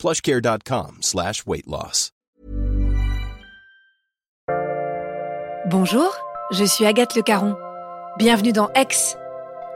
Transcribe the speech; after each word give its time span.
plushcare.com 0.00 0.96
slash. 1.02 1.44
Bonjour, 5.66 6.16
je 6.52 6.64
suis 6.64 6.86
Agathe 6.86 7.14
Le 7.14 7.22
Caron. 7.22 7.54
Bienvenue 8.16 8.52
dans 8.52 8.70
Ex, 8.72 9.16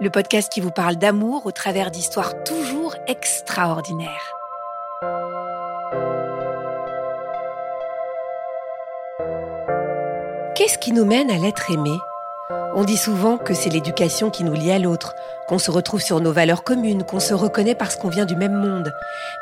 le 0.00 0.08
podcast 0.08 0.50
qui 0.50 0.62
vous 0.62 0.70
parle 0.70 0.96
d'amour 0.96 1.44
au 1.44 1.52
travers 1.52 1.90
d'histoires 1.90 2.42
toujours 2.42 2.96
extraordinaires. 3.06 4.32
Qu'est-ce 10.56 10.78
qui 10.78 10.92
nous 10.92 11.04
mène 11.04 11.30
à 11.30 11.36
l'être 11.36 11.70
aimé? 11.70 11.98
On 12.76 12.82
dit 12.82 12.96
souvent 12.96 13.38
que 13.38 13.54
c'est 13.54 13.70
l'éducation 13.70 14.30
qui 14.30 14.42
nous 14.42 14.52
lie 14.52 14.72
à 14.72 14.80
l'autre, 14.80 15.14
qu'on 15.46 15.58
se 15.60 15.70
retrouve 15.70 16.02
sur 16.02 16.20
nos 16.20 16.32
valeurs 16.32 16.64
communes, 16.64 17.04
qu'on 17.04 17.20
se 17.20 17.32
reconnaît 17.32 17.76
parce 17.76 17.94
qu'on 17.94 18.08
vient 18.08 18.24
du 18.24 18.34
même 18.34 18.54
monde. 18.54 18.92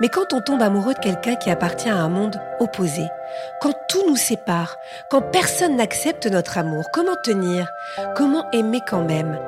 Mais 0.01 0.11
quand 0.11 0.35
on 0.35 0.43
tombe 0.43 0.61
amoureux 0.61 0.93
de 0.93 0.99
quelqu'un 0.99 1.37
qui 1.37 1.49
appartient 1.49 1.89
à 1.89 1.97
un 1.97 2.11
monde 2.11 2.39
opposé, 2.61 3.05
quand 3.63 3.73
tout 3.89 4.07
nous 4.07 4.17
sépare, 4.17 4.77
quand 5.11 5.23
personne 5.23 5.77
n'accepte 5.77 6.27
notre 6.27 6.59
amour, 6.59 6.91
comment 6.93 7.17
tenir? 7.25 7.67
Comment 8.15 8.51
aimer 8.51 8.83
quand 8.87 9.03
même? 9.03 9.39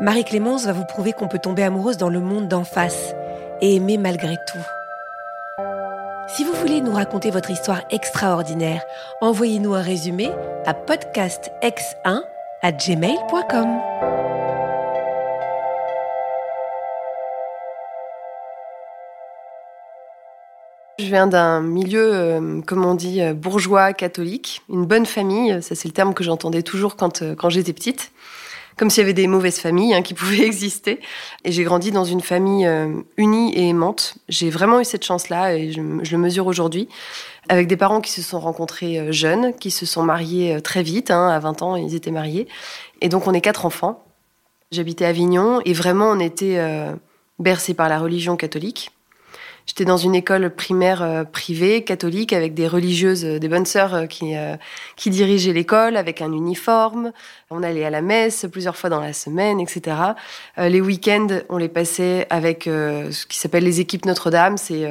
Marie-Clémence 0.00 0.66
va 0.66 0.74
vous 0.74 0.84
prouver 0.84 1.14
qu'on 1.14 1.28
peut 1.28 1.38
tomber 1.38 1.62
amoureuse 1.62 1.96
dans 1.96 2.10
le 2.10 2.20
monde 2.20 2.46
d'en 2.46 2.64
face 2.64 3.14
et 3.62 3.76
aimer 3.76 3.96
malgré 3.96 4.36
tout. 4.46 4.66
Si 6.28 6.44
vous 6.44 6.52
voulez 6.52 6.82
nous 6.82 6.92
raconter 6.92 7.30
votre 7.30 7.50
histoire 7.50 7.80
extraordinaire, 7.90 8.82
envoyez-nous 9.22 9.74
un 9.74 9.82
résumé 9.82 10.30
à 10.66 10.74
podcastx1 10.74 12.22
Je 20.98 21.06
viens 21.06 21.26
d'un 21.26 21.62
milieu, 21.62 22.14
euh, 22.14 22.60
comme 22.60 22.84
on 22.84 22.94
dit, 22.94 23.22
euh, 23.22 23.32
bourgeois 23.32 23.94
catholique, 23.94 24.60
une 24.68 24.84
bonne 24.84 25.06
famille, 25.06 25.62
ça 25.62 25.74
c'est 25.74 25.88
le 25.88 25.94
terme 25.94 26.12
que 26.12 26.22
j'entendais 26.22 26.62
toujours 26.62 26.96
quand, 26.96 27.22
euh, 27.22 27.34
quand 27.34 27.48
j'étais 27.48 27.72
petite, 27.72 28.12
comme 28.76 28.90
s'il 28.90 29.02
y 29.02 29.04
avait 29.04 29.12
des 29.12 29.26
mauvaises 29.26 29.58
familles 29.58 29.94
hein, 29.94 30.02
qui 30.02 30.14
pouvaient 30.20 30.44
exister. 30.44 31.00
Et 31.44 31.52
j'ai 31.52 31.64
grandi 31.64 31.90
dans 31.90 32.04
une 32.04 32.20
famille 32.20 32.68
unie 33.16 33.54
et 33.54 33.68
aimante. 33.68 34.14
J'ai 34.28 34.50
vraiment 34.50 34.80
eu 34.80 34.84
cette 34.84 35.04
chance-là 35.04 35.54
et 35.54 35.72
je, 35.72 35.80
le 35.80 36.18
mesure 36.18 36.46
aujourd'hui, 36.46 36.88
avec 37.48 37.66
des 37.66 37.76
parents 37.76 38.00
qui 38.00 38.10
se 38.10 38.22
sont 38.22 38.40
rencontrés 38.40 39.12
jeunes, 39.12 39.54
qui 39.54 39.70
se 39.70 39.86
sont 39.86 40.02
mariés 40.02 40.60
très 40.62 40.82
vite, 40.82 41.10
hein, 41.10 41.28
à 41.28 41.38
20 41.38 41.62
ans 41.62 41.76
ils 41.76 41.94
étaient 41.94 42.10
mariés. 42.10 42.48
Et 43.00 43.08
donc 43.08 43.26
on 43.26 43.32
est 43.32 43.40
quatre 43.40 43.66
enfants. 43.66 44.04
J'habitais 44.70 45.04
à 45.04 45.08
Avignon 45.08 45.60
et 45.64 45.72
vraiment 45.72 46.10
on 46.10 46.20
était 46.20 46.58
bercés 47.38 47.74
par 47.74 47.88
la 47.88 47.98
religion 47.98 48.36
catholique. 48.36 48.92
J'étais 49.66 49.84
dans 49.84 49.96
une 49.96 50.14
école 50.14 50.50
primaire 50.50 51.02
euh, 51.02 51.24
privée, 51.24 51.84
catholique, 51.84 52.32
avec 52.32 52.54
des 52.54 52.66
religieuses, 52.66 53.24
euh, 53.24 53.38
des 53.38 53.48
bonnes 53.48 53.66
sœurs 53.66 53.94
euh, 53.94 54.06
qui, 54.06 54.34
qui 54.96 55.10
dirigeaient 55.10 55.52
l'école, 55.52 55.96
avec 55.96 56.22
un 56.22 56.32
uniforme. 56.32 57.12
On 57.50 57.62
allait 57.62 57.84
à 57.84 57.90
la 57.90 58.02
messe 58.02 58.46
plusieurs 58.50 58.76
fois 58.76 58.90
dans 58.90 59.00
la 59.00 59.12
semaine, 59.12 59.60
etc. 59.60 59.96
les 60.56 60.80
week-ends, 60.80 61.28
on 61.48 61.56
les 61.56 61.68
passait 61.68 62.26
avec 62.30 62.64
ce 62.64 63.26
qui 63.26 63.38
s'appelle 63.38 63.64
les 63.64 63.80
équipes 63.80 64.04
Notre-Dame. 64.04 64.56
C'est 64.56 64.88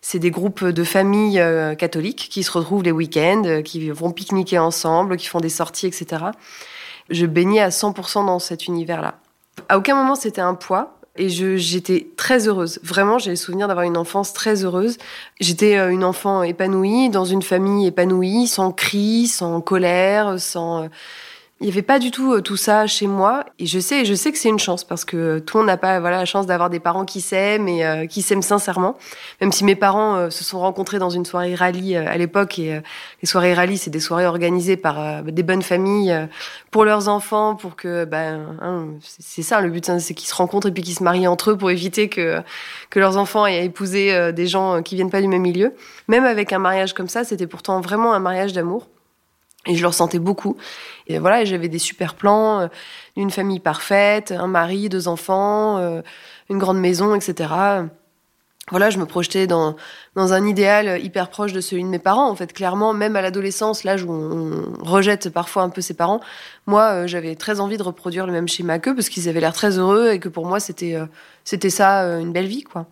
c'est 0.00 0.20
des 0.20 0.30
groupes 0.30 0.64
de 0.64 0.84
familles 0.84 1.42
catholiques 1.76 2.28
qui 2.30 2.44
se 2.44 2.52
retrouvent 2.52 2.84
les 2.84 2.92
week-ends, 2.92 3.62
qui 3.64 3.90
vont 3.90 4.12
pique-niquer 4.12 4.58
ensemble, 4.58 5.16
qui 5.16 5.26
font 5.26 5.40
des 5.40 5.48
sorties, 5.48 5.86
etc. 5.86 6.26
Je 7.10 7.26
baignais 7.26 7.60
à 7.60 7.70
100% 7.70 8.26
dans 8.26 8.38
cet 8.38 8.66
univers-là. 8.66 9.18
À 9.68 9.76
aucun 9.76 9.96
moment 9.96 10.14
c'était 10.14 10.40
un 10.40 10.54
poids 10.54 10.97
et 11.18 11.28
j'étais 11.28 12.06
très 12.16 12.48
heureuse. 12.48 12.78
Vraiment, 12.82 13.18
j'ai 13.18 13.30
le 13.30 13.36
souvenir 13.36 13.68
d'avoir 13.68 13.84
une 13.84 13.96
enfance 13.96 14.32
très 14.32 14.64
heureuse. 14.64 14.96
J'étais 15.40 15.76
euh, 15.76 15.90
une 15.90 16.04
enfant 16.04 16.42
épanouie, 16.42 17.10
dans 17.10 17.24
une 17.24 17.42
famille 17.42 17.86
épanouie, 17.86 18.46
sans 18.46 18.72
cris, 18.72 19.26
sans 19.26 19.60
colère, 19.60 20.38
sans... 20.38 20.88
Il 21.60 21.64
n'y 21.64 21.72
avait 21.72 21.82
pas 21.82 21.98
du 21.98 22.12
tout 22.12 22.34
euh, 22.34 22.40
tout 22.40 22.56
ça 22.56 22.86
chez 22.86 23.08
moi. 23.08 23.44
Et 23.58 23.66
je 23.66 23.80
sais, 23.80 24.04
je 24.04 24.14
sais 24.14 24.30
que 24.30 24.38
c'est 24.38 24.48
une 24.48 24.60
chance 24.60 24.84
parce 24.84 25.04
que 25.04 25.40
tout 25.40 25.56
le 25.56 25.62
monde 25.62 25.66
n'a 25.66 25.76
pas 25.76 25.98
voilà, 25.98 26.18
la 26.18 26.24
chance 26.24 26.46
d'avoir 26.46 26.70
des 26.70 26.78
parents 26.78 27.04
qui 27.04 27.20
s'aiment 27.20 27.66
et 27.66 27.84
euh, 27.84 28.06
qui 28.06 28.22
s'aiment 28.22 28.42
sincèrement. 28.42 28.96
Même 29.40 29.50
si 29.50 29.64
mes 29.64 29.74
parents 29.74 30.14
euh, 30.14 30.30
se 30.30 30.44
sont 30.44 30.60
rencontrés 30.60 31.00
dans 31.00 31.10
une 31.10 31.24
soirée 31.24 31.56
rallye 31.56 31.96
à 31.96 32.16
l'époque. 32.16 32.60
Et 32.60 32.80
les 33.22 33.26
soirées 33.26 33.54
rallye, 33.54 33.76
c'est 33.76 33.90
des 33.90 33.98
soirées 33.98 34.26
organisées 34.26 34.76
par 34.76 35.24
des 35.24 35.42
bonnes 35.42 35.62
familles 35.62 36.28
pour 36.70 36.84
leurs 36.84 37.08
enfants, 37.08 37.56
pour 37.56 37.74
que, 37.74 38.04
ben, 38.04 38.56
hein, 38.62 38.86
c'est 39.00 39.42
ça 39.42 39.60
le 39.60 39.70
but, 39.70 39.88
hein, 39.90 39.98
c'est 39.98 40.14
qu'ils 40.14 40.28
se 40.28 40.34
rencontrent 40.34 40.68
et 40.68 40.72
puis 40.72 40.84
qu'ils 40.84 40.94
se 40.94 41.02
marient 41.02 41.26
entre 41.26 41.50
eux 41.50 41.56
pour 41.58 41.70
éviter 41.70 42.08
que, 42.08 42.40
que 42.90 43.00
leurs 43.00 43.16
enfants 43.16 43.46
aient 43.46 43.64
épousé 43.64 44.32
des 44.32 44.46
gens 44.46 44.82
qui 44.82 44.94
viennent 44.94 45.10
pas 45.10 45.20
du 45.20 45.28
même 45.28 45.42
milieu. 45.42 45.74
Même 46.06 46.24
avec 46.24 46.52
un 46.52 46.60
mariage 46.60 46.92
comme 46.92 47.08
ça, 47.08 47.24
c'était 47.24 47.48
pourtant 47.48 47.80
vraiment 47.80 48.12
un 48.12 48.20
mariage 48.20 48.52
d'amour. 48.52 48.86
Et 49.66 49.74
je 49.74 49.82
le 49.82 49.88
ressentais 49.88 50.18
beaucoup. 50.18 50.56
Et 51.08 51.18
voilà, 51.18 51.44
j'avais 51.44 51.68
des 51.68 51.78
super 51.78 52.14
plans, 52.14 52.60
euh, 52.60 52.68
une 53.16 53.30
famille 53.30 53.60
parfaite, 53.60 54.32
un 54.32 54.46
mari, 54.46 54.88
deux 54.88 55.08
enfants, 55.08 55.78
euh, 55.78 56.02
une 56.48 56.58
grande 56.58 56.78
maison, 56.78 57.14
etc. 57.14 57.50
Voilà, 58.70 58.90
je 58.90 58.98
me 58.98 59.06
projetais 59.06 59.46
dans, 59.46 59.76
dans 60.14 60.34
un 60.34 60.46
idéal 60.46 61.02
hyper 61.02 61.30
proche 61.30 61.52
de 61.52 61.60
celui 61.60 61.82
de 61.82 61.88
mes 61.88 61.98
parents. 61.98 62.28
En 62.28 62.34
fait, 62.34 62.52
clairement, 62.52 62.92
même 62.92 63.16
à 63.16 63.22
l'adolescence, 63.22 63.82
l'âge 63.84 64.04
où 64.04 64.12
on, 64.12 64.84
rejette 64.84 65.30
parfois 65.30 65.62
un 65.62 65.70
peu 65.70 65.80
ses 65.80 65.94
parents, 65.94 66.20
moi, 66.66 66.90
euh, 66.92 67.06
j'avais 67.06 67.34
très 67.34 67.60
envie 67.60 67.78
de 67.78 67.82
reproduire 67.82 68.26
le 68.26 68.32
même 68.32 68.48
schéma 68.48 68.78
qu'eux 68.78 68.94
parce 68.94 69.08
qu'ils 69.08 69.28
avaient 69.28 69.40
l'air 69.40 69.54
très 69.54 69.78
heureux 69.78 70.10
et 70.12 70.20
que 70.20 70.28
pour 70.28 70.46
moi, 70.46 70.60
c'était 70.60 70.98
c'était 71.44 71.70
ça, 71.70 72.02
une 72.20 72.32
belle 72.32 72.46
vie, 72.46 72.62
quoi. 72.62 72.86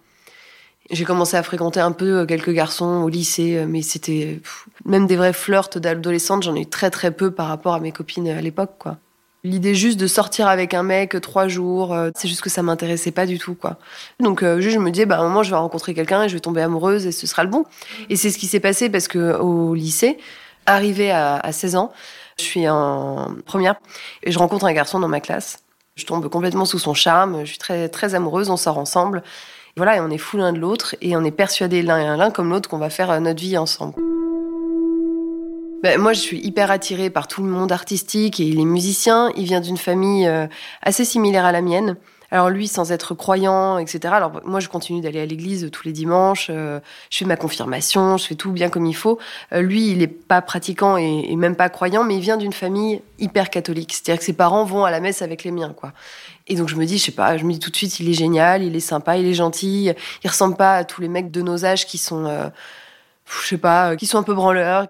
J'ai 0.91 1.05
commencé 1.05 1.37
à 1.37 1.43
fréquenter 1.43 1.81
un 1.81 1.93
peu 1.93 2.21
euh, 2.21 2.27
quelques 2.27 2.53
garçons 2.53 3.03
au 3.03 3.09
lycée, 3.09 3.57
euh, 3.57 3.67
mais 3.69 3.83
c'était 3.83 4.41
même 4.85 5.07
des 5.07 5.17
vrais 5.17 5.33
flirts 5.33 5.79
d'adolescente, 5.79 6.45
j'en 6.45 6.55
ai 6.55 6.61
eu 6.61 6.67
très 6.67 6.91
très 6.91 7.11
peu 7.11 7.31
par 7.31 7.49
rapport 7.49 7.75
à 7.75 7.81
mes 7.81 7.93
copines 7.93 8.29
à 8.29 8.41
l'époque, 8.41 8.75
quoi. 8.79 8.99
L'idée 9.43 9.75
juste 9.77 9.99
de 10.01 10.09
sortir 10.09 10.49
avec 10.49 10.75
un 10.75 10.83
mec 10.83 11.21
trois 11.21 11.47
jours, 11.47 11.93
euh, 11.93 12.11
c'est 12.17 12.29
juste 12.29 12.41
que 12.41 12.51
ça 12.51 12.63
m'intéressait 12.63 13.13
pas 13.13 13.27
du 13.27 13.39
tout, 13.39 13.55
quoi. 13.55 13.79
Donc 14.21 14.45
juste 14.59 14.75
je 14.75 14.79
me 14.79 14.91
disais, 14.91 15.07
bah 15.07 15.19
à 15.19 15.21
un 15.21 15.25
moment 15.25 15.43
je 15.43 15.51
vais 15.51 15.57
rencontrer 15.57 15.95
quelqu'un 15.95 16.25
et 16.25 16.29
je 16.29 16.35
vais 16.35 16.41
tomber 16.41 16.63
amoureuse 16.63 17.07
et 17.07 17.13
ce 17.13 17.27
sera 17.27 17.45
le 17.45 17.51
bon. 17.51 17.65
Et 18.09 18.17
c'est 18.17 18.31
ce 18.31 18.39
qui 18.39 18.47
s'est 18.47 18.61
passé 18.61 18.89
parce 18.89 19.09
que 19.09 19.37
au 19.39 19.75
lycée, 19.75 20.19
arrivé 20.67 21.11
à, 21.11 21.37
à 21.37 21.53
16 21.53 21.77
ans, 21.77 21.93
je 22.39 22.45
suis 22.45 22.69
en 22.69 23.35
première 23.45 23.77
et 24.25 24.33
je 24.33 24.39
rencontre 24.39 24.65
un 24.67 24.73
garçon 24.73 24.99
dans 24.99 25.09
ma 25.09 25.21
classe. 25.21 25.61
Je 25.95 26.05
tombe 26.05 26.29
complètement 26.29 26.65
sous 26.65 26.79
son 26.79 26.95
charme, 26.95 27.41
je 27.41 27.51
suis 27.51 27.59
très 27.59 27.89
très 27.89 28.15
amoureuse, 28.15 28.51
on 28.51 28.57
sort 28.57 28.79
ensemble. 28.79 29.23
Voilà, 29.79 29.97
et 29.97 30.01
on 30.01 30.09
est 30.09 30.17
fou 30.17 30.39
l'un 30.39 30.55
de 30.55 30.59
l'autre 30.59 30.97
et 31.03 31.19
on 31.19 31.25
est 31.25 31.31
persuadé 31.31 31.83
l'un 31.83 32.17
l'un 32.17 32.31
comme 32.31 32.49
l'autre 32.49 32.67
qu'on 32.67 32.79
va 32.79 32.89
faire 32.89 33.11
euh, 33.11 33.21
notre 33.21 33.43
vie 33.43 33.59
ensemble. 33.59 33.93
Ben, 35.83 36.01
moi, 36.01 36.15
je 36.15 36.21
suis 36.21 36.39
hyper 36.39 36.71
attirée 36.71 37.11
par 37.11 37.29
tout 37.29 37.43
le 37.43 37.51
monde 37.51 37.71
artistique 37.71 38.41
et 38.41 38.45
il 38.45 38.59
est 38.59 38.65
musicien. 38.65 39.31
Il 39.37 39.45
vient 39.45 39.61
d'une 39.61 39.77
famille 39.77 40.27
euh, 40.27 40.47
assez 40.81 41.05
similaire 41.05 41.45
à 41.45 41.53
la 41.53 41.61
mienne. 41.61 41.97
Alors 42.31 42.49
lui, 42.49 42.69
sans 42.69 42.91
être 42.91 43.15
croyant, 43.15 43.77
etc. 43.77 44.15
Alors 44.15 44.41
moi, 44.47 44.61
je 44.61 44.69
continue 44.69 45.03
d'aller 45.03 45.21
à 45.21 45.27
l'église 45.27 45.69
tous 45.71 45.85
les 45.85 45.93
dimanches. 45.93 46.47
Euh, 46.49 46.81
je 47.11 47.19
fais 47.19 47.25
ma 47.27 47.37
confirmation, 47.37 48.17
je 48.17 48.29
fais 48.29 48.35
tout 48.35 48.53
bien 48.53 48.71
comme 48.71 48.87
il 48.87 48.97
faut. 48.97 49.19
lui, 49.53 49.91
il 49.91 49.99
n'est 49.99 50.07
pas 50.07 50.41
pratiquant 50.41 50.97
et, 50.97 51.27
et, 51.29 51.37
même 51.37 51.55
pas 51.55 51.69
croyant, 51.69 52.03
mais 52.03 52.17
il 52.17 52.23
vient 52.23 52.39
d'une 52.39 52.55
famille 52.55 53.03
hyper 53.19 53.51
catholique. 53.51 53.93
C'est-à-dire 53.93 54.21
que 54.21 54.25
ses 54.25 54.33
parents 54.33 54.65
vont 54.65 54.85
à 54.85 54.91
la 54.91 55.01
messe 55.01 55.21
avec 55.21 55.45
les 55.45 55.53
miens, 55.53 55.75
quoi. 55.77 55.93
Et 56.49 56.55
donc 56.55 56.69
je 56.69 56.77
me 56.77 56.85
dis, 56.87 56.99
je 56.99 57.05
sais 57.05 57.13
pas, 57.13 57.37
je 57.37 57.45
me 57.45 57.53
dis 57.53 57.59
tout 57.59 57.71
de 57.71 57.77
suite, 57.77 57.99
il 58.01 58.09
est 58.09 58.15
génial, 58.15 58.63
il 58.63 58.77
est 58.77 58.81
sympa, 58.81 59.17
il 59.17 59.27
est 59.27 59.35
gentil, 59.35 59.93
il 60.23 60.29
ressemble 60.29 60.57
pas 60.57 60.77
à 60.77 60.85
tous 60.85 61.01
les 61.01 61.09
mecs 61.09 61.31
de 61.31 61.43
nos 61.43 61.65
âges 61.65 61.87
qui 61.87 61.99
sont, 61.99 62.27
euh, 62.27 62.49
je 63.43 63.49
sais 63.49 63.59
pas, 63.59 63.93
euh, 63.93 63.97
qui 63.97 64.07
sont 64.07 64.19
un 64.19 64.23
peu 64.23 64.35
branleurs. 64.35 64.87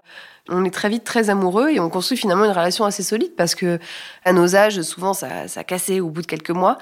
On 0.49 0.63
est 0.63 0.71
très 0.73 0.87
vite 0.87 1.03
très 1.03 1.29
amoureux 1.29 1.69
et 1.71 1.79
on 1.79 1.89
construit 1.89 2.17
finalement 2.17 2.45
une 2.45 2.51
relation 2.51 2.85
assez 2.85 3.03
solide 3.03 3.35
parce 3.35 3.53
que 3.55 3.79
à 4.23 4.31
nos 4.33 4.55
âges, 4.55 4.81
souvent 4.81 5.13
ça, 5.13 5.47
ça 5.47 5.63
cassait 5.63 5.99
au 5.99 6.09
bout 6.09 6.21
de 6.21 6.27
quelques 6.27 6.51
mois. 6.51 6.77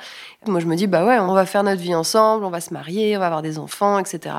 Moi 0.45 0.59
je 0.59 0.67
me 0.67 0.75
dis, 0.75 0.87
bah 0.87 1.05
ouais, 1.05 1.19
on 1.19 1.33
va 1.33 1.45
faire 1.45 1.63
notre 1.63 1.81
vie 1.81 1.95
ensemble, 1.95 2.45
on 2.45 2.51
va 2.51 2.61
se 2.61 2.73
marier, 2.73 3.17
on 3.17 3.19
va 3.21 3.27
avoir 3.27 3.41
des 3.41 3.57
enfants, 3.57 3.97
etc. 3.97 4.35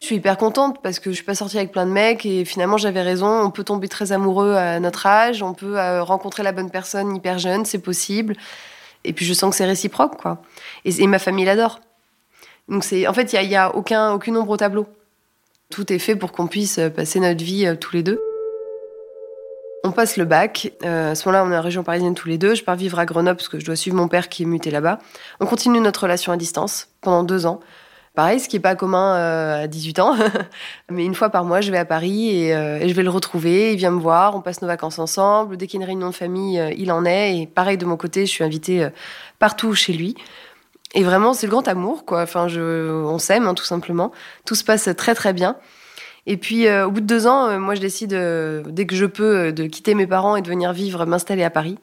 Je 0.00 0.06
suis 0.06 0.16
hyper 0.16 0.38
contente 0.38 0.80
parce 0.82 0.98
que 0.98 1.10
je 1.10 1.16
suis 1.16 1.24
pas 1.24 1.34
sortie 1.34 1.58
avec 1.58 1.72
plein 1.72 1.84
de 1.84 1.90
mecs 1.90 2.24
et 2.24 2.46
finalement 2.46 2.78
j'avais 2.78 3.02
raison. 3.02 3.28
On 3.28 3.50
peut 3.50 3.64
tomber 3.64 3.88
très 3.88 4.12
amoureux 4.12 4.54
à 4.54 4.80
notre 4.80 5.06
âge, 5.06 5.42
on 5.42 5.52
peut 5.52 5.78
euh, 5.78 6.02
rencontrer 6.02 6.42
la 6.42 6.52
bonne 6.52 6.70
personne 6.70 7.14
hyper 7.16 7.38
jeune, 7.38 7.66
c'est 7.66 7.80
possible. 7.80 8.36
Et 9.04 9.12
puis 9.12 9.24
je 9.24 9.32
sens 9.32 9.50
que 9.50 9.56
c'est 9.56 9.64
réciproque, 9.64 10.20
quoi. 10.20 10.42
Et, 10.84 11.06
ma 11.06 11.18
famille 11.18 11.44
l'adore. 11.44 11.80
Donc 12.68 12.84
c'est, 12.84 13.06
en 13.06 13.12
fait, 13.12 13.32
il 13.32 13.50
y 13.50 13.56
a, 13.56 13.66
a, 13.66 13.70
aucun, 13.74 14.12
aucune 14.12 14.36
ombre 14.36 14.50
au 14.50 14.56
tableau. 14.56 14.86
Tout 15.70 15.92
est 15.92 15.98
fait 15.98 16.16
pour 16.16 16.32
qu'on 16.32 16.46
puisse 16.46 16.80
passer 16.94 17.20
notre 17.20 17.44
vie 17.44 17.72
tous 17.80 17.94
les 17.94 18.02
deux. 18.02 18.20
On 19.82 19.92
passe 19.92 20.16
le 20.16 20.24
bac. 20.24 20.72
à 20.82 21.14
ce 21.14 21.28
moment-là, 21.28 21.44
on 21.48 21.52
est 21.52 21.56
en 21.56 21.62
région 21.62 21.82
parisienne 21.82 22.14
tous 22.14 22.28
les 22.28 22.38
deux. 22.38 22.54
Je 22.54 22.64
pars 22.64 22.76
vivre 22.76 22.98
à 22.98 23.06
Grenoble 23.06 23.36
parce 23.36 23.48
que 23.48 23.58
je 23.58 23.64
dois 23.64 23.76
suivre 23.76 23.96
mon 23.96 24.08
père 24.08 24.28
qui 24.28 24.42
est 24.42 24.46
muté 24.46 24.70
là-bas. 24.70 24.98
On 25.40 25.46
continue 25.46 25.80
notre 25.80 26.02
relation 26.02 26.32
à 26.32 26.36
distance 26.36 26.88
pendant 27.00 27.22
deux 27.22 27.46
ans. 27.46 27.60
Pareil, 28.20 28.38
ce 28.38 28.50
qui 28.50 28.56
n'est 28.56 28.60
pas 28.60 28.74
commun 28.74 29.14
à 29.14 29.66
18 29.66 29.98
ans. 29.98 30.14
Mais 30.90 31.06
une 31.06 31.14
fois 31.14 31.30
par 31.30 31.44
mois, 31.44 31.62
je 31.62 31.70
vais 31.70 31.78
à 31.78 31.86
Paris 31.86 32.28
et, 32.28 32.50
et, 32.50 32.86
je 32.86 32.92
vais 32.92 33.02
le 33.02 33.08
retrouver. 33.08 33.72
Il 33.72 33.78
vient 33.78 33.92
me 33.92 33.98
voir, 33.98 34.36
on 34.36 34.42
passe 34.42 34.60
nos 34.60 34.68
vacances 34.68 34.98
ensemble. 34.98 35.56
Dès 35.56 35.66
qu'il 35.66 35.80
y 35.80 35.82
a 35.82 35.84
une 35.84 35.88
réunion 35.88 36.10
de 36.10 36.14
famille, 36.14 36.62
il 36.76 36.92
en 36.92 37.06
est. 37.06 37.38
Et 37.38 37.46
pareil, 37.46 37.78
de 37.78 37.86
mon 37.86 37.96
côté, 37.96 38.26
je 38.26 38.30
suis 38.30 38.44
invitée 38.44 38.86
partout 39.38 39.74
chez 39.74 39.94
lui. 39.94 40.16
Et 40.94 41.02
vraiment, 41.02 41.32
c'est 41.32 41.46
le 41.46 41.50
grand 41.50 41.66
amour, 41.66 42.04
quoi. 42.04 42.20
Enfin, 42.20 42.46
je, 42.46 42.90
on 42.90 43.18
s'aime, 43.18 43.46
hein, 43.46 43.54
tout 43.54 43.64
simplement. 43.64 44.12
Tout 44.44 44.54
se 44.54 44.64
passe 44.64 44.90
très, 44.98 45.14
très 45.14 45.32
bien. 45.32 45.56
Et 46.26 46.36
puis, 46.36 46.66
euh, 46.66 46.86
au 46.86 46.90
bout 46.90 47.00
de 47.00 47.06
deux 47.06 47.26
ans, 47.26 47.48
euh, 47.48 47.58
moi, 47.58 47.74
je 47.74 47.80
décide, 47.80 48.12
euh, 48.12 48.62
dès 48.66 48.86
que 48.86 48.94
je 48.94 49.06
peux, 49.06 49.52
de 49.52 49.66
quitter 49.66 49.94
mes 49.94 50.06
parents 50.06 50.36
et 50.36 50.42
de 50.42 50.48
venir 50.48 50.72
vivre, 50.72 51.06
m'installer 51.06 51.44
à 51.44 51.50
Paris. 51.50 51.78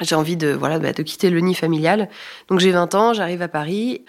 J'ai 0.00 0.14
envie 0.14 0.36
de, 0.36 0.48
voilà, 0.48 0.78
bah, 0.78 0.92
de 0.92 1.02
quitter 1.02 1.30
le 1.30 1.40
nid 1.40 1.54
familial. 1.54 2.08
Donc, 2.48 2.60
j'ai 2.60 2.72
20 2.72 2.94
ans, 2.94 3.12
j'arrive 3.12 3.42
à 3.42 3.48
Paris. 3.48 4.04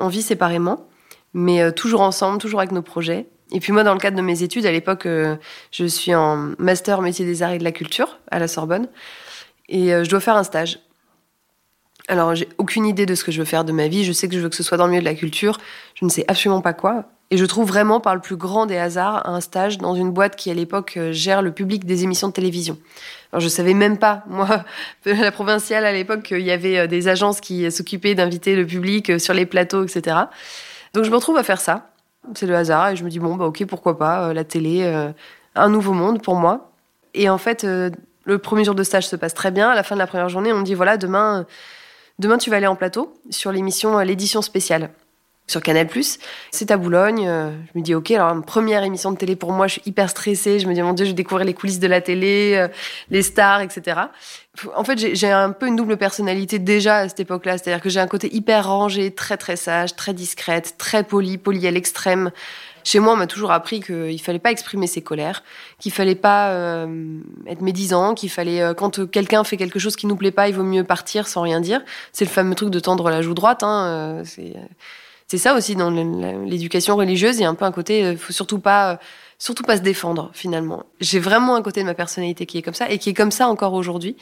On 0.00 0.08
vit 0.08 0.22
séparément, 0.22 0.88
mais 1.34 1.72
toujours 1.72 2.00
ensemble, 2.00 2.38
toujours 2.38 2.60
avec 2.60 2.72
nos 2.72 2.82
projets. 2.82 3.26
Et 3.52 3.60
puis 3.60 3.72
moi, 3.72 3.84
dans 3.84 3.94
le 3.94 4.00
cadre 4.00 4.16
de 4.16 4.22
mes 4.22 4.42
études, 4.42 4.66
à 4.66 4.72
l'époque, 4.72 5.06
je 5.06 5.84
suis 5.84 6.14
en 6.14 6.52
master 6.58 7.02
métier 7.02 7.24
des 7.24 7.42
arts 7.42 7.52
et 7.52 7.58
de 7.58 7.64
la 7.64 7.72
culture 7.72 8.18
à 8.30 8.38
la 8.38 8.48
Sorbonne. 8.48 8.88
Et 9.68 9.88
je 9.88 10.08
dois 10.08 10.20
faire 10.20 10.36
un 10.36 10.44
stage. 10.44 10.80
Alors, 12.08 12.34
j'ai 12.34 12.48
aucune 12.58 12.86
idée 12.86 13.06
de 13.06 13.14
ce 13.14 13.22
que 13.22 13.30
je 13.30 13.38
veux 13.38 13.44
faire 13.44 13.64
de 13.64 13.72
ma 13.72 13.88
vie. 13.88 14.04
Je 14.04 14.12
sais 14.12 14.28
que 14.28 14.34
je 14.34 14.40
veux 14.40 14.48
que 14.48 14.56
ce 14.56 14.62
soit 14.62 14.76
dans 14.76 14.86
le 14.86 14.90
milieu 14.90 15.02
de 15.02 15.08
la 15.08 15.14
culture. 15.14 15.58
Je 15.94 16.04
ne 16.04 16.10
sais 16.10 16.24
absolument 16.28 16.60
pas 16.60 16.72
quoi. 16.72 17.04
Et 17.32 17.36
je 17.36 17.44
trouve 17.44 17.68
vraiment, 17.68 18.00
par 18.00 18.16
le 18.16 18.20
plus 18.20 18.36
grand 18.36 18.66
des 18.66 18.76
hasards, 18.76 19.28
un 19.28 19.40
stage 19.40 19.78
dans 19.78 19.94
une 19.94 20.10
boîte 20.10 20.34
qui, 20.34 20.50
à 20.50 20.54
l'époque, 20.54 20.94
euh, 20.96 21.12
gère 21.12 21.42
le 21.42 21.52
public 21.52 21.84
des 21.84 22.02
émissions 22.02 22.26
de 22.26 22.32
télévision. 22.32 22.76
Alors, 23.32 23.40
je 23.40 23.48
savais 23.48 23.74
même 23.74 23.98
pas, 23.98 24.24
moi, 24.26 24.64
la 25.04 25.30
provinciale, 25.30 25.84
à 25.84 25.92
l'époque, 25.92 26.22
qu'il 26.22 26.40
y 26.40 26.50
avait 26.50 26.78
euh, 26.78 26.86
des 26.88 27.06
agences 27.06 27.40
qui 27.40 27.70
s'occupaient 27.70 28.16
d'inviter 28.16 28.56
le 28.56 28.66
public 28.66 29.10
euh, 29.10 29.18
sur 29.20 29.32
les 29.32 29.46
plateaux, 29.46 29.84
etc. 29.84 30.16
Donc, 30.92 31.04
je 31.04 31.10
me 31.10 31.14
retrouve 31.14 31.36
à 31.36 31.44
faire 31.44 31.60
ça. 31.60 31.90
C'est 32.34 32.46
le 32.46 32.56
hasard. 32.56 32.90
Et 32.90 32.96
je 32.96 33.04
me 33.04 33.10
dis, 33.10 33.20
bon, 33.20 33.36
bah, 33.36 33.44
ok, 33.44 33.64
pourquoi 33.66 33.96
pas, 33.96 34.32
la 34.34 34.42
télé, 34.42 34.84
un 35.54 35.68
nouveau 35.68 35.92
monde 35.92 36.20
pour 36.22 36.34
moi. 36.34 36.72
Et 37.14 37.30
en 37.30 37.38
fait, 37.38 37.64
le 37.64 38.38
premier 38.38 38.64
jour 38.64 38.74
de 38.74 38.82
stage 38.82 39.06
se 39.06 39.16
passe 39.16 39.34
très 39.34 39.52
bien. 39.52 39.70
À 39.70 39.74
la 39.74 39.84
fin 39.84 39.94
de 39.94 40.00
la 40.00 40.06
première 40.06 40.28
journée, 40.28 40.52
on 40.52 40.58
me 40.58 40.64
dit, 40.64 40.74
voilà, 40.74 40.96
demain, 40.96 41.46
Demain, 42.18 42.36
tu 42.36 42.50
vas 42.50 42.56
aller 42.56 42.66
en 42.66 42.76
plateau 42.76 43.14
sur 43.30 43.50
l'émission 43.50 43.98
L'édition 44.00 44.42
spéciale 44.42 44.90
sur 45.50 45.60
Canal+. 45.62 45.88
C'est 46.50 46.70
à 46.70 46.76
Boulogne. 46.76 47.26
Euh, 47.28 47.50
je 47.74 47.78
me 47.78 47.84
dis, 47.84 47.94
OK, 47.94 48.10
alors 48.12 48.40
première 48.42 48.84
émission 48.84 49.10
de 49.10 49.16
télé 49.16 49.36
pour 49.36 49.52
moi, 49.52 49.66
je 49.66 49.74
suis 49.74 49.82
hyper 49.84 50.08
stressée. 50.08 50.60
Je 50.60 50.66
me 50.66 50.74
dis, 50.74 50.82
mon 50.82 50.92
Dieu, 50.92 51.04
je 51.04 51.10
vais 51.10 51.14
découvrir 51.16 51.44
les 51.44 51.54
coulisses 51.54 51.80
de 51.80 51.88
la 51.88 52.00
télé, 52.00 52.54
euh, 52.56 52.68
les 53.10 53.22
stars, 53.22 53.60
etc. 53.60 54.00
En 54.74 54.84
fait, 54.84 55.14
j'ai 55.14 55.30
un 55.30 55.50
peu 55.50 55.66
une 55.66 55.76
double 55.76 55.96
personnalité 55.96 56.58
déjà 56.58 56.98
à 56.98 57.08
cette 57.08 57.20
époque-là. 57.20 57.58
C'est-à-dire 57.58 57.82
que 57.82 57.88
j'ai 57.88 58.00
un 58.00 58.06
côté 58.06 58.34
hyper 58.34 58.68
rangé, 58.68 59.10
très 59.10 59.36
très 59.36 59.56
sage, 59.56 59.96
très 59.96 60.14
discrète, 60.14 60.76
très 60.78 61.02
poli, 61.02 61.38
poli 61.38 61.66
à 61.66 61.70
l'extrême. 61.70 62.30
Chez 62.82 62.98
moi, 62.98 63.12
on 63.12 63.16
m'a 63.16 63.26
toujours 63.26 63.52
appris 63.52 63.80
qu'il 63.80 64.20
fallait 64.20 64.38
pas 64.38 64.50
exprimer 64.50 64.86
ses 64.86 65.02
colères, 65.02 65.42
qu'il 65.78 65.92
fallait 65.92 66.14
pas 66.14 66.50
euh, 66.50 67.18
être 67.46 67.60
médisant, 67.60 68.14
qu'il 68.14 68.30
fallait 68.30 68.74
quand 68.74 69.10
quelqu'un 69.10 69.44
fait 69.44 69.58
quelque 69.58 69.78
chose 69.78 69.96
qui 69.96 70.06
nous 70.06 70.16
plaît 70.16 70.30
pas, 70.30 70.48
il 70.48 70.54
vaut 70.54 70.62
mieux 70.62 70.84
partir 70.84 71.28
sans 71.28 71.42
rien 71.42 71.60
dire. 71.60 71.82
C'est 72.12 72.24
le 72.24 72.30
fameux 72.30 72.54
truc 72.54 72.70
de 72.70 72.80
tendre 72.80 73.10
la 73.10 73.20
joue 73.20 73.34
droite. 73.34 73.62
Hein, 73.62 74.22
c'est 75.30 75.38
ça 75.38 75.54
aussi 75.54 75.76
dans 75.76 75.92
l'éducation 75.92 76.96
religieuse. 76.96 77.38
Il 77.38 77.42
y 77.42 77.44
a 77.44 77.48
un 77.48 77.54
peu 77.54 77.64
un 77.64 77.70
côté, 77.70 78.16
faut 78.16 78.32
surtout 78.32 78.58
pas 78.58 78.98
surtout 79.38 79.62
pas 79.62 79.76
se 79.76 79.82
défendre 79.82 80.30
finalement. 80.34 80.86
J'ai 81.00 81.20
vraiment 81.20 81.54
un 81.54 81.62
côté 81.62 81.82
de 81.82 81.86
ma 81.86 81.94
personnalité 81.94 82.46
qui 82.46 82.58
est 82.58 82.62
comme 82.62 82.74
ça 82.74 82.90
et 82.90 82.98
qui 82.98 83.10
est 83.10 83.14
comme 83.14 83.30
ça 83.30 83.46
encore 83.46 83.74
aujourd'hui. 83.74 84.16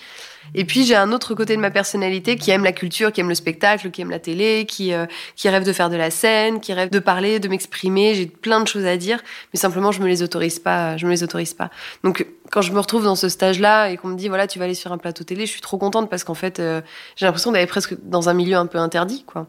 Et 0.54 0.66
puis 0.66 0.84
j'ai 0.84 0.94
un 0.96 1.10
autre 1.12 1.34
côté 1.34 1.56
de 1.56 1.60
ma 1.62 1.70
personnalité 1.70 2.36
qui 2.36 2.50
aime 2.50 2.62
la 2.62 2.72
culture, 2.72 3.10
qui 3.10 3.22
aime 3.22 3.30
le 3.30 3.34
spectacle, 3.34 3.90
qui 3.90 4.02
aime 4.02 4.10
la 4.10 4.18
télé, 4.18 4.66
qui 4.66 4.92
euh, 4.92 5.06
qui 5.34 5.48
rêve 5.48 5.64
de 5.64 5.72
faire 5.72 5.88
de 5.88 5.96
la 5.96 6.10
scène, 6.10 6.60
qui 6.60 6.74
rêve 6.74 6.90
de 6.90 6.98
parler, 6.98 7.40
de 7.40 7.48
m'exprimer. 7.48 8.14
J'ai 8.14 8.26
plein 8.26 8.60
de 8.60 8.68
choses 8.68 8.84
à 8.84 8.98
dire, 8.98 9.18
mais 9.54 9.58
simplement 9.58 9.92
je 9.92 10.02
me 10.02 10.08
les 10.08 10.22
autorise 10.22 10.58
pas. 10.58 10.98
Je 10.98 11.06
me 11.06 11.10
les 11.10 11.22
autorise 11.22 11.54
pas. 11.54 11.70
Donc 12.04 12.26
quand 12.52 12.60
je 12.60 12.70
me 12.70 12.78
retrouve 12.78 13.04
dans 13.04 13.16
ce 13.16 13.30
stage-là 13.30 13.88
et 13.88 13.96
qu'on 13.96 14.08
me 14.08 14.16
dit 14.16 14.28
voilà 14.28 14.46
tu 14.46 14.58
vas 14.58 14.66
aller 14.66 14.74
sur 14.74 14.92
un 14.92 14.98
plateau 14.98 15.24
télé, 15.24 15.46
je 15.46 15.52
suis 15.52 15.62
trop 15.62 15.78
contente 15.78 16.10
parce 16.10 16.22
qu'en 16.22 16.34
fait 16.34 16.60
euh, 16.60 16.82
j'ai 17.16 17.24
l'impression 17.24 17.50
d'aller 17.50 17.66
presque 17.66 17.96
dans 18.04 18.28
un 18.28 18.34
milieu 18.34 18.58
un 18.58 18.66
peu 18.66 18.76
interdit 18.76 19.24
quoi. 19.24 19.46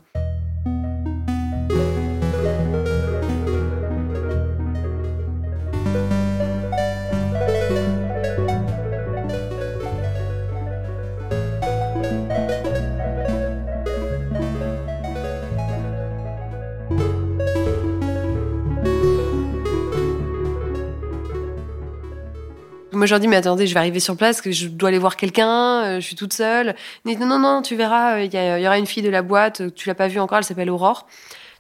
Moi, 23.00 23.06
je 23.06 23.14
leur 23.14 23.22
dis, 23.22 23.30
mais 23.30 23.38
attendez, 23.38 23.66
je 23.66 23.74
vais 23.74 23.80
arriver 23.80 24.02
sur 24.02 24.18
place, 24.18 24.42
que 24.42 24.52
je 24.52 24.68
dois 24.68 24.90
aller 24.90 24.98
voir 24.98 25.16
quelqu'un, 25.16 25.86
euh, 25.86 25.96
je 26.02 26.06
suis 26.06 26.18
toute 26.18 26.34
seule. 26.34 26.76
Ils 27.06 27.16
disent, 27.16 27.26
non, 27.26 27.40
non, 27.40 27.62
tu 27.62 27.78
verras, 27.78 28.18
euh, 28.18 28.26
il 28.26 28.34
y, 28.34 28.68
aura 28.68 28.78
une 28.78 28.86
fille 28.86 29.02
de 29.02 29.10
la 29.10 29.22
boîte, 29.22 29.62
euh, 29.62 29.70
tu 29.74 29.88
l'as 29.88 29.96
pas 29.96 30.10
vue 30.10 30.20
encore, 30.20 30.38
elle 30.38 30.44
s'appelle 30.44 30.70
Aurore. 30.70 31.08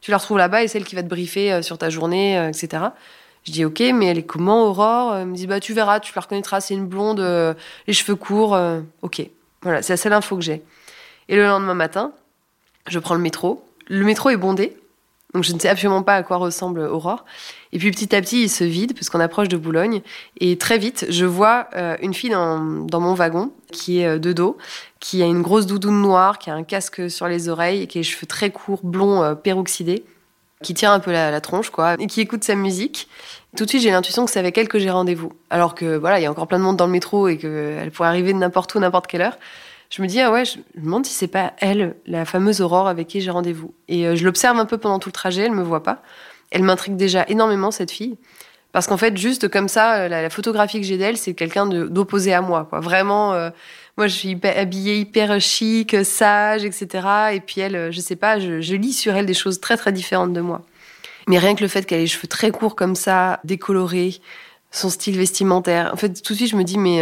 Tu 0.02 0.12
la 0.12 0.18
retrouves 0.18 0.38
là-bas 0.38 0.64
et 0.64 0.68
c'est 0.68 0.80
elle 0.80 0.84
qui 0.84 0.96
va 0.96 1.02
te 1.02 1.08
briefer 1.08 1.64
sur 1.64 1.78
ta 1.78 1.90
journée, 1.90 2.50
etc. 2.50 2.84
Je 3.46 3.54
dis, 3.54 3.64
ok, 3.64 3.80
mais 3.94 4.08
elle 4.08 4.18
est 4.18 4.24
comment, 4.24 4.66
Aurore? 4.66 5.16
Elle 5.16 5.28
me 5.28 5.36
dit, 5.36 5.48
bah, 5.48 5.62
tu 5.62 5.74
verras, 5.74 6.02
tu 6.02 6.12
la 6.14 6.24
reconnaîtras, 6.24 6.60
c'est 6.60 6.74
une 6.74 6.88
blonde, 6.88 7.22
les 7.88 7.94
cheveux 7.94 8.16
courts, 8.18 8.60
ok. 9.02 9.22
Voilà, 9.62 9.82
c'est 9.82 9.94
la 9.94 9.98
seule 9.98 10.14
info 10.14 10.36
que 10.36 10.42
j'ai. 10.42 10.62
Et 11.30 11.38
le 11.38 11.46
lendemain 11.46 11.74
matin, 11.74 12.12
je 12.88 13.00
prends 13.00 13.16
le 13.16 13.22
métro. 13.22 13.66
Le 13.88 14.04
métro 14.04 14.30
est 14.30 14.38
bondé, 14.38 14.78
donc 15.34 15.46
je 15.46 15.54
ne 15.54 15.60
sais 15.60 15.70
absolument 15.70 16.04
pas 16.04 16.16
à 16.16 16.24
quoi 16.24 16.38
ressemble 16.38 16.82
Aurore. 16.82 17.24
Et 17.72 17.78
puis 17.78 17.92
petit 17.92 18.16
à 18.16 18.22
petit, 18.22 18.44
il 18.44 18.50
se 18.50 18.64
vide 18.64 18.94
puisqu'on 18.94 19.20
approche 19.20 19.48
de 19.48 19.58
Boulogne. 19.58 20.02
Et 20.40 20.58
très 20.58 20.78
vite, 20.78 21.06
je 21.10 21.26
vois 21.26 21.68
euh, 21.76 21.96
une 22.02 22.14
fille 22.14 22.32
dans, 22.32 22.60
dans, 22.60 23.00
mon 23.00 23.14
wagon 23.14 23.52
qui 23.72 24.00
est 24.00 24.08
euh, 24.08 24.20
de 24.20 24.34
dos, 24.34 24.58
qui 25.00 25.22
a 25.22 25.26
une 25.26 25.42
grosse 25.42 25.68
doudoune 25.68 26.02
noire, 26.02 26.40
qui 26.40 26.50
a 26.50 26.56
un 26.56 26.64
casque 26.64 27.10
sur 27.10 27.28
les 27.28 27.50
oreilles, 27.50 27.88
qui 27.88 28.00
a 28.00 28.02
les 28.02 28.04
cheveux 28.04 28.28
très 28.28 28.50
courts, 28.50 28.82
blonds, 28.84 29.24
euh, 29.24 29.36
peroxydés, 29.36 30.04
qui 30.64 30.74
tient 30.74 30.94
un 30.94 31.00
peu 31.00 31.12
la, 31.12 31.30
la, 31.30 31.42
tronche, 31.42 31.70
quoi, 31.70 31.96
et 32.00 32.08
qui 32.08 32.22
écoute 32.22 32.44
sa 32.44 32.56
musique. 32.56 33.08
Tout 33.56 33.66
de 33.66 33.70
suite, 33.70 33.84
j'ai 33.84 33.92
l'intuition 33.92 34.26
que 34.26 34.32
c'est 34.32 34.40
avec 34.40 34.58
elle 34.58 34.68
que 34.68 34.80
j'ai 34.80 34.90
rendez-vous. 34.90 35.32
Alors 35.50 35.76
que 35.76 35.98
voilà, 35.98 36.20
il 36.20 36.24
y 36.24 36.26
a 36.26 36.32
encore 36.32 36.48
plein 36.48 36.60
de 36.60 36.64
monde 36.64 36.78
dans 36.78 36.88
le 36.88 36.92
métro 36.92 37.28
et 37.28 37.38
qu'elle 37.38 37.92
pourrait 37.92 38.10
arriver 38.10 38.34
de 38.34 38.40
n'importe 38.40 38.74
où, 38.76 38.80
n'importe 38.80 39.08
quelle 39.08 39.22
heure 39.22 39.38
je 39.90 40.02
me 40.02 40.08
dis, 40.08 40.20
ah 40.22 40.32
ouais, 40.32 40.46
je 40.46 40.60
me 40.76 40.84
demande 40.84 41.06
si 41.06 41.14
c'est 41.14 41.28
pas 41.28 41.54
elle, 41.58 41.96
la 42.06 42.26
fameuse 42.26 42.62
Aurore 42.62 42.88
avec 42.88 43.08
qui 43.08 43.22
j'ai 43.22 43.32
rendez-vous. 43.32 43.74
Et 43.88 44.06
euh, 44.06 44.16
je 44.16 44.24
l'observe 44.24 44.58
un 44.58 44.66
peu 44.66 44.78
pendant 44.78 45.00
tout 45.00 45.10
le 45.10 45.14
trajet, 45.14 45.44
elle 45.44 45.52
me 45.52 45.64
voit 45.64 45.84
pas. 45.84 46.04
Elle 46.52 46.64
m'intrigue 46.64 46.96
déjà 46.96 47.26
énormément, 47.28 47.72
cette 47.72 47.92
fille. 47.92 48.18
Parce 48.72 48.86
qu'en 48.86 48.98
fait, 48.98 49.18
juste 49.18 49.48
comme 49.48 49.68
ça, 49.68 50.02
euh, 50.02 50.08
la, 50.08 50.30
photographie 50.30 50.80
que 50.80 50.86
j'ai 50.86 50.98
d'elle, 50.98 51.18
c'est 51.18 51.34
quelqu'un 51.34 51.66
d'opposé 51.66 52.34
à 52.34 52.42
moi. 52.42 52.68
Quoi. 52.70 52.80
Vraiment, 52.80 53.34
euh, 53.34 53.50
moi, 53.98 54.08
je 54.08 54.14
suis 54.14 54.40
habillée 54.44 54.98
hyper 54.98 55.42
chic, 55.42 55.96
sage, 56.04 56.66
etc. 56.66 57.08
Et 57.34 57.40
puis 57.40 57.62
elle, 57.62 57.92
je 57.92 58.00
sais 58.00 58.16
pas, 58.16 58.40
je, 58.40 58.62
je, 58.62 58.76
lis 58.76 58.94
sur 58.94 59.16
elle 59.16 59.26
des 59.26 59.34
choses 59.34 59.60
très 59.60 59.76
très 59.76 59.92
différentes 59.92 60.34
de 60.34 60.42
moi. 60.42 60.62
Mais 61.28 61.40
rien 61.40 61.56
que 61.56 61.62
le 61.62 61.68
fait 61.68 61.86
qu'elle 61.86 62.00
ait 62.00 62.04
les 62.04 62.08
cheveux 62.08 62.28
très 62.28 62.52
courts 62.52 62.76
comme 62.76 62.96
ça, 62.96 63.40
décolorés, 63.44 64.16
son 64.72 64.90
style 64.90 65.18
vestimentaire, 65.18 65.90
en 65.94 65.98
fait, 65.98 66.22
tout 66.22 66.34
de 66.34 66.38
suite, 66.38 66.52
je 66.52 66.56
me 66.56 66.64
dis, 66.64 66.78
mais 66.78 66.98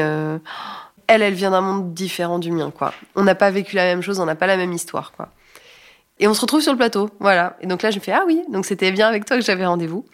elle, 1.07 1.21
elle 1.21 1.33
vient 1.33 1.51
d'un 1.51 1.61
monde 1.61 1.93
différent 1.93 2.39
du 2.39 2.51
mien, 2.51 2.71
quoi. 2.71 2.93
On 3.15 3.23
n'a 3.23 3.35
pas 3.35 3.51
vécu 3.51 3.75
la 3.75 3.83
même 3.83 4.01
chose, 4.01 4.19
on 4.19 4.25
n'a 4.25 4.35
pas 4.35 4.47
la 4.47 4.57
même 4.57 4.73
histoire, 4.73 5.13
quoi. 5.13 5.29
Et 6.19 6.27
on 6.27 6.33
se 6.33 6.41
retrouve 6.41 6.61
sur 6.61 6.71
le 6.71 6.77
plateau, 6.77 7.09
voilà. 7.19 7.57
Et 7.61 7.67
donc 7.67 7.83
là, 7.83 7.91
je 7.91 7.97
me 7.97 8.01
fais 8.01 8.11
ah 8.11 8.23
oui, 8.25 8.41
donc 8.49 8.65
c'était 8.65 8.91
bien 8.91 9.07
avec 9.07 9.25
toi 9.25 9.37
que 9.37 9.43
j'avais 9.43 9.65
rendez-vous. 9.65 10.05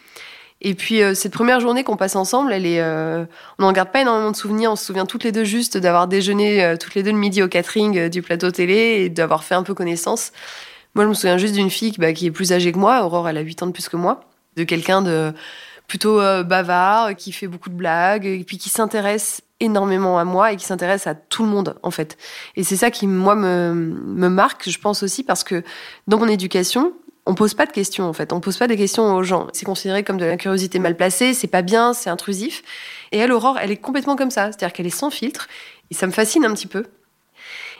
Et 0.60 0.74
puis 0.74 1.02
euh, 1.02 1.14
cette 1.14 1.32
première 1.32 1.60
journée 1.60 1.84
qu'on 1.84 1.96
passe 1.96 2.16
ensemble, 2.16 2.52
elle 2.52 2.64
est, 2.64 2.80
euh, 2.80 3.24
on 3.58 3.64
n'en 3.64 3.72
garde 3.72 3.90
pas 3.90 4.00
énormément 4.00 4.30
de 4.30 4.36
souvenirs. 4.36 4.72
On 4.72 4.76
se 4.76 4.84
souvient 4.86 5.06
toutes 5.06 5.24
les 5.24 5.32
deux 5.32 5.44
juste 5.44 5.76
d'avoir 5.76 6.08
déjeuné 6.08 6.64
euh, 6.64 6.76
toutes 6.76 6.94
les 6.94 7.02
deux 7.02 7.12
le 7.12 7.18
midi 7.18 7.42
au 7.42 7.48
catering 7.48 8.08
du 8.08 8.22
plateau 8.22 8.50
télé 8.50 9.02
et 9.04 9.08
d'avoir 9.10 9.44
fait 9.44 9.54
un 9.54 9.62
peu 9.62 9.74
connaissance. 9.74 10.32
Moi, 10.94 11.04
je 11.04 11.10
me 11.10 11.14
souviens 11.14 11.38
juste 11.38 11.54
d'une 11.54 11.70
fille 11.70 11.92
bah, 11.98 12.12
qui 12.12 12.26
est 12.26 12.30
plus 12.30 12.52
âgée 12.52 12.72
que 12.72 12.78
moi. 12.78 13.04
Aurore, 13.04 13.28
elle 13.28 13.36
a 13.36 13.42
8 13.42 13.62
ans 13.62 13.66
de 13.66 13.72
plus 13.72 13.88
que 13.88 13.96
moi. 13.96 14.20
De 14.56 14.64
quelqu'un 14.64 15.02
de 15.02 15.32
plutôt 15.88 16.16
bavard, 16.44 17.14
qui 17.14 17.32
fait 17.32 17.48
beaucoup 17.48 17.68
de 17.68 17.74
blagues, 17.74 18.24
et 18.24 18.42
puis 18.44 18.56
qui 18.56 18.70
s'intéresse 18.70 19.42
énormément 19.60 20.18
à 20.18 20.24
moi 20.24 20.52
et 20.52 20.56
qui 20.56 20.64
s'intéresse 20.64 21.06
à 21.06 21.14
tout 21.14 21.44
le 21.44 21.48
monde 21.48 21.76
en 21.82 21.90
fait. 21.90 22.16
Et 22.56 22.64
c'est 22.64 22.76
ça 22.76 22.90
qui 22.90 23.06
moi 23.06 23.34
me, 23.34 23.72
me 23.74 24.28
marque, 24.28 24.68
je 24.68 24.78
pense 24.78 25.02
aussi 25.02 25.22
parce 25.22 25.44
que 25.44 25.62
dans 26.06 26.18
mon 26.18 26.28
éducation, 26.28 26.92
on 27.26 27.34
pose 27.34 27.54
pas 27.54 27.66
de 27.66 27.72
questions 27.72 28.04
en 28.04 28.12
fait, 28.12 28.32
on 28.32 28.40
pose 28.40 28.56
pas 28.56 28.66
des 28.66 28.76
questions 28.76 29.14
aux 29.14 29.22
gens. 29.22 29.46
C'est 29.52 29.64
considéré 29.64 30.02
comme 30.02 30.18
de 30.18 30.24
la 30.24 30.36
curiosité 30.36 30.78
mal 30.78 30.96
placée, 30.96 31.34
c'est 31.34 31.46
pas 31.46 31.62
bien, 31.62 31.94
c'est 31.94 32.10
intrusif. 32.10 32.62
Et 33.12 33.18
elle, 33.18 33.32
Aurore, 33.32 33.58
elle 33.60 33.70
est 33.70 33.76
complètement 33.76 34.16
comme 34.16 34.30
ça, 34.30 34.46
c'est-à-dire 34.46 34.72
qu'elle 34.72 34.86
est 34.86 34.90
sans 34.90 35.10
filtre 35.10 35.48
et 35.90 35.94
ça 35.94 36.06
me 36.06 36.12
fascine 36.12 36.44
un 36.44 36.52
petit 36.52 36.66
peu. 36.66 36.84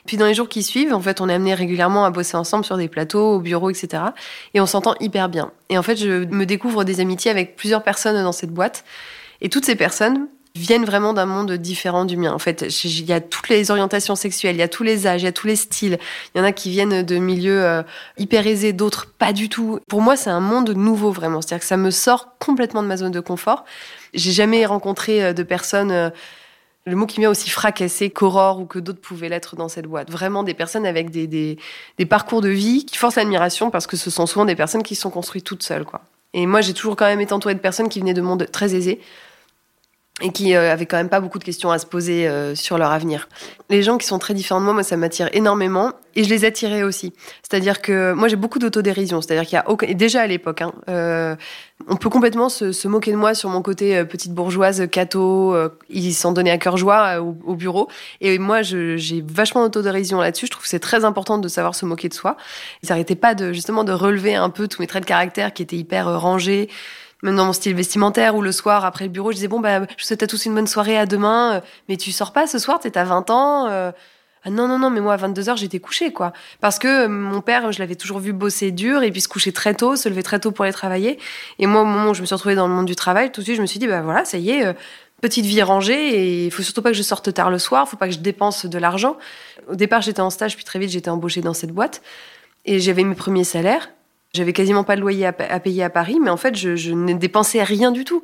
Puis 0.06 0.16
dans 0.16 0.26
les 0.26 0.34
jours 0.34 0.48
qui 0.48 0.62
suivent, 0.62 0.92
en 0.92 1.00
fait, 1.00 1.20
on 1.20 1.28
est 1.28 1.34
amené 1.34 1.54
régulièrement 1.54 2.04
à 2.04 2.10
bosser 2.10 2.36
ensemble 2.36 2.64
sur 2.64 2.76
des 2.76 2.88
plateaux, 2.88 3.36
au 3.36 3.40
bureau, 3.40 3.70
etc. 3.70 4.02
Et 4.52 4.60
on 4.60 4.66
s'entend 4.66 4.94
hyper 5.00 5.28
bien. 5.28 5.50
Et 5.70 5.78
en 5.78 5.82
fait, 5.82 5.96
je 5.96 6.24
me 6.26 6.44
découvre 6.44 6.84
des 6.84 7.00
amitiés 7.00 7.30
avec 7.30 7.56
plusieurs 7.56 7.82
personnes 7.82 8.22
dans 8.22 8.32
cette 8.32 8.50
boîte. 8.50 8.84
Et 9.40 9.48
toutes 9.48 9.64
ces 9.64 9.76
personnes, 9.76 10.28
viennent 10.56 10.84
vraiment 10.84 11.12
d'un 11.12 11.26
monde 11.26 11.52
différent 11.52 12.04
du 12.04 12.16
mien. 12.16 12.32
En 12.32 12.38
fait, 12.38 12.64
il 12.84 13.04
y 13.04 13.12
a 13.12 13.20
toutes 13.20 13.48
les 13.48 13.70
orientations 13.70 14.14
sexuelles, 14.14 14.54
il 14.54 14.60
y 14.60 14.62
a 14.62 14.68
tous 14.68 14.84
les 14.84 15.06
âges, 15.06 15.22
il 15.22 15.24
y 15.24 15.28
a 15.28 15.32
tous 15.32 15.48
les 15.48 15.56
styles. 15.56 15.98
Il 16.34 16.38
y 16.38 16.40
en 16.40 16.44
a 16.44 16.52
qui 16.52 16.70
viennent 16.70 17.02
de 17.02 17.16
milieux 17.16 17.64
euh, 17.64 17.82
hyper 18.18 18.46
aisés, 18.46 18.72
d'autres 18.72 19.06
pas 19.06 19.32
du 19.32 19.48
tout. 19.48 19.80
Pour 19.88 20.00
moi, 20.00 20.16
c'est 20.16 20.30
un 20.30 20.40
monde 20.40 20.70
nouveau 20.70 21.10
vraiment. 21.10 21.40
C'est-à-dire 21.40 21.60
que 21.60 21.66
ça 21.66 21.76
me 21.76 21.90
sort 21.90 22.38
complètement 22.38 22.82
de 22.82 22.88
ma 22.88 22.96
zone 22.96 23.10
de 23.10 23.20
confort. 23.20 23.64
J'ai 24.14 24.30
jamais 24.30 24.64
rencontré 24.64 25.24
euh, 25.24 25.32
de 25.32 25.42
personnes 25.42 25.90
euh, 25.90 26.10
le 26.86 26.94
mot 26.94 27.06
qui 27.06 27.18
vient 27.18 27.30
aussi 27.30 27.50
fracassé 27.50 28.10
qu'Aurore 28.10 28.60
ou 28.60 28.66
que 28.66 28.78
d'autres 28.78 29.00
pouvaient 29.00 29.30
l'être 29.30 29.56
dans 29.56 29.68
cette 29.68 29.86
boîte. 29.86 30.10
Vraiment 30.10 30.44
des 30.44 30.54
personnes 30.54 30.86
avec 30.86 31.10
des, 31.10 31.26
des, 31.26 32.06
parcours 32.06 32.42
de 32.42 32.50
vie 32.50 32.84
qui 32.84 32.98
forcent 32.98 33.16
l'admiration 33.16 33.70
parce 33.70 33.86
que 33.88 33.96
ce 33.96 34.10
sont 34.10 34.26
souvent 34.26 34.44
des 34.44 34.54
personnes 34.54 34.82
qui 34.82 34.94
se 34.94 35.00
sont 35.00 35.10
construites 35.10 35.44
toutes 35.44 35.62
seules. 35.62 35.86
Et 36.34 36.46
moi, 36.46 36.60
j'ai 36.60 36.74
toujours 36.74 36.94
quand 36.94 37.06
même 37.06 37.22
été 37.22 37.32
entourée 37.32 37.54
de 37.54 37.60
personnes 37.60 37.88
qui 37.88 38.00
venaient 38.00 38.14
de 38.14 38.20
mondes 38.20 38.46
très 38.52 38.74
aisés 38.74 39.00
et 40.22 40.30
qui 40.30 40.54
euh, 40.54 40.72
avaient 40.72 40.86
quand 40.86 40.96
même 40.96 41.08
pas 41.08 41.18
beaucoup 41.18 41.40
de 41.40 41.44
questions 41.44 41.72
à 41.72 41.78
se 41.78 41.86
poser 41.86 42.28
euh, 42.28 42.54
sur 42.54 42.78
leur 42.78 42.92
avenir. 42.92 43.28
Les 43.68 43.82
gens 43.82 43.98
qui 43.98 44.06
sont 44.06 44.20
très 44.20 44.32
différents 44.32 44.60
de 44.60 44.64
moi, 44.64 44.72
moi 44.72 44.84
ça 44.84 44.96
m'attire 44.96 45.28
énormément 45.32 45.92
et 46.14 46.22
je 46.22 46.30
les 46.30 46.44
attirais 46.44 46.84
aussi. 46.84 47.12
C'est-à-dire 47.42 47.82
que 47.82 48.12
moi 48.12 48.28
j'ai 48.28 48.36
beaucoup 48.36 48.60
d'autodérision, 48.60 49.20
c'est-à-dire 49.20 49.44
qu'il 49.44 49.56
y 49.56 49.58
a 49.58 49.68
aucun... 49.68 49.92
déjà 49.92 50.20
à 50.20 50.26
l'époque, 50.28 50.62
hein, 50.62 50.72
euh, 50.88 51.34
on 51.88 51.96
peut 51.96 52.10
complètement 52.10 52.48
se, 52.48 52.70
se, 52.70 52.86
moquer 52.86 53.10
de 53.10 53.16
moi 53.16 53.34
sur 53.34 53.50
mon 53.50 53.60
côté 53.60 53.96
euh, 53.96 54.04
petite 54.04 54.32
bourgeoise, 54.32 54.86
cato, 54.88 55.56
ils 55.90 56.14
s'en 56.14 56.30
donnaient 56.30 56.52
à 56.52 56.58
cœur 56.58 56.76
joie 56.76 57.20
au, 57.20 57.36
au, 57.44 57.56
bureau 57.56 57.88
et 58.20 58.38
moi 58.38 58.62
j'ai 58.62 59.24
vachement 59.26 59.64
d'autodérision 59.64 60.20
là-dessus. 60.20 60.46
Je 60.46 60.52
trouve 60.52 60.62
que 60.62 60.68
c'est 60.68 60.78
très 60.78 61.04
important 61.04 61.38
de 61.38 61.48
savoir 61.48 61.74
se 61.74 61.86
moquer 61.86 62.08
de 62.08 62.14
soi. 62.14 62.36
Ils 62.84 62.90
n'arrêtaient 62.90 63.16
pas 63.16 63.34
de 63.34 63.52
justement 63.52 63.82
de 63.82 63.92
relever 63.92 64.36
un 64.36 64.50
peu 64.50 64.68
tous 64.68 64.80
mes 64.80 64.86
traits 64.86 65.02
de 65.02 65.08
caractère 65.08 65.52
qui 65.52 65.64
étaient 65.64 65.76
hyper 65.76 66.20
rangés 66.20 66.68
même 67.24 67.36
dans 67.36 67.46
mon 67.46 67.52
style 67.52 67.74
vestimentaire, 67.74 68.36
ou 68.36 68.42
le 68.42 68.52
soir, 68.52 68.84
après 68.84 69.06
le 69.06 69.10
bureau, 69.10 69.30
je 69.30 69.36
disais, 69.36 69.48
bon, 69.48 69.58
bah, 69.58 69.80
je 69.80 69.84
vous 69.84 70.06
souhaite 70.06 70.22
à 70.22 70.26
tous 70.26 70.44
une 70.44 70.54
bonne 70.54 70.66
soirée, 70.66 70.98
à 70.98 71.06
demain, 71.06 71.54
euh, 71.54 71.60
mais 71.88 71.96
tu 71.96 72.12
sors 72.12 72.32
pas 72.32 72.46
ce 72.46 72.58
soir, 72.58 72.78
t'es 72.78 72.96
à 72.98 73.04
20 73.04 73.30
ans. 73.30 73.66
Euh. 73.68 73.90
Ah 74.44 74.50
non, 74.50 74.68
non, 74.68 74.78
non, 74.78 74.90
mais 74.90 75.00
moi, 75.00 75.14
à 75.14 75.16
22h, 75.16 75.56
j'étais 75.56 75.80
couchée, 75.80 76.12
quoi. 76.12 76.34
Parce 76.60 76.78
que 76.78 77.06
euh, 77.06 77.08
mon 77.08 77.40
père, 77.40 77.72
je 77.72 77.78
l'avais 77.78 77.94
toujours 77.94 78.18
vu 78.18 78.34
bosser 78.34 78.72
dur, 78.72 79.02
et 79.02 79.10
puis 79.10 79.22
se 79.22 79.28
coucher 79.28 79.52
très 79.52 79.74
tôt, 79.74 79.96
se 79.96 80.06
lever 80.10 80.22
très 80.22 80.38
tôt 80.38 80.52
pour 80.52 80.66
aller 80.66 80.74
travailler. 80.74 81.18
Et 81.58 81.66
moi, 81.66 81.80
au 81.80 81.86
moment 81.86 82.10
où 82.10 82.14
je 82.14 82.20
me 82.20 82.26
suis 82.26 82.34
retrouvée 82.34 82.54
dans 82.54 82.68
le 82.68 82.74
monde 82.74 82.86
du 82.86 82.94
travail, 82.94 83.32
tout 83.32 83.40
de 83.40 83.46
suite, 83.46 83.56
je 83.56 83.62
me 83.62 83.66
suis 83.66 83.78
dit, 83.78 83.86
bah 83.86 84.02
voilà, 84.02 84.26
ça 84.26 84.36
y 84.36 84.50
est, 84.50 84.76
petite 85.22 85.46
vie 85.46 85.62
rangée, 85.62 86.10
et 86.10 86.44
il 86.44 86.50
faut 86.50 86.62
surtout 86.62 86.82
pas 86.82 86.90
que 86.90 86.96
je 86.96 87.02
sorte 87.02 87.32
tard 87.32 87.48
le 87.48 87.58
soir, 87.58 87.88
faut 87.88 87.96
pas 87.96 88.06
que 88.06 88.12
je 88.12 88.18
dépense 88.18 88.66
de 88.66 88.78
l'argent. 88.78 89.16
Au 89.66 89.76
départ, 89.76 90.02
j'étais 90.02 90.20
en 90.20 90.28
stage, 90.28 90.56
puis 90.56 90.64
très 90.66 90.78
vite, 90.78 90.90
j'étais 90.90 91.08
embauchée 91.08 91.40
dans 91.40 91.54
cette 91.54 91.72
boîte, 91.72 92.02
et 92.66 92.80
j'avais 92.80 93.04
mes 93.04 93.14
premiers 93.14 93.44
salaires. 93.44 93.88
J'avais 94.34 94.52
quasiment 94.52 94.82
pas 94.82 94.96
de 94.96 95.00
loyer 95.00 95.26
à, 95.26 95.32
payer 95.32 95.84
à 95.84 95.90
Paris, 95.90 96.18
mais 96.20 96.30
en 96.30 96.36
fait, 96.36 96.56
je, 96.56 96.74
je 96.74 96.92
ne 96.92 97.14
dépensais 97.14 97.62
rien 97.62 97.92
du 97.92 98.04
tout. 98.04 98.22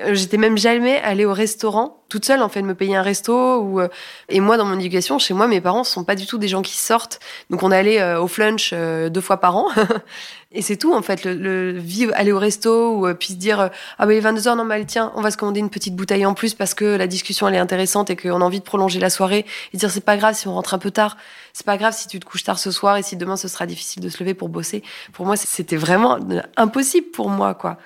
Euh, 0.00 0.14
j'étais 0.14 0.36
même 0.36 0.56
jamais 0.56 0.98
allée 0.98 1.24
au 1.24 1.32
restaurant 1.32 1.96
toute 2.08 2.24
seule 2.24 2.42
en 2.42 2.48
fait, 2.48 2.62
de 2.62 2.66
me 2.66 2.74
payer 2.74 2.96
un 2.96 3.02
resto. 3.02 3.58
Ou 3.58 3.80
euh, 3.80 3.88
et 4.28 4.40
moi, 4.40 4.56
dans 4.56 4.64
mon 4.64 4.78
éducation, 4.78 5.18
chez 5.18 5.34
moi, 5.34 5.46
mes 5.46 5.60
parents 5.60 5.84
sont 5.84 6.04
pas 6.04 6.16
du 6.16 6.26
tout 6.26 6.38
des 6.38 6.48
gens 6.48 6.62
qui 6.62 6.76
sortent. 6.76 7.20
Donc 7.50 7.62
on 7.62 7.70
allait 7.70 8.00
euh, 8.00 8.20
au 8.20 8.26
flunch 8.26 8.72
deux 8.72 9.20
fois 9.20 9.38
par 9.38 9.56
an. 9.56 9.68
et 10.52 10.62
c'est 10.62 10.76
tout 10.76 10.92
en 10.92 11.02
fait. 11.02 11.24
Le, 11.24 11.34
le, 11.34 11.72
vivre, 11.78 12.12
aller 12.16 12.32
au 12.32 12.38
resto 12.38 12.96
ou 12.96 13.14
puis 13.14 13.28
se 13.28 13.34
dire 13.34 13.70
ah 13.98 14.06
ben 14.06 14.12
il 14.12 14.16
est 14.16 14.20
22 14.20 14.40
h 14.40 14.56
non 14.56 14.64
mais 14.64 14.84
tiens, 14.84 15.12
on 15.14 15.20
va 15.20 15.30
se 15.30 15.36
commander 15.36 15.60
une 15.60 15.70
petite 15.70 15.94
bouteille 15.94 16.26
en 16.26 16.34
plus 16.34 16.54
parce 16.54 16.74
que 16.74 16.84
la 16.84 17.06
discussion 17.06 17.46
elle 17.46 17.54
est 17.54 17.58
intéressante 17.58 18.10
et 18.10 18.16
qu'on 18.16 18.40
a 18.40 18.44
envie 18.44 18.60
de 18.60 18.64
prolonger 18.64 18.98
la 18.98 19.10
soirée. 19.10 19.46
Et 19.72 19.76
dire 19.76 19.90
c'est 19.90 20.04
pas 20.04 20.16
grave 20.16 20.34
si 20.34 20.48
on 20.48 20.54
rentre 20.54 20.74
un 20.74 20.78
peu 20.78 20.90
tard. 20.90 21.16
C'est 21.52 21.66
pas 21.66 21.76
grave 21.76 21.94
si 21.94 22.08
tu 22.08 22.18
te 22.18 22.24
couches 22.24 22.44
tard 22.44 22.58
ce 22.58 22.70
soir 22.70 22.96
et 22.96 23.02
si 23.02 23.16
demain 23.16 23.36
ce 23.36 23.48
sera 23.48 23.66
difficile 23.66 24.02
de 24.02 24.08
se 24.08 24.18
lever 24.20 24.34
pour 24.34 24.48
bosser. 24.48 24.82
Pour 25.12 25.26
moi, 25.26 25.36
c'était 25.36 25.76
vraiment 25.76 26.18
impossible 26.56 27.08
pour 27.10 27.28
moi 27.28 27.54
quoi 27.54 27.78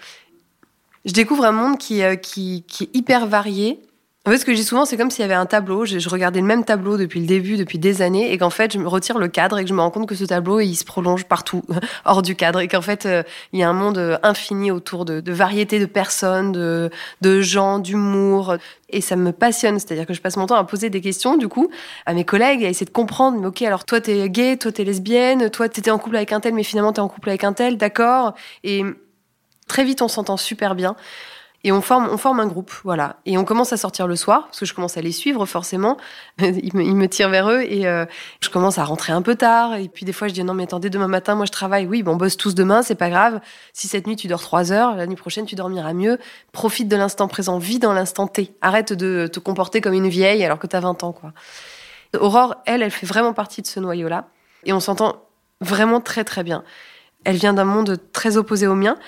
je 1.05 1.13
découvre 1.13 1.45
un 1.45 1.53
monde 1.53 1.79
qui, 1.79 2.03
euh, 2.03 2.17
qui, 2.17 2.65
qui 2.67 2.85
est 2.85 2.97
hyper 2.97 3.27
varié. 3.27 3.81
En 4.27 4.31
fait, 4.31 4.39
ce 4.39 4.47
que 4.47 4.53
dis 4.53 4.65
souvent, 4.65 4.87
c'est 4.87 4.97
comme 4.97 5.11
s'il 5.11 5.21
y 5.21 5.25
avait 5.27 5.35
un 5.35 5.45
tableau. 5.45 5.85
Je, 5.85 6.09
regardais 6.09 6.41
le 6.41 6.47
même 6.47 6.65
tableau 6.65 6.97
depuis 6.97 7.21
le 7.21 7.27
début, 7.27 7.59
depuis 7.59 7.79
des 7.79 8.01
années, 8.01 8.33
et 8.33 8.39
qu'en 8.39 8.49
fait, 8.49 8.73
je 8.73 8.79
me 8.79 8.89
retire 8.89 9.19
le 9.19 9.29
cadre 9.29 9.59
et 9.59 9.65
que 9.65 9.69
je 9.69 9.75
me 9.75 9.83
rends 9.83 9.91
compte 9.91 10.09
que 10.09 10.15
ce 10.15 10.25
tableau, 10.25 10.61
il 10.61 10.75
se 10.77 10.85
prolonge 10.87 11.27
partout, 11.27 11.61
hors 12.07 12.23
du 12.23 12.35
cadre, 12.35 12.61
et 12.61 12.69
qu'en 12.69 12.81
fait, 12.81 13.05
euh, 13.05 13.23
il 13.53 13.61
y 13.61 13.63
a 13.63 13.69
un 13.69 13.75
monde 13.75 13.99
euh, 13.99 14.17
infini 14.23 14.71
autour 14.71 15.05
de, 15.05 15.21
de 15.21 15.33
variétés 15.35 15.79
de 15.79 15.85
personnes, 15.85 16.53
de, 16.53 16.89
de 17.21 17.43
gens, 17.43 17.79
d'humour. 17.79 18.57
Et 18.89 19.03
ça 19.03 19.15
me 19.17 19.31
passionne. 19.31 19.79
C'est-à-dire 19.79 20.07
que 20.07 20.15
je 20.15 20.23
passe 20.23 20.39
mon 20.39 20.47
temps 20.47 20.57
à 20.57 20.65
poser 20.65 20.89
des 20.89 21.03
questions, 21.03 21.37
du 21.37 21.49
coup, 21.49 21.69
à 22.07 22.15
mes 22.15 22.25
collègues, 22.25 22.65
à 22.65 22.71
essayer 22.71 22.87
de 22.87 22.93
comprendre. 22.93 23.39
Mais 23.39 23.49
ok, 23.49 23.61
alors 23.61 23.85
toi, 23.85 24.01
t'es 24.01 24.31
gay, 24.31 24.57
toi, 24.57 24.73
t'es 24.73 24.85
lesbienne, 24.85 25.51
toi, 25.51 25.69
t'étais 25.69 25.91
en 25.91 25.99
couple 25.99 26.17
avec 26.17 26.33
un 26.33 26.41
tel, 26.41 26.55
mais 26.55 26.63
finalement, 26.63 26.95
t'es 26.95 27.01
en 27.01 27.09
couple 27.09 27.29
avec 27.29 27.45
un 27.45 27.53
tel, 27.53 27.77
d'accord. 27.77 28.33
Et 28.63 28.85
Très 29.67 29.85
vite, 29.85 30.03
on 30.03 30.09
s'entend 30.09 30.37
super 30.37 30.75
bien. 30.75 30.97
Et 31.67 31.73
on 31.73 31.81
forme, 31.81 32.11
on 32.11 32.19
forme 32.19 32.41
un 32.41 32.47
groupe, 32.47 32.71
voilà. 32.85 33.17
Et 33.25 33.39
on 33.39 33.45
commence 33.47 33.73
à 33.73 33.79
sortir 33.79 34.07
le 34.07 34.17
soir, 34.17 34.45
parce 34.45 34.61
que 34.61 34.67
je 34.67 34.75
commence 34.75 34.99
à 34.99 35.01
les 35.01 35.13
suivre 35.13 35.47
forcément. 35.47 35.97
ils, 36.39 36.75
me, 36.75 37.09
tirent 37.09 37.31
vers 37.31 37.49
eux 37.49 37.63
et 37.63 37.87
euh, 37.87 38.05
je 38.43 38.51
commence 38.51 38.77
à 38.77 38.85
rentrer 38.85 39.15
un 39.15 39.23
peu 39.23 39.35
tard. 39.35 39.75
Et 39.77 39.89
puis 39.89 40.05
des 40.05 40.13
fois, 40.13 40.29
je 40.29 40.35
dis 40.35 40.45
non 40.45 40.53
mais 40.53 40.65
attendez, 40.65 40.91
demain 40.91 41.09
matin, 41.09 41.35
moi 41.35 41.47
je 41.47 41.53
travaille. 41.53 41.87
Oui, 41.87 42.03
bon, 42.03 42.13
on 42.13 42.17
bosse 42.17 42.37
tous 42.37 42.55
demain, 42.55 42.83
c'est 42.83 42.95
pas 42.95 43.09
grave. 43.09 43.41
Si 43.73 43.89
cette 43.89 44.07
nuit 44.07 44.15
tu 44.15 44.29
dors 44.29 44.43
trois 44.43 44.73
heures, 44.73 44.95
la 44.95 45.07
nuit 45.07 45.17
prochaine 45.17 45.47
tu 45.47 45.55
dormiras 45.55 45.95
mieux. 45.95 46.19
Profite 46.53 46.87
de 46.87 46.97
l'instant 46.97 47.29
présent, 47.29 47.57
vis 47.57 47.79
dans 47.79 47.95
l'instant 47.95 48.27
T. 48.27 48.55
Arrête 48.61 48.93
de 48.93 49.27
te 49.27 49.41
comporter 49.41 49.81
comme 49.81 49.95
une 49.95 50.09
vieille 50.09 50.45
alors 50.45 50.59
que 50.59 50.67
t'as 50.67 50.81
20 50.81 51.03
ans, 51.03 51.13
quoi. 51.13 51.33
Aurore, 52.21 52.57
elle, 52.67 52.83
elle 52.83 52.91
fait 52.91 53.07
vraiment 53.07 53.33
partie 53.33 53.63
de 53.63 53.67
ce 53.67 53.81
noyau-là. 53.81 54.29
Et 54.65 54.75
on 54.75 54.81
s'entend 54.81 55.23
vraiment 55.63 56.03
très 56.03 56.25
très 56.25 56.45
bien. 56.45 56.63
Elle 57.25 57.37
vient 57.37 57.55
d'un 57.55 57.65
monde 57.65 57.99
très 58.13 58.37
opposé 58.37 58.67
au 58.67 58.75
mien. 58.75 58.99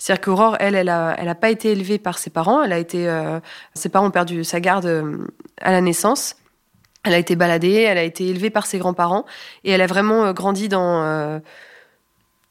C'est-à-dire 0.00 0.22
qu'Aurore, 0.22 0.56
elle, 0.60 0.74
elle 0.74 0.88
a, 0.88 1.14
elle 1.18 1.28
a 1.28 1.34
pas 1.34 1.50
été 1.50 1.72
élevée 1.72 1.98
par 1.98 2.18
ses 2.18 2.30
parents. 2.30 2.62
Elle 2.62 2.72
a 2.72 2.78
été, 2.78 3.06
euh, 3.06 3.38
ses 3.74 3.90
parents 3.90 4.06
ont 4.06 4.10
perdu 4.10 4.44
sa 4.44 4.58
garde 4.58 4.86
euh, 4.86 5.26
à 5.60 5.72
la 5.72 5.82
naissance. 5.82 6.36
Elle 7.04 7.12
a 7.12 7.18
été 7.18 7.36
baladée, 7.36 7.82
elle 7.82 7.98
a 7.98 8.02
été 8.02 8.26
élevée 8.26 8.48
par 8.48 8.66
ses 8.66 8.78
grands-parents 8.78 9.26
et 9.62 9.72
elle 9.72 9.82
a 9.82 9.86
vraiment 9.86 10.24
euh, 10.24 10.32
grandi 10.32 10.68
dans 10.68 11.40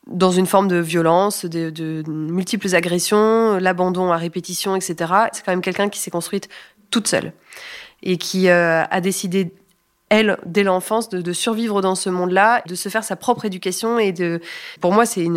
dans 0.08 0.32
une 0.32 0.48
forme 0.48 0.68
de 0.68 0.78
violence, 0.78 1.46
de 1.46 2.04
multiples 2.08 2.74
agressions, 2.74 3.60
l'abandon 3.60 4.12
à 4.12 4.18
répétition, 4.18 4.76
etc. 4.76 4.96
C'est 5.32 5.46
quand 5.46 5.52
même 5.52 5.62
quelqu'un 5.62 5.88
qui 5.90 6.00
s'est 6.00 6.10
construite 6.10 6.50
toute 6.90 7.08
seule 7.08 7.32
et 8.02 8.18
qui 8.18 8.50
a 8.50 9.02
décidé 9.02 9.54
elle, 10.10 10.38
dès 10.46 10.64
l'enfance, 10.64 11.10
de, 11.10 11.22
de, 11.22 11.34
survivre 11.34 11.82
dans 11.82 11.96
ce 11.96 12.10
monde-là, 12.10 12.64
de 12.68 12.76
se 12.76 12.90
faire 12.90 13.04
sa 13.04 13.16
propre 13.16 13.46
éducation 13.46 14.00
et 14.00 14.12
de. 14.12 14.42
Pour 14.82 14.92
moi, 14.92 15.06
c'est 15.06 15.28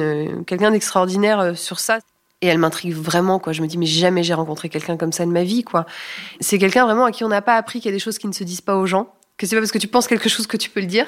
quelqu'un 0.46 0.70
d'extraordinaire 0.70 1.40
euh, 1.40 1.54
sur 1.54 1.78
ça. 1.78 1.98
Et 2.40 2.46
elle 2.46 2.58
m'intrigue 2.58 2.94
vraiment, 2.94 3.38
quoi. 3.38 3.52
Je 3.52 3.62
me 3.62 3.68
dis, 3.68 3.78
mais 3.78 3.86
jamais 3.86 4.24
j'ai 4.24 4.34
rencontré 4.34 4.68
quelqu'un 4.68 4.96
comme 4.96 5.12
ça 5.12 5.24
de 5.24 5.30
ma 5.30 5.44
vie, 5.44 5.62
quoi. 5.62 5.86
C'est 6.40 6.58
quelqu'un 6.58 6.84
vraiment 6.84 7.04
à 7.04 7.12
qui 7.12 7.22
on 7.22 7.28
n'a 7.28 7.42
pas 7.42 7.54
appris 7.54 7.80
qu'il 7.80 7.90
y 7.90 7.94
a 7.94 7.96
des 7.96 8.02
choses 8.02 8.18
qui 8.18 8.26
ne 8.26 8.32
se 8.32 8.42
disent 8.42 8.62
pas 8.62 8.76
aux 8.76 8.86
gens. 8.86 9.14
Que 9.38 9.46
c'est 9.46 9.56
pas 9.56 9.62
parce 9.62 9.72
que 9.72 9.78
tu 9.78 9.88
penses 9.88 10.08
quelque 10.08 10.28
chose 10.28 10.46
que 10.46 10.56
tu 10.56 10.68
peux 10.68 10.80
le 10.80 10.86
dire. 10.86 11.06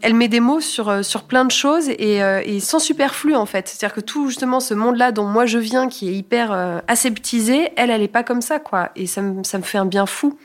Elle 0.00 0.14
met 0.14 0.28
des 0.28 0.40
mots 0.40 0.60
sur, 0.60 0.88
euh, 0.88 1.02
sur 1.02 1.24
plein 1.24 1.44
de 1.44 1.50
choses 1.50 1.88
et, 1.88 2.22
euh, 2.22 2.42
et 2.44 2.60
sans 2.60 2.80
superflu, 2.80 3.34
en 3.36 3.46
fait. 3.46 3.68
C'est-à-dire 3.68 3.94
que 3.94 4.00
tout, 4.00 4.28
justement, 4.28 4.58
ce 4.58 4.74
monde-là 4.74 5.12
dont 5.12 5.24
moi 5.24 5.46
je 5.46 5.58
viens, 5.58 5.88
qui 5.88 6.08
est 6.08 6.14
hyper 6.14 6.82
aseptisé, 6.88 7.70
elle, 7.76 7.90
elle 7.90 8.02
est 8.02 8.08
pas 8.08 8.24
comme 8.24 8.42
ça, 8.42 8.58
quoi. 8.58 8.90
Et 8.96 9.06
ça 9.06 9.22
me, 9.22 9.44
ça 9.44 9.58
me 9.58 9.62
fait 9.62 9.78
un 9.78 9.86
bien 9.86 10.06
fou. 10.06 10.36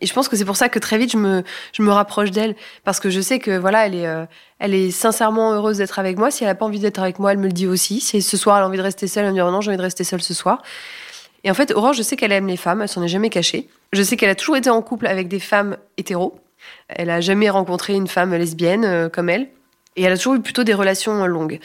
Et 0.00 0.06
je 0.06 0.14
pense 0.14 0.28
que 0.28 0.36
c'est 0.36 0.44
pour 0.44 0.56
ça 0.56 0.68
que 0.68 0.78
très 0.78 0.98
vite 0.98 1.12
je 1.12 1.18
me, 1.18 1.42
je 1.72 1.82
me 1.82 1.90
rapproche 1.90 2.30
d'elle 2.30 2.56
parce 2.84 3.00
que 3.00 3.10
je 3.10 3.20
sais 3.20 3.38
que 3.38 3.58
voilà, 3.58 3.86
elle 3.86 3.94
est, 3.94 4.06
euh, 4.06 4.24
elle 4.58 4.74
est 4.74 4.90
sincèrement 4.90 5.52
heureuse 5.52 5.78
d'être 5.78 5.98
avec 5.98 6.18
moi. 6.18 6.30
Si 6.30 6.44
elle 6.44 6.50
a 6.50 6.54
pas 6.54 6.64
envie 6.64 6.80
d'être 6.80 7.00
avec 7.00 7.18
moi, 7.18 7.32
elle 7.32 7.38
me 7.38 7.46
le 7.46 7.52
dit 7.52 7.66
aussi. 7.66 8.00
Si 8.00 8.22
ce 8.22 8.36
soir 8.36 8.56
elle 8.56 8.64
a 8.64 8.66
envie 8.66 8.78
de 8.78 8.82
rester 8.82 9.06
seule, 9.06 9.24
elle 9.24 9.30
me 9.30 9.36
dit 9.36 9.42
oh 9.42 9.50
non, 9.50 9.60
j'ai 9.60 9.70
envie 9.70 9.78
de 9.78 9.82
rester 9.82 10.04
seule 10.04 10.22
ce 10.22 10.34
soir. 10.34 10.62
Et 11.44 11.50
en 11.50 11.54
fait, 11.54 11.72
Aurore, 11.72 11.94
je 11.94 12.02
sais 12.02 12.16
qu'elle 12.16 12.32
aime 12.32 12.46
les 12.46 12.56
femmes, 12.56 12.82
elle 12.82 12.88
s'en 12.88 13.02
est 13.02 13.08
jamais 13.08 13.30
cachée. 13.30 13.68
Je 13.92 14.02
sais 14.02 14.16
qu'elle 14.16 14.30
a 14.30 14.34
toujours 14.34 14.56
été 14.56 14.68
en 14.70 14.82
couple 14.82 15.06
avec 15.06 15.28
des 15.28 15.40
femmes 15.40 15.76
hétéros. 15.96 16.38
Elle 16.88 17.10
a 17.10 17.20
jamais 17.20 17.48
rencontré 17.48 17.94
une 17.94 18.08
femme 18.08 18.34
lesbienne 18.34 18.84
euh, 18.84 19.08
comme 19.08 19.28
elle. 19.28 19.48
Et 19.96 20.02
elle 20.02 20.12
a 20.12 20.16
toujours 20.16 20.34
eu 20.34 20.40
plutôt 20.40 20.64
des 20.64 20.74
relations 20.74 21.26
longues. 21.26 21.58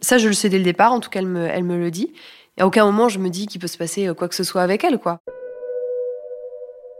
Ça, 0.00 0.18
je 0.18 0.28
le 0.28 0.34
sais 0.34 0.48
dès 0.48 0.58
le 0.58 0.64
départ, 0.64 0.92
en 0.92 1.00
tout 1.00 1.10
cas, 1.10 1.18
elle 1.18 1.26
me, 1.26 1.46
elle 1.46 1.64
me 1.64 1.76
le 1.76 1.90
dit. 1.90 2.12
Et 2.56 2.62
à 2.62 2.66
aucun 2.66 2.84
moment, 2.84 3.08
je 3.08 3.18
me 3.18 3.28
dis 3.28 3.46
qu'il 3.46 3.60
peut 3.60 3.66
se 3.66 3.76
passer 3.76 4.08
euh, 4.08 4.14
quoi 4.14 4.28
que 4.28 4.34
ce 4.34 4.44
soit 4.44 4.62
avec 4.62 4.84
elle, 4.84 4.98
quoi. 4.98 5.20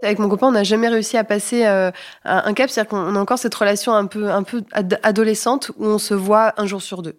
Avec 0.03 0.21
mon 0.21 0.29
copain, 0.29 0.47
on 0.47 0.53
n'a 0.53 0.63
jamais 0.63 0.89
réussi 0.89 1.17
à 1.17 1.25
passer 1.25 1.67
euh, 1.67 1.91
un 2.25 2.55
cap, 2.55 2.71
c'est-à-dire 2.71 2.91
qu'on 2.91 3.17
a 3.17 3.19
encore 3.19 3.39
cette 3.39 3.55
relation 3.55 3.93
un 3.93 4.07
peu, 4.07 4.31
un 4.31 4.45
peu 4.45 4.63
adolescente 4.73 5.73
où 5.77 5.87
on 5.87 5.99
se 5.99 6.15
voit 6.15 6.55
un 6.57 6.67
jour 6.67 6.83
sur 6.83 7.03
deux. 7.03 7.17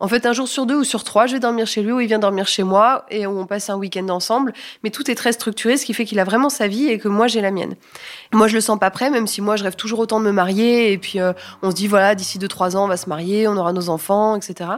En 0.00 0.08
fait, 0.08 0.24
un 0.24 0.32
jour 0.32 0.48
sur 0.48 0.64
deux 0.64 0.76
ou 0.76 0.84
sur 0.84 1.04
trois, 1.04 1.26
je 1.26 1.34
vais 1.34 1.40
dormir 1.40 1.66
chez 1.66 1.82
lui 1.82 1.92
ou 1.92 2.00
il 2.00 2.06
vient 2.06 2.18
dormir 2.18 2.46
chez 2.46 2.62
moi 2.62 3.04
et 3.10 3.26
on 3.26 3.46
passe 3.46 3.68
un 3.68 3.76
week-end 3.76 4.08
ensemble. 4.08 4.54
Mais 4.82 4.90
tout 4.90 5.10
est 5.10 5.14
très 5.14 5.32
structuré, 5.32 5.76
ce 5.76 5.84
qui 5.84 5.92
fait 5.92 6.06
qu'il 6.06 6.18
a 6.18 6.24
vraiment 6.24 6.48
sa 6.48 6.68
vie 6.68 6.88
et 6.88 6.98
que 6.98 7.08
moi 7.08 7.26
j'ai 7.26 7.42
la 7.42 7.50
mienne. 7.50 7.74
Moi, 8.32 8.48
je 8.48 8.54
le 8.54 8.62
sens 8.62 8.78
pas 8.78 8.90
prêt, 8.90 9.10
même 9.10 9.26
si 9.26 9.42
moi 9.42 9.56
je 9.56 9.64
rêve 9.64 9.76
toujours 9.76 9.98
autant 9.98 10.18
de 10.18 10.24
me 10.24 10.32
marier 10.32 10.92
et 10.92 10.98
puis 10.98 11.20
euh, 11.20 11.34
on 11.62 11.70
se 11.70 11.76
dit 11.76 11.86
voilà, 11.86 12.14
d'ici 12.14 12.38
deux 12.38 12.48
trois 12.48 12.76
ans 12.76 12.84
on 12.84 12.88
va 12.88 12.96
se 12.96 13.08
marier, 13.08 13.46
on 13.46 13.56
aura 13.56 13.74
nos 13.74 13.90
enfants, 13.90 14.36
etc. 14.36 14.70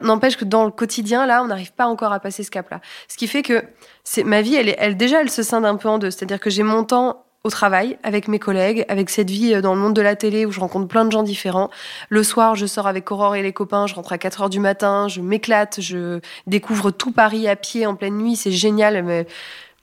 N'empêche 0.00 0.36
que 0.36 0.44
dans 0.44 0.64
le 0.64 0.70
quotidien, 0.70 1.26
là, 1.26 1.42
on 1.42 1.46
n'arrive 1.46 1.72
pas 1.72 1.86
encore 1.86 2.12
à 2.12 2.20
passer 2.20 2.42
ce 2.42 2.50
cap-là. 2.50 2.80
Ce 3.08 3.16
qui 3.16 3.26
fait 3.26 3.42
que 3.42 3.62
c'est 4.02 4.24
ma 4.24 4.40
vie, 4.40 4.54
elle, 4.54 4.70
est, 4.70 4.76
elle 4.78 4.96
déjà, 4.96 5.20
elle 5.20 5.30
se 5.30 5.42
scinde 5.42 5.66
un 5.66 5.76
peu 5.76 5.88
en 5.88 5.98
deux. 5.98 6.10
C'est-à-dire 6.10 6.40
que 6.40 6.50
j'ai 6.50 6.62
mon 6.62 6.84
temps 6.84 7.24
au 7.44 7.50
travail, 7.50 7.98
avec 8.02 8.26
mes 8.26 8.38
collègues, 8.38 8.86
avec 8.88 9.10
cette 9.10 9.28
vie 9.28 9.54
euh, 9.54 9.60
dans 9.60 9.74
le 9.74 9.80
monde 9.80 9.94
de 9.94 10.00
la 10.00 10.16
télé 10.16 10.46
où 10.46 10.50
je 10.50 10.60
rencontre 10.60 10.88
plein 10.88 11.04
de 11.04 11.12
gens 11.12 11.22
différents. 11.22 11.70
Le 12.08 12.22
soir, 12.22 12.56
je 12.56 12.64
sors 12.64 12.86
avec 12.86 13.12
Aurore 13.12 13.36
et 13.36 13.42
les 13.42 13.52
copains, 13.52 13.86
je 13.86 13.94
rentre 13.94 14.14
à 14.14 14.18
4 14.18 14.42
heures 14.42 14.50
du 14.50 14.60
matin, 14.60 15.08
je 15.08 15.20
m'éclate, 15.20 15.78
je 15.80 16.20
découvre 16.46 16.90
tout 16.90 17.12
Paris 17.12 17.46
à 17.46 17.54
pied 17.54 17.84
en 17.84 17.96
pleine 17.96 18.16
nuit, 18.16 18.36
c'est 18.36 18.50
génial. 18.50 19.02
Mais 19.04 19.26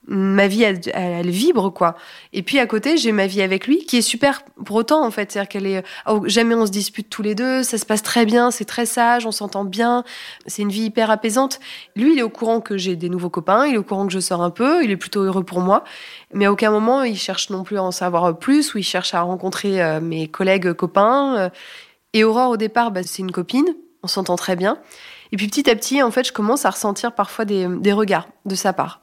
ma 0.08 0.48
vie 0.48 0.64
elle, 0.64 0.80
elle, 0.92 1.30
vibre 1.30 1.72
quoi. 1.72 1.96
Et 2.32 2.42
puis 2.42 2.58
à 2.58 2.66
côté 2.66 2.96
j'ai 2.96 3.12
ma 3.12 3.26
vie 3.26 3.40
avec 3.40 3.66
lui 3.66 3.84
qui 3.86 3.98
est 3.98 4.02
super 4.02 4.42
pour 4.64 4.76
autant 4.76 5.04
en 5.04 5.10
fait. 5.10 5.30
C'est-à-dire 5.30 5.48
qu'elle 5.48 5.66
est 5.66 5.84
oh, 6.08 6.22
jamais 6.26 6.54
on 6.54 6.66
se 6.66 6.72
dispute 6.72 7.08
tous 7.08 7.22
les 7.22 7.34
deux 7.34 7.62
ça 7.62 7.78
se 7.78 7.86
passe 7.86 8.02
très 8.02 8.26
bien 8.26 8.50
c'est 8.50 8.64
très 8.64 8.84
sage 8.84 9.26
on 9.26 9.30
s'entend 9.30 9.64
bien 9.64 10.02
c'est 10.46 10.62
une 10.62 10.70
vie 10.70 10.84
hyper 10.84 11.10
apaisante. 11.10 11.60
Lui 11.94 12.14
il 12.14 12.18
est 12.18 12.22
au 12.22 12.30
courant 12.30 12.60
que 12.60 12.76
j'ai 12.76 12.96
des 12.96 13.08
nouveaux 13.08 13.30
copains 13.30 13.66
il 13.66 13.74
est 13.74 13.78
au 13.78 13.84
courant 13.84 14.06
que 14.06 14.12
je 14.12 14.18
sors 14.18 14.42
un 14.42 14.50
peu 14.50 14.82
il 14.84 14.90
est 14.90 14.96
plutôt 14.96 15.22
heureux 15.22 15.44
pour 15.44 15.60
moi. 15.60 15.84
Mais 16.34 16.46
à 16.46 16.52
aucun 16.52 16.72
moment 16.72 17.02
il 17.04 17.16
cherche 17.16 17.50
non 17.50 17.62
plus 17.62 17.78
à 17.78 17.82
en 17.82 17.92
savoir 17.92 18.36
plus 18.38 18.74
ou 18.74 18.78
il 18.78 18.84
cherche 18.84 19.14
à 19.14 19.22
rencontrer 19.22 19.82
euh, 19.82 20.00
mes 20.00 20.26
collègues 20.26 20.72
copains 20.72 21.50
et 22.12 22.24
Aurore 22.24 22.50
au 22.50 22.56
départ 22.56 22.90
bah, 22.90 23.02
c'est 23.04 23.22
une 23.22 23.32
copine 23.32 23.66
on 24.02 24.08
s'entend 24.08 24.34
très 24.34 24.56
bien. 24.56 24.78
Et 25.30 25.36
puis 25.36 25.46
petit 25.46 25.70
à 25.70 25.76
petit 25.76 26.02
en 26.02 26.10
fait 26.10 26.26
je 26.26 26.32
commence 26.32 26.64
à 26.64 26.70
ressentir 26.70 27.14
parfois 27.14 27.44
des, 27.44 27.68
des 27.68 27.92
regards 27.92 28.28
de 28.46 28.56
sa 28.56 28.72
part 28.72 29.00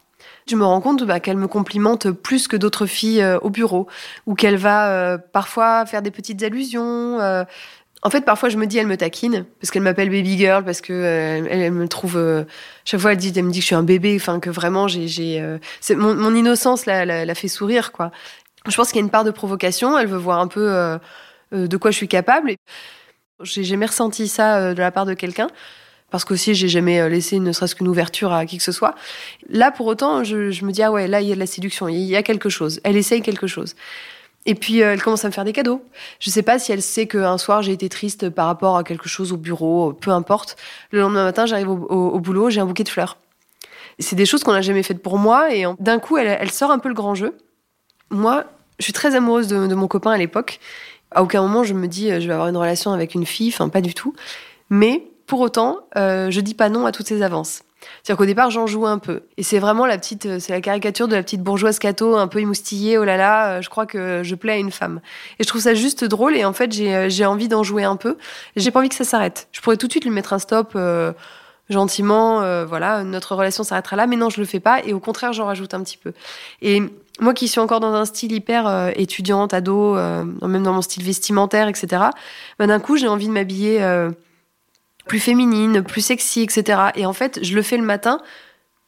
je 0.50 0.56
me 0.56 0.66
rends 0.66 0.82
compte 0.82 1.04
bah, 1.04 1.20
qu'elle 1.20 1.38
me 1.38 1.48
complimente 1.48 2.12
plus 2.12 2.48
que 2.48 2.58
d'autres 2.58 2.86
filles 2.86 3.22
euh, 3.22 3.40
au 3.40 3.50
bureau, 3.50 3.88
ou 4.26 4.36
qu'elle 4.36 4.58
va 4.58 4.90
euh, 4.90 5.18
parfois 5.18 5.86
faire 5.86 6.02
des 6.02 6.12
petites 6.12 6.42
allusions. 6.44 7.20
Euh. 7.20 7.44
En 8.02 8.10
fait, 8.10 8.22
parfois, 8.22 8.50
je 8.50 8.58
me 8.58 8.66
dis, 8.66 8.78
elle 8.78 8.88
me 8.88 8.98
taquine, 8.98 9.46
parce 9.60 9.72
qu'elle 9.72 9.82
m'appelle 9.82 10.10
baby 10.10 10.38
girl, 10.38 10.64
parce 10.64 10.80
que 10.82 10.94
elle, 11.50 11.72
me 11.74 11.88
trouve. 11.88 12.46
chaque 12.86 13.00
fois, 13.00 13.12
elle, 13.12 13.18
me 13.18 13.52
dit 13.52 13.60
que 13.60 13.62
je 13.62 13.66
suis 13.66 13.76
un 13.76 13.84
bébé, 13.84 14.16
enfin, 14.16 14.40
que 14.40 14.50
vraiment, 14.50 14.88
j'ai. 14.88 15.58
mon, 15.92 16.34
innocence 16.34 16.86
la, 16.86 17.06
la, 17.06 17.36
fait 17.36 17.50
sourire. 17.50 17.92
Je 18.70 18.76
pense 18.76 18.88
qu'il 18.90 18.98
y 18.98 19.02
a 19.02 19.04
une 19.04 19.10
part 19.10 19.26
de 19.26 19.32
provocation, 19.32 19.98
elle 19.98 20.08
veut 20.08 20.18
voir 20.18 20.40
un 20.40 20.48
peu 20.48 20.98
de 21.52 21.78
quoi 21.78 21.92
je 21.92 21.98
suis 21.98 22.08
capable. 22.08 22.54
J'ai 23.44 23.66
jamais 23.66 23.88
ressenti 23.88 24.30
ça 24.30 24.74
de 24.74 24.80
la 24.80 24.92
part 24.92 25.06
de 25.06 25.14
quelqu'un 25.14 25.50
parce 26.12 26.26
qu'aussi 26.26 26.56
j'ai 26.56 26.68
jamais 26.68 27.00
euh, 27.00 27.10
laissé 27.10 27.40
ne 27.40 27.52
serait-ce 27.52 27.76
qu'une 27.76 27.88
ouverture 27.88 28.32
à 28.32 28.46
qui 28.46 28.58
que 28.58 28.64
ce 28.64 28.72
soit. 28.72 28.96
Là, 29.50 29.72
pour 29.72 29.88
autant, 29.88 30.24
je, 30.24 30.64
me 30.66 30.72
dis 30.72 30.84
ah 30.84 30.92
ouais, 30.92 31.08
là 31.08 31.22
il 31.22 31.28
y 31.28 31.32
a 31.32 31.36
de 31.36 31.40
la 31.40 31.46
séduction, 31.46 31.88
il 31.88 32.02
y 32.02 32.16
a 32.16 32.24
quelque 32.24 32.50
chose. 32.50 32.80
Elle 32.84 32.98
essaye 32.98 33.22
quelque 33.22 33.48
chose. 33.48 33.76
Et 34.46 34.56
puis 34.56 34.82
euh, 34.82 34.94
elle 34.94 35.02
commence 35.02 35.26
à 35.26 35.28
me 35.28 35.34
faire 35.34 35.46
des 35.46 35.54
cadeaux. 35.54 35.84
Je 36.20 36.30
sais 36.30 36.42
pas 36.42 36.60
si 36.60 36.72
elle 36.72 36.82
sait 36.82 37.08
qu'un 37.08 37.38
soir 37.38 37.62
j'ai 37.62 37.72
été 37.72 37.90
triste 37.90 38.30
par 38.30 38.48
rapport 38.48 38.78
à 38.78 38.84
quelque 38.84 39.10
chose 39.10 39.32
au 39.32 39.38
bureau, 39.38 39.94
peu 39.94 40.12
importe. 40.12 40.58
Le 40.92 41.02
lendemain 41.02 41.24
matin, 41.24 41.46
j'arrive 41.46 41.70
au, 41.70 42.20
boulot, 42.20 42.50
j'ai 42.50 42.62
un 42.62 42.66
bouquet 42.66 42.84
de 42.84 42.90
fleurs. 42.90 43.18
C'est 44.00 44.16
des 44.16 44.26
choses 44.26 44.44
qu'on 44.44 44.54
n'a 44.54 44.62
jamais 44.62 44.84
faites 44.84 45.02
pour 45.02 45.18
moi 45.18 45.54
et 45.54 45.66
d'un 45.80 46.00
coup, 46.00 46.18
elle, 46.18 46.38
elle, 46.40 46.52
sort 46.52 46.72
un 46.72 46.80
peu 46.80 46.88
le 46.88 46.96
grand 46.96 47.16
jeu. 47.16 47.38
Moi, 48.12 48.46
je 48.80 48.86
suis 48.86 48.94
très 48.94 49.14
amoureuse 49.14 49.48
de, 49.48 49.68
de 49.68 49.76
mon 49.76 49.90
copain 49.90 50.12
à 50.12 50.18
l'époque. 50.18 50.60
À 51.12 51.24
aucun 51.24 51.42
moment 51.42 51.64
je 51.64 51.74
me 51.74 51.88
dis 51.88 52.12
euh, 52.12 52.20
je 52.20 52.28
vais 52.28 52.34
avoir 52.34 52.48
une 52.48 52.58
relation 52.58 52.92
avec 52.94 53.16
une 53.16 53.26
fille, 53.26 53.50
enfin 53.50 53.70
pas 53.70 53.82
du 53.82 53.94
tout. 53.94 54.14
Mais 54.70 55.04
pour 55.30 55.42
autant, 55.42 55.82
euh, 55.96 56.32
je 56.32 56.42
dis 56.42 56.56
pas 56.56 56.70
non 56.70 56.88
à 56.88 56.92
toutes 56.92 57.08
ces 57.08 57.22
avances. 57.22 57.62
C'est-à-dire 58.02 58.18
qu'au 58.18 58.26
départ, 58.26 58.50
j'en 58.50 58.66
joue 58.66 58.88
un 58.88 58.98
peu. 58.98 59.22
Et 59.38 59.44
c'est 59.44 59.60
vraiment 59.60 59.86
la 59.86 60.00
petite, 60.00 60.26
euh, 60.26 60.40
c'est 60.40 60.52
la 60.52 60.60
caricature 60.60 61.08
de 61.08 61.16
la 61.16 61.22
petite 61.22 61.44
bourgeoise 61.44 61.78
cato, 61.78 62.18
un 62.18 62.28
peu 62.28 62.40
émoustillée, 62.40 62.98
oh 62.98 63.06
là 63.06 63.16
là, 63.16 63.52
euh, 63.52 63.62
je 63.62 63.70
crois 63.70 63.86
que 63.86 64.24
je 64.24 64.36
plais 64.36 64.54
à 64.54 64.58
une 64.58 64.72
femme. 64.72 65.02
Et 65.38 65.44
je 65.44 65.48
trouve 65.48 65.62
ça 65.62 65.76
juste 65.76 66.04
drôle 66.04 66.36
et 66.36 66.46
en 66.46 66.54
fait, 66.54 66.72
j'ai 66.74 67.26
envie 67.28 67.48
d'en 67.48 67.62
jouer 67.62 67.84
un 67.84 67.96
peu. 67.96 68.18
J'ai 68.56 68.72
pas 68.72 68.80
envie 68.80 68.90
que 68.90 68.96
ça 68.96 69.04
s'arrête. 69.04 69.48
Je 69.52 69.62
pourrais 69.62 69.78
tout 69.78 69.86
de 69.86 69.92
suite 69.92 70.04
lui 70.04 70.12
mettre 70.12 70.34
un 70.34 70.40
stop, 70.40 70.76
gentiment, 71.70 72.66
voilà, 72.66 73.04
notre 73.04 73.36
relation 73.36 73.64
s'arrêtera 73.64 73.96
là, 73.96 74.08
mais 74.08 74.16
non, 74.16 74.32
je 74.32 74.42
le 74.42 74.48
fais 74.48 74.60
pas 74.60 74.84
et 74.84 74.94
au 74.94 75.00
contraire, 75.00 75.32
j'en 75.34 75.46
rajoute 75.46 75.76
un 75.76 75.84
petit 75.84 75.98
peu. 75.98 76.14
Et 76.64 76.82
moi 77.20 77.36
qui 77.36 77.48
suis 77.48 77.60
encore 77.60 77.80
dans 77.80 77.94
un 77.94 78.06
style 78.06 78.32
hyper 78.32 78.92
étudiante, 78.96 79.54
ado, 79.54 79.94
même 79.94 80.64
dans 80.64 80.74
mon 80.74 80.82
style 80.82 81.04
vestimentaire, 81.04 81.68
etc., 81.68 82.06
ben, 82.58 82.66
d'un 82.66 82.80
coup, 82.80 82.98
j'ai 82.98 83.08
envie 83.08 83.28
de 83.28 83.34
m'habiller 83.34 83.80
plus 85.10 85.20
féminine, 85.20 85.82
plus 85.82 86.02
sexy, 86.02 86.42
etc. 86.44 86.80
Et 86.96 87.06
en 87.06 87.14
fait, 87.14 87.40
je 87.42 87.56
le 87.56 87.64
fais 87.64 87.78
le 87.78 87.84
matin 87.84 88.22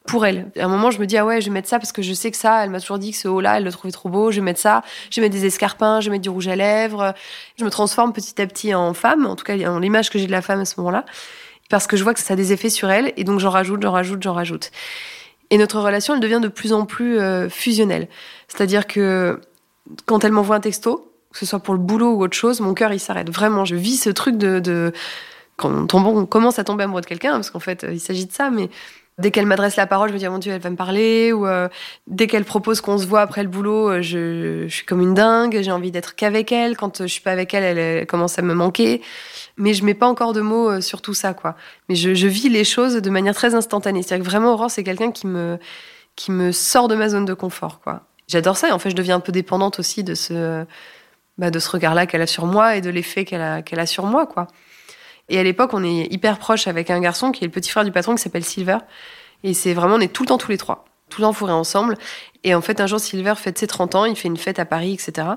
pour 0.05 0.25
elle. 0.25 0.51
À 0.57 0.65
un 0.65 0.67
moment, 0.67 0.91
je 0.91 0.99
me 0.99 1.05
dis, 1.05 1.17
ah 1.17 1.25
ouais, 1.25 1.41
je 1.41 1.47
vais 1.47 1.51
mettre 1.51 1.67
ça 1.67 1.79
parce 1.79 1.91
que 1.91 2.03
je 2.03 2.13
sais 2.13 2.29
que 2.31 2.37
ça, 2.37 2.63
elle 2.63 2.69
m'a 2.69 2.79
toujours 2.79 2.99
dit 2.99 3.11
que 3.11 3.17
ce 3.17 3.27
haut-là, 3.27 3.57
elle 3.57 3.63
le 3.63 3.71
trouvait 3.71 3.91
trop 3.91 4.07
beau, 4.07 4.31
je 4.31 4.37
vais 4.37 4.45
mettre 4.45 4.59
ça, 4.59 4.83
je 5.09 5.19
vais 5.19 5.25
mettre 5.25 5.35
des 5.35 5.45
escarpins, 5.47 5.99
je 5.99 6.05
vais 6.05 6.11
mettre 6.11 6.21
du 6.21 6.29
rouge 6.29 6.47
à 6.47 6.55
lèvres. 6.55 7.13
Je 7.57 7.65
me 7.65 7.71
transforme 7.71 8.13
petit 8.13 8.39
à 8.39 8.45
petit 8.45 8.73
en 8.73 8.93
femme, 8.93 9.25
en 9.25 9.35
tout 9.35 9.43
cas, 9.43 9.57
en 9.67 9.79
l'image 9.79 10.11
que 10.11 10.19
j'ai 10.19 10.27
de 10.27 10.31
la 10.31 10.43
femme 10.43 10.59
à 10.59 10.65
ce 10.65 10.75
moment-là, 10.77 11.05
parce 11.69 11.87
que 11.87 11.97
je 11.97 12.03
vois 12.03 12.13
que 12.13 12.19
ça 12.19 12.33
a 12.33 12.37
des 12.37 12.53
effets 12.53 12.69
sur 12.69 12.89
elle, 12.91 13.13
et 13.17 13.23
donc 13.23 13.39
j'en 13.39 13.49
rajoute, 13.49 13.81
j'en 13.81 13.91
rajoute, 13.91 14.21
j'en 14.21 14.33
rajoute. 14.33 14.71
Et 15.49 15.57
notre 15.57 15.79
relation, 15.79 16.13
elle 16.13 16.21
devient 16.21 16.39
de 16.41 16.47
plus 16.47 16.71
en 16.71 16.85
plus 16.85 17.19
euh, 17.19 17.49
fusionnelle. 17.49 18.07
C'est-à-dire 18.47 18.85
que 18.85 19.41
quand 20.05 20.23
elle 20.23 20.31
m'envoie 20.31 20.55
un 20.55 20.61
texto, 20.61 21.11
que 21.33 21.39
ce 21.39 21.45
soit 21.47 21.59
pour 21.59 21.73
le 21.73 21.79
boulot 21.79 22.13
ou 22.13 22.23
autre 22.23 22.37
chose, 22.37 22.59
mon 22.59 22.73
cœur, 22.73 22.93
il 22.93 22.99
s'arrête. 22.99 23.29
Vraiment, 23.29 23.65
je 23.65 23.75
vis 23.75 23.97
ce 23.97 24.09
truc 24.09 24.37
de, 24.37 24.59
de 24.59 24.93
quand 25.61 25.93
on, 25.93 26.25
commence 26.25 26.59
à 26.59 26.63
tomber 26.63 26.83
amoureux 26.83 27.01
de 27.01 27.05
quelqu'un, 27.05 27.33
parce 27.33 27.49
qu'en 27.49 27.59
fait, 27.59 27.83
euh, 27.83 27.93
il 27.93 27.99
s'agit 27.99 28.25
de 28.25 28.31
ça, 28.31 28.49
mais 28.49 28.69
dès 29.17 29.31
qu'elle 29.31 29.45
m'adresse 29.45 29.75
la 29.75 29.87
parole, 29.87 30.09
je 30.09 30.13
me 30.13 30.19
dis, 30.19 30.27
oh 30.27 30.31
mon 30.31 30.39
Dieu, 30.39 30.51
elle 30.51 30.61
va 30.61 30.69
me 30.69 30.75
parler, 30.75 31.31
ou 31.31 31.45
euh, 31.45 31.69
dès 32.07 32.27
qu'elle 32.27 32.43
propose 32.43 32.81
qu'on 32.81 32.97
se 32.97 33.05
voit 33.05 33.21
après 33.21 33.43
le 33.43 33.49
boulot, 33.49 33.89
euh, 33.89 34.01
je, 34.01 34.67
suis 34.67 34.85
comme 34.85 35.01
une 35.01 35.13
dingue, 35.13 35.59
j'ai 35.61 35.71
envie 35.71 35.91
d'être 35.91 36.15
qu'avec 36.15 36.51
elle. 36.51 36.75
Quand 36.75 37.03
je 37.03 37.07
suis 37.07 37.21
pas 37.21 37.31
avec 37.31 37.53
elle, 37.53 37.77
elle, 37.77 38.07
commence 38.07 38.39
à 38.39 38.41
me 38.41 38.53
manquer. 38.53 39.01
Mais 39.57 39.73
je 39.73 39.85
mets 39.85 39.93
pas 39.93 40.07
encore 40.07 40.33
de 40.33 40.41
mots 40.41 40.81
sur 40.81 41.01
tout 41.01 41.13
ça, 41.13 41.33
quoi. 41.33 41.55
Mais 41.87 41.95
je, 41.95 42.27
vis 42.27 42.49
les 42.49 42.63
choses 42.63 42.95
de 42.95 43.09
manière 43.09 43.35
très 43.35 43.53
instantanée. 43.53 44.01
C'est-à-dire 44.01 44.25
que 44.25 44.29
vraiment, 44.29 44.53
Aurore, 44.53 44.71
c'est 44.71 44.83
quelqu'un 44.83 45.11
qui 45.11 45.27
me, 45.27 45.59
qui 46.15 46.31
me 46.31 46.51
sort 46.51 46.87
de 46.87 46.95
ma 46.95 47.09
zone 47.09 47.25
de 47.25 47.33
confort, 47.33 47.79
quoi. 47.81 48.01
J'adore 48.27 48.57
ça, 48.57 48.69
et 48.69 48.71
en 48.71 48.79
fait, 48.79 48.89
je 48.89 48.95
deviens 48.95 49.17
un 49.17 49.19
peu 49.19 49.33
dépendante 49.33 49.77
aussi 49.79 50.03
de 50.05 50.15
ce, 50.15 50.65
bah, 51.37 51.49
de 51.49 51.59
ce 51.59 51.69
regard-là 51.69 52.05
qu'elle 52.05 52.21
a 52.21 52.27
sur 52.27 52.45
moi 52.45 52.75
et 52.75 52.81
de 52.81 52.89
l'effet 52.89 53.25
qu'elle 53.25 53.41
a, 53.41 53.61
qu'elle 53.61 53.79
a 53.79 53.85
sur 53.85 54.05
moi, 54.05 54.25
quoi. 54.25 54.47
Et 55.31 55.39
à 55.39 55.43
l'époque, 55.43 55.73
on 55.73 55.81
est 55.81 56.11
hyper 56.11 56.37
proche 56.37 56.67
avec 56.67 56.89
un 56.89 56.99
garçon 56.99 57.31
qui 57.31 57.45
est 57.45 57.47
le 57.47 57.53
petit 57.53 57.71
frère 57.71 57.85
du 57.85 57.91
patron 57.93 58.15
qui 58.15 58.21
s'appelle 58.21 58.43
Silver. 58.43 58.79
Et 59.45 59.53
c'est 59.53 59.73
vraiment, 59.73 59.95
on 59.95 60.01
est 60.01 60.11
tout 60.11 60.23
le 60.23 60.27
temps 60.27 60.37
tous 60.37 60.51
les 60.51 60.57
trois, 60.57 60.83
tout 61.09 61.21
le 61.21 61.25
temps 61.25 61.31
fourrés 61.31 61.53
ensemble. 61.53 61.95
Et 62.43 62.53
en 62.53 62.59
fait, 62.59 62.81
un 62.81 62.85
jour, 62.85 62.99
Silver 62.99 63.35
fête 63.37 63.57
ses 63.57 63.65
30 63.65 63.95
ans, 63.95 64.03
il 64.03 64.17
fait 64.17 64.27
une 64.27 64.35
fête 64.35 64.59
à 64.59 64.65
Paris, 64.65 64.91
etc. 64.91 65.29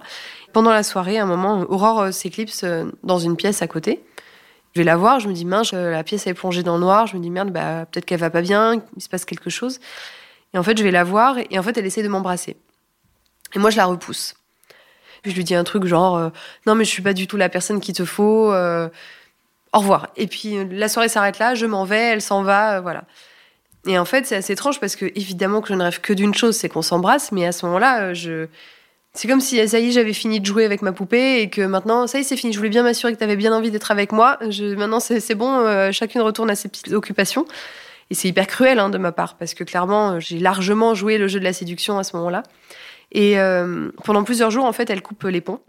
Pendant 0.52 0.72
la 0.72 0.82
soirée, 0.82 1.18
à 1.18 1.22
un 1.22 1.26
moment, 1.26 1.64
Aurore 1.68 2.00
euh, 2.00 2.10
s'éclipse 2.10 2.64
euh, 2.64 2.86
dans 3.04 3.20
une 3.20 3.36
pièce 3.36 3.62
à 3.62 3.68
côté. 3.68 4.04
Je 4.74 4.80
vais 4.80 4.84
la 4.84 4.96
voir, 4.96 5.20
je 5.20 5.28
me 5.28 5.32
dis, 5.32 5.44
mince, 5.44 5.70
euh, 5.74 5.92
la 5.92 6.02
pièce 6.02 6.26
est 6.26 6.34
plongée 6.34 6.64
dans 6.64 6.74
le 6.74 6.80
noir. 6.80 7.06
Je 7.06 7.16
me 7.16 7.22
dis, 7.22 7.30
merde, 7.30 7.52
bah, 7.52 7.86
peut-être 7.86 8.04
qu'elle 8.04 8.18
va 8.18 8.30
pas 8.30 8.42
bien, 8.42 8.82
il 8.96 9.00
se 9.00 9.08
passe 9.08 9.24
quelque 9.24 9.48
chose. 9.48 9.78
Et 10.54 10.58
en 10.58 10.64
fait, 10.64 10.76
je 10.76 10.82
vais 10.82 10.90
la 10.90 11.04
voir, 11.04 11.36
et 11.38 11.56
en 11.56 11.62
fait, 11.62 11.78
elle 11.78 11.86
essaie 11.86 12.02
de 12.02 12.08
m'embrasser. 12.08 12.56
Et 13.54 13.60
moi, 13.60 13.70
je 13.70 13.76
la 13.76 13.84
repousse. 13.84 14.34
je 15.24 15.30
lui 15.30 15.44
dis 15.44 15.54
un 15.54 15.62
truc 15.62 15.84
genre, 15.84 16.32
non, 16.66 16.74
mais 16.74 16.84
je 16.84 16.90
suis 16.90 17.02
pas 17.02 17.12
du 17.12 17.28
tout 17.28 17.36
la 17.36 17.48
personne 17.48 17.80
qu'il 17.80 17.94
te 17.94 18.04
faut 18.04 18.52
au 19.74 19.78
revoir. 19.80 20.08
Et 20.16 20.26
puis 20.26 20.56
la 20.70 20.88
soirée 20.88 21.08
s'arrête 21.08 21.38
là, 21.38 21.54
je 21.54 21.66
m'en 21.66 21.84
vais, 21.84 22.12
elle 22.12 22.22
s'en 22.22 22.42
va, 22.42 22.76
euh, 22.76 22.80
voilà. 22.80 23.04
Et 23.86 23.98
en 23.98 24.04
fait, 24.06 24.24
c'est 24.24 24.36
assez 24.36 24.54
étrange 24.54 24.80
parce 24.80 24.96
que 24.96 25.06
évidemment 25.14 25.60
que 25.60 25.68
je 25.68 25.74
ne 25.74 25.82
rêve 25.82 26.00
que 26.00 26.14
d'une 26.14 26.34
chose, 26.34 26.56
c'est 26.56 26.70
qu'on 26.70 26.80
s'embrasse, 26.80 27.32
mais 27.32 27.44
à 27.44 27.52
ce 27.52 27.66
moment-là, 27.66 28.14
euh, 28.14 28.46
c'est 29.12 29.28
comme 29.28 29.40
si 29.40 29.68
ça 29.68 29.78
y 29.78 29.88
est, 29.88 29.90
j'avais 29.90 30.14
fini 30.14 30.40
de 30.40 30.46
jouer 30.46 30.64
avec 30.64 30.80
ma 30.80 30.92
poupée 30.92 31.42
et 31.42 31.50
que 31.50 31.60
maintenant, 31.60 32.06
ça 32.06 32.18
y 32.18 32.22
est, 32.22 32.24
c'est 32.24 32.36
fini. 32.36 32.52
Je 32.52 32.58
voulais 32.58 32.70
bien 32.70 32.82
m'assurer 32.82 33.12
que 33.12 33.18
tu 33.18 33.24
avais 33.24 33.36
bien 33.36 33.52
envie 33.52 33.70
d'être 33.70 33.90
avec 33.90 34.12
moi. 34.12 34.38
Maintenant, 34.40 35.00
c'est 35.00 35.34
bon, 35.34 35.52
euh, 35.52 35.92
chacune 35.92 36.22
retourne 36.22 36.50
à 36.50 36.54
ses 36.54 36.68
petites 36.68 36.92
occupations. 36.92 37.44
Et 38.10 38.14
c'est 38.14 38.28
hyper 38.28 38.46
cruel 38.46 38.78
hein, 38.78 38.90
de 38.90 38.98
ma 38.98 39.12
part 39.12 39.36
parce 39.36 39.54
que 39.54 39.64
clairement, 39.64 40.20
j'ai 40.20 40.38
largement 40.38 40.94
joué 40.94 41.18
le 41.18 41.26
jeu 41.26 41.38
de 41.38 41.44
la 41.44 41.52
séduction 41.52 41.98
à 41.98 42.04
ce 42.04 42.16
moment-là. 42.16 42.42
Et 43.12 43.36
pendant 44.02 44.24
plusieurs 44.24 44.50
jours, 44.50 44.64
en 44.64 44.72
fait, 44.72 44.90
elle 44.90 45.00
coupe 45.00 45.22
les 45.24 45.40
ponts. 45.40 45.60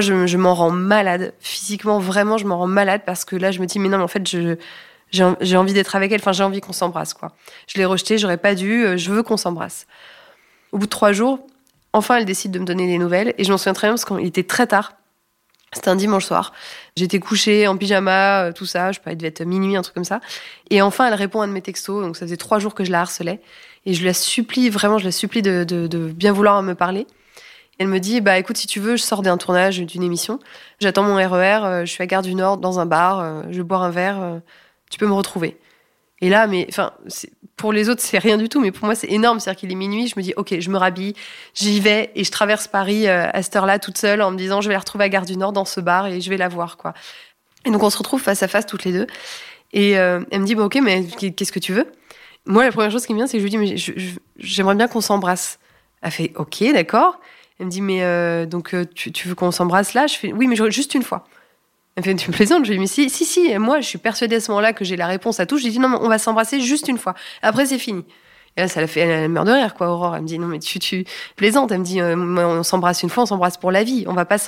Je, 0.00 0.36
m'en 0.36 0.54
rends 0.54 0.70
malade. 0.70 1.32
Physiquement, 1.40 1.98
vraiment, 1.98 2.38
je 2.38 2.46
m'en 2.46 2.58
rends 2.58 2.66
malade 2.66 3.02
parce 3.06 3.24
que 3.24 3.36
là, 3.36 3.50
je 3.50 3.60
me 3.60 3.66
dis, 3.66 3.78
mais 3.78 3.88
non, 3.88 3.98
mais 3.98 4.04
en 4.04 4.08
fait, 4.08 4.26
j'ai 5.10 5.56
envie 5.56 5.72
d'être 5.72 5.96
avec 5.96 6.12
elle. 6.12 6.20
Enfin, 6.20 6.32
j'ai 6.32 6.42
envie 6.42 6.60
qu'on 6.60 6.72
s'embrasse, 6.72 7.14
quoi. 7.14 7.32
Je 7.66 7.78
l'ai 7.78 7.84
rejeté, 7.84 8.18
j'aurais 8.18 8.36
pas 8.36 8.54
dû. 8.54 8.84
Euh, 8.84 8.96
je 8.96 9.10
veux 9.10 9.22
qu'on 9.22 9.36
s'embrasse. 9.36 9.86
Au 10.72 10.78
bout 10.78 10.86
de 10.86 10.90
trois 10.90 11.12
jours, 11.12 11.40
enfin, 11.92 12.16
elle 12.16 12.24
décide 12.24 12.52
de 12.52 12.58
me 12.58 12.64
donner 12.64 12.86
des 12.86 12.98
nouvelles. 12.98 13.34
Et 13.38 13.44
je 13.44 13.50
m'en 13.50 13.58
souviens 13.58 13.72
très 13.72 13.88
bien 13.88 13.94
parce 13.94 14.04
qu'il 14.04 14.26
était 14.26 14.44
très 14.44 14.66
tard. 14.66 14.94
C'était 15.72 15.88
un 15.88 15.96
dimanche 15.96 16.24
soir. 16.24 16.52
J'étais 16.96 17.20
couchée 17.20 17.68
en 17.68 17.76
pyjama, 17.76 18.46
euh, 18.46 18.52
tout 18.52 18.66
ça. 18.66 18.92
Je 18.92 18.98
sais 18.98 19.04
pas, 19.04 19.12
il 19.12 19.16
devait 19.16 19.28
être 19.28 19.44
minuit, 19.44 19.76
un 19.76 19.82
truc 19.82 19.94
comme 19.94 20.04
ça. 20.04 20.20
Et 20.70 20.82
enfin, 20.82 21.06
elle 21.06 21.14
répond 21.14 21.40
à 21.40 21.44
un 21.44 21.48
de 21.48 21.52
mes 21.52 21.62
textos. 21.62 22.02
Donc, 22.02 22.16
ça 22.16 22.26
faisait 22.26 22.36
trois 22.36 22.58
jours 22.58 22.74
que 22.74 22.84
je 22.84 22.90
la 22.90 23.00
harcelais. 23.00 23.40
Et 23.86 23.94
je 23.94 24.04
la 24.04 24.14
supplie, 24.14 24.68
vraiment, 24.68 24.98
je 24.98 25.04
la 25.04 25.12
supplie 25.12 25.42
de 25.42 26.12
bien 26.14 26.32
vouloir 26.32 26.62
me 26.62 26.74
parler. 26.74 27.06
Elle 27.80 27.88
me 27.88 27.98
dit, 27.98 28.20
bah 28.20 28.36
écoute, 28.36 28.58
si 28.58 28.66
tu 28.66 28.78
veux, 28.78 28.96
je 28.96 29.02
sors 29.02 29.22
d'un 29.22 29.38
tournage 29.38 29.78
d'une 29.80 30.02
émission. 30.02 30.38
J'attends 30.80 31.02
mon 31.02 31.14
RER, 31.14 31.64
euh, 31.64 31.80
je 31.86 31.90
suis 31.90 32.02
à 32.02 32.06
Gare 32.06 32.20
du 32.20 32.34
Nord, 32.34 32.58
dans 32.58 32.78
un 32.78 32.84
bar, 32.84 33.20
euh, 33.20 33.42
je 33.50 33.62
bois 33.62 33.78
un 33.78 33.88
verre, 33.88 34.20
euh, 34.20 34.38
tu 34.90 34.98
peux 34.98 35.06
me 35.06 35.14
retrouver. 35.14 35.56
Et 36.20 36.28
là, 36.28 36.46
mais 36.46 36.66
enfin, 36.68 36.92
pour 37.56 37.72
les 37.72 37.88
autres, 37.88 38.02
c'est 38.02 38.18
rien 38.18 38.36
du 38.36 38.50
tout, 38.50 38.60
mais 38.60 38.70
pour 38.70 38.84
moi, 38.84 38.94
c'est 38.94 39.10
énorme. 39.10 39.40
C'est-à-dire 39.40 39.60
qu'il 39.60 39.72
est 39.72 39.76
minuit, 39.76 40.08
je 40.08 40.14
me 40.18 40.22
dis, 40.22 40.34
ok, 40.36 40.60
je 40.60 40.68
me 40.68 40.76
rhabille, 40.76 41.14
j'y 41.54 41.80
vais 41.80 42.10
et 42.14 42.22
je 42.22 42.30
traverse 42.30 42.68
Paris 42.68 43.08
à 43.08 43.42
cette 43.42 43.56
heure-là 43.56 43.78
toute 43.78 43.96
seule 43.96 44.20
en 44.20 44.30
me 44.30 44.36
disant, 44.36 44.60
je 44.60 44.68
vais 44.68 44.74
la 44.74 44.80
retrouver 44.80 45.04
à 45.04 45.08
Gare 45.08 45.24
du 45.24 45.38
Nord 45.38 45.54
dans 45.54 45.64
ce 45.64 45.80
bar 45.80 46.06
et 46.06 46.20
je 46.20 46.28
vais 46.28 46.36
la 46.36 46.48
voir, 46.48 46.76
quoi. 46.76 46.92
Et 47.64 47.70
donc 47.70 47.82
on 47.82 47.88
se 47.88 47.96
retrouve 47.96 48.20
face 48.20 48.42
à 48.42 48.48
face 48.48 48.66
toutes 48.66 48.84
les 48.84 48.92
deux. 48.92 49.06
Et 49.72 49.92
elle 49.92 50.26
me 50.32 50.44
dit, 50.44 50.54
bon, 50.54 50.64
ok, 50.64 50.80
mais 50.82 51.06
qu'est-ce 51.06 51.52
que 51.52 51.58
tu 51.58 51.72
veux? 51.72 51.90
Moi, 52.44 52.64
la 52.64 52.72
première 52.72 52.90
chose 52.90 53.06
qui 53.06 53.14
me 53.14 53.18
vient, 53.20 53.26
c'est 53.26 53.38
que 53.38 53.38
je 53.38 53.44
lui 53.44 53.50
dis, 53.50 53.56
mais 53.56 54.14
j'aimerais 54.36 54.74
bien 54.74 54.86
qu'on 54.86 55.00
s'embrasse. 55.00 55.58
Elle 56.02 56.10
fait, 56.10 56.32
ok, 56.36 56.62
d'accord. 56.74 57.18
Elle 57.60 57.66
me 57.66 57.70
dit, 57.70 57.82
mais 57.82 58.02
euh, 58.02 58.46
donc 58.46 58.72
euh, 58.72 58.86
tu, 58.94 59.28
veux 59.28 59.34
qu'on 59.34 59.50
s'embrasse 59.50 59.92
là? 59.92 60.06
Je 60.06 60.16
fais, 60.16 60.32
oui, 60.32 60.46
mais 60.46 60.56
juste 60.70 60.94
une 60.94 61.02
fois. 61.02 61.26
Elle 61.94 62.02
me 62.02 62.04
fait, 62.04 62.14
tu 62.14 62.30
me 62.30 62.34
plaisantes? 62.34 62.64
Je 62.64 62.70
lui 62.70 62.78
dis, 62.78 62.80
mais 62.80 62.86
si, 62.86 63.10
si, 63.10 63.26
si. 63.26 63.58
moi, 63.58 63.80
je 63.80 63.86
suis 63.86 63.98
persuadée 63.98 64.36
à 64.36 64.40
ce 64.40 64.50
moment-là 64.50 64.72
que 64.72 64.82
j'ai 64.82 64.96
la 64.96 65.06
réponse 65.06 65.40
à 65.40 65.46
tout. 65.46 65.58
Je 65.58 65.64
lui 65.64 65.70
dis, 65.70 65.78
non, 65.78 65.98
on 66.00 66.08
va 66.08 66.16
s'embrasser 66.16 66.60
juste 66.62 66.88
une 66.88 66.96
fois. 66.96 67.14
Après, 67.42 67.66
c'est 67.66 67.78
fini. 67.78 68.06
Et 68.56 68.62
là, 68.62 68.68
ça 68.68 68.80
la 68.80 68.86
fait, 68.86 69.00
elle, 69.00 69.28
meurt 69.28 69.46
de 69.46 69.52
rire, 69.52 69.74
quoi, 69.74 69.90
Aurore. 69.90 70.16
Elle 70.16 70.22
me 70.22 70.26
dit, 70.26 70.38
non, 70.38 70.46
mais 70.46 70.58
tu, 70.58 70.78
tu 70.78 71.04
plaisantes. 71.36 71.70
Elle 71.70 71.80
me 71.80 71.84
dit, 71.84 72.00
euh, 72.00 72.16
on 72.16 72.62
s'embrasse 72.62 73.02
une 73.02 73.10
fois, 73.10 73.24
on 73.24 73.26
s'embrasse 73.26 73.58
pour 73.58 73.72
la 73.72 73.84
vie. 73.84 74.06
On 74.08 74.14
va 74.14 74.24
pas, 74.24 74.38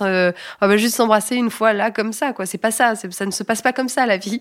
on 0.62 0.66
va 0.66 0.76
juste 0.78 0.94
s'embrasser 0.94 1.36
une 1.36 1.50
fois 1.50 1.74
là, 1.74 1.90
comme 1.90 2.14
ça, 2.14 2.32
quoi. 2.32 2.46
C'est 2.46 2.56
pas 2.56 2.70
ça. 2.70 2.94
Ça 2.94 3.26
ne 3.26 3.30
se 3.30 3.42
passe 3.42 3.60
pas 3.60 3.74
comme 3.74 3.90
ça, 3.90 4.06
la 4.06 4.16
vie. 4.16 4.40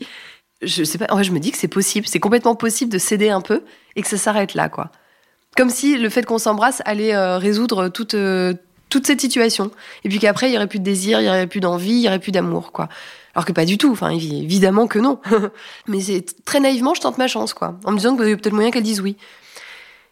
Je 0.61 0.85
sais 0.85 0.97
pas. 0.97 1.07
En 1.09 1.21
je 1.21 1.33
me 1.33 1.39
dis 1.39 1.51
que 1.51 1.57
c'est 1.57 1.67
possible. 1.67 2.07
C'est 2.07 2.21
complètement 2.21 2.55
possible 2.55 2.89
de 2.89 2.99
céder 2.99 3.31
un 3.31 3.41
peu 3.41 3.63
et 3.97 4.01
que 4.01 4.07
ça 4.07 4.17
s'arrête 4.17 4.53
là, 4.53 4.69
quoi. 4.69 4.91
Comme 5.57 5.69
si 5.69 5.97
le 5.97 6.09
fait 6.09 6.25
qu'on 6.25 6.37
s'embrasse 6.37 6.81
allait 6.85 7.13
euh, 7.13 7.37
résoudre 7.37 7.89
toute, 7.89 8.13
euh, 8.13 8.53
toute 8.89 9.05
cette 9.05 9.19
situation. 9.19 9.71
Et 10.03 10.09
puis 10.09 10.19
qu'après, 10.19 10.49
il 10.49 10.53
y 10.53 10.57
aurait 10.57 10.67
plus 10.67 10.79
de 10.79 10.83
désir, 10.83 11.19
il 11.19 11.25
y 11.25 11.29
aurait 11.29 11.47
plus 11.47 11.59
d'envie, 11.59 11.91
il 11.91 12.01
y 12.01 12.07
aurait 12.07 12.19
plus 12.19 12.31
d'amour, 12.31 12.71
quoi. 12.71 12.87
Alors 13.35 13.45
que 13.45 13.51
pas 13.51 13.65
du 13.65 13.77
tout. 13.77 13.91
Enfin, 13.91 14.09
évidemment 14.11 14.87
que 14.87 14.99
non. 14.99 15.19
Mais 15.87 15.99
c'est 15.99 16.25
très 16.45 16.59
naïvement, 16.59 16.93
je 16.93 17.01
tente 17.01 17.17
ma 17.17 17.27
chance, 17.27 17.53
quoi. 17.53 17.77
En 17.83 17.91
me 17.91 17.97
disant 17.97 18.15
qu'il 18.15 18.29
y 18.29 18.31
a 18.31 18.37
peut-être 18.37 18.53
moyen 18.53 18.71
qu'elle 18.71 18.83
dise 18.83 19.01
oui. 19.01 19.17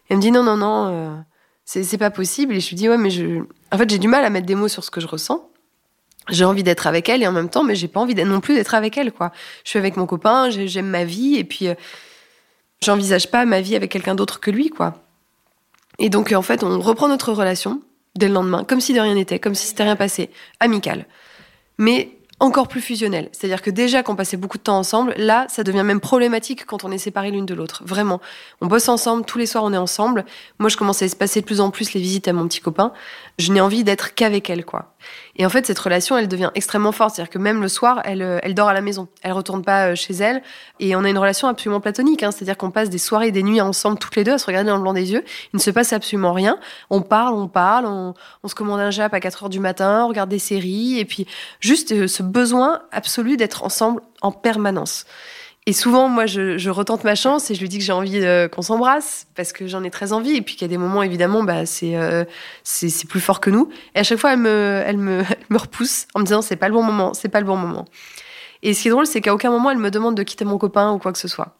Elle 0.08 0.18
me 0.18 0.22
dit 0.22 0.30
non, 0.30 0.42
non, 0.42 0.56
non, 0.56 0.88
euh, 0.88 1.16
c'est 1.64 1.98
pas 1.98 2.10
possible. 2.10 2.54
Et 2.54 2.60
je 2.60 2.68
lui 2.68 2.76
dis 2.76 2.88
ouais, 2.88 2.98
mais 2.98 3.10
je. 3.10 3.42
En 3.72 3.78
fait, 3.78 3.88
j'ai 3.88 3.98
du 3.98 4.08
mal 4.08 4.24
à 4.24 4.30
mettre 4.30 4.46
des 4.46 4.54
mots 4.54 4.68
sur 4.68 4.84
ce 4.84 4.90
que 4.90 5.00
je 5.00 5.06
ressens. 5.06 5.48
J'ai 6.28 6.44
envie 6.44 6.62
d'être 6.62 6.86
avec 6.86 7.08
elle 7.08 7.22
et 7.22 7.26
en 7.26 7.32
même 7.32 7.48
temps, 7.48 7.64
mais 7.64 7.74
j'ai 7.74 7.88
pas 7.88 8.00
envie 8.00 8.14
non 8.14 8.40
plus 8.40 8.54
d'être 8.54 8.74
avec 8.74 8.98
elle, 8.98 9.10
quoi. 9.10 9.32
Je 9.64 9.70
suis 9.70 9.78
avec 9.78 9.96
mon 9.96 10.06
copain, 10.06 10.50
j'aime 10.50 10.88
ma 10.88 11.04
vie 11.04 11.36
et 11.36 11.44
puis 11.44 11.68
j'envisage 12.82 13.30
pas 13.30 13.46
ma 13.46 13.60
vie 13.60 13.74
avec 13.74 13.90
quelqu'un 13.90 14.14
d'autre 14.14 14.38
que 14.38 14.50
lui, 14.50 14.68
quoi. 14.68 15.02
Et 16.00 16.08
donc, 16.08 16.32
en 16.32 16.42
fait, 16.42 16.64
on 16.64 16.80
reprend 16.80 17.06
notre 17.06 17.32
relation 17.32 17.82
dès 18.16 18.26
le 18.26 18.34
lendemain, 18.34 18.64
comme 18.64 18.80
si 18.80 18.92
de 18.92 19.00
rien 19.00 19.14
n'était, 19.14 19.38
comme 19.38 19.54
si 19.54 19.68
c'était 19.68 19.84
rien 19.84 19.96
passé, 19.96 20.30
amical. 20.58 21.06
Mais 21.78 22.10
encore 22.40 22.68
plus 22.68 22.80
fusionnel. 22.80 23.28
C'est-à-dire 23.32 23.60
que 23.60 23.70
déjà 23.70 24.02
qu'on 24.02 24.16
passait 24.16 24.38
beaucoup 24.38 24.56
de 24.56 24.62
temps 24.62 24.78
ensemble, 24.78 25.14
là, 25.18 25.46
ça 25.50 25.62
devient 25.62 25.82
même 25.84 26.00
problématique 26.00 26.64
quand 26.64 26.84
on 26.84 26.90
est 26.90 26.98
séparés 26.98 27.30
l'une 27.30 27.44
de 27.44 27.54
l'autre. 27.54 27.82
Vraiment. 27.84 28.20
On 28.62 28.66
bosse 28.66 28.88
ensemble, 28.88 29.26
tous 29.26 29.38
les 29.38 29.44
soirs 29.44 29.62
on 29.62 29.74
est 29.74 29.78
ensemble. 29.78 30.24
Moi, 30.58 30.70
je 30.70 30.78
commence 30.78 31.02
à 31.02 31.06
passer 31.16 31.42
de 31.42 31.46
plus 31.46 31.60
en 31.60 31.70
plus 31.70 31.92
les 31.92 32.00
visites 32.00 32.28
à 32.28 32.32
mon 32.32 32.48
petit 32.48 32.60
copain. 32.60 32.92
Je 33.40 33.52
n'ai 33.52 33.60
envie 33.60 33.84
d'être 33.84 34.14
qu'avec 34.14 34.50
elle, 34.50 34.66
quoi. 34.66 34.94
Et 35.34 35.46
en 35.46 35.48
fait, 35.48 35.66
cette 35.66 35.78
relation, 35.78 36.18
elle 36.18 36.28
devient 36.28 36.50
extrêmement 36.54 36.92
forte. 36.92 37.14
C'est-à-dire 37.14 37.30
que 37.30 37.38
même 37.38 37.62
le 37.62 37.68
soir, 37.68 38.02
elle, 38.04 38.20
euh, 38.20 38.38
elle 38.42 38.54
dort 38.54 38.68
à 38.68 38.74
la 38.74 38.82
maison. 38.82 39.08
Elle 39.22 39.32
retourne 39.32 39.64
pas 39.64 39.88
euh, 39.88 39.94
chez 39.94 40.12
elle. 40.12 40.42
Et 40.78 40.94
on 40.94 41.04
a 41.04 41.08
une 41.08 41.16
relation 41.16 41.48
absolument 41.48 41.80
platonique. 41.80 42.22
Hein. 42.22 42.32
C'est-à-dire 42.32 42.58
qu'on 42.58 42.70
passe 42.70 42.90
des 42.90 42.98
soirées 42.98 43.30
des 43.30 43.42
nuits 43.42 43.62
ensemble, 43.62 43.98
toutes 43.98 44.14
les 44.16 44.24
deux, 44.24 44.32
à 44.32 44.38
se 44.38 44.44
regarder 44.44 44.68
dans 44.68 44.76
le 44.76 44.82
blanc 44.82 44.92
des 44.92 45.12
yeux. 45.12 45.24
Il 45.54 45.56
ne 45.56 45.60
se 45.60 45.70
passe 45.70 45.94
absolument 45.94 46.34
rien. 46.34 46.58
On 46.90 47.00
parle, 47.00 47.32
on 47.32 47.48
parle, 47.48 47.86
on, 47.86 48.12
on 48.42 48.48
se 48.48 48.54
commande 48.54 48.80
un 48.80 48.90
jap 48.90 49.14
à 49.14 49.20
4 49.20 49.44
heures 49.44 49.48
du 49.48 49.60
matin, 49.60 50.04
on 50.04 50.08
regarde 50.08 50.28
des 50.28 50.38
séries. 50.38 50.98
Et 50.98 51.06
puis, 51.06 51.26
juste 51.60 51.92
euh, 51.92 52.06
ce 52.06 52.22
besoin 52.22 52.82
absolu 52.92 53.38
d'être 53.38 53.64
ensemble 53.64 54.02
en 54.20 54.32
permanence. 54.32 55.06
Et 55.66 55.72
souvent, 55.74 56.08
moi, 56.08 56.24
je, 56.26 56.70
retente 56.70 57.04
ma 57.04 57.14
chance 57.14 57.50
et 57.50 57.54
je 57.54 57.60
lui 57.60 57.68
dis 57.68 57.78
que 57.78 57.84
j'ai 57.84 57.92
envie 57.92 58.20
euh, 58.24 58.48
qu'on 58.48 58.62
s'embrasse 58.62 59.26
parce 59.34 59.52
que 59.52 59.66
j'en 59.66 59.84
ai 59.84 59.90
très 59.90 60.12
envie. 60.12 60.34
Et 60.36 60.42
puis 60.42 60.54
qu'il 60.54 60.62
y 60.62 60.64
a 60.64 60.68
des 60.68 60.78
moments, 60.78 61.02
évidemment, 61.02 61.44
bah, 61.44 61.62
euh, 61.82 62.24
c'est 62.64 62.88
c'est 62.88 63.08
plus 63.08 63.20
fort 63.20 63.40
que 63.40 63.50
nous. 63.50 63.68
Et 63.94 63.98
à 63.98 64.02
chaque 64.02 64.18
fois, 64.18 64.32
elle 64.34 64.38
me, 64.96 65.22
repousse 65.50 66.06
en 66.14 66.20
me 66.20 66.24
disant 66.24 66.40
c'est 66.40 66.56
pas 66.56 66.68
le 66.68 66.74
bon 66.74 66.82
moment, 66.82 67.12
c'est 67.12 67.28
pas 67.28 67.40
le 67.40 67.46
bon 67.46 67.56
moment. 67.56 67.84
Et 68.62 68.74
ce 68.74 68.82
qui 68.82 68.88
est 68.88 68.90
drôle, 68.90 69.06
c'est 69.06 69.20
qu'à 69.20 69.34
aucun 69.34 69.50
moment, 69.50 69.70
elle 69.70 69.78
me 69.78 69.90
demande 69.90 70.16
de 70.16 70.22
quitter 70.22 70.44
mon 70.44 70.58
copain 70.58 70.92
ou 70.92 70.98
quoi 70.98 71.12
que 71.12 71.18
ce 71.18 71.28
soit. 71.28 71.54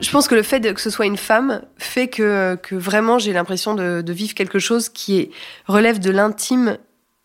Je 0.00 0.10
pense 0.10 0.28
que 0.28 0.34
le 0.34 0.42
fait 0.42 0.60
que 0.72 0.80
ce 0.80 0.88
soit 0.88 1.04
une 1.04 1.18
femme 1.18 1.62
fait 1.76 2.08
que, 2.08 2.58
vraiment 2.72 3.18
j'ai 3.18 3.34
l'impression 3.34 3.74
de, 3.74 4.12
vivre 4.12 4.32
quelque 4.34 4.58
chose 4.58 4.88
qui 4.88 5.30
relève 5.66 5.98
de 5.98 6.10
l'intime 6.10 6.78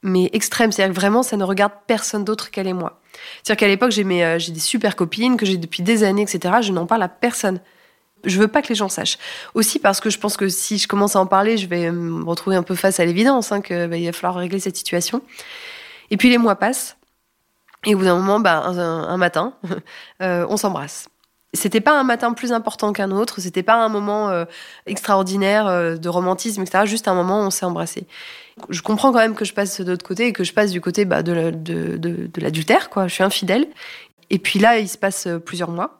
mais 0.03 0.29
extrême. 0.33 0.71
C'est-à-dire 0.71 0.93
que 0.93 0.99
vraiment, 0.99 1.23
ça 1.23 1.35
ne 1.35 1.43
regarde 1.43 1.73
personne 1.87 2.23
d'autre 2.23 2.51
qu'elle 2.51 2.67
et 2.67 2.73
moi. 2.73 3.01
C'est-à-dire 3.43 3.57
qu'à 3.57 3.67
l'époque, 3.67 3.91
j'ai 3.91 4.03
euh, 4.03 4.37
des 4.37 4.59
super 4.59 4.95
copines 4.95 5.37
que 5.37 5.45
j'ai 5.45 5.57
depuis 5.57 5.83
des 5.83 6.03
années, 6.03 6.23
etc. 6.23 6.55
Je 6.61 6.71
n'en 6.71 6.85
parle 6.85 7.03
à 7.03 7.09
personne. 7.09 7.59
Je 8.23 8.39
veux 8.39 8.47
pas 8.47 8.61
que 8.61 8.69
les 8.69 8.75
gens 8.75 8.89
sachent. 8.89 9.17
Aussi 9.53 9.79
parce 9.79 9.99
que 9.99 10.09
je 10.09 10.17
pense 10.17 10.35
que 10.37 10.49
si 10.49 10.77
je 10.77 10.87
commence 10.87 11.15
à 11.15 11.19
en 11.19 11.27
parler, 11.27 11.57
je 11.57 11.67
vais 11.67 11.91
me 11.91 12.23
retrouver 12.23 12.55
un 12.55 12.63
peu 12.63 12.75
face 12.75 12.99
à 12.99 13.05
l'évidence 13.05 13.51
hein, 13.51 13.61
qu'il 13.61 13.87
bah, 13.87 13.97
va 13.97 14.11
falloir 14.11 14.35
régler 14.35 14.59
cette 14.59 14.77
situation. 14.77 15.21
Et 16.09 16.17
puis 16.17 16.29
les 16.29 16.37
mois 16.37 16.55
passent. 16.55 16.97
Et 17.85 17.93
au 17.93 17.99
bout 17.99 18.05
d'un 18.05 18.15
moment, 18.15 18.39
bah, 18.39 18.63
un, 18.65 19.17
matin, 19.17 19.53
euh, 20.21 20.45
on 20.49 20.57
s'embrasse. 20.57 21.07
C'était 21.55 21.81
pas 21.81 21.99
un 21.99 22.03
matin 22.03 22.33
plus 22.33 22.51
important 22.51 22.93
qu'un 22.93 23.11
autre, 23.11 23.41
c'était 23.41 23.63
pas 23.63 23.75
un 23.75 23.89
moment 23.89 24.29
euh, 24.29 24.45
extraordinaire 24.85 25.97
de 25.97 26.09
romantisme, 26.09 26.61
etc. 26.61 26.85
Juste 26.85 27.07
un 27.07 27.15
moment 27.15 27.41
où 27.41 27.45
on 27.45 27.49
s'est 27.49 27.65
embrassé 27.65 28.07
je 28.69 28.81
comprends 28.81 29.11
quand 29.11 29.19
même 29.19 29.35
que 29.35 29.45
je 29.45 29.53
passe 29.53 29.81
de 29.81 29.91
l'autre 29.91 30.05
côté 30.05 30.27
et 30.27 30.33
que 30.33 30.43
je 30.43 30.53
passe 30.53 30.71
du 30.71 30.81
côté 30.81 31.05
bah, 31.05 31.23
de, 31.23 31.33
l'adultère, 32.37 32.89
quoi. 32.89 33.07
Je 33.07 33.13
suis 33.13 33.23
infidèle. 33.23 33.67
Et 34.29 34.39
puis 34.39 34.59
là, 34.59 34.79
il 34.79 34.89
se 34.89 34.97
passe 34.97 35.27
euh, 35.27 35.39
plusieurs 35.39 35.69
mois. 35.69 35.99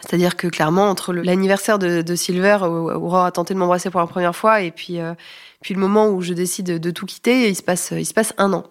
C'est-à-dire 0.00 0.36
que 0.36 0.46
clairement, 0.46 0.88
entre 0.88 1.12
l'anniversaire 1.12 1.78
de, 1.78 2.14
Silver, 2.14 2.58
où 2.62 2.90
Aurore 2.90 3.24
a 3.26 3.32
tenté 3.32 3.54
de 3.54 3.58
m'embrasser 3.58 3.90
pour 3.90 4.00
la 4.00 4.06
première 4.06 4.34
fois, 4.34 4.62
et 4.62 4.70
puis, 4.70 4.98
euh, 4.98 5.14
puis 5.60 5.74
le 5.74 5.80
moment 5.80 6.08
où 6.08 6.22
je 6.22 6.32
décide 6.32 6.78
de, 6.80 6.90
tout 6.90 7.04
quitter, 7.04 7.48
il 7.48 7.54
se, 7.54 7.62
passe, 7.62 7.92
il 7.92 8.06
se 8.06 8.14
passe 8.14 8.32
un 8.38 8.52
an. 8.52 8.64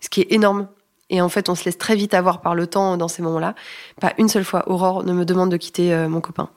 Ce 0.00 0.08
qui 0.08 0.20
est 0.20 0.32
énorme. 0.32 0.68
Et 1.10 1.20
en 1.20 1.28
fait, 1.28 1.48
on 1.48 1.54
se 1.54 1.64
laisse 1.64 1.78
très 1.78 1.96
vite 1.96 2.14
avoir 2.14 2.40
par 2.40 2.54
le 2.54 2.66
temps 2.66 2.96
dans 2.96 3.08
ces 3.08 3.22
moments-là. 3.22 3.54
Pas 4.00 4.12
une 4.18 4.28
seule 4.28 4.44
fois, 4.44 4.68
Aurore 4.68 5.04
ne 5.04 5.12
me 5.12 5.24
demande 5.24 5.50
de 5.50 5.56
quitter 5.56 5.94
euh, 5.94 6.08
mon 6.08 6.20
copain. 6.20 6.50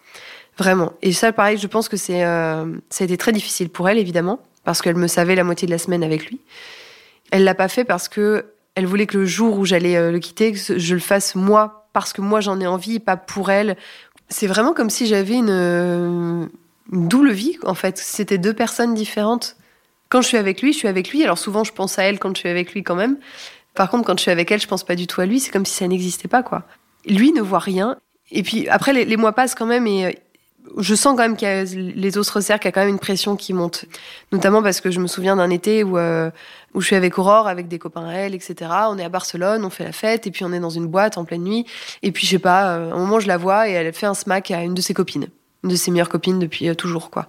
Vraiment. 0.57 0.93
Et 1.01 1.13
ça, 1.13 1.31
pareil, 1.31 1.57
je 1.57 1.67
pense 1.67 1.87
que 1.87 1.97
c'est, 1.97 2.21
ça 2.21 2.65
a 2.99 3.03
été 3.03 3.17
très 3.17 3.31
difficile 3.31 3.69
pour 3.69 3.87
elle, 3.87 3.97
évidemment 3.97 4.39
parce 4.63 4.81
qu'elle 4.81 4.95
me 4.95 5.07
savait 5.07 5.35
la 5.35 5.43
moitié 5.43 5.65
de 5.65 5.71
la 5.71 5.77
semaine 5.77 6.03
avec 6.03 6.27
lui. 6.27 6.39
Elle 7.31 7.43
l'a 7.43 7.55
pas 7.55 7.67
fait 7.67 7.83
parce 7.83 8.07
que 8.07 8.45
elle 8.75 8.85
voulait 8.85 9.07
que 9.07 9.17
le 9.17 9.25
jour 9.25 9.57
où 9.57 9.65
j'allais 9.65 9.97
euh, 9.97 10.11
le 10.11 10.19
quitter, 10.19 10.53
je 10.53 10.93
le 10.93 11.01
fasse 11.01 11.35
moi, 11.35 11.87
parce 11.91 12.13
que 12.13 12.21
moi 12.21 12.39
j'en 12.39 12.59
ai 12.61 12.67
envie, 12.67 12.99
pas 12.99 13.17
pour 13.17 13.51
elle. 13.51 13.75
C'est 14.29 14.47
vraiment 14.47 14.73
comme 14.73 14.89
si 14.89 15.07
j'avais 15.07 15.35
une, 15.35 16.49
double 16.89 17.31
vie, 17.31 17.57
en 17.63 17.73
fait. 17.73 17.97
C'était 17.97 18.37
deux 18.37 18.53
personnes 18.53 18.93
différentes. 18.93 19.57
Quand 20.07 20.21
je 20.21 20.27
suis 20.27 20.37
avec 20.37 20.61
lui, 20.61 20.71
je 20.71 20.77
suis 20.77 20.87
avec 20.87 21.09
lui. 21.09 21.23
Alors 21.23 21.37
souvent, 21.37 21.65
je 21.65 21.73
pense 21.73 21.99
à 21.99 22.03
elle 22.03 22.17
quand 22.17 22.33
je 22.35 22.39
suis 22.39 22.49
avec 22.49 22.73
lui 22.73 22.83
quand 22.83 22.95
même. 22.95 23.17
Par 23.75 23.89
contre, 23.89 24.05
quand 24.05 24.17
je 24.17 24.23
suis 24.23 24.31
avec 24.31 24.51
elle, 24.51 24.60
je 24.60 24.67
pense 24.67 24.84
pas 24.84 24.95
du 24.95 25.07
tout 25.07 25.21
à 25.21 25.25
lui. 25.25 25.39
C'est 25.39 25.51
comme 25.51 25.65
si 25.65 25.75
ça 25.75 25.88
n'existait 25.88 26.27
pas, 26.27 26.43
quoi. 26.43 26.63
Lui 27.05 27.31
ne 27.31 27.41
voit 27.41 27.60
rien. 27.60 27.97
Et 28.31 28.43
puis 28.43 28.67
après, 28.69 28.93
les, 28.93 29.17
mois 29.17 29.34
passent 29.34 29.55
quand 29.55 29.65
même 29.65 29.88
et 29.88 30.05
euh, 30.05 30.12
je 30.77 30.95
sens 30.95 31.15
quand 31.17 31.23
même 31.23 31.38
que 31.38 31.75
les 31.75 32.17
os 32.17 32.27
se 32.27 32.31
resserrent, 32.31 32.60
qu'il 32.60 32.67
y 32.67 32.69
a 32.69 32.71
quand 32.71 32.81
même 32.81 32.89
une 32.89 32.99
pression 32.99 33.36
qui 33.36 33.53
monte. 33.53 33.86
Notamment 34.31 34.62
parce 34.62 34.79
que 34.79 34.91
je 34.91 34.99
me 34.99 35.07
souviens 35.07 35.36
d'un 35.36 35.49
été 35.49 35.84
où, 35.84 35.97
euh, 35.97 36.29
où 36.73 36.81
je 36.81 36.88
suis 36.88 36.95
avec 36.95 37.17
Aurore, 37.17 37.47
avec 37.47 37.67
des 37.67 37.79
copains 37.79 38.07
à 38.07 38.13
elle, 38.13 38.36
etc. 38.36 38.71
On 38.88 38.97
est 38.97 39.03
à 39.03 39.10
Barcelone, 39.10 39.65
on 39.65 39.69
fait 39.69 39.84
la 39.84 39.91
fête, 39.91 40.27
et 40.27 40.31
puis 40.31 40.45
on 40.45 40.53
est 40.53 40.60
dans 40.60 40.69
une 40.69 40.88
boîte 40.88 41.17
en 41.17 41.25
pleine 41.25 41.43
nuit. 41.43 41.65
Et 42.03 42.12
puis, 42.12 42.25
je 42.25 42.31
sais 42.31 42.39
pas, 42.39 42.75
euh, 42.75 42.91
à 42.91 42.95
un 42.95 42.97
moment, 42.97 43.19
je 43.19 43.27
la 43.27 43.38
vois 43.38 43.67
et 43.67 43.71
elle 43.71 43.91
fait 43.93 44.05
un 44.05 44.13
smack 44.13 44.51
à 44.51 44.63
une 44.63 44.73
de 44.73 44.81
ses 44.81 44.93
copines. 44.93 45.27
Une 45.63 45.71
de 45.71 45.75
ses 45.75 45.91
meilleures 45.91 46.10
copines 46.10 46.39
depuis 46.39 46.73
toujours, 46.75 47.10
quoi. 47.10 47.27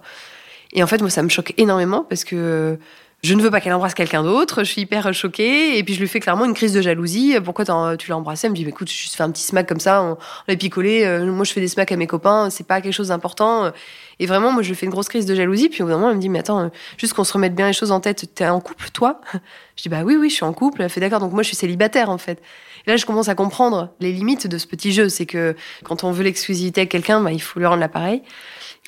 Et 0.73 0.81
en 0.81 0.87
fait, 0.87 1.01
moi, 1.01 1.09
ça 1.09 1.21
me 1.21 1.29
choque 1.29 1.53
énormément 1.57 2.05
parce 2.07 2.23
que 2.23 2.79
je 3.23 3.33
ne 3.33 3.41
veux 3.41 3.49
pas 3.49 3.61
qu'elle 3.61 3.73
embrasse 3.73 3.93
quelqu'un 3.93 4.21
d'autre, 4.21 4.63
je 4.63 4.69
suis 4.69 4.81
hyper 4.81 5.13
choquée, 5.13 5.77
et 5.77 5.83
puis 5.83 5.93
je 5.93 6.01
lui 6.01 6.09
fais 6.09 6.19
clairement 6.19 6.43
une 6.43 6.53
crise 6.53 6.73
de 6.73 6.81
jalousie. 6.81 7.35
Pourquoi 7.43 7.63
tu 7.97 8.09
l'as 8.09 8.17
embrassé 8.17 8.47
Elle 8.47 8.51
me 8.51 8.57
dit, 8.57 8.67
écoute, 8.67 8.91
je 8.91 9.09
fait 9.09 9.23
un 9.23 9.31
petit 9.31 9.43
smack 9.43 9.67
comme 9.67 9.79
ça, 9.79 10.03
on, 10.03 10.17
l'a 10.47 10.55
picolé, 10.57 11.05
euh, 11.05 11.25
moi 11.31 11.45
je 11.45 11.53
fais 11.53 11.61
des 11.61 11.69
smacks 11.69 11.91
à 11.91 11.95
mes 11.95 12.07
copains, 12.07 12.49
c'est 12.49 12.67
pas 12.67 12.81
quelque 12.81 12.93
chose 12.93 13.07
d'important. 13.07 13.71
Et 14.19 14.25
vraiment, 14.25 14.51
moi 14.51 14.61
je 14.61 14.73
fais 14.73 14.85
une 14.85 14.91
grosse 14.91 15.09
crise 15.09 15.25
de 15.25 15.35
jalousie, 15.35 15.69
puis 15.69 15.83
au 15.83 15.85
bout 15.85 15.91
d'un 15.91 15.97
moment, 15.97 16.09
elle 16.09 16.17
me 16.17 16.21
dit, 16.21 16.29
mais 16.29 16.39
attends, 16.39 16.59
euh, 16.61 16.69
juste 16.97 17.13
qu'on 17.13 17.23
se 17.23 17.33
remette 17.33 17.55
bien 17.55 17.67
les 17.67 17.73
choses 17.73 17.91
en 17.91 17.99
tête, 17.99 18.33
t'es 18.35 18.47
en 18.47 18.59
couple, 18.59 18.89
toi? 18.91 19.21
Je 19.75 19.83
dis, 19.83 19.89
bah 19.89 20.03
oui, 20.03 20.15
oui, 20.15 20.29
je 20.29 20.35
suis 20.35 20.45
en 20.45 20.53
couple. 20.53 20.81
Elle 20.81 20.89
fait, 20.89 20.99
d'accord, 20.99 21.19
donc 21.19 21.33
moi 21.33 21.43
je 21.43 21.47
suis 21.47 21.55
célibataire 21.55 22.09
en 22.09 22.17
fait. 22.17 22.41
Et 22.85 22.91
là, 22.91 22.97
je 22.97 23.05
commence 23.05 23.29
à 23.29 23.35
comprendre 23.35 23.93
les 23.99 24.11
limites 24.11 24.47
de 24.47 24.57
ce 24.57 24.67
petit 24.67 24.91
jeu. 24.91 25.09
C'est 25.09 25.25
que 25.25 25.55
quand 25.83 26.03
on 26.03 26.11
veut 26.11 26.23
l'exclusivité 26.23 26.81
à 26.81 26.85
quelqu'un, 26.85 27.21
bah, 27.21 27.31
il 27.31 27.41
faut 27.41 27.59
lui 27.59 27.65
rendre 27.65 27.79
l'appareil. 27.79 28.21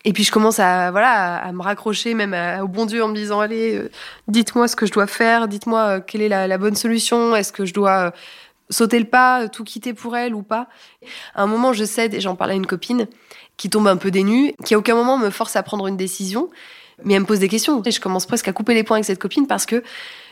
Et 0.07 0.13
puis 0.13 0.23
je 0.23 0.31
commence 0.31 0.59
à 0.59 0.91
voilà 0.91 1.38
à, 1.38 1.51
me 1.51 1.63
raccrocher 1.63 2.13
même 2.13 2.35
au 2.61 2.67
bon 2.67 2.85
Dieu 2.85 3.03
en 3.03 3.07
me 3.07 3.15
disant 3.15 3.39
allez 3.39 3.75
euh, 3.75 3.89
dites-moi 4.27 4.67
ce 4.67 4.75
que 4.75 4.85
je 4.85 4.91
dois 4.91 5.07
faire, 5.07 5.47
dites-moi 5.47 5.79
euh, 5.79 5.99
quelle 5.99 6.21
est 6.21 6.29
la, 6.29 6.57
bonne 6.59 6.75
solution, 6.75 7.35
est-ce 7.35 7.51
que 7.51 7.65
je 7.65 7.73
dois 7.73 8.13
sauter 8.69 8.99
le 8.99 9.06
pas, 9.06 9.47
tout 9.47 9.63
quitter 9.63 9.93
pour 9.93 10.15
elle 10.15 10.34
ou 10.34 10.41
pas. 10.41 10.67
À 11.34 11.43
un 11.43 11.47
moment 11.47 11.73
je 11.73 11.86
cède 11.86 12.13
et 12.13 12.21
j'en 12.21 12.36
parle 12.36 12.51
à 12.51 12.56
une 12.56 12.65
copine 12.65 13.08
qui 13.58 13.69
tombe 13.69 13.88
un 13.88 13.97
peu 13.97 14.12
dénue, 14.12 14.54
qui 14.65 14.73
à 14.73 14.78
aucun 14.78 14.95
moment 14.95 15.17
me 15.17 15.30
force 15.30 15.56
à 15.56 15.63
prendre 15.63 15.88
une 15.88 15.97
décision. 15.97 16.49
Mais 17.04 17.13
elle 17.13 17.21
me 17.21 17.25
pose 17.25 17.39
des 17.39 17.49
questions 17.49 17.82
et 17.84 17.91
je 17.91 17.99
commence 17.99 18.25
presque 18.25 18.47
à 18.47 18.54
couper 18.54 18.73
les 18.73 18.84
points 18.84 18.97
avec 18.97 19.06
cette 19.06 19.19
copine 19.19 19.47
parce 19.47 19.65
que 19.65 19.84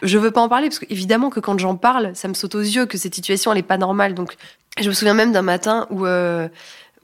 je 0.02 0.18
veux 0.18 0.32
pas 0.32 0.40
en 0.40 0.48
parler 0.48 0.70
parce 0.70 0.80
que 0.80 0.86
évidemment 0.90 1.30
que 1.30 1.42
quand 1.42 1.60
j'en 1.60 1.76
parle, 1.76 2.16
ça 2.16 2.30
me 2.30 2.34
saute 2.34 2.56
aux 2.56 2.62
yeux 2.62 2.86
que 2.86 2.98
cette 2.98 3.14
situation 3.14 3.52
elle 3.52 3.58
est 3.58 3.64
pas 3.64 3.78
normale. 3.78 4.14
Donc 4.14 4.36
je 4.80 4.88
me 4.88 4.94
souviens 4.94 5.14
même 5.14 5.34
d'un 5.34 5.42
matin 5.42 5.88
où 5.90 6.06
euh, 6.06 6.48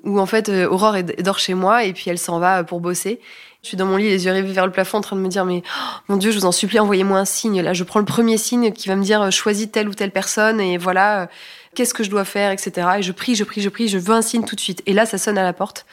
où 0.06 0.18
en 0.18 0.26
fait 0.26 0.48
euh, 0.48 0.70
Aurore 0.70 0.96
dort 1.20 1.40
chez 1.40 1.56
moi 1.56 1.84
et 1.84 1.92
puis 1.92 2.06
elle 2.08 2.18
s'en 2.18 2.40
va 2.40 2.64
pour 2.64 2.80
bosser. 2.80 3.20
Je 3.62 3.68
suis 3.68 3.78
dans 3.78 3.86
mon 3.86 3.98
lit, 3.98 4.08
les 4.08 4.26
yeux 4.26 4.32
rivés 4.32 4.54
vers 4.54 4.66
le 4.66 4.72
plafond, 4.72 5.00
en 5.00 5.02
train 5.02 5.18
de 5.18 5.22
me 5.22 5.28
dire 5.28 5.44
mais 5.44 5.64
oh, 5.66 5.98
mon 6.08 6.18
Dieu, 6.18 6.32
je 6.32 6.40
vous 6.40 6.46
en 6.46 6.52
supplie, 6.54 6.80
envoyez-moi 6.80 7.20
un 7.20 7.26
signe. 7.26 7.62
Là, 7.62 7.74
je 7.74 7.84
prends 7.84 8.00
le 8.00 8.06
premier 8.06 8.38
signe 8.38 8.72
qui 8.72 8.88
va 8.88 8.96
me 8.96 9.04
dire 9.04 9.32
choisis 9.32 9.70
telle 9.70 9.90
ou 9.90 9.94
telle 9.94 10.12
personne 10.12 10.62
et 10.62 10.78
voilà 10.78 11.30
qu'est-ce 11.76 11.94
que 11.94 12.04
je 12.04 12.10
dois 12.10 12.24
faire, 12.24 12.52
etc. 12.52 12.88
Et 13.00 13.02
je 13.02 13.12
prie, 13.12 13.36
je 13.36 13.44
prie, 13.44 13.62
je 13.62 13.70
prie, 13.70 13.90
je 13.90 13.98
veux 13.98 14.14
un 14.14 14.22
signe 14.22 14.46
tout 14.46 14.56
de 14.56 14.62
suite. 14.62 14.82
Et 14.86 14.94
là, 14.94 15.06
ça 15.06 15.18
sonne 15.18 15.38
à 15.38 15.44
la 15.44 15.52
porte. 15.52 15.86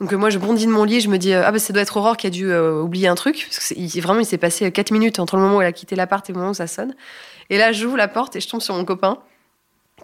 Donc 0.00 0.12
moi, 0.12 0.30
je 0.30 0.38
bondis 0.38 0.66
de 0.66 0.70
mon 0.70 0.84
lit, 0.84 1.00
je 1.02 1.08
me 1.08 1.18
dis 1.18 1.34
ah 1.34 1.50
bah 1.52 1.58
ça 1.58 1.72
doit 1.72 1.82
être 1.82 1.96
Aurore 1.98 2.16
qui 2.16 2.26
a 2.26 2.30
dû 2.30 2.50
euh, 2.50 2.80
oublier 2.80 3.08
un 3.08 3.14
truc 3.14 3.46
parce 3.48 3.70
que 3.70 4.00
vraiment 4.00 4.20
il 4.20 4.26
s'est 4.26 4.36
passé 4.38 4.70
4 4.70 4.90
minutes 4.90 5.18
entre 5.18 5.36
le 5.36 5.42
moment 5.42 5.58
où 5.58 5.60
elle 5.62 5.68
a 5.68 5.72
quitté 5.72 5.96
l'appart 5.96 6.28
et 6.28 6.32
le 6.32 6.38
moment 6.38 6.50
où 6.50 6.54
ça 6.54 6.66
sonne. 6.66 6.94
Et 7.50 7.58
là, 7.58 7.72
j'ouvre 7.72 7.96
la 7.96 8.08
porte 8.08 8.36
et 8.36 8.40
je 8.40 8.48
tombe 8.48 8.60
sur 8.60 8.74
mon 8.74 8.84
copain 8.84 9.18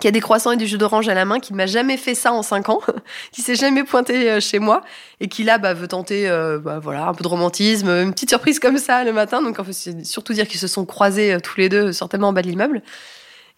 qui 0.00 0.09
a 0.09 0.11
des 0.11 0.20
croissants 0.20 0.52
et 0.52 0.57
du 0.57 0.66
jus 0.66 0.78
d'orange 0.78 1.09
à 1.09 1.14
la 1.14 1.24
main, 1.24 1.38
qui 1.38 1.52
ne 1.52 1.59
m'a 1.59 1.66
jamais 1.66 1.96
fait 1.96 2.14
ça 2.14 2.33
en 2.33 2.42
5 2.42 2.68
ans, 2.70 2.81
qui 3.33 3.42
s'est 3.42 3.55
jamais 3.55 3.85
pointé 3.85 4.31
euh, 4.31 4.40
chez 4.40 4.59
moi 4.59 4.83
et 5.20 5.28
qui 5.28 5.44
là 5.44 5.59
bah, 5.59 5.74
veut 5.74 5.88
tenter 5.88 6.28
euh, 6.28 6.59
bah, 6.59 6.78
voilà 6.81 7.07
un 7.07 7.14
peu 7.14 7.22
de 7.22 7.28
romantisme, 7.28 7.88
une 7.88 8.12
petite 8.12 8.31
surprise 8.31 8.59
comme 8.59 8.78
ça 8.78 9.05
le 9.05 9.12
matin. 9.12 9.42
Donc 9.42 9.59
en 9.59 9.64
fait, 9.64 9.72
c'est 9.72 10.05
surtout 10.05 10.33
dire 10.33 10.48
qu'ils 10.48 10.61
se 10.61 10.66
sont 10.66 10.85
croisés 10.85 11.37
tous 11.42 11.59
les 11.59 11.68
deux 11.68 11.92
certainement 11.92 12.28
en 12.28 12.33
bas 12.33 12.42
de 12.42 12.48
l'immeuble. 12.48 12.83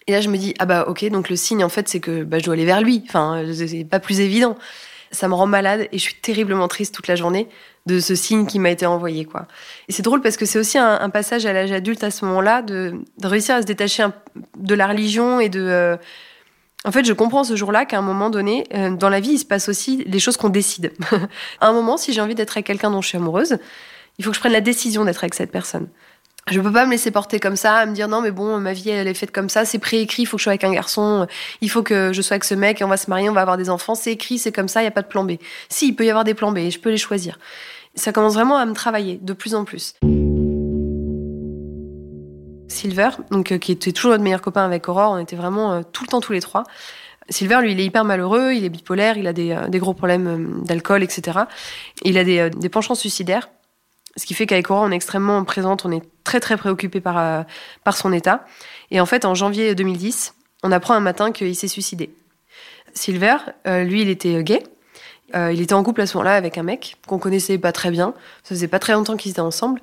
Et 0.07 0.11
là, 0.11 0.21
je 0.21 0.29
me 0.29 0.37
dis, 0.37 0.53
ah 0.59 0.65
bah 0.65 0.85
ok, 0.87 1.05
donc 1.09 1.29
le 1.29 1.35
signe, 1.35 1.63
en 1.63 1.69
fait, 1.69 1.89
c'est 1.89 1.99
que 1.99 2.23
bah, 2.23 2.37
je 2.37 2.43
dois 2.43 2.53
aller 2.53 2.65
vers 2.65 2.81
lui. 2.81 3.03
Enfin, 3.07 3.43
c'est 3.53 3.85
pas 3.85 3.99
plus 3.99 4.19
évident. 4.19 4.55
Ça 5.15 5.27
me 5.27 5.33
rend 5.33 5.47
malade 5.47 5.87
et 5.91 5.97
je 5.97 6.03
suis 6.03 6.15
terriblement 6.15 6.67
triste 6.67 6.93
toute 6.93 7.07
la 7.07 7.15
journée 7.15 7.47
de 7.85 7.99
ce 7.99 8.15
signe 8.15 8.45
qui 8.45 8.59
m'a 8.59 8.71
été 8.71 8.85
envoyé, 8.85 9.25
quoi. 9.25 9.47
Et 9.87 9.91
c'est 9.91 10.01
drôle 10.01 10.21
parce 10.21 10.37
que 10.37 10.45
c'est 10.45 10.59
aussi 10.59 10.77
un, 10.77 11.09
passage 11.09 11.45
à 11.45 11.53
l'âge 11.53 11.71
adulte 11.71 12.03
à 12.03 12.11
ce 12.11 12.25
moment-là 12.25 12.61
de, 12.61 12.93
réussir 13.23 13.55
à 13.55 13.61
se 13.61 13.67
détacher 13.67 14.05
de 14.57 14.75
la 14.75 14.87
religion 14.87 15.39
et 15.39 15.49
de... 15.49 15.61
Euh, 15.61 15.97
en 16.83 16.91
fait, 16.91 17.05
je 17.05 17.13
comprends 17.13 17.43
ce 17.43 17.55
jour-là 17.55 17.85
qu'à 17.85 17.97
un 17.97 18.03
moment 18.03 18.29
donné, 18.29 18.65
euh, 18.73 18.91
dans 18.91 19.09
la 19.09 19.19
vie, 19.19 19.33
il 19.33 19.39
se 19.39 19.45
passe 19.45 19.69
aussi 19.69 20.03
les 20.05 20.19
choses 20.19 20.37
qu'on 20.37 20.49
décide. 20.49 20.93
à 21.61 21.67
un 21.67 21.73
moment, 21.73 21.97
si 21.97 22.13
j'ai 22.13 22.21
envie 22.21 22.35
d'être 22.35 22.57
avec 22.57 22.65
quelqu'un 22.65 22.91
dont 22.91 23.01
je 23.01 23.07
suis 23.07 23.17
amoureuse, 23.17 23.57
il 24.17 24.25
faut 24.25 24.31
que 24.31 24.35
je 24.35 24.39
prenne 24.39 24.53
la 24.53 24.61
décision 24.61 25.05
d'être 25.05 25.23
avec 25.23 25.33
cette 25.33 25.51
personne. 25.51 25.87
Je 26.51 26.61
peux 26.61 26.71
pas 26.71 26.85
me 26.85 26.91
laisser 26.91 27.09
porter 27.09 27.39
comme 27.39 27.55
ça, 27.55 27.77
à 27.77 27.85
me 27.87 27.95
dire 27.95 28.07
non 28.07 28.21
mais 28.21 28.29
bon 28.29 28.59
ma 28.59 28.71
vie 28.71 28.91
elle 28.91 29.07
est 29.07 29.15
faite 29.15 29.31
comme 29.31 29.49
ça, 29.49 29.65
c'est 29.65 29.79
préécrit, 29.79 30.23
il 30.23 30.25
faut 30.27 30.37
que 30.37 30.41
je 30.41 30.43
sois 30.43 30.51
avec 30.51 30.63
un 30.63 30.71
garçon, 30.71 31.25
il 31.61 31.71
faut 31.71 31.81
que 31.81 32.13
je 32.13 32.21
sois 32.21 32.35
avec 32.35 32.43
ce 32.43 32.53
mec 32.53 32.81
et 32.81 32.83
on 32.83 32.87
va 32.87 32.97
se 32.97 33.09
marier, 33.09 33.29
on 33.29 33.33
va 33.33 33.41
avoir 33.41 33.57
des 33.57 33.71
enfants, 33.71 33.95
c'est 33.95 34.11
écrit, 34.11 34.37
c'est 34.37 34.51
comme 34.51 34.67
ça, 34.67 34.81
il 34.83 34.85
y 34.85 34.87
a 34.87 34.91
pas 34.91 35.01
de 35.01 35.07
plan 35.07 35.23
B. 35.23 35.37
Si, 35.69 35.87
il 35.87 35.95
peut 35.95 36.05
y 36.05 36.09
avoir 36.11 36.23
des 36.23 36.35
plans 36.35 36.51
B, 36.51 36.69
je 36.69 36.77
peux 36.77 36.91
les 36.91 36.97
choisir. 36.97 37.39
Ça 37.95 38.11
commence 38.11 38.35
vraiment 38.35 38.57
à 38.57 38.65
me 38.67 38.73
travailler 38.73 39.17
de 39.19 39.33
plus 39.33 39.55
en 39.55 39.65
plus. 39.65 39.95
Silver, 42.67 43.09
donc 43.31 43.51
euh, 43.51 43.57
qui 43.57 43.71
était 43.71 43.91
toujours 43.91 44.11
notre 44.11 44.23
meilleur 44.23 44.41
copain 44.41 44.65
avec 44.65 44.87
Aurore, 44.87 45.13
on 45.13 45.17
était 45.17 45.35
vraiment 45.35 45.73
euh, 45.73 45.81
tout 45.93 46.03
le 46.03 46.09
temps 46.09 46.21
tous 46.21 46.33
les 46.33 46.41
trois. 46.41 46.63
Silver, 47.27 47.61
lui, 47.61 47.71
il 47.71 47.79
est 47.79 47.85
hyper 47.85 48.05
malheureux, 48.05 48.53
il 48.53 48.63
est 48.63 48.69
bipolaire, 48.69 49.17
il 49.17 49.25
a 49.25 49.33
des, 49.33 49.51
euh, 49.51 49.67
des 49.67 49.79
gros 49.79 49.95
problèmes 49.95 50.61
d'alcool, 50.63 51.01
etc. 51.01 51.39
Il 52.03 52.19
a 52.19 52.23
des, 52.23 52.51
des 52.51 52.69
penchants 52.69 52.93
suicidaires. 52.93 53.49
Ce 54.17 54.25
qui 54.25 54.33
fait 54.33 54.45
qu'avec 54.45 54.69
Aurore, 54.71 54.83
on 54.83 54.91
est 54.91 54.95
extrêmement 54.95 55.43
présente, 55.43 55.85
on 55.85 55.91
est 55.91 56.03
très 56.23 56.39
très 56.39 56.55
préoccupé 56.55 57.01
par, 57.01 57.17
euh, 57.17 57.43
par 57.83 57.97
son 57.97 58.13
état. 58.13 58.45
Et 58.91 59.01
en 59.01 59.05
fait, 59.05 59.25
en 59.25 59.35
janvier 59.35 59.75
2010, 59.75 60.35
on 60.63 60.71
apprend 60.71 60.93
un 60.93 61.01
matin 61.01 61.31
qu'il 61.31 61.55
s'est 61.55 61.67
suicidé. 61.67 62.13
Silver, 62.93 63.37
euh, 63.67 63.83
lui, 63.83 64.01
il 64.01 64.09
était 64.09 64.41
gay. 64.43 64.63
Euh, 65.35 65.51
il 65.51 65.61
était 65.61 65.73
en 65.73 65.83
couple 65.83 66.01
à 66.01 66.07
ce 66.07 66.15
moment-là 66.17 66.35
avec 66.35 66.57
un 66.57 66.63
mec 66.63 66.97
qu'on 67.07 67.17
connaissait 67.17 67.57
pas 67.57 67.71
très 67.71 67.91
bien. 67.91 68.13
Ça 68.43 68.49
faisait 68.49 68.67
pas 68.67 68.79
très 68.79 68.93
longtemps 68.93 69.17
qu'ils 69.17 69.31
étaient 69.31 69.39
ensemble. 69.41 69.81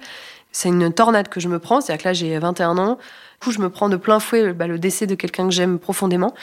C'est 0.51 0.69
une 0.69 0.93
tornade 0.93 1.29
que 1.29 1.41
je 1.41 1.49
me 1.49 1.59
prends, 1.59 1.81
c'est-à-dire 1.81 2.03
que 2.03 2.09
là 2.09 2.13
j'ai 2.13 2.39
21 2.39 2.79
ans. 2.79 2.95
Du 2.95 3.47
coup, 3.47 3.51
je 3.51 3.59
me 3.59 3.69
prends 3.69 3.89
de 3.89 3.97
plein 3.97 4.21
fouet 4.21 4.53
bah, 4.53 4.67
le 4.67 4.79
décès 4.79 5.07
de 5.07 5.15
quelqu'un 5.15 5.49
que 5.49 5.55
j'aime 5.55 5.79
profondément. 5.79 6.35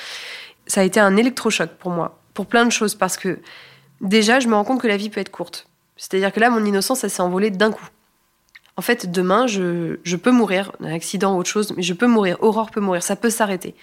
Ça 0.67 0.81
a 0.81 0.83
été 0.83 0.99
un 0.99 1.15
électrochoc 1.15 1.69
pour 1.79 1.91
moi, 1.91 2.19
pour 2.33 2.45
plein 2.45 2.65
de 2.65 2.71
choses, 2.71 2.95
parce 2.95 3.17
que 3.17 3.39
déjà, 4.01 4.39
je 4.39 4.47
me 4.47 4.55
rends 4.55 4.63
compte 4.63 4.81
que 4.81 4.87
la 4.87 4.97
vie 4.97 5.09
peut 5.09 5.21
être 5.21 5.31
courte. 5.31 5.68
C'est-à-dire 5.99 6.31
que 6.31 6.39
là, 6.39 6.49
mon 6.49 6.63
innocence, 6.65 6.99
ça 6.99 7.09
s'est 7.09 7.21
envolé 7.21 7.51
d'un 7.51 7.71
coup. 7.71 7.87
En 8.77 8.81
fait, 8.81 9.11
demain, 9.11 9.45
je, 9.45 9.97
je 10.03 10.15
peux 10.15 10.31
mourir, 10.31 10.71
un 10.79 10.93
accident 10.93 11.35
ou 11.35 11.39
autre 11.39 11.49
chose, 11.49 11.73
mais 11.75 11.83
je 11.83 11.93
peux 11.93 12.07
mourir. 12.07 12.37
Aurore 12.39 12.71
peut 12.71 12.79
mourir, 12.79 13.03
ça 13.03 13.17
peut 13.17 13.29
s'arrêter. 13.29 13.75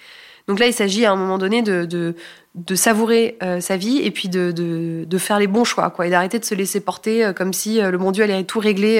Donc 0.47 0.59
là, 0.59 0.65
il 0.65 0.73
s'agit 0.73 1.05
à 1.05 1.11
un 1.11 1.15
moment 1.15 1.37
donné 1.37 1.61
de, 1.61 1.85
de, 1.85 2.15
de 2.55 2.75
savourer 2.75 3.37
euh, 3.43 3.59
sa 3.59 3.77
vie 3.77 3.99
et 3.99 4.09
puis 4.09 4.29
de, 4.29 4.51
de, 4.51 5.05
de, 5.05 5.17
faire 5.19 5.37
les 5.37 5.45
bons 5.45 5.65
choix, 5.65 5.91
quoi, 5.91 6.07
et 6.07 6.09
d'arrêter 6.09 6.39
de 6.39 6.45
se 6.45 6.55
laisser 6.55 6.79
porter 6.79 7.23
euh, 7.23 7.33
comme 7.33 7.53
si 7.53 7.79
euh, 7.79 7.91
le 7.91 7.99
bon 7.99 8.11
Dieu 8.11 8.23
allait 8.23 8.43
tout 8.43 8.59
régler 8.59 8.97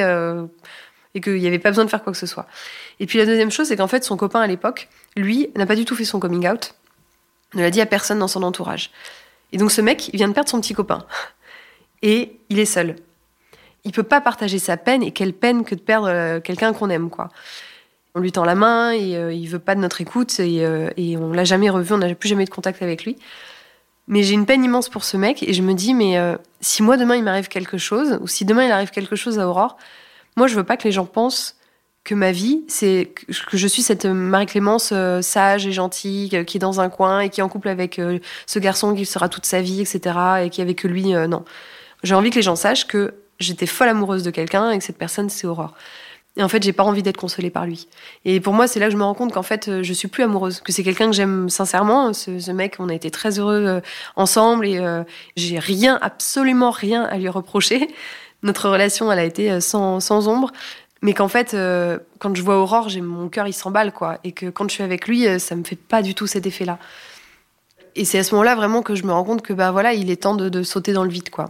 et 1.16 1.22
qu'il 1.22 1.40
n'y 1.40 1.48
avait 1.48 1.58
pas 1.58 1.70
besoin 1.70 1.86
de 1.86 1.90
faire 1.90 2.04
quoi 2.04 2.14
que 2.14 2.20
ce 2.20 2.28
soit. 2.28 2.46
Et 3.00 3.08
puis 3.08 3.18
la 3.18 3.26
deuxième 3.26 3.50
chose, 3.50 3.68
c'est 3.68 3.78
qu'en 3.78 3.88
fait, 3.88 4.04
son 4.04 4.18
copain 4.18 4.42
à 4.42 4.48
l'époque, 4.48 4.90
lui, 5.16 5.50
n'a 5.56 5.66
pas 5.66 5.76
du 5.76 5.86
tout 5.86 5.96
fait 5.96 6.06
son 6.06 6.20
coming 6.20 6.48
out, 6.48 6.76
ne 7.56 7.64
l'a 7.64 7.72
dit 7.72 7.82
à 7.82 7.88
personne 7.88 8.20
dans 8.20 8.28
son 8.28 8.44
entourage. 8.44 8.92
Et 9.52 9.58
donc 9.58 9.72
ce 9.72 9.82
mec, 9.82 10.10
il 10.10 10.18
vient 10.18 10.28
de 10.28 10.34
perdre 10.34 10.50
son 10.50 10.62
petit 10.62 10.76
copain. 10.76 11.08
Et 12.04 12.40
il 12.50 12.60
est 12.60 12.66
seul 12.66 12.98
il 13.88 13.92
peut 13.92 14.04
pas 14.04 14.22
partager 14.22 14.60
sa 14.60 14.78
peine 14.78 15.04
et 15.04 15.12
quelle 15.12 15.34
peine 15.34 15.64
que 15.64 15.76
de 15.76 15.80
perdre 15.80 16.10
euh, 16.10 16.40
quelqu'un 16.40 16.74
qu'on 16.74 16.90
aime 16.90 17.10
quoi. 17.10 17.30
On 18.16 18.20
lui 18.20 18.32
tend 18.32 18.46
la 18.46 18.56
main 18.56 18.92
et 18.92 19.16
euh, 19.16 19.32
il 19.32 19.48
veut 19.48 19.60
pas 19.60 19.76
de 19.76 19.80
notre 19.80 20.02
écoute 20.02 20.40
et, 20.40 20.66
euh, 20.66 20.90
et 20.98 21.18
on 21.18 21.32
l'a 21.32 21.44
jamais 21.44 21.70
revu, 21.70 21.94
on 21.94 21.98
n'a 21.98 22.14
plus 22.16 22.30
jamais 22.30 22.46
de 22.46 22.50
contact 22.50 22.82
avec 22.82 23.06
lui. 23.06 23.16
Mais 24.08 24.24
j'ai 24.24 24.34
une 24.34 24.46
peine 24.46 24.64
immense 24.64 24.90
pour 24.90 25.04
ce 25.04 25.18
mec 25.18 25.44
et 25.44 25.54
je 25.54 25.62
me 25.62 25.74
dis 25.74 25.94
mais 25.94 26.18
si 26.62 26.82
moi 26.82 26.96
demain 26.96 27.18
il 27.18 27.24
m'arrive 27.24 27.50
quelque 27.50 27.78
chose 27.78 28.18
ou 28.22 28.28
si 28.28 28.46
demain 28.46 28.64
il 28.64 28.72
arrive 28.72 28.90
quelque 28.90 29.18
chose 29.18 29.38
à 29.38 29.48
Aurore, 29.48 29.78
moi 30.38 30.48
je 30.48 30.56
veux 30.56 30.64
pas 30.64 30.78
que 30.78 30.86
les 30.86 30.94
gens 30.94 31.06
pensent 31.06 31.58
que 32.06 32.16
ma 32.16 32.32
vie, 32.32 32.64
c'est 32.70 33.12
que 33.14 33.58
je 33.58 33.68
suis 33.68 33.82
cette 33.82 34.06
Marie-Clémence 34.06 34.94
sage 35.20 35.68
et 35.68 35.74
gentille 35.74 36.46
qui 36.46 36.56
est 36.56 36.60
dans 36.60 36.80
un 36.80 36.88
coin 36.88 37.20
et 37.20 37.28
qui 37.30 37.42
est 37.42 37.44
en 37.44 37.50
couple 37.50 37.68
avec 37.68 38.00
ce 38.46 38.60
garçon 38.60 38.96
qui 38.96 39.06
sera 39.06 39.28
toute 39.28 39.46
sa 39.46 39.62
vie, 39.62 39.82
etc. 39.82 40.16
et 40.46 40.50
qui 40.50 40.62
avec 40.62 40.84
lui, 40.84 41.12
non. 41.12 41.44
J'ai 42.04 42.16
envie 42.16 42.30
que 42.30 42.36
les 42.36 42.42
gens 42.42 42.56
sachent 42.56 42.88
que 42.88 43.14
j'étais 43.40 43.66
folle 43.66 43.90
amoureuse 43.90 44.24
de 44.24 44.32
quelqu'un 44.32 44.72
et 44.72 44.78
que 44.78 44.84
cette 44.84 44.98
personne, 44.98 45.30
c'est 45.30 45.48
Aurore. 45.48 45.74
Et 46.38 46.44
en 46.44 46.50
fait, 46.50 46.62
j'ai 46.62 46.72
pas 46.72 46.84
envie 46.84 47.02
d'être 47.02 47.18
consolée 47.18 47.50
par 47.50 47.66
lui. 47.66 47.88
Et 48.24 48.40
pour 48.40 48.54
moi, 48.54 48.68
c'est 48.68 48.80
là 48.80 48.86
que 48.86 48.92
je 48.92 48.98
me 48.98 49.04
rends 49.04 49.16
compte 49.16 49.34
qu'en 49.34 49.44
fait, 49.44 49.68
euh, 49.68 49.82
je 49.82 49.92
suis 49.92 50.08
plus 50.08 50.24
amoureuse, 50.24 50.62
que 50.62 50.72
c'est 50.72 50.84
quelqu'un 50.84 51.08
que 51.08 51.16
j'aime 51.16 51.50
sincèrement. 51.50 52.14
Ce, 52.14 52.52
mec, 52.52 52.76
on 52.78 52.90
a 52.90 52.94
été 52.94 53.10
très 53.10 53.40
heureux 53.40 53.66
euh, 53.66 53.82
ensemble 54.16 54.68
et 54.68 54.78
euh, 54.78 55.04
j'ai 55.36 55.58
rien, 55.58 55.98
absolument 56.00 56.70
rien 56.70 57.04
à 57.06 57.18
lui 57.18 57.28
reprocher. 57.28 57.90
Notre 58.44 58.70
relation, 58.70 59.12
elle 59.12 59.18
a 59.18 59.24
été 59.24 59.60
sans, 59.62 60.00
sans 60.00 60.28
ombre. 60.28 60.52
Mais 61.02 61.14
qu'en 61.14 61.28
fait, 61.28 61.56
quand 62.20 62.36
je 62.36 62.42
vois 62.42 62.60
Aurore, 62.60 62.90
j'ai 62.90 63.02
mon 63.02 63.30
cœur, 63.30 63.48
il 63.48 63.54
s'emballe, 63.54 63.92
quoi. 63.92 64.18
Et 64.24 64.32
que 64.32 64.48
quand 64.48 64.68
je 64.68 64.74
suis 64.76 64.84
avec 64.84 65.08
lui, 65.08 65.28
ça 65.40 65.56
me 65.56 65.64
fait 65.64 65.76
pas 65.76 66.02
du 66.02 66.16
tout 66.16 66.28
cet 66.28 66.46
effet-là. 66.46 66.80
Et 67.96 68.06
c'est 68.06 68.20
à 68.20 68.24
ce 68.24 68.34
moment-là 68.36 68.56
vraiment 68.56 68.84
que 68.84 68.96
je 68.96 69.04
me 69.04 69.12
rends 69.12 69.24
compte 69.24 69.42
que, 69.42 69.54
bah 69.54 69.72
voilà, 69.72 69.94
il 69.94 70.10
est 70.12 70.22
temps 70.22 70.36
de, 70.36 70.50
de 70.50 70.64
sauter 70.64 70.94
dans 70.94 71.04
le 71.04 71.10
vide, 71.10 71.30
quoi. 71.30 71.50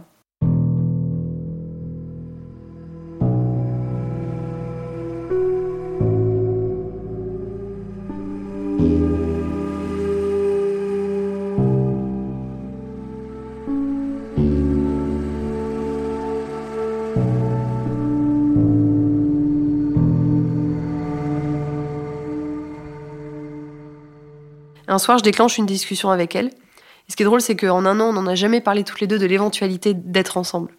Un 24.98 25.00
soir, 25.00 25.16
je 25.18 25.22
déclenche 25.22 25.58
une 25.58 25.66
discussion 25.66 26.10
avec 26.10 26.34
elle. 26.34 26.46
Et 26.46 27.12
ce 27.12 27.14
qui 27.14 27.22
est 27.22 27.24
drôle, 27.24 27.40
c'est 27.40 27.54
qu'en 27.54 27.86
un 27.86 28.00
an, 28.00 28.06
on 28.06 28.14
n'en 28.14 28.26
a 28.26 28.34
jamais 28.34 28.60
parlé 28.60 28.82
toutes 28.82 28.98
les 28.98 29.06
deux 29.06 29.20
de 29.20 29.26
l'éventualité 29.26 29.94
d'être 29.94 30.36
ensemble. 30.36 30.72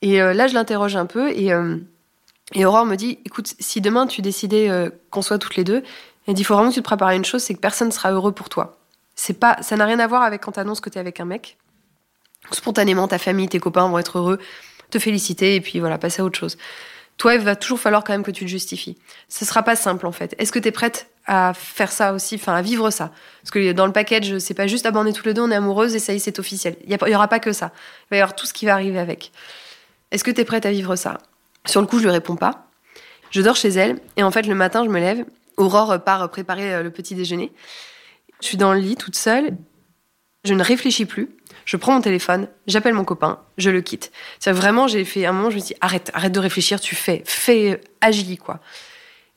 Et 0.00 0.22
euh, 0.22 0.32
là, 0.32 0.46
je 0.46 0.54
l'interroge 0.54 0.96
un 0.96 1.04
peu 1.04 1.30
et, 1.30 1.52
euh, 1.52 1.76
et, 2.54 2.64
Aurore 2.64 2.86
me 2.86 2.96
dit 2.96 3.18
écoute, 3.26 3.52
si 3.60 3.82
demain 3.82 4.06
tu 4.06 4.22
décidais 4.22 4.70
euh, 4.70 4.88
qu'on 5.10 5.20
soit 5.20 5.36
toutes 5.36 5.56
les 5.56 5.64
deux, 5.64 5.82
elle 6.26 6.32
dit 6.32 6.40
il 6.40 6.44
faut 6.46 6.54
vraiment 6.54 6.70
que 6.70 6.74
tu 6.74 6.80
te 6.80 6.84
prépares 6.86 7.08
à 7.08 7.14
une 7.14 7.26
chose, 7.26 7.42
c'est 7.42 7.52
que 7.52 7.60
personne 7.60 7.88
ne 7.88 7.92
sera 7.92 8.12
heureux 8.12 8.32
pour 8.32 8.48
toi. 8.48 8.78
C'est 9.14 9.38
pas, 9.38 9.58
ça 9.60 9.76
n'a 9.76 9.84
rien 9.84 9.98
à 9.98 10.06
voir 10.06 10.22
avec 10.22 10.40
quand 10.40 10.52
tu 10.52 10.60
annonces 10.60 10.80
que 10.80 10.88
tu 10.88 10.96
es 10.96 11.00
avec 11.02 11.20
un 11.20 11.26
mec. 11.26 11.58
Spontanément, 12.50 13.08
ta 13.08 13.18
famille, 13.18 13.50
tes 13.50 13.60
copains 13.60 13.86
vont 13.88 13.98
être 13.98 14.16
heureux, 14.16 14.38
te 14.88 14.98
féliciter 14.98 15.54
et 15.54 15.60
puis 15.60 15.80
voilà, 15.80 15.98
passer 15.98 16.22
à 16.22 16.24
autre 16.24 16.38
chose. 16.38 16.56
Toi, 17.20 17.34
il 17.34 17.42
va 17.42 17.54
toujours 17.54 17.78
falloir 17.78 18.02
quand 18.02 18.14
même 18.14 18.22
que 18.22 18.30
tu 18.30 18.46
te 18.46 18.50
justifies. 18.50 18.96
Ce 19.28 19.44
sera 19.44 19.62
pas 19.62 19.76
simple 19.76 20.06
en 20.06 20.10
fait. 20.10 20.34
Est-ce 20.38 20.50
que 20.50 20.58
tu 20.58 20.68
es 20.68 20.70
prête 20.70 21.06
à 21.26 21.52
faire 21.52 21.92
ça 21.92 22.14
aussi, 22.14 22.36
enfin 22.36 22.54
à 22.54 22.62
vivre 22.62 22.88
ça? 22.88 23.12
Parce 23.42 23.50
que 23.50 23.72
dans 23.72 23.84
le 23.84 23.92
package, 23.92 24.38
c'est 24.38 24.54
pas 24.54 24.66
juste 24.66 24.86
ah 24.86 24.90
on 24.94 25.04
est 25.04 25.12
tous 25.12 25.26
les 25.26 25.34
deux, 25.34 25.42
on 25.42 25.50
est 25.50 25.54
amoureuses 25.54 25.94
et 25.94 25.98
ça 25.98 26.14
y 26.14 26.16
est, 26.16 26.18
c'est 26.18 26.38
officiel. 26.38 26.76
Il 26.86 26.90
y, 26.90 27.14
aura 27.14 27.28
pas 27.28 27.38
que 27.38 27.52
ça. 27.52 27.72
Il 27.74 28.12
va 28.12 28.16
y 28.16 28.20
avoir 28.20 28.34
tout 28.34 28.46
ce 28.46 28.54
qui 28.54 28.64
va 28.64 28.72
arriver 28.72 28.98
avec. 28.98 29.32
Est-ce 30.12 30.24
que 30.24 30.30
tu 30.30 30.40
es 30.40 30.46
prête 30.46 30.64
à 30.64 30.70
vivre 30.70 30.96
ça? 30.96 31.18
Sur 31.66 31.82
le 31.82 31.86
coup, 31.86 31.98
je 31.98 32.04
lui 32.04 32.10
réponds 32.10 32.36
pas. 32.36 32.70
Je 33.30 33.42
dors 33.42 33.56
chez 33.56 33.68
elle 33.68 34.00
et 34.16 34.22
en 34.22 34.30
fait 34.30 34.46
le 34.46 34.54
matin, 34.54 34.82
je 34.82 34.88
me 34.88 34.98
lève. 34.98 35.26
Aurore 35.58 36.02
part 36.02 36.30
préparer 36.30 36.72
euh, 36.72 36.82
le 36.82 36.90
petit 36.90 37.14
déjeuner. 37.14 37.52
Je 38.40 38.46
suis 38.46 38.56
dans 38.56 38.72
le 38.72 38.80
lit 38.80 38.96
toute 38.96 39.16
seule 39.16 39.58
Je 40.44 40.54
ne 40.54 40.64
réfléchis 40.64 41.04
plus. 41.04 41.28
Je 41.70 41.76
prends 41.76 41.92
mon 41.92 42.00
téléphone, 42.00 42.48
j'appelle 42.66 42.94
mon 42.94 43.04
copain, 43.04 43.38
je 43.56 43.70
le 43.70 43.80
quitte. 43.80 44.10
C'est 44.40 44.50
vraiment, 44.50 44.88
j'ai 44.88 45.04
fait 45.04 45.24
un 45.24 45.30
moment, 45.30 45.50
je 45.50 45.54
me 45.54 45.60
dis 45.60 45.76
arrête, 45.80 46.10
arrête 46.14 46.32
de 46.32 46.40
réfléchir, 46.40 46.80
tu 46.80 46.96
fais, 46.96 47.22
fais, 47.24 47.80
agis 48.00 48.38
quoi. 48.38 48.58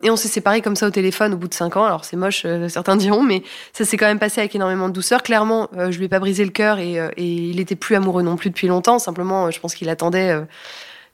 Et 0.02 0.10
on 0.10 0.16
s'est 0.16 0.30
séparés 0.30 0.62
comme 0.64 0.76
ça 0.76 0.88
au 0.88 0.90
téléphone 0.90 1.36
au 1.36 1.38
bout 1.38 1.48
de 1.48 1.54
cinq 1.54 1.78
ans. 1.78 1.86
Alors 1.86 2.06
c'est 2.06 2.18
moche, 2.18 2.42
euh, 2.46 2.70
certains 2.70 2.96
diront, 2.96 3.22
mais 3.22 3.44
ça 3.72 3.86
s'est 3.86 3.98
quand 3.98 4.08
même 4.08 4.18
passé 4.18 4.42
avec 4.42 4.56
énormément 4.56 4.90
de 4.90 4.94
douceur. 4.94 5.22
Clairement, 5.22 5.70
euh, 5.78 5.92
je 5.92 6.00
lui 6.00 6.06
ai 6.06 6.10
pas 6.10 6.18
brisé 6.18 6.44
le 6.44 6.50
cœur 6.50 6.80
et, 6.80 7.00
euh, 7.00 7.12
et, 7.18 7.24
il 7.24 7.60
était 7.60 7.76
plus 7.76 7.96
amoureux 7.96 8.24
non 8.24 8.36
plus 8.36 8.50
depuis 8.50 8.66
longtemps. 8.66 8.98
Simplement, 8.98 9.52
je 9.52 9.60
pense 9.60 9.76
qu'il 9.76 9.90
attendait, 9.90 10.36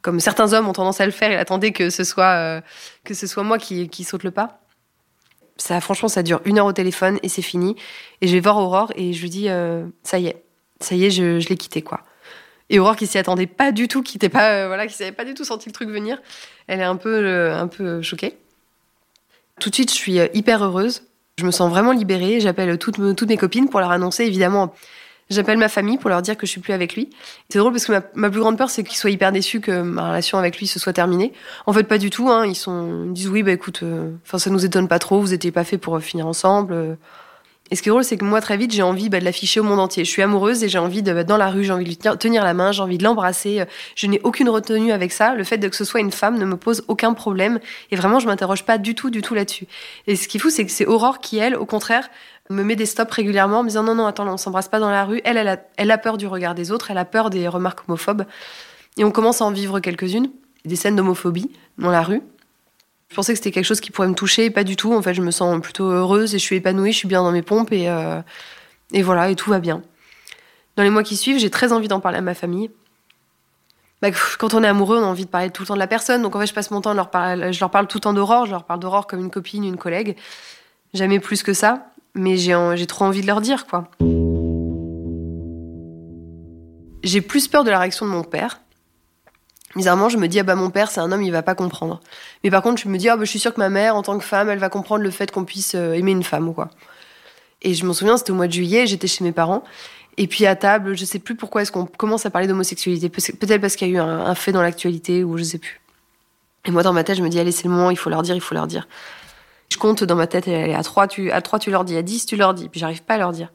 comme 0.01 0.21
certains 0.21 0.53
hommes 0.53 0.69
ont 0.69 0.73
tendance 0.73 1.01
à 1.01 1.05
le 1.05 1.11
faire, 1.11 1.33
il 1.33 1.37
attendait 1.37 1.73
que 1.73 1.89
ce 1.89 2.05
soit 2.05 2.61
que 3.03 3.13
ce 3.13 3.27
soit 3.27 3.43
moi 3.43 3.57
qui, 3.57 3.89
qui 3.89 4.05
saute 4.05 4.23
le 4.23 4.31
pas. 4.31 4.61
Ça, 5.57 5.81
franchement, 5.81 6.07
ça 6.07 6.23
dure 6.23 6.39
une 6.45 6.59
heure 6.59 6.65
au 6.65 6.71
téléphone 6.71 7.19
et 7.23 7.27
c'est 7.27 7.41
fini. 7.41 7.75
Et 8.21 8.29
je 8.29 8.33
vais 8.33 8.39
voir 8.39 8.55
Aurore 8.55 8.93
et 8.95 9.11
je 9.11 9.21
lui 9.21 9.29
dis, 9.29 9.49
ça 10.03 10.17
y 10.17 10.27
est, 10.27 10.45
ça 10.79 10.95
y 10.95 11.05
est, 11.05 11.11
je, 11.11 11.47
l'ai 11.47 11.57
quitté 11.57 11.81
quoi. 11.81 12.01
Et 12.69 12.79
Aurore 12.79 12.95
qui 12.95 13.07
s'y 13.07 13.17
attendait 13.17 13.47
pas 13.47 13.71
du 13.71 13.87
tout, 13.87 14.03
qui 14.03 14.17
était 14.17 14.29
pas, 14.29 14.67
voilà, 14.67 14.85
qui 14.85 14.93
savait 14.93 15.11
pas 15.11 15.25
du 15.25 15.33
tout 15.33 15.43
senti 15.43 15.67
le 15.69 15.73
truc 15.73 15.89
venir, 15.89 16.21
elle 16.67 16.79
est 16.81 16.83
un 16.83 16.97
peu, 16.97 17.51
un 17.51 17.67
peu 17.67 18.01
choquée. 18.01 18.37
Tout 19.59 19.69
de 19.69 19.75
suite, 19.75 19.91
je 19.91 19.95
suis 19.95 20.19
euh, 20.19 20.27
hyper 20.33 20.63
heureuse. 20.63 21.03
Je 21.37 21.45
me 21.45 21.51
sens 21.51 21.69
vraiment 21.69 21.91
libérée. 21.91 22.39
J'appelle 22.39 22.77
toutes, 22.77 22.97
mes 22.97 23.37
copines 23.37 23.69
pour 23.69 23.79
leur 23.79 23.91
annoncer, 23.91 24.23
évidemment. 24.23 24.73
J'appelle 25.29 25.57
ma 25.57 25.69
famille 25.69 25.97
pour 25.97 26.09
leur 26.09 26.23
dire 26.23 26.35
que 26.35 26.47
je 26.47 26.51
suis 26.51 26.61
plus 26.61 26.73
avec 26.73 26.95
lui. 26.95 27.09
C'est 27.49 27.59
drôle 27.59 27.71
parce 27.71 27.85
que 27.85 27.91
ma, 28.15 28.29
plus 28.29 28.39
grande 28.39 28.57
peur, 28.57 28.69
c'est 28.69 28.83
qu'ils 28.83 28.97
soient 28.97 29.11
hyper 29.11 29.31
déçus 29.31 29.59
que 29.59 29.81
ma 29.81 30.09
relation 30.09 30.39
avec 30.39 30.57
lui 30.57 30.65
se 30.65 30.79
soit 30.79 30.93
terminée. 30.93 31.33
En 31.67 31.73
fait, 31.73 31.83
pas 31.83 31.99
du 31.99 32.09
tout. 32.09 32.29
Hein. 32.29 32.47
Ils, 32.47 32.55
sont, 32.55 33.05
disent 33.07 33.27
oui, 33.27 33.43
bah 33.43 33.51
écoute, 33.51 33.81
euh, 33.83 34.11
enfin 34.25 34.39
ça 34.39 34.49
nous 34.49 34.65
étonne 34.65 34.87
pas 34.87 34.97
trop. 34.97 35.19
Vous 35.19 35.33
étiez 35.33 35.51
pas 35.51 35.63
fait 35.63 35.77
pour 35.77 35.99
finir 36.01 36.25
ensemble. 36.25 36.97
Et 37.71 37.75
ce 37.75 37.81
qui 37.81 37.89
est 37.89 37.91
drôle, 37.91 38.03
c'est 38.03 38.17
que 38.17 38.25
moi, 38.25 38.41
très 38.41 38.57
vite, 38.57 38.71
j'ai 38.73 38.81
envie 38.81 39.09
bah, 39.09 39.19
de 39.19 39.25
l'afficher 39.25 39.59
au 39.59 39.63
monde 39.63 39.79
entier. 39.79 40.03
Je 40.03 40.09
suis 40.09 40.21
amoureuse 40.21 40.63
et 40.63 40.69
j'ai 40.69 40.79
envie 40.79 41.03
de, 41.03 41.23
dans 41.23 41.37
la 41.37 41.49
rue, 41.49 41.63
j'ai 41.63 41.71
envie 41.71 41.83
de 41.83 41.89
lui 41.89 41.97
tenir 41.97 42.43
la 42.43 42.53
main, 42.53 42.71
j'ai 42.71 42.81
envie 42.81 42.97
de 42.97 43.03
l'embrasser. 43.03 43.63
Je 43.95 44.07
n'ai 44.07 44.19
aucune 44.23 44.49
retenue 44.49 44.91
avec 44.91 45.11
ça. 45.11 45.35
Le 45.35 45.43
fait 45.43 45.57
de 45.57 45.67
que 45.67 45.75
ce 45.75 45.85
soit 45.85 45.99
une 45.99 46.11
femme 46.11 46.37
ne 46.37 46.45
me 46.45 46.57
pose 46.57 46.83
aucun 46.87 47.13
problème. 47.13 47.59
Et 47.91 47.95
vraiment, 47.95 48.19
je 48.19 48.27
m'interroge 48.27 48.65
pas 48.65 48.77
du 48.77 48.95
tout, 48.95 49.09
du 49.09 49.21
tout 49.21 49.35
là-dessus. 49.35 49.67
Et 50.07 50.15
ce 50.15 50.27
qui 50.27 50.37
est 50.37 50.39
fou, 50.39 50.49
c'est 50.49 50.65
que 50.65 50.71
c'est 50.71 50.85
Aurore 50.85 51.19
qui, 51.19 51.37
elle, 51.37 51.55
au 51.55 51.65
contraire, 51.65 52.09
me 52.49 52.63
met 52.63 52.75
des 52.75 52.87
stops 52.87 53.13
régulièrement 53.13 53.59
en 53.59 53.63
me 53.63 53.69
disant 53.69 53.83
non, 53.83 53.93
non, 53.93 54.07
attends, 54.07 54.27
on 54.27 54.37
s'embrasse 54.37 54.67
pas 54.67 54.79
dans 54.79 54.89
la 54.89 55.05
rue. 55.05 55.21
Elle, 55.23 55.37
elle 55.37 55.47
a, 55.47 55.57
elle 55.77 55.91
a 55.91 55.97
peur 55.97 56.17
du 56.17 56.25
regard 56.25 56.55
des 56.55 56.71
autres, 56.71 56.89
elle 56.89 56.97
a 56.97 57.05
peur 57.05 57.29
des 57.29 57.47
remarques 57.47 57.87
homophobes. 57.87 58.25
Et 58.97 59.03
on 59.03 59.11
commence 59.11 59.41
à 59.41 59.45
en 59.45 59.51
vivre 59.51 59.79
quelques-unes, 59.79 60.29
des 60.65 60.75
scènes 60.75 60.95
d'homophobie 60.95 61.51
dans 61.77 61.91
la 61.91 62.01
rue. 62.01 62.21
Je 63.09 63.15
pensais 63.15 63.33
que 63.33 63.37
c'était 63.37 63.51
quelque 63.51 63.65
chose 63.65 63.81
qui 63.81 63.91
pourrait 63.91 64.07
me 64.07 64.13
toucher, 64.13 64.49
pas 64.51 64.63
du 64.63 64.75
tout. 64.75 64.93
En 64.93 65.01
fait, 65.01 65.13
je 65.13 65.21
me 65.21 65.31
sens 65.31 65.59
plutôt 65.61 65.85
heureuse 65.85 66.35
et 66.35 66.39
je 66.39 66.43
suis 66.43 66.57
épanouie, 66.57 66.91
je 66.91 66.97
suis 66.97 67.07
bien 67.07 67.23
dans 67.23 67.31
mes 67.31 67.41
pompes 67.41 67.71
et, 67.71 67.89
euh, 67.89 68.21
et 68.93 69.01
voilà, 69.01 69.29
et 69.29 69.35
tout 69.35 69.49
va 69.49 69.59
bien. 69.59 69.81
Dans 70.75 70.83
les 70.83 70.91
mois 70.91 71.03
qui 71.03 71.17
suivent, 71.17 71.39
j'ai 71.39 71.49
très 71.49 71.73
envie 71.73 71.87
d'en 71.87 71.99
parler 71.99 72.19
à 72.19 72.21
ma 72.21 72.35
famille. 72.35 72.69
Bah, 74.01 74.09
quand 74.37 74.53
on 74.53 74.63
est 74.63 74.67
amoureux, 74.67 74.97
on 74.97 75.03
a 75.03 75.07
envie 75.07 75.25
de 75.25 75.29
parler 75.29 75.49
tout 75.49 75.63
le 75.63 75.67
temps 75.67 75.73
de 75.73 75.79
la 75.79 75.87
personne. 75.87 76.21
Donc 76.21 76.35
en 76.35 76.39
fait, 76.39 76.45
je 76.45 76.53
passe 76.53 76.71
mon 76.71 76.81
temps, 76.81 76.93
leur 76.93 77.09
je 77.13 77.59
leur 77.59 77.71
parle 77.71 77.87
tout 77.87 77.97
le 77.97 78.01
temps 78.01 78.13
d'Aurore, 78.13 78.45
je 78.45 78.51
leur 78.51 78.63
parle 78.63 78.79
d'Aurore 78.79 79.07
comme 79.07 79.19
une 79.19 79.31
copine, 79.31 79.63
une 79.63 79.77
collègue. 79.77 80.15
Jamais 80.93 81.19
plus 81.19 81.43
que 81.43 81.53
ça, 81.53 81.87
mais 82.13 82.37
j'ai 82.37 82.87
trop 82.87 83.05
envie 83.05 83.21
de 83.21 83.27
leur 83.27 83.41
dire, 83.41 83.65
quoi. 83.67 83.89
J'ai 87.03 87.21
plus 87.21 87.47
peur 87.47 87.63
de 87.63 87.71
la 87.71 87.79
réaction 87.79 88.05
de 88.05 88.11
mon 88.11 88.23
père, 88.23 88.61
Bizarrement, 89.75 90.09
je 90.09 90.17
me 90.17 90.27
dis, 90.27 90.39
ah 90.39 90.43
bah 90.43 90.55
mon 90.55 90.71
père, 90.71 90.89
c'est 90.89 90.99
un 90.99 91.11
homme, 91.11 91.21
il 91.21 91.31
va 91.31 91.43
pas 91.43 91.53
comprendre. 91.53 91.99
Mais 92.43 92.49
par 92.49 92.63
contre, 92.63 92.81
je 92.81 92.87
me 92.87 92.97
dis, 92.97 93.07
ah 93.07 93.17
bah 93.17 93.25
je 93.25 93.29
suis 93.29 93.39
sûre 93.39 93.53
que 93.53 93.59
ma 93.59 93.69
mère, 93.69 93.95
en 93.95 94.01
tant 94.01 94.17
que 94.17 94.25
femme, 94.25 94.49
elle 94.49 94.57
va 94.57 94.69
comprendre 94.69 95.03
le 95.03 95.11
fait 95.11 95.31
qu'on 95.31 95.45
puisse 95.45 95.75
euh, 95.75 95.93
aimer 95.93 96.11
une 96.11 96.23
femme 96.23 96.47
ou 96.49 96.53
quoi. 96.53 96.69
Et 97.61 97.73
je 97.73 97.85
me 97.85 97.93
souviens, 97.93 98.17
c'était 98.17 98.31
au 98.31 98.35
mois 98.35 98.47
de 98.47 98.53
juillet, 98.53 98.87
j'étais 98.87 99.07
chez 99.07 99.23
mes 99.23 99.31
parents. 99.31 99.63
Et 100.17 100.27
puis 100.27 100.45
à 100.45 100.55
table, 100.55 100.97
je 100.97 101.05
sais 101.05 101.19
plus 101.19 101.35
pourquoi 101.35 101.61
est-ce 101.61 101.71
qu'on 101.71 101.85
commence 101.85 102.25
à 102.25 102.29
parler 102.29 102.47
d'homosexualité. 102.47 103.09
Peut-être 103.09 103.61
parce 103.61 103.75
qu'il 103.75 103.87
y 103.87 103.91
a 103.91 103.93
eu 103.93 103.99
un, 103.99 104.35
fait 104.35 104.51
dans 104.51 104.61
l'actualité 104.61 105.23
ou 105.23 105.37
je 105.37 105.43
sais 105.43 105.59
plus. 105.59 105.79
Et 106.65 106.71
moi, 106.71 106.83
dans 106.83 106.93
ma 106.93 107.03
tête, 107.03 107.17
je 107.17 107.23
me 107.23 107.29
dis, 107.29 107.39
allez, 107.39 107.51
c'est 107.51 107.63
le 107.63 107.69
moment, 107.69 107.89
il 107.89 107.97
faut 107.97 108.09
leur 108.09 108.21
dire, 108.21 108.35
il 108.35 108.41
faut 108.41 108.55
leur 108.55 108.67
dire. 108.67 108.87
Je 109.71 109.77
compte 109.77 110.03
dans 110.03 110.15
ma 110.15 110.27
tête, 110.27 110.47
est 110.47 110.73
à 110.73 110.83
3, 110.83 111.07
tu, 111.07 111.31
à 111.31 111.41
3, 111.41 111.59
tu 111.59 111.71
leur 111.71 111.85
dis, 111.85 111.95
à 111.95 112.01
10, 112.01 112.25
tu 112.25 112.35
leur 112.35 112.53
dis. 112.53 112.67
Puis 112.69 112.79
j'arrive 112.79 113.03
pas 113.03 113.13
à 113.13 113.17
leur 113.17 113.31
dire. 113.31 113.49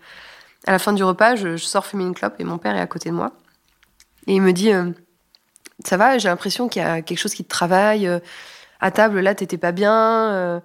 À 0.66 0.72
la 0.72 0.78
fin 0.78 0.92
du 0.92 1.04
repas, 1.04 1.36
je, 1.36 1.56
sors 1.56 1.84
fumer 1.84 2.04
une 2.04 2.14
clope 2.14 2.36
et 2.38 2.44
mon 2.44 2.56
père 2.56 2.74
est 2.74 2.80
à 2.80 2.86
côté 2.86 3.10
de 3.10 3.14
moi. 3.14 3.32
Et 4.26 4.36
il 4.36 4.40
me 4.40 4.52
dit, 4.52 4.72
euh, 4.72 4.90
ça 5.82 5.96
va, 5.96 6.18
j'ai 6.18 6.28
l'impression 6.28 6.68
qu'il 6.68 6.82
y 6.82 6.84
a 6.84 7.02
quelque 7.02 7.18
chose 7.18 7.34
qui 7.34 7.44
te 7.44 7.48
travaille. 7.48 8.06
Euh, 8.06 8.20
à 8.80 8.90
table, 8.90 9.20
là, 9.20 9.34
t'étais 9.34 9.56
pas 9.56 9.72
bien. 9.72 10.30
Euh, 10.32 10.60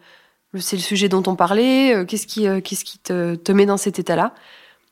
c'est 0.58 0.76
le 0.76 0.82
sujet 0.82 1.10
dont 1.10 1.24
on 1.28 1.36
parlait. 1.36 1.95
Euh, 1.95 2.06
qu'est-ce 2.06 2.28
qui, 2.28 2.48
qui 2.62 3.00
te, 3.00 3.52
met 3.52 3.65
dans 3.65 3.78
cet 3.78 4.00
état-là? 4.00 4.34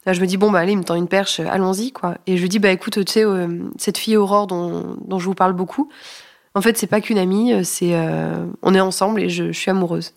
Là, 0.05 0.13
je 0.13 0.21
me 0.21 0.25
dis 0.25 0.37
bon 0.37 0.51
bah 0.51 0.59
allez, 0.59 0.71
il 0.71 0.77
me 0.77 0.85
tend 0.85 0.95
une 0.95 1.09
perche, 1.09 1.41
allons-y 1.41 1.91
quoi. 1.91 2.15
Et 2.27 2.37
je 2.37 2.41
lui 2.41 2.47
dis 2.47 2.59
bah 2.59 2.71
écoute, 2.71 3.03
tu 3.03 3.11
sais, 3.11 3.25
cette 3.77 3.97
fille 3.97 4.15
Aurore 4.15 4.47
dont, 4.47 4.95
dont 5.03 5.19
je 5.19 5.25
vous 5.25 5.33
parle 5.33 5.51
beaucoup, 5.51 5.89
en 6.55 6.61
fait, 6.61 6.77
c'est 6.77 6.87
pas 6.87 7.01
qu'une 7.01 7.17
amie, 7.17 7.65
c'est 7.65 7.93
on 8.61 8.73
est 8.73 8.79
ensemble 8.79 9.21
et 9.21 9.27
je, 9.27 9.51
je, 9.51 9.59
suis 9.59 9.69
amoureuse. 9.69 10.13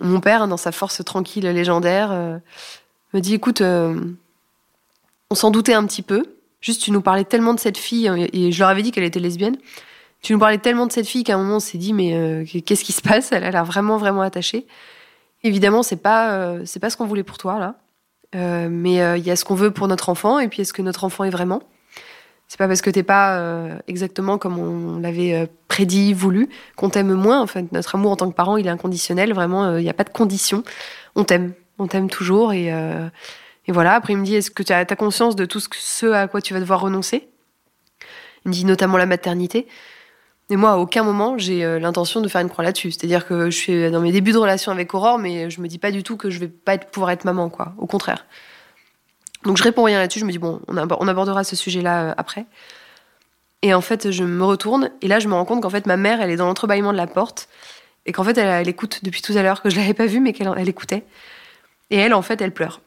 Mon 0.00 0.20
père, 0.20 0.48
dans 0.48 0.56
sa 0.56 0.72
force 0.72 1.04
tranquille 1.04 1.44
légendaire, 1.44 2.40
me 3.12 3.20
dit 3.20 3.34
écoute, 3.34 3.60
on 3.60 5.34
s'en 5.34 5.50
doutait 5.50 5.74
un 5.74 5.84
petit 5.84 6.02
peu. 6.02 6.24
Juste, 6.62 6.80
tu 6.80 6.92
nous 6.92 7.02
parlais 7.02 7.24
tellement 7.24 7.52
de 7.52 7.60
cette 7.60 7.76
fille, 7.76 8.08
hein, 8.08 8.16
et 8.32 8.52
je 8.52 8.58
leur 8.60 8.68
avais 8.68 8.82
dit 8.82 8.92
qu'elle 8.92 9.04
était 9.04 9.20
lesbienne. 9.20 9.56
Tu 10.22 10.32
nous 10.32 10.38
parlais 10.38 10.58
tellement 10.58 10.86
de 10.86 10.92
cette 10.92 11.08
fille 11.08 11.24
qu'à 11.24 11.34
un 11.34 11.38
moment 11.38 11.56
on 11.56 11.60
s'est 11.60 11.78
dit 11.78 11.92
mais 11.92 12.14
euh, 12.14 12.44
qu'est-ce 12.64 12.84
qui 12.84 12.92
se 12.92 13.02
passe? 13.02 13.32
Elle 13.32 13.42
a 13.42 13.50
l'air 13.50 13.64
vraiment 13.64 13.98
vraiment 13.98 14.22
attachée. 14.22 14.66
Évidemment, 15.42 15.82
c'est 15.82 15.96
pas 15.96 16.34
euh, 16.34 16.64
pas 16.80 16.90
ce 16.90 16.96
qu'on 16.96 17.06
voulait 17.06 17.24
pour 17.24 17.38
toi 17.38 17.58
là, 17.58 17.74
euh, 18.36 18.68
mais 18.70 18.94
il 19.18 19.26
y 19.26 19.30
a 19.30 19.36
ce 19.36 19.44
qu'on 19.44 19.56
veut 19.56 19.72
pour 19.72 19.88
notre 19.88 20.08
enfant 20.08 20.38
et 20.38 20.46
puis 20.46 20.62
est-ce 20.62 20.72
que 20.72 20.82
notre 20.82 21.02
enfant 21.02 21.24
est 21.24 21.30
vraiment? 21.30 21.60
C'est 22.46 22.58
pas 22.58 22.68
parce 22.68 22.82
que 22.82 22.90
t'es 22.90 23.02
pas 23.02 23.80
exactement 23.88 24.36
comme 24.36 24.58
on 24.58 25.00
l'avait 25.00 25.48
prédit, 25.68 26.12
voulu, 26.12 26.50
qu'on 26.76 26.90
t'aime 26.90 27.14
moins. 27.14 27.40
En 27.40 27.46
fait, 27.46 27.72
notre 27.72 27.94
amour 27.94 28.12
en 28.12 28.16
tant 28.16 28.30
que 28.30 28.34
parent, 28.36 28.58
il 28.58 28.66
est 28.66 28.70
inconditionnel. 28.70 29.32
Vraiment, 29.32 29.78
il 29.78 29.82
n'y 29.82 29.88
a 29.88 29.94
pas 29.94 30.04
de 30.04 30.10
condition. 30.10 30.62
On 31.14 31.24
t'aime, 31.24 31.54
on 31.78 31.86
t'aime 31.86 32.10
toujours 32.10 32.52
et 32.52 32.70
et 33.66 33.72
voilà, 33.72 33.94
après 33.94 34.12
il 34.12 34.16
me 34.16 34.24
dit, 34.24 34.34
est-ce 34.34 34.50
que 34.50 34.62
tu 34.62 34.72
as, 34.72 34.84
conscience 34.96 35.36
de 35.36 35.44
tout 35.44 35.60
ce, 35.60 36.06
à 36.06 36.26
quoi 36.28 36.40
tu 36.40 36.52
vas 36.52 36.60
devoir 36.60 36.80
renoncer? 36.80 37.28
Il 38.44 38.48
me 38.48 38.52
dit 38.52 38.64
notamment 38.64 38.96
la 38.96 39.06
maternité. 39.06 39.68
Et 40.50 40.56
moi, 40.56 40.72
à 40.72 40.76
aucun 40.76 41.04
moment, 41.04 41.38
j'ai 41.38 41.64
euh, 41.64 41.78
l'intention 41.78 42.20
de 42.20 42.28
faire 42.28 42.40
une 42.40 42.48
croix 42.48 42.64
là-dessus. 42.64 42.90
C'est-à-dire 42.90 43.26
que 43.26 43.50
je 43.50 43.56
suis 43.56 43.90
dans 43.90 44.00
mes 44.00 44.12
débuts 44.12 44.32
de 44.32 44.38
relation 44.38 44.72
avec 44.72 44.92
Aurore, 44.92 45.18
mais 45.18 45.48
je 45.48 45.60
me 45.60 45.68
dis 45.68 45.78
pas 45.78 45.92
du 45.92 46.02
tout 46.02 46.16
que 46.16 46.28
je 46.28 46.40
vais 46.40 46.48
pas 46.48 46.76
pouvoir 46.76 47.12
être 47.12 47.24
maman, 47.24 47.48
quoi. 47.48 47.72
Au 47.78 47.86
contraire. 47.86 48.26
Donc 49.44 49.56
je 49.56 49.62
réponds 49.62 49.84
rien 49.84 49.98
là-dessus. 49.98 50.18
Je 50.18 50.24
me 50.24 50.32
dis, 50.32 50.38
bon, 50.38 50.60
on, 50.66 50.76
abordera 50.76 51.44
ce 51.44 51.56
sujet-là 51.56 52.02
euh, 52.02 52.14
après. 52.16 52.46
Et 53.62 53.72
en 53.74 53.80
fait, 53.80 54.10
je 54.10 54.24
me 54.24 54.44
retourne, 54.44 54.90
et 55.02 55.08
là, 55.08 55.20
je 55.20 55.28
me 55.28 55.34
rends 55.34 55.44
compte 55.44 55.62
qu'en 55.62 55.70
fait, 55.70 55.86
ma 55.86 55.96
mère, 55.96 56.20
elle 56.20 56.30
est 56.30 56.36
dans 56.36 56.46
l'entrebâillement 56.46 56.92
de 56.92 56.96
la 56.96 57.06
porte, 57.06 57.48
et 58.06 58.12
qu'en 58.12 58.24
fait, 58.24 58.36
elle, 58.36 58.68
écoute 58.68 59.04
depuis 59.04 59.22
tout 59.22 59.34
à 59.34 59.42
l'heure, 59.42 59.62
que 59.62 59.70
je 59.70 59.76
l'avais 59.76 59.94
pas 59.94 60.06
vue, 60.06 60.18
mais 60.18 60.32
qu'elle 60.32 60.52
elle 60.58 60.68
écoutait. 60.68 61.04
Et 61.90 61.96
elle, 61.96 62.12
en 62.12 62.22
fait, 62.22 62.40
elle 62.42 62.52
pleure 62.52 62.80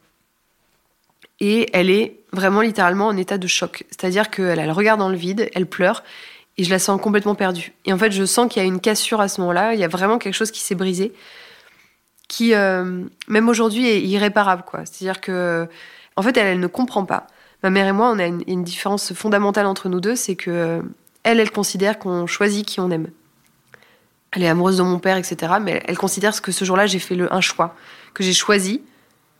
et 1.39 1.69
elle 1.73 1.89
est 1.89 2.19
vraiment 2.31 2.61
littéralement 2.61 3.07
en 3.07 3.17
état 3.17 3.37
de 3.37 3.47
choc. 3.47 3.85
C'est-à-dire 3.89 4.29
qu'elle 4.29 4.59
elle 4.59 4.71
regarde 4.71 4.99
dans 4.99 5.09
le 5.09 5.17
vide, 5.17 5.49
elle 5.53 5.65
pleure, 5.65 6.03
et 6.57 6.63
je 6.63 6.69
la 6.69 6.79
sens 6.79 7.01
complètement 7.01 7.35
perdue. 7.35 7.73
Et 7.85 7.93
en 7.93 7.97
fait, 7.97 8.11
je 8.11 8.23
sens 8.25 8.51
qu'il 8.51 8.61
y 8.61 8.65
a 8.65 8.67
une 8.67 8.79
cassure 8.79 9.21
à 9.21 9.27
ce 9.27 9.41
moment-là, 9.41 9.73
il 9.73 9.79
y 9.79 9.83
a 9.83 9.87
vraiment 9.87 10.17
quelque 10.17 10.33
chose 10.33 10.51
qui 10.51 10.61
s'est 10.61 10.75
brisé, 10.75 11.13
qui, 12.27 12.53
euh, 12.53 13.03
même 13.27 13.49
aujourd'hui, 13.49 13.87
est 13.87 14.01
irréparable. 14.01 14.63
quoi. 14.65 14.79
C'est-à-dire 14.85 15.21
que, 15.21 15.67
en 16.15 16.21
fait, 16.21 16.37
elle, 16.37 16.47
elle 16.47 16.59
ne 16.59 16.67
comprend 16.67 17.05
pas. 17.05 17.27
Ma 17.63 17.69
mère 17.69 17.87
et 17.87 17.91
moi, 17.91 18.11
on 18.11 18.19
a 18.19 18.25
une, 18.25 18.63
différence 18.63 19.13
fondamentale 19.13 19.65
entre 19.65 19.89
nous 19.89 19.99
deux, 19.99 20.15
c'est 20.15 20.35
que 20.35 20.81
elle, 21.23 21.39
elle 21.39 21.51
considère 21.51 21.97
qu'on 21.97 22.27
choisit 22.27 22.65
qui 22.65 22.79
on 22.79 22.91
aime. 22.91 23.07
Elle 24.31 24.43
est 24.43 24.47
amoureuse 24.47 24.77
de 24.77 24.83
mon 24.83 24.99
père, 24.99 25.17
etc. 25.17 25.53
Mais 25.61 25.81
elle, 25.87 25.97
considère 25.97 26.39
que 26.41 26.51
ce 26.51 26.63
jour-là, 26.63 26.85
j'ai 26.85 26.99
fait 26.99 27.15
le, 27.15 27.33
un 27.33 27.41
choix, 27.41 27.75
que 28.13 28.23
j'ai 28.23 28.33
choisi, 28.33 28.81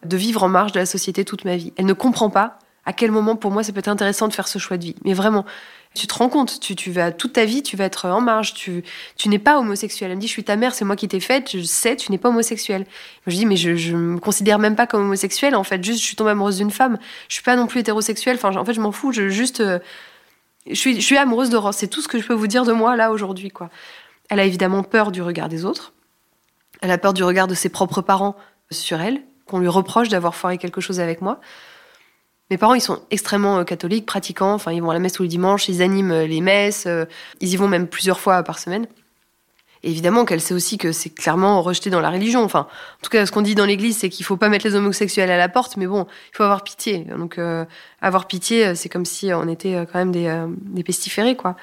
de 0.03 0.17
vivre 0.17 0.43
en 0.43 0.49
marge 0.49 0.71
de 0.71 0.79
la 0.79 0.86
société 0.86 1.25
toute 1.25 1.45
ma 1.45 1.55
vie. 1.55 1.73
Elle 1.77 1.86
ne 1.86 1.93
comprend 1.93 2.29
pas 2.29 2.60
à 2.86 2.93
quel 2.93 3.12
moment 3.12 3.36
pour 3.36 3.51
moi 3.51 3.63
ça 3.63 3.73
peut 3.73 3.79
être 3.79 3.88
intéressant 3.88 4.27
de 4.27 4.34
faire 4.34 4.47
ce 4.47 4.60
choix 4.60 4.77
de 4.77 4.84
vie. 4.84 4.95
Mais 5.03 5.13
vraiment, 5.13 5.45
tu 5.95 6.08
te 6.08 6.13
rends 6.13 6.29
compte, 6.29 6.60
tu, 6.60 6.91
vas 6.91 7.12
toute 7.12 7.34
ta 7.34 7.45
vie, 7.45 7.63
tu 7.63 7.77
vas 7.77 7.86
être 7.86 8.08
en 8.08 8.21
marge, 8.21 8.53
tu, 8.53 8.84
n'es 9.25 9.39
pas 9.39 9.58
homosexuel. 9.58 10.12
Elle 10.12 10.17
me 10.17 10.21
dit, 10.21 10.27
je 10.27 10.34
suis 10.34 10.43
ta 10.43 10.55
mère, 10.55 10.75
c'est 10.75 10.86
moi 10.86 10.95
qui 10.95 11.08
t'ai 11.08 11.19
faite, 11.19 11.58
je 11.58 11.63
sais, 11.63 11.95
tu 11.95 12.12
n'es 12.12 12.17
pas 12.17 12.29
homosexuel. 12.29 12.86
Je 13.25 13.36
dis, 13.36 13.45
mais 13.45 13.55
je, 13.55 13.75
je 13.75 13.95
me 13.95 14.19
considère 14.19 14.60
même 14.60 14.75
pas 14.75 14.86
comme 14.88 15.01
homosexuel, 15.01 15.55
en 15.55 15.63
fait, 15.63 15.84
juste 15.84 15.99
je 15.99 16.05
suis 16.05 16.15
tombée 16.15 16.31
amoureuse 16.31 16.58
d'une 16.58 16.71
femme. 16.71 16.99
Je 17.29 17.36
suis 17.36 17.43
pas 17.43 17.55
non 17.55 17.65
plus 17.65 17.79
hétérosexuelle, 17.79 18.36
enfin, 18.36 18.55
en 18.55 18.65
fait, 18.65 18.73
je 18.73 18.81
m'en 18.81 18.91
fous, 18.91 19.12
je 19.12 19.29
juste, 19.29 19.62
euh, 19.62 19.79
je 20.67 20.75
suis, 20.75 20.95
je 20.95 21.05
suis 21.05 21.17
amoureuse. 21.17 21.49
C'est 21.71 21.88
tout 21.88 22.01
ce 22.01 22.08
que 22.08 22.19
je 22.19 22.27
peux 22.27 22.34
vous 22.34 22.47
dire 22.47 22.65
de 22.65 22.74
moi 22.74 22.95
là 22.95 23.11
aujourd'hui, 23.11 23.49
quoi. 23.49 23.70
Elle 24.30 24.39
a 24.39 24.45
évidemment 24.45 24.84
peur 24.84 25.11
du 25.11 25.22
regard 25.22 25.49
des 25.49 25.65
autres. 25.65 25.93
Elle 26.82 26.91
a 26.91 26.97
peur 26.97 27.13
du 27.13 27.24
regard 27.24 27.47
de 27.47 27.53
ses 27.53 27.70
propres 27.70 28.01
parents 28.01 28.36
sur 28.70 28.99
elle 28.99 29.22
qu'on 29.48 29.60
lui 29.60 29.68
reproche 29.68 30.10
d'avoir 30.10 30.36
foiré 30.36 30.58
quelque 30.58 30.82
chose 30.82 31.00
avec 31.00 31.22
moi. 31.22 31.39
Mes 32.52 32.58
parents, 32.58 32.76
ils 32.76 32.82
sont 32.82 33.02
extrêmement 33.10 33.60
euh, 33.60 33.64
catholiques, 33.64 34.06
pratiquants. 34.06 34.54
Enfin, 34.54 34.72
ils 34.72 34.82
vont 34.82 34.91
à 34.91 34.93
la 34.93 35.00
messe 35.00 35.14
tous 35.14 35.24
les 35.24 35.30
dimanches, 35.30 35.68
ils 35.68 35.82
animent 35.82 36.12
euh, 36.12 36.28
les 36.28 36.41
messes. 36.41 36.86
Euh, 36.86 37.06
ils 37.41 37.52
y 37.54 37.56
vont 37.56 37.68
même 37.68 37.88
plusieurs 37.88 38.20
fois 38.20 38.43
par 38.43 38.60
semaine. 38.60 38.88
Évidemment 39.82 40.26
qu'elle 40.26 40.41
sait 40.41 40.54
aussi 40.54 40.78
que 40.78 40.91
c'est 40.91 41.10
clairement 41.10 41.62
rejeté 41.62 41.89
dans 41.89 42.02
la 42.02 42.10
religion. 42.10 42.43
Enfin, 42.43 42.62
en 42.62 43.04
tout 43.04 43.10
cas, 43.10 43.26
ce 43.26 43.32
qu'on 43.32 43.41
dit 43.41 43.56
dans 43.56 43.66
l'Église, 43.66 43.98
c'est 43.98 44.10
qu'il 44.10 44.26
faut 44.26 44.38
pas 44.38 44.50
mettre 44.50 44.66
les 44.66 44.76
homosexuels 44.76 45.30
à 45.30 45.38
la 45.38 45.50
porte, 45.50 45.78
mais 45.78 45.86
bon, 45.86 46.08
il 46.32 46.36
faut 46.36 46.43
avoir 46.43 46.64
pitié. 46.64 47.06
Donc, 47.18 47.39
avoir 48.02 48.26
pitié, 48.26 48.74
c'est 48.74 48.89
comme 48.89 49.06
si 49.06 49.32
on 49.32 49.48
était 49.48 49.86
quand 49.91 50.00
même 50.00 50.12
des, 50.12 50.43
des 50.50 50.84
pestiférés, 50.84 51.36
quoi 51.36 51.56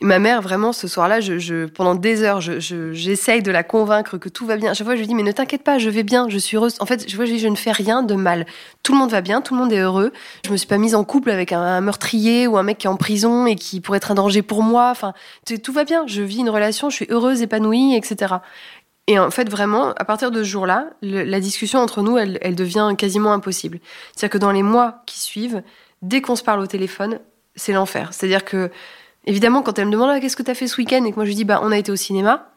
ma 0.00 0.20
mère, 0.20 0.40
vraiment, 0.42 0.72
ce 0.72 0.86
soir-là, 0.86 1.20
je, 1.20 1.66
pendant 1.66 1.96
des 1.96 2.22
heures, 2.22 2.40
j'essaye 2.40 3.42
de 3.42 3.50
la 3.50 3.64
convaincre 3.64 4.16
que 4.16 4.28
tout 4.28 4.46
va 4.46 4.56
bien. 4.56 4.70
À 4.70 4.74
chaque 4.74 4.86
fois, 4.86 4.94
je 4.94 5.00
lui 5.00 5.08
dis, 5.08 5.14
mais 5.14 5.24
ne 5.24 5.32
t'inquiète 5.32 5.64
pas, 5.64 5.78
je 5.78 5.90
vais 5.90 6.04
bien, 6.04 6.28
je 6.28 6.38
suis 6.38 6.56
heureuse. 6.56 6.76
En 6.78 6.86
fait, 6.86 7.10
je, 7.10 7.16
vois, 7.16 7.24
je, 7.24 7.32
dis, 7.32 7.38
je 7.40 7.48
ne 7.48 7.56
fais 7.56 7.72
rien 7.72 8.02
de 8.02 8.14
mal. 8.14 8.46
Tout 8.84 8.92
le 8.92 8.98
monde 8.98 9.10
va 9.10 9.20
bien, 9.20 9.40
tout 9.40 9.54
le 9.54 9.60
monde 9.60 9.72
est 9.72 9.80
heureux. 9.80 10.12
Je 10.44 10.52
me 10.52 10.56
suis 10.56 10.68
pas 10.68 10.78
mise 10.78 10.94
en 10.94 11.02
couple 11.02 11.30
avec 11.30 11.52
un, 11.52 11.80
meurtrier 11.80 12.46
ou 12.46 12.56
un 12.56 12.62
mec 12.62 12.78
qui 12.78 12.86
est 12.86 12.90
en 12.90 12.96
prison 12.96 13.46
et 13.46 13.56
qui 13.56 13.80
pourrait 13.80 13.96
être 13.96 14.12
un 14.12 14.14
danger 14.14 14.42
pour 14.42 14.62
moi. 14.62 14.90
Enfin, 14.90 15.14
tout 15.62 15.72
va 15.72 15.84
bien. 15.84 16.06
Je 16.06 16.22
vis 16.22 16.38
une 16.38 16.50
relation, 16.50 16.90
je 16.90 16.96
suis 16.96 17.06
heureuse, 17.10 17.42
épanouie, 17.42 17.96
etc. 17.96 18.36
Et 19.08 19.18
en 19.18 19.30
fait, 19.30 19.50
vraiment, 19.50 19.90
à 19.96 20.04
partir 20.04 20.30
de 20.30 20.44
ce 20.44 20.48
jour-là, 20.48 20.90
la 21.02 21.40
discussion 21.40 21.80
entre 21.80 22.02
nous, 22.02 22.18
elle, 22.18 22.38
elle 22.40 22.54
devient 22.54 22.94
quasiment 22.96 23.32
impossible. 23.32 23.80
C'est-à-dire 24.14 24.34
que 24.34 24.38
dans 24.38 24.52
les 24.52 24.62
mois 24.62 25.02
qui 25.06 25.18
suivent, 25.18 25.62
dès 26.02 26.20
qu'on 26.20 26.36
se 26.36 26.44
parle 26.44 26.60
au 26.60 26.66
téléphone, 26.66 27.18
c'est 27.56 27.72
l'enfer. 27.72 28.10
C'est-à-dire 28.12 28.44
que 28.44 28.70
Évidemment, 29.28 29.60
quand 29.60 29.78
elle 29.78 29.86
me 29.86 29.92
demande 29.92 30.08
ah, 30.10 30.20
qu'est-ce 30.20 30.36
que 30.36 30.42
tu 30.42 30.50
as 30.50 30.54
fait 30.54 30.66
ce 30.66 30.78
week-end 30.78 31.04
et 31.04 31.10
que 31.10 31.16
moi 31.16 31.26
je 31.26 31.28
lui 31.28 31.34
dis 31.34 31.44
bah 31.44 31.60
on 31.62 31.70
a 31.70 31.76
été 31.76 31.92
au 31.92 31.96
cinéma, 31.96 32.50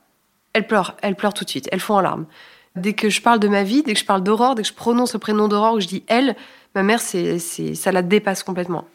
elle 0.53 0.65
pleure, 0.65 0.95
elle 1.01 1.15
pleure 1.15 1.33
tout 1.33 1.43
de 1.43 1.49
suite, 1.49 1.67
elle 1.69 1.81
fond 1.81 1.95
en 1.95 2.01
larmes. 2.01 2.25
Dès 2.77 2.93
que 2.93 3.09
je 3.09 3.21
parle 3.21 3.39
de 3.39 3.49
ma 3.49 3.63
vie, 3.63 3.83
dès 3.83 3.93
que 3.93 3.99
je 3.99 4.05
parle 4.05 4.23
d'Aurore, 4.23 4.55
dès 4.55 4.61
que 4.61 4.69
je 4.69 4.73
prononce 4.73 5.11
le 5.11 5.19
prénom 5.19 5.49
d'Aurore, 5.49 5.75
que 5.75 5.81
je 5.81 5.87
dis 5.87 6.03
elle, 6.07 6.37
ma 6.73 6.81
mère, 6.81 7.01
c'est, 7.01 7.39
ça 7.39 7.91
la 7.91 8.01
dépasse 8.01 8.43
complètement. 8.43 8.85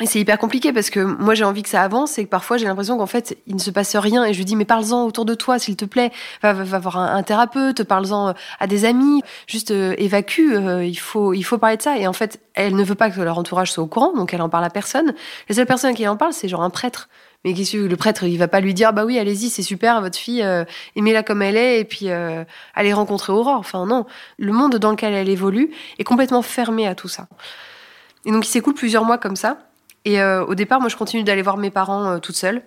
Et 0.00 0.06
c'est 0.06 0.20
hyper 0.20 0.38
compliqué 0.38 0.72
parce 0.72 0.90
que 0.90 1.00
moi 1.00 1.34
j'ai 1.34 1.42
envie 1.42 1.64
que 1.64 1.68
ça 1.68 1.82
avance 1.82 2.18
et 2.18 2.24
que 2.24 2.30
parfois 2.30 2.56
j'ai 2.56 2.66
l'impression 2.66 2.96
qu'en 2.96 3.06
fait 3.06 3.36
il 3.48 3.56
ne 3.56 3.60
se 3.60 3.72
passe 3.72 3.96
rien 3.96 4.24
et 4.24 4.32
je 4.32 4.38
lui 4.38 4.44
dis 4.44 4.54
mais 4.54 4.64
parle-en 4.64 5.04
autour 5.04 5.24
de 5.24 5.34
toi 5.34 5.58
s'il 5.58 5.74
te 5.74 5.84
plaît, 5.84 6.12
va, 6.40 6.52
va, 6.52 6.78
voir 6.78 6.98
un, 6.98 7.22
thérapeute, 7.24 7.82
parle-en 7.82 8.28
euh, 8.28 8.32
à 8.60 8.68
des 8.68 8.84
amis, 8.84 9.22
juste 9.48 9.72
euh, 9.72 9.96
évacue, 9.98 10.52
euh, 10.52 10.84
il 10.84 10.94
faut 10.94 11.32
il 11.32 11.42
faut 11.42 11.58
parler 11.58 11.78
de 11.78 11.82
ça 11.82 11.98
et 11.98 12.06
en 12.06 12.12
fait 12.12 12.40
elle 12.54 12.76
ne 12.76 12.84
veut 12.84 12.94
pas 12.94 13.10
que 13.10 13.20
leur 13.20 13.38
entourage 13.38 13.72
soit 13.72 13.82
au 13.82 13.88
courant 13.88 14.14
donc 14.14 14.32
elle 14.32 14.42
en 14.42 14.48
parle 14.48 14.64
à 14.64 14.70
personne. 14.70 15.14
La 15.48 15.54
seule 15.56 15.66
personne 15.66 15.94
qui 15.94 16.06
en 16.06 16.16
parle 16.16 16.32
c'est 16.32 16.48
genre 16.48 16.62
un 16.62 16.70
prêtre. 16.70 17.08
Mais 17.44 17.52
le 17.52 17.96
prêtre 17.96 18.22
il 18.24 18.38
va 18.38 18.46
pas 18.46 18.60
lui 18.60 18.74
dire 18.74 18.92
bah 18.92 19.04
oui 19.04 19.18
allez-y 19.18 19.48
c'est 19.48 19.62
super 19.62 20.00
votre 20.00 20.18
fille 20.18 20.44
aimez-la 20.96 21.24
comme 21.24 21.42
elle 21.42 21.56
est 21.56 21.80
et 21.80 21.84
puis 21.84 22.08
allez 22.74 22.92
rencontrer 22.92 23.32
Aurore. 23.32 23.58
Enfin 23.58 23.84
non, 23.86 24.06
le 24.38 24.52
monde 24.52 24.76
dans 24.76 24.92
lequel 24.92 25.14
elle 25.14 25.28
évolue 25.28 25.70
est 25.98 26.04
complètement 26.04 26.42
fermé 26.42 26.86
à 26.86 26.94
tout 26.94 27.08
ça. 27.08 27.26
Et 28.24 28.30
donc 28.30 28.46
il 28.46 28.50
s'écoule 28.50 28.74
plusieurs 28.74 29.04
mois 29.04 29.18
comme 29.18 29.36
ça. 29.36 29.67
Et 30.04 30.20
euh, 30.20 30.44
au 30.44 30.54
départ, 30.54 30.80
moi, 30.80 30.88
je 30.88 30.96
continue 30.96 31.22
d'aller 31.22 31.42
voir 31.42 31.56
mes 31.56 31.70
parents 31.70 32.12
euh, 32.12 32.18
toute 32.18 32.36
seule. 32.36 32.62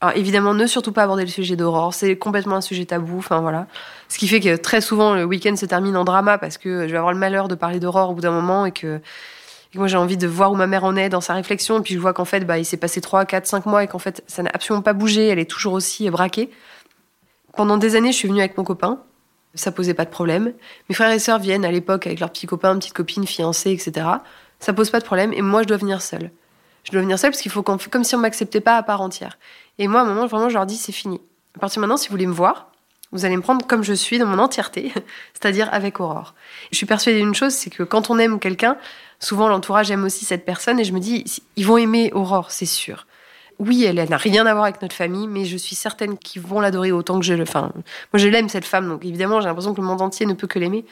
Alors 0.00 0.16
évidemment, 0.18 0.52
ne 0.52 0.66
surtout 0.66 0.92
pas 0.92 1.04
aborder 1.04 1.22
le 1.22 1.30
sujet 1.30 1.56
d'Aurore, 1.56 1.94
c'est 1.94 2.16
complètement 2.16 2.56
un 2.56 2.60
sujet 2.60 2.84
tabou, 2.84 3.18
enfin 3.18 3.40
voilà. 3.40 3.66
Ce 4.08 4.18
qui 4.18 4.28
fait 4.28 4.40
que 4.40 4.56
très 4.56 4.82
souvent, 4.82 5.14
le 5.14 5.24
week-end 5.24 5.56
se 5.56 5.64
termine 5.64 5.96
en 5.96 6.04
drama 6.04 6.36
parce 6.36 6.58
que 6.58 6.86
je 6.86 6.92
vais 6.92 6.98
avoir 6.98 7.12
le 7.12 7.18
malheur 7.18 7.48
de 7.48 7.54
parler 7.54 7.80
d'Aurore 7.80 8.10
au 8.10 8.14
bout 8.14 8.20
d'un 8.20 8.32
moment 8.32 8.66
et 8.66 8.72
que, 8.72 9.00
moi 9.74 9.86
j'ai 9.86 9.96
envie 9.96 10.18
de 10.18 10.26
voir 10.26 10.52
où 10.52 10.56
ma 10.56 10.66
mère 10.66 10.84
en 10.84 10.94
est 10.94 11.08
dans 11.08 11.22
sa 11.22 11.32
réflexion, 11.32 11.78
et 11.78 11.82
puis 11.82 11.94
je 11.94 11.98
vois 12.00 12.12
qu'en 12.12 12.26
fait, 12.26 12.40
bah, 12.40 12.58
il 12.58 12.66
s'est 12.66 12.76
passé 12.76 13.00
3, 13.00 13.24
4, 13.24 13.46
5 13.46 13.66
mois 13.66 13.82
et 13.82 13.88
qu'en 13.88 13.98
fait, 13.98 14.22
ça 14.26 14.42
n'a 14.42 14.50
absolument 14.52 14.82
pas 14.82 14.92
bougé, 14.92 15.28
elle 15.28 15.38
est 15.38 15.50
toujours 15.50 15.72
aussi 15.72 16.10
braquée. 16.10 16.50
Pendant 17.56 17.78
des 17.78 17.96
années, 17.96 18.12
je 18.12 18.18
suis 18.18 18.28
venue 18.28 18.40
avec 18.40 18.58
mon 18.58 18.64
copain, 18.64 19.00
ça 19.54 19.72
posait 19.72 19.94
pas 19.94 20.04
de 20.04 20.10
problème. 20.10 20.52
Mes 20.90 20.94
frères 20.94 21.12
et 21.12 21.18
sœurs 21.18 21.38
viennent 21.38 21.64
à 21.64 21.72
l'époque 21.72 22.06
avec 22.06 22.20
leurs 22.20 22.30
petits 22.30 22.46
copains, 22.46 22.76
petites 22.76 22.92
copines, 22.92 23.26
fiancées, 23.26 23.70
etc. 23.70 24.06
Ça 24.60 24.74
pose 24.74 24.90
pas 24.90 25.00
de 25.00 25.04
problème, 25.06 25.32
et 25.32 25.40
moi 25.40 25.62
je 25.62 25.68
dois 25.68 25.78
venir 25.78 26.02
seule 26.02 26.30
je 26.84 26.92
dois 26.92 27.00
venir 27.00 27.18
seule 27.18 27.30
parce 27.30 27.42
qu'il 27.42 27.50
faut 27.50 27.62
comme 27.62 28.04
si 28.04 28.14
on 28.14 28.18
m'acceptait 28.18 28.60
pas 28.60 28.76
à 28.76 28.82
part 28.82 29.00
entière. 29.00 29.38
Et 29.78 29.88
moi, 29.88 30.00
à 30.00 30.04
un 30.04 30.06
moment, 30.06 30.26
vraiment, 30.26 30.48
je 30.48 30.54
leur 30.54 30.66
dis, 30.66 30.76
c'est 30.76 30.92
fini. 30.92 31.20
À 31.56 31.60
partir 31.60 31.80
de 31.80 31.86
maintenant, 31.86 31.96
si 31.96 32.08
vous 32.08 32.12
voulez 32.12 32.26
me 32.26 32.32
voir, 32.32 32.70
vous 33.12 33.24
allez 33.24 33.36
me 33.36 33.42
prendre 33.42 33.66
comme 33.66 33.82
je 33.82 33.92
suis 33.92 34.18
dans 34.18 34.26
mon 34.26 34.38
entièreté, 34.38 34.92
c'est-à-dire 35.32 35.68
avec 35.72 36.00
Aurore. 36.00 36.34
Je 36.70 36.76
suis 36.76 36.86
persuadée 36.86 37.18
d'une 37.18 37.34
chose, 37.34 37.52
c'est 37.52 37.70
que 37.70 37.82
quand 37.82 38.10
on 38.10 38.18
aime 38.18 38.38
quelqu'un, 38.38 38.76
souvent 39.18 39.48
l'entourage 39.48 39.90
aime 39.90 40.04
aussi 40.04 40.24
cette 40.24 40.44
personne, 40.44 40.78
et 40.80 40.84
je 40.84 40.92
me 40.92 41.00
dis, 41.00 41.24
ils 41.56 41.66
vont 41.66 41.78
aimer 41.78 42.10
Aurore, 42.12 42.50
c'est 42.50 42.66
sûr. 42.66 43.06
Oui, 43.60 43.84
elle, 43.84 44.04
n'a 44.08 44.16
rien 44.16 44.46
à 44.46 44.52
voir 44.52 44.64
avec 44.64 44.82
notre 44.82 44.96
famille, 44.96 45.28
mais 45.28 45.44
je 45.44 45.56
suis 45.56 45.76
certaine 45.76 46.18
qu'ils 46.18 46.42
vont 46.42 46.60
l'adorer 46.60 46.90
autant 46.90 47.20
que 47.20 47.24
je 47.24 47.34
le. 47.34 47.44
Enfin, 47.44 47.70
moi, 48.12 48.18
je 48.18 48.26
l'aime 48.26 48.48
cette 48.48 48.64
femme, 48.64 48.88
donc 48.88 49.04
évidemment, 49.04 49.40
j'ai 49.40 49.46
l'impression 49.46 49.74
que 49.74 49.80
le 49.80 49.86
monde 49.86 50.02
entier 50.02 50.26
ne 50.26 50.34
peut 50.34 50.48
que 50.48 50.58
l'aimer. 50.58 50.84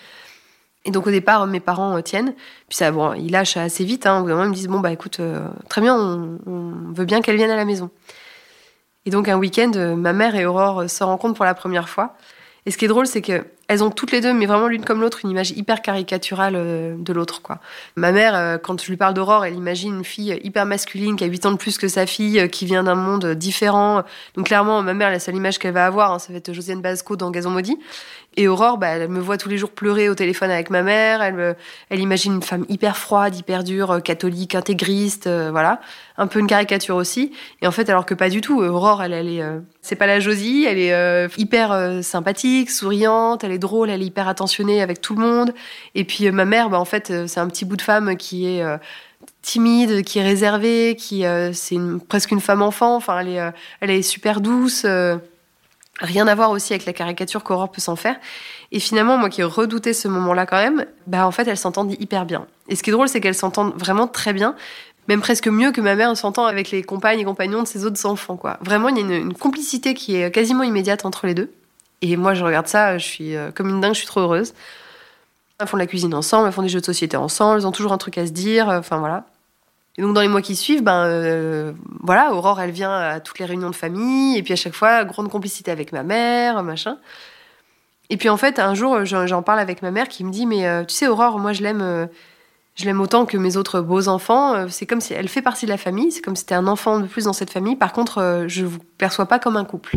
Et 0.85 0.91
donc 0.91 1.07
au 1.07 1.11
départ, 1.11 1.47
mes 1.47 1.61
parents 1.61 1.97
euh, 1.97 2.01
tiennent. 2.01 2.35
Puis 2.69 2.77
ça, 2.77 2.91
bon, 2.91 3.15
ils 3.15 3.31
lâchent 3.31 3.57
assez 3.57 3.85
vite. 3.85 4.07
Hein. 4.07 4.19
Au 4.19 4.23
bout 4.23 4.29
d'un 4.29 4.35
moment, 4.35 4.47
ils 4.47 4.51
me 4.51 4.55
disent 4.55 4.69
bon 4.69 4.81
bah 4.81 4.93
écoute, 4.93 5.21
euh, 5.21 5.47
très 5.69 5.81
bien, 5.81 5.97
on, 5.97 6.93
veut 6.93 7.05
bien 7.05 7.21
qu'elle 7.21 7.37
vienne 7.37 7.51
à 7.51 7.57
la 7.57 7.65
maison. 7.65 7.91
Et 9.07 9.11
donc 9.11 9.29
un 9.29 9.37
week-end, 9.37 9.73
euh, 9.77 9.95
ma 9.95 10.13
mère 10.13 10.35
et 10.35 10.45
Aurore 10.45 10.89
se 10.89 11.05
rencontrent 11.05 11.35
pour 11.35 11.45
la 11.45 11.55
première 11.55 11.89
fois. 11.89 12.15
Et 12.67 12.71
ce 12.71 12.79
qui 12.79 12.85
est 12.85 12.89
drôle, 12.89 13.07
c'est 13.07 13.23
que 13.23 13.45
elles 13.73 13.83
ont 13.83 13.91
toutes 13.91 14.13
les 14.13 14.21
deux, 14.21 14.35
mais 14.35 14.45
vraiment 14.45 14.69
l'une 14.69 14.85
comme 14.85 15.01
l'autre, 15.01 15.21
une 15.25 15.31
image 15.31 15.53
hyper 15.53 15.81
caricaturale 15.81 16.55
euh, 16.57 16.95
de 16.99 17.13
l'autre. 17.15 17.41
Ma 17.97 18.13
mère, 18.13 18.35
euh, 18.35 18.59
quand 18.59 18.83
je 18.83 18.89
lui 18.89 18.99
parle 18.99 19.15
d'Aurore, 19.15 19.47
elle 19.47 19.55
imagine 19.55 19.97
une 19.97 20.05
fille 20.05 20.39
hyper 20.45 20.67
masculine 20.67 21.17
qui 21.17 21.25
a 21.25 21.27
8 21.27 21.47
ans 21.47 21.53
de 21.53 21.57
plus 21.57 21.79
que 21.79 21.89
sa 21.89 22.05
fille, 22.05 22.39
euh, 22.39 22.49
qui 22.49 22.67
vient 22.67 22.83
d'un 22.83 22.95
monde 22.95 23.33
différent. 23.33 24.03
Donc 24.37 24.47
clairement, 24.47 24.83
ma 24.83 24.93
mère, 24.93 25.11
la 25.11 25.19
seule 25.19 25.37
image 25.37 25.59
qu'elle 25.59 25.73
va 25.73 25.87
avoir, 25.87 26.13
hein, 26.13 26.19
ça 26.19 26.33
va 26.33 26.39
être 26.39 26.53
Josiane 26.53 26.83
Basco 26.83 27.17
dans 27.17 27.31
Gazon 27.31 27.51
Maudit. 27.51 27.79
Et 28.37 28.49
Aurore, 28.49 28.79
bah, 28.79 28.89
elle 28.89 29.09
me 29.09 29.21
voit 29.21 29.37
tous 29.37 29.51
les 29.51 29.59
jours 29.59 29.71
pleurer 29.71 30.09
au 30.09 30.15
téléphone 30.15 30.51
avec 30.51 30.71
ma 30.71 30.83
mère. 30.83 31.23
Elle, 31.23 31.55
elle 31.91 32.01
imagine 32.01 32.35
une 32.37 32.43
femme 32.43 32.65
hyper 32.71 32.97
froide, 32.97 33.37
hyper 33.37 33.63
dure, 33.63 34.03
catholique, 34.03 34.55
intégriste, 34.55 35.29
voilà. 35.29 35.81
Un 36.17 36.27
peu 36.27 36.39
une 36.39 36.47
caricature 36.47 36.97
aussi. 36.97 37.33
Et 37.61 37.67
en 37.67 37.73
fait, 37.73 37.91
alors 37.91 38.07
que 38.07 38.15
pas 38.15 38.31
du 38.31 38.41
tout. 38.41 38.63
Aurore, 38.63 39.03
elle, 39.03 39.13
elle 39.13 39.29
est, 39.29 39.43
c'est 39.83 39.97
pas 39.97 40.07
la 40.07 40.19
Josie, 40.19 40.65
elle 40.67 40.79
est 40.79 41.39
hyper 41.39 42.03
sympathique, 42.03 42.71
souriante, 42.71 43.45
elle 43.45 43.53
est 43.53 43.59
drôle, 43.63 43.91
elle 43.91 44.03
est 44.03 44.07
hyper 44.07 44.29
attentionnée 44.29 44.83
avec 44.83 45.01
tout 45.01 45.15
le 45.15 45.23
monde. 45.23 45.55
Et 45.95 46.05
puis 46.05 46.27
euh, 46.27 46.33
ma 46.33 46.45
mère, 46.45 46.69
bah, 46.69 46.79
en 46.79 46.85
fait, 46.85 47.11
euh, 47.11 47.27
c'est 47.27 47.41
un 47.41 47.49
petit 47.49 47.65
bout 47.65 47.77
de 47.77 47.83
femme 47.83 48.17
qui 48.17 48.47
est 48.47 48.63
euh, 48.63 48.77
timide, 49.41 50.05
qui 50.05 50.19
est 50.19 50.23
réservée, 50.23 50.97
qui 50.97 51.25
c'est 51.53 51.79
presque 52.09 52.31
une 52.31 52.41
femme 52.41 52.63
enfant. 52.63 52.97
Enfin, 52.97 53.21
elle 53.21 53.29
est, 53.29 53.53
elle 53.81 53.91
est 53.91 54.03
super 54.03 54.41
douce. 54.41 54.85
rien 56.01 56.27
à 56.27 56.35
voir 56.35 56.51
aussi 56.51 56.73
avec 56.73 56.87
la 56.87 56.93
caricature 56.93 57.43
qu'Aurore 57.43 57.71
peut 57.71 57.81
s'en 57.81 57.97
faire. 57.97 58.17
Et 58.71 58.81
finalement, 58.81 59.17
moi 59.19 59.29
qui 59.31 59.43
redoutais 59.43 59.95
ce 59.95 60.09
moment-là 60.09 60.47
quand 60.47 60.57
même, 60.57 60.87
bah 61.07 61.27
en 61.27 61.31
fait, 61.31 61.47
elles 61.49 61.57
s'entendent 61.57 61.95
hyper 62.01 62.25
bien. 62.25 62.47
Et 62.69 62.77
ce 62.77 62.83
qui 62.83 62.91
est 62.91 62.93
drôle, 62.93 63.09
c'est 63.09 63.21
qu'elles 63.21 63.35
s'entendent 63.35 63.75
vraiment 63.77 64.07
très 64.07 64.33
bien, 64.33 64.55
même 65.09 65.21
presque 65.21 65.49
mieux 65.49 65.73
que 65.73 65.81
ma 65.81 65.95
mère 65.95 66.17
s'entend 66.17 66.47
avec 66.47 66.71
les 66.71 66.83
compagnes 66.83 67.21
et 67.21 67.25
compagnons 67.25 67.63
de 67.63 67.69
ses 67.69 67.85
autres 67.85 68.05
enfants. 68.07 68.37
Quoi. 68.37 68.59
Vraiment, 68.61 68.89
il 68.89 68.97
y 68.97 69.01
a 69.01 69.03
une, 69.03 69.13
une 69.13 69.35
complicité 69.35 69.95
qui 69.95 70.17
est 70.17 70.31
quasiment 70.31 70.63
immédiate 70.63 71.05
entre 71.05 71.27
les 71.27 71.35
deux. 71.35 71.53
Et 72.03 72.17
moi, 72.17 72.35
je 72.35 72.45
regarde 72.45 72.67
ça, 72.67 72.99
je 72.99 73.07
suis 73.07 73.37
euh, 73.37 73.53
comme 73.53 73.69
une 73.69 73.81
dingue, 73.81 73.95
je 73.95 73.99
suis 73.99 74.09
trop 74.09 74.21
heureuse. 74.21 74.53
Elles 75.61 75.69
font 75.69 75.77
de 75.77 75.83
la 75.83 75.87
cuisine 75.87 76.13
ensemble, 76.15 76.49
elles 76.49 76.53
font 76.53 76.63
des 76.63 76.69
jeux 76.69 76.81
de 76.81 76.85
société 76.85 77.17
ensemble, 77.17 77.61
elles 77.61 77.67
ont 77.67 77.73
toujours 77.73 77.93
un 77.93 77.99
truc 77.99 78.19
à 78.19 78.27
se 78.27 78.33
dire, 78.33 78.69
euh, 78.69 78.81
enfin 78.81 78.99
voilà. 78.99 79.27
Et 79.97 80.03
donc 80.03 80.13
dans 80.15 80.21
les 80.21 80.29
mois 80.29 80.43
qui 80.43 80.57
suivent, 80.57 80.83
ben 80.83 81.05
euh, 81.05 81.73
voilà, 82.01 82.35
Aurore, 82.35 82.61
elle 82.61 82.73
vient 82.73 82.93
à 82.93 83.21
toutes 83.21 83.39
les 83.39 83.45
réunions 83.45 83.71
de 83.71 83.75
famille, 83.75 84.37
et 84.37 84.43
puis 84.43 84.53
à 84.53 84.57
chaque 84.57 84.75
fois, 84.75 85.05
grande 85.05 85.29
complicité 85.29 85.71
avec 85.71 85.93
ma 85.93 86.03
mère, 86.03 86.63
machin. 86.65 86.99
Et 88.11 88.17
puis 88.17 88.29
en 88.29 88.37
fait, 88.37 88.59
un 88.59 88.75
jour, 88.75 89.05
j'en 89.05 89.43
parle 89.43 89.61
avec 89.61 89.81
ma 89.83 89.93
mère 89.93 90.09
qui 90.09 90.25
me 90.25 90.33
dit, 90.33 90.45
mais 90.45 90.85
tu 90.87 90.95
sais, 90.95 91.07
Aurore, 91.07 91.39
moi 91.39 91.53
je 91.53 91.63
l'aime, 91.63 92.09
je 92.75 92.85
l'aime 92.85 93.01
autant 93.01 93.27
que 93.27 93.37
mes 93.37 93.57
autres 93.57 93.81
beaux 93.81 94.09
enfants. 94.09 94.69
C'est 94.69 94.87
comme 94.87 95.01
si 95.01 95.15
elle 95.15 95.29
fait 95.29 95.43
partie 95.43 95.67
de 95.67 95.71
la 95.71 95.79
famille, 95.79 96.11
c'est 96.11 96.21
comme 96.21 96.37
si 96.37 96.41
c'était 96.41 96.55
un 96.55 96.67
enfant 96.67 96.99
de 97.01 97.07
plus 97.07 97.25
dans 97.25 97.33
cette 97.33 97.51
famille. 97.51 97.77
Par 97.77 97.93
contre, 97.93 98.45
je 98.49 98.65
vous 98.65 98.81
perçois 98.99 99.27
pas 99.27 99.39
comme 99.39 99.57
un 99.57 99.65
couple. 99.65 99.97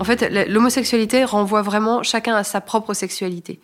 En 0.00 0.04
fait, 0.04 0.48
l'homosexualité 0.48 1.24
renvoie 1.24 1.60
vraiment 1.60 2.02
chacun 2.02 2.34
à 2.34 2.42
sa 2.42 2.62
propre 2.62 2.94
sexualité. 2.94 3.60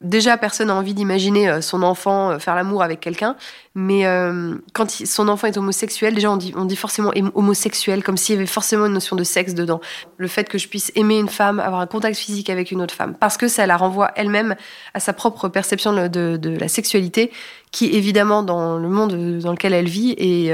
Déjà, 0.00 0.38
personne 0.38 0.68
n'a 0.68 0.74
envie 0.76 0.94
d'imaginer 0.94 1.50
euh, 1.50 1.60
son 1.60 1.82
enfant 1.82 2.30
euh, 2.30 2.38
faire 2.38 2.54
l'amour 2.54 2.82
avec 2.82 3.00
quelqu'un, 3.00 3.36
mais 3.74 4.06
euh, 4.06 4.54
quand 4.72 4.90
son 4.90 5.28
enfant 5.28 5.46
est 5.46 5.58
homosexuel, 5.58 6.14
déjà 6.14 6.30
on 6.30 6.38
dit, 6.38 6.54
on 6.56 6.64
dit 6.64 6.74
forcément 6.74 7.12
homosexuel, 7.34 8.02
comme 8.02 8.16
s'il 8.16 8.36
y 8.36 8.38
avait 8.38 8.46
forcément 8.46 8.86
une 8.86 8.94
notion 8.94 9.14
de 9.14 9.24
sexe 9.24 9.52
dedans. 9.52 9.82
Le 10.16 10.26
fait 10.26 10.48
que 10.48 10.56
je 10.56 10.68
puisse 10.68 10.90
aimer 10.94 11.18
une 11.18 11.28
femme, 11.28 11.60
avoir 11.60 11.82
un 11.82 11.86
contact 11.86 12.16
physique 12.16 12.48
avec 12.48 12.70
une 12.70 12.80
autre 12.80 12.94
femme, 12.94 13.14
parce 13.14 13.36
que 13.36 13.46
ça 13.46 13.66
la 13.66 13.76
renvoie 13.76 14.10
elle-même 14.16 14.56
à 14.94 15.00
sa 15.00 15.12
propre 15.12 15.48
perception 15.48 15.92
de, 15.92 16.38
de, 16.38 16.58
la 16.58 16.68
sexualité, 16.68 17.30
qui 17.70 17.94
évidemment 17.94 18.42
dans 18.42 18.78
le 18.78 18.88
monde 18.88 19.40
dans 19.40 19.52
lequel 19.52 19.74
elle 19.74 19.88
vit 19.88 20.14
est, 20.16 20.50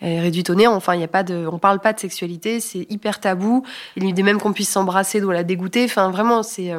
réduite 0.00 0.48
au 0.48 0.54
néant. 0.54 0.74
Enfin, 0.74 0.94
il 0.94 1.00
y 1.00 1.04
a 1.04 1.08
pas 1.08 1.24
de, 1.24 1.44
on 1.52 1.58
parle 1.58 1.80
pas 1.80 1.92
de 1.92 1.98
sexualité, 1.98 2.60
c'est 2.60 2.86
hyper 2.88 3.18
tabou. 3.18 3.64
Il 3.96 4.14
dit 4.14 4.22
même 4.22 4.38
qu'on 4.38 4.52
puisse 4.52 4.70
s'embrasser 4.70 5.20
doit 5.20 5.34
la 5.34 5.42
dégoûter. 5.42 5.84
Enfin, 5.84 6.10
vraiment, 6.10 6.44
c'est 6.44 6.72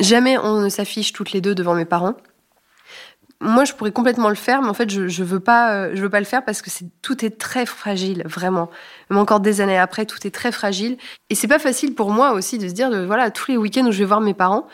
Jamais 0.00 0.38
on 0.38 0.60
ne 0.60 0.68
s'affiche 0.68 1.12
toutes 1.12 1.32
les 1.32 1.40
deux 1.40 1.54
devant 1.54 1.74
mes 1.74 1.84
parents. 1.84 2.14
Moi, 3.42 3.64
je 3.64 3.72
pourrais 3.72 3.92
complètement 3.92 4.28
le 4.28 4.34
faire, 4.34 4.60
mais 4.60 4.68
en 4.68 4.74
fait, 4.74 4.90
je, 4.90 5.08
je 5.08 5.24
veux 5.24 5.40
pas, 5.40 5.74
euh, 5.74 5.92
je 5.94 6.02
veux 6.02 6.10
pas 6.10 6.18
le 6.18 6.26
faire 6.26 6.44
parce 6.44 6.60
que 6.60 6.68
c'est 6.68 6.84
tout 7.00 7.24
est 7.24 7.38
très 7.38 7.64
fragile, 7.64 8.22
vraiment. 8.26 8.68
Même 9.08 9.18
encore 9.18 9.40
des 9.40 9.62
années 9.62 9.78
après, 9.78 10.04
tout 10.04 10.26
est 10.26 10.30
très 10.30 10.52
fragile. 10.52 10.98
Et 11.30 11.34
c'est 11.34 11.48
pas 11.48 11.58
facile 11.58 11.94
pour 11.94 12.10
moi 12.10 12.32
aussi 12.32 12.58
de 12.58 12.68
se 12.68 12.74
dire, 12.74 12.90
voilà, 13.06 13.30
tous 13.30 13.50
les 13.50 13.56
week-ends 13.56 13.86
où 13.86 13.92
je 13.92 13.98
vais 13.98 14.04
voir 14.04 14.20
mes 14.20 14.34
parents, 14.34 14.66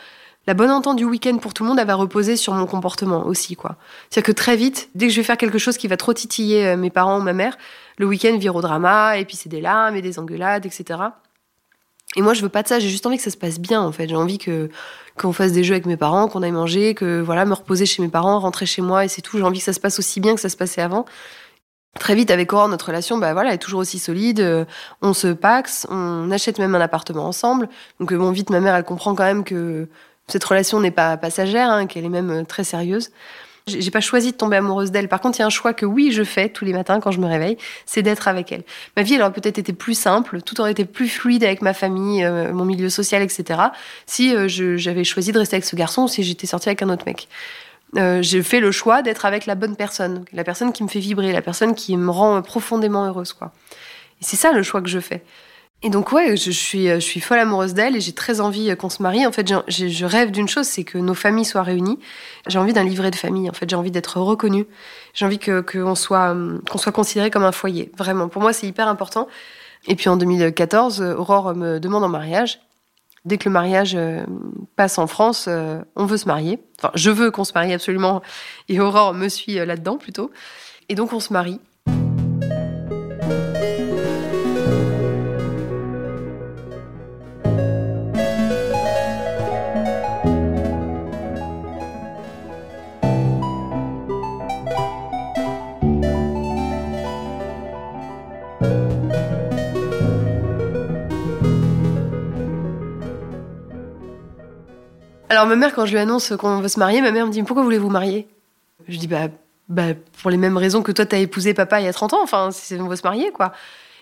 la 0.47 0.53
bonne 0.53 0.71
entente 0.71 0.95
du 0.95 1.03
week-end 1.03 1.37
pour 1.37 1.53
tout 1.53 1.63
le 1.63 1.69
monde, 1.69 1.79
elle 1.79 1.87
va 1.87 1.95
reposer 1.95 2.37
sur 2.37 2.53
mon 2.53 2.65
comportement 2.65 3.25
aussi, 3.25 3.55
quoi. 3.55 3.75
C'est-à-dire 4.09 4.27
que 4.27 4.31
très 4.31 4.55
vite, 4.55 4.89
dès 4.95 5.07
que 5.07 5.13
je 5.13 5.17
vais 5.17 5.25
faire 5.25 5.37
quelque 5.37 5.57
chose 5.57 5.77
qui 5.77 5.89
va 5.89 5.97
trop 5.97 6.13
titiller 6.13 6.67
euh, 6.67 6.77
mes 6.77 6.89
parents 6.89 7.19
ou 7.19 7.21
ma 7.21 7.33
mère, 7.33 7.57
le 7.97 8.05
week-end 8.05 8.37
vire 8.37 8.55
au 8.55 8.61
drama, 8.61 9.17
et 9.17 9.25
puis 9.25 9.35
c'est 9.35 9.49
des 9.49 9.59
larmes 9.59 9.95
et 9.97 10.01
des 10.01 10.19
engueulades, 10.19 10.65
etc. 10.65 10.99
Et 12.17 12.21
moi, 12.21 12.33
je 12.33 12.41
veux 12.41 12.49
pas 12.49 12.63
de 12.63 12.67
ça. 12.67 12.79
J'ai 12.79 12.89
juste 12.89 13.05
envie 13.05 13.17
que 13.17 13.23
ça 13.23 13.29
se 13.29 13.37
passe 13.37 13.59
bien, 13.59 13.81
en 13.81 13.91
fait. 13.91 14.09
J'ai 14.09 14.15
envie 14.15 14.39
que 14.39 14.69
qu'on 15.17 15.33
fasse 15.33 15.51
des 15.51 15.63
jeux 15.63 15.73
avec 15.73 15.85
mes 15.85 15.97
parents, 15.97 16.27
qu'on 16.27 16.43
aille 16.43 16.51
manger, 16.51 16.93
que 16.93 17.21
voilà, 17.21 17.45
me 17.45 17.53
reposer 17.53 17.85
chez 17.85 18.03
mes 18.03 18.07
parents, 18.07 18.39
rentrer 18.39 18.65
chez 18.65 18.81
moi, 18.81 19.05
et 19.05 19.07
c'est 19.07 19.21
tout. 19.21 19.37
J'ai 19.37 19.43
envie 19.43 19.59
que 19.59 19.65
ça 19.65 19.73
se 19.73 19.79
passe 19.79 19.97
aussi 19.99 20.19
bien 20.19 20.35
que 20.35 20.41
ça 20.41 20.49
se 20.49 20.57
passait 20.57 20.81
avant. 20.81 21.05
Très 21.99 22.15
vite, 22.15 22.29
avec 22.31 22.53
Aurore, 22.53 22.69
notre 22.69 22.87
relation, 22.87 23.17
bah 23.17 23.33
voilà, 23.33 23.53
est 23.53 23.57
toujours 23.57 23.79
aussi 23.79 23.97
solide. 23.99 24.39
Euh, 24.39 24.65
on 25.01 25.13
se 25.13 25.27
paxe, 25.27 25.87
on 25.89 26.29
achète 26.31 26.59
même 26.59 26.75
un 26.75 26.81
appartement 26.81 27.25
ensemble. 27.25 27.69
Donc 27.99 28.13
bon, 28.13 28.31
vite, 28.31 28.49
ma 28.49 28.59
mère, 28.59 28.75
elle 28.75 28.83
comprend 28.83 29.15
quand 29.15 29.23
même 29.23 29.43
que 29.43 29.87
cette 30.27 30.43
relation 30.43 30.79
n'est 30.79 30.91
pas 30.91 31.17
passagère, 31.17 31.71
hein, 31.71 31.87
qu'elle 31.87 32.05
est 32.05 32.09
même 32.09 32.29
euh, 32.29 32.43
très 32.43 32.63
sérieuse. 32.63 33.11
J'ai 33.67 33.91
pas 33.91 33.99
choisi 33.99 34.31
de 34.31 34.37
tomber 34.37 34.57
amoureuse 34.57 34.91
d'elle. 34.91 35.09
Par 35.09 35.19
contre, 35.19 35.37
il 35.37 35.41
y 35.41 35.43
a 35.43 35.45
un 35.45 35.49
choix 35.49 35.73
que 35.73 35.85
oui, 35.85 36.11
je 36.11 36.23
fais 36.23 36.47
tous 36.47 36.63
les 36.63 36.71
matins 36.71 36.99
quand 37.01 37.11
je 37.11 37.19
me 37.19 37.27
réveille, 37.27 37.57
c'est 37.85 38.01
d'être 38.01 38.27
avec 38.27 38.51
elle. 38.51 38.63
Ma 38.95 39.03
vie, 39.03 39.15
elle 39.15 39.21
aurait 39.21 39.33
peut-être 39.33 39.57
été 39.57 39.73
plus 39.73 39.93
simple, 39.93 40.41
tout 40.41 40.59
aurait 40.61 40.71
été 40.71 40.85
plus 40.85 41.09
fluide 41.09 41.43
avec 41.43 41.61
ma 41.61 41.73
famille, 41.73 42.23
euh, 42.23 42.53
mon 42.53 42.63
milieu 42.63 42.89
social, 42.89 43.21
etc. 43.21 43.59
Si 44.05 44.33
euh, 44.33 44.47
j'avais 44.47 45.03
choisi 45.03 45.33
de 45.33 45.39
rester 45.39 45.57
avec 45.57 45.65
ce 45.65 45.75
garçon 45.75 46.03
ou 46.03 46.07
si 46.07 46.23
j'étais 46.23 46.47
sortie 46.47 46.69
avec 46.69 46.81
un 46.81 46.89
autre 46.89 47.03
mec. 47.05 47.27
Euh, 47.95 48.21
j'ai 48.21 48.43
fait 48.43 48.59
le 48.59 48.71
choix 48.71 49.01
d'être 49.01 49.25
avec 49.25 49.45
la 49.45 49.55
bonne 49.55 49.75
personne, 49.75 50.25
la 50.33 50.43
personne 50.43 50.73
qui 50.73 50.83
me 50.83 50.87
fait 50.87 50.99
vibrer, 50.99 51.31
la 51.31 51.41
personne 51.41 51.75
qui 51.75 51.95
me 51.97 52.09
rend 52.09 52.41
profondément 52.41 53.05
heureuse, 53.05 53.33
quoi. 53.33 53.51
Et 54.21 54.25
c'est 54.25 54.35
ça 54.35 54.51
le 54.51 54.63
choix 54.63 54.81
que 54.81 54.89
je 54.89 54.99
fais. 54.99 55.23
Et 55.83 55.91
donc 55.91 56.11
ouais, 56.11 56.35
je, 56.35 56.49
suis, 56.49 56.87
je 56.87 56.99
suis 56.99 57.19
folle 57.19 57.37
amoureuse 57.37 57.75
d'elle 57.75 57.95
et 57.95 58.01
j'ai 58.01 58.13
très 58.13 58.41
envie 58.41 58.75
qu'on 58.77 58.89
se 58.89 59.03
marie. 59.03 59.27
En 59.27 59.31
fait, 59.31 59.47
je 59.67 60.05
rêve 60.05 60.31
d'une 60.31 60.47
chose, 60.47 60.65
c'est 60.65 60.83
que 60.83 60.97
nos 60.97 61.13
familles 61.13 61.45
soient 61.45 61.61
réunies. 61.61 61.99
J'ai 62.47 62.57
envie 62.57 62.73
d'un 62.73 62.83
livret 62.83 63.11
de 63.11 63.15
famille. 63.15 63.47
En 63.47 63.53
fait, 63.53 63.69
j'ai 63.69 63.75
envie 63.75 63.91
d'être 63.91 64.19
reconnue. 64.19 64.65
J'ai 65.13 65.25
envie 65.25 65.37
que 65.37 65.61
qu'on 65.61 65.93
soit 65.93 66.35
qu'on 66.69 66.77
soit 66.79 66.91
considéré 66.91 67.29
comme 67.29 67.43
un 67.43 67.51
foyer. 67.51 67.91
Vraiment, 67.95 68.27
pour 68.27 68.41
moi, 68.41 68.53
c'est 68.53 68.65
hyper 68.65 68.87
important. 68.87 69.27
Et 69.87 69.95
puis 69.95 70.09
en 70.09 70.17
2014, 70.17 71.01
Aurore 71.01 71.53
me 71.55 71.79
demande 71.79 72.03
en 72.03 72.09
mariage. 72.09 72.59
Dès 73.27 73.37
que 73.37 73.49
le 73.49 73.53
mariage 73.53 73.93
euh, 73.93 74.25
passe 74.77 74.97
en 74.97 75.05
France, 75.05 75.47
euh, 75.49 75.81
on 75.97 76.05
veut 76.05 76.15
se 76.15 76.27
marier. 76.27 76.59
Enfin, 76.79 76.91
je 76.95 77.09
veux 77.09 77.29
qu'on 77.29 77.43
se 77.43 77.51
marie 77.53 77.73
absolument. 77.73 78.21
Et 78.69 78.79
Aurore 78.79 79.13
me 79.13 79.27
suit 79.27 79.59
euh, 79.59 79.65
là-dedans 79.65 79.97
plutôt. 79.97 80.31
Et 80.87 80.95
donc 80.95 81.11
on 81.11 81.19
se 81.19 81.33
marie. 81.33 81.59
Alors 105.37 105.45
ma 105.45 105.55
mère, 105.55 105.71
quand 105.75 105.85
je 105.85 105.91
lui 105.91 105.99
annonce 105.99 106.35
qu'on 106.35 106.61
veut 106.61 106.67
se 106.67 106.79
marier, 106.79 106.99
ma 106.99 107.11
mère 107.11 107.27
me 107.27 107.31
dit 107.31 107.43
pourquoi 107.43 107.61
voulez-vous 107.61 107.91
marier? 107.91 108.27
Je 108.87 108.97
dis 108.97 109.05
bah, 109.05 109.27
bah 109.69 109.93
pour 110.19 110.31
les 110.31 110.37
mêmes 110.37 110.57
raisons 110.57 110.81
que 110.81 110.91
toi 110.91 111.05
t'as 111.05 111.19
épousé 111.19 111.53
papa 111.53 111.79
il 111.79 111.85
y 111.85 111.87
a 111.87 111.93
30 111.93 112.13
ans. 112.13 112.23
Enfin, 112.23 112.49
on 112.71 112.87
veut 112.87 112.95
se 112.95 113.03
marier 113.03 113.31
quoi. 113.31 113.53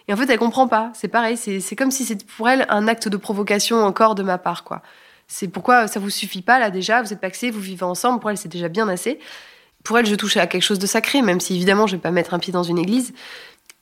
Et 0.07 0.13
en 0.13 0.15
fait, 0.15 0.29
elle 0.29 0.39
comprend 0.39 0.69
pas. 0.69 0.91
C'est 0.93 1.09
pareil. 1.09 1.35
C'est 1.35 1.75
comme 1.75 1.91
si 1.91 2.05
c'était 2.05 2.23
pour 2.37 2.47
elle 2.47 2.65
un 2.69 2.87
acte 2.87 3.09
de 3.09 3.17
provocation 3.17 3.83
encore 3.83 4.15
de 4.15 4.23
ma 4.23 4.37
part 4.37 4.63
quoi. 4.63 4.81
C'est 5.27 5.49
pourquoi 5.49 5.89
ça 5.89 5.99
vous 5.99 6.09
suffit 6.09 6.41
pas 6.41 6.57
là 6.57 6.69
déjà. 6.69 7.01
Vous 7.01 7.11
êtes 7.11 7.19
paxés, 7.19 7.51
vous 7.51 7.59
vivez 7.59 7.83
ensemble. 7.83 8.21
Pour 8.21 8.29
elle, 8.29 8.37
c'est 8.37 8.47
déjà 8.47 8.69
bien 8.69 8.87
assez. 8.87 9.19
Pour 9.83 9.99
elle, 9.99 10.05
je 10.05 10.15
touche 10.15 10.37
à 10.37 10.47
quelque 10.47 10.63
chose 10.63 10.79
de 10.79 10.87
sacré, 10.87 11.21
même 11.21 11.41
si 11.41 11.53
évidemment 11.53 11.85
je 11.85 11.97
vais 11.97 12.01
pas 12.01 12.11
mettre 12.11 12.33
un 12.33 12.39
pied 12.39 12.53
dans 12.53 12.63
une 12.63 12.77
église. 12.77 13.13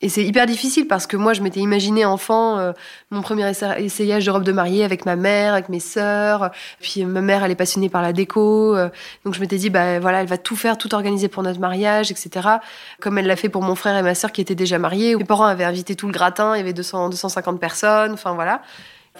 Et 0.00 0.08
c'est 0.08 0.24
hyper 0.24 0.44
difficile 0.46 0.86
parce 0.86 1.06
que 1.06 1.16
moi, 1.16 1.32
je 1.32 1.40
m'étais 1.40 1.60
imaginé 1.60 2.04
enfant 2.04 2.58
euh, 2.58 2.72
mon 3.10 3.22
premier 3.22 3.50
essayage 3.78 4.26
de 4.26 4.30
robe 4.30 4.42
de 4.42 4.52
mariée 4.52 4.84
avec 4.84 5.06
ma 5.06 5.16
mère, 5.16 5.54
avec 5.54 5.68
mes 5.68 5.80
sœurs. 5.80 6.50
Puis 6.80 7.04
ma 7.04 7.20
mère, 7.20 7.42
elle 7.44 7.52
est 7.52 7.56
passionnée 7.56 7.88
par 7.88 8.02
la 8.02 8.12
déco. 8.12 8.76
Euh, 8.76 8.90
donc 9.24 9.34
je 9.34 9.40
m'étais 9.40 9.56
dit, 9.56 9.70
bah 9.70 10.00
voilà, 10.00 10.20
elle 10.20 10.26
va 10.26 10.36
tout 10.36 10.56
faire, 10.56 10.76
tout 10.76 10.94
organiser 10.94 11.28
pour 11.28 11.42
notre 11.42 11.60
mariage, 11.60 12.10
etc. 12.10 12.48
Comme 13.00 13.18
elle 13.18 13.26
l'a 13.26 13.36
fait 13.36 13.48
pour 13.48 13.62
mon 13.62 13.76
frère 13.76 13.96
et 13.96 14.02
ma 14.02 14.14
sœur 14.14 14.32
qui 14.32 14.40
étaient 14.40 14.54
déjà 14.54 14.78
mariés. 14.78 15.16
Mes 15.16 15.24
parents 15.24 15.46
avaient 15.46 15.64
invité 15.64 15.94
tout 15.94 16.06
le 16.06 16.12
gratin, 16.12 16.54
il 16.54 16.58
y 16.58 16.60
avait 16.60 16.74
200, 16.74 17.08
250 17.10 17.58
personnes. 17.58 18.12
Enfin 18.12 18.34
voilà. 18.34 18.62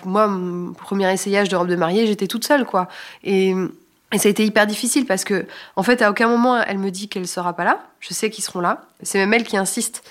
Moi, 0.05 0.27
mon 0.27 0.72
premier 0.75 1.11
essayage 1.12 1.49
de 1.49 1.57
robe 1.57 1.68
de 1.68 1.77
mariée, 1.77 2.07
j'étais 2.07 2.27
toute 2.27 2.45
seule, 2.45 2.64
quoi. 2.66 2.89
Et 3.22 3.55
et 4.12 4.18
ça 4.18 4.29
a 4.29 4.31
été 4.31 4.45
hyper 4.45 4.66
difficile 4.66 5.07
parce 5.07 5.25
que, 5.25 5.45
en 5.75 5.83
fait, 5.83 6.01
à 6.01 6.09
aucun 6.09 6.29
moment, 6.29 6.62
elle 6.62 6.79
me 6.79 6.91
dit 6.91 7.09
qu'elle 7.09 7.27
sera 7.27 7.53
pas 7.53 7.64
là. 7.64 7.81
Je 7.99 8.14
sais 8.14 8.31
qu'ils 8.31 8.45
seront 8.45 8.61
là. 8.61 8.83
C'est 9.03 9.18
même 9.18 9.33
elle 9.35 9.43
qui 9.43 9.57
insiste. 9.57 10.05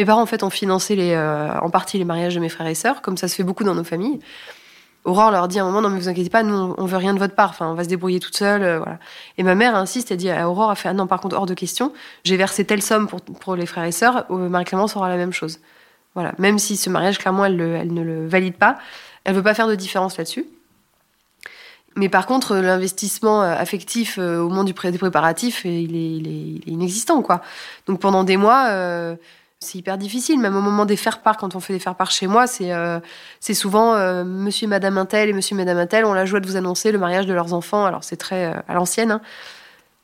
Mes 0.00 0.06
parents, 0.06 0.22
en 0.22 0.26
fait, 0.26 0.42
ont 0.42 0.48
financé 0.48 0.96
euh, 0.98 1.52
en 1.60 1.68
partie 1.68 1.98
les 1.98 2.06
mariages 2.06 2.34
de 2.34 2.40
mes 2.40 2.48
frères 2.48 2.66
et 2.66 2.74
sœurs, 2.74 3.02
comme 3.02 3.18
ça 3.18 3.28
se 3.28 3.34
fait 3.34 3.42
beaucoup 3.42 3.64
dans 3.64 3.74
nos 3.74 3.84
familles. 3.84 4.18
Aurore 5.04 5.30
leur 5.30 5.46
dit 5.46 5.58
à 5.58 5.62
un 5.62 5.66
moment, 5.66 5.82
non, 5.82 5.90
mais 5.90 6.00
vous 6.00 6.08
inquiétez 6.08 6.30
pas, 6.30 6.42
nous, 6.42 6.74
on 6.78 6.86
veut 6.86 6.96
rien 6.96 7.12
de 7.12 7.18
votre 7.18 7.34
part. 7.34 7.50
Enfin, 7.50 7.70
on 7.70 7.74
va 7.74 7.84
se 7.84 7.90
débrouiller 7.90 8.18
toute 8.18 8.34
seule, 8.34 8.62
euh. 8.62 8.80
Et 9.36 9.42
ma 9.42 9.54
mère 9.54 9.76
insiste, 9.76 10.10
elle 10.10 10.16
dit 10.16 10.30
à 10.30 10.48
Aurore, 10.48 10.70
a 10.70 10.74
fait, 10.74 10.88
ah 10.88 10.94
non, 10.94 11.06
par 11.06 11.20
contre, 11.20 11.36
hors 11.36 11.44
de 11.44 11.52
question. 11.52 11.92
J'ai 12.24 12.38
versé 12.38 12.64
telle 12.64 12.80
somme 12.80 13.08
pour, 13.08 13.20
pour 13.20 13.56
les 13.56 13.66
frères 13.66 13.84
et 13.84 13.92
sœurs, 13.92 14.24
euh, 14.30 14.48
Marie-Clémence 14.48 14.96
aura 14.96 15.10
la 15.10 15.18
même 15.18 15.34
chose. 15.34 15.60
Voilà. 16.14 16.32
Même 16.38 16.58
si 16.58 16.78
ce 16.78 16.88
mariage, 16.88 17.18
clairement, 17.18 17.44
elle, 17.44 17.60
elle 17.60 17.92
ne 17.92 18.02
le 18.02 18.26
valide 18.26 18.56
pas, 18.56 18.78
elle 19.24 19.34
veut 19.34 19.42
pas 19.42 19.52
faire 19.52 19.68
de 19.68 19.74
différence 19.74 20.16
là-dessus. 20.16 20.46
Mais 21.96 22.08
par 22.08 22.24
contre, 22.24 22.56
l'investissement 22.56 23.42
affectif 23.42 24.16
au 24.16 24.48
moment 24.48 24.64
du 24.64 24.72
pré 24.72 24.92
des 24.92 24.98
préparatifs, 24.98 25.66
il 25.66 25.94
est, 25.94 26.70
inexistant, 26.70 27.20
quoi. 27.20 27.42
Donc 27.86 28.00
pendant 28.00 28.22
des 28.22 28.36
mois, 28.36 29.16
c'est 29.62 29.76
hyper 29.76 29.98
difficile, 29.98 30.40
même 30.40 30.56
au 30.56 30.62
moment 30.62 30.86
des 30.86 30.96
faire-part, 30.96 31.36
quand 31.36 31.54
on 31.54 31.60
fait 31.60 31.74
des 31.74 31.78
faire-part 31.78 32.10
chez 32.10 32.26
moi, 32.26 32.46
c'est 32.46 32.72
euh, 32.72 32.98
souvent 33.52 33.94
euh, 33.94 34.24
monsieur 34.24 34.64
et 34.64 34.68
madame 34.68 34.96
Intel 34.96 35.28
et 35.28 35.32
monsieur 35.34 35.54
et 35.54 35.58
madame 35.58 35.76
Intel 35.76 36.06
ont 36.06 36.14
la 36.14 36.24
joie 36.24 36.40
de 36.40 36.46
vous 36.46 36.56
annoncer 36.56 36.92
le 36.92 36.98
mariage 36.98 37.26
de 37.26 37.34
leurs 37.34 37.52
enfants. 37.52 37.84
Alors 37.84 38.02
c'est 38.02 38.16
très 38.16 38.46
euh, 38.46 38.60
à 38.68 38.74
l'ancienne. 38.74 39.10
Hein. 39.10 39.20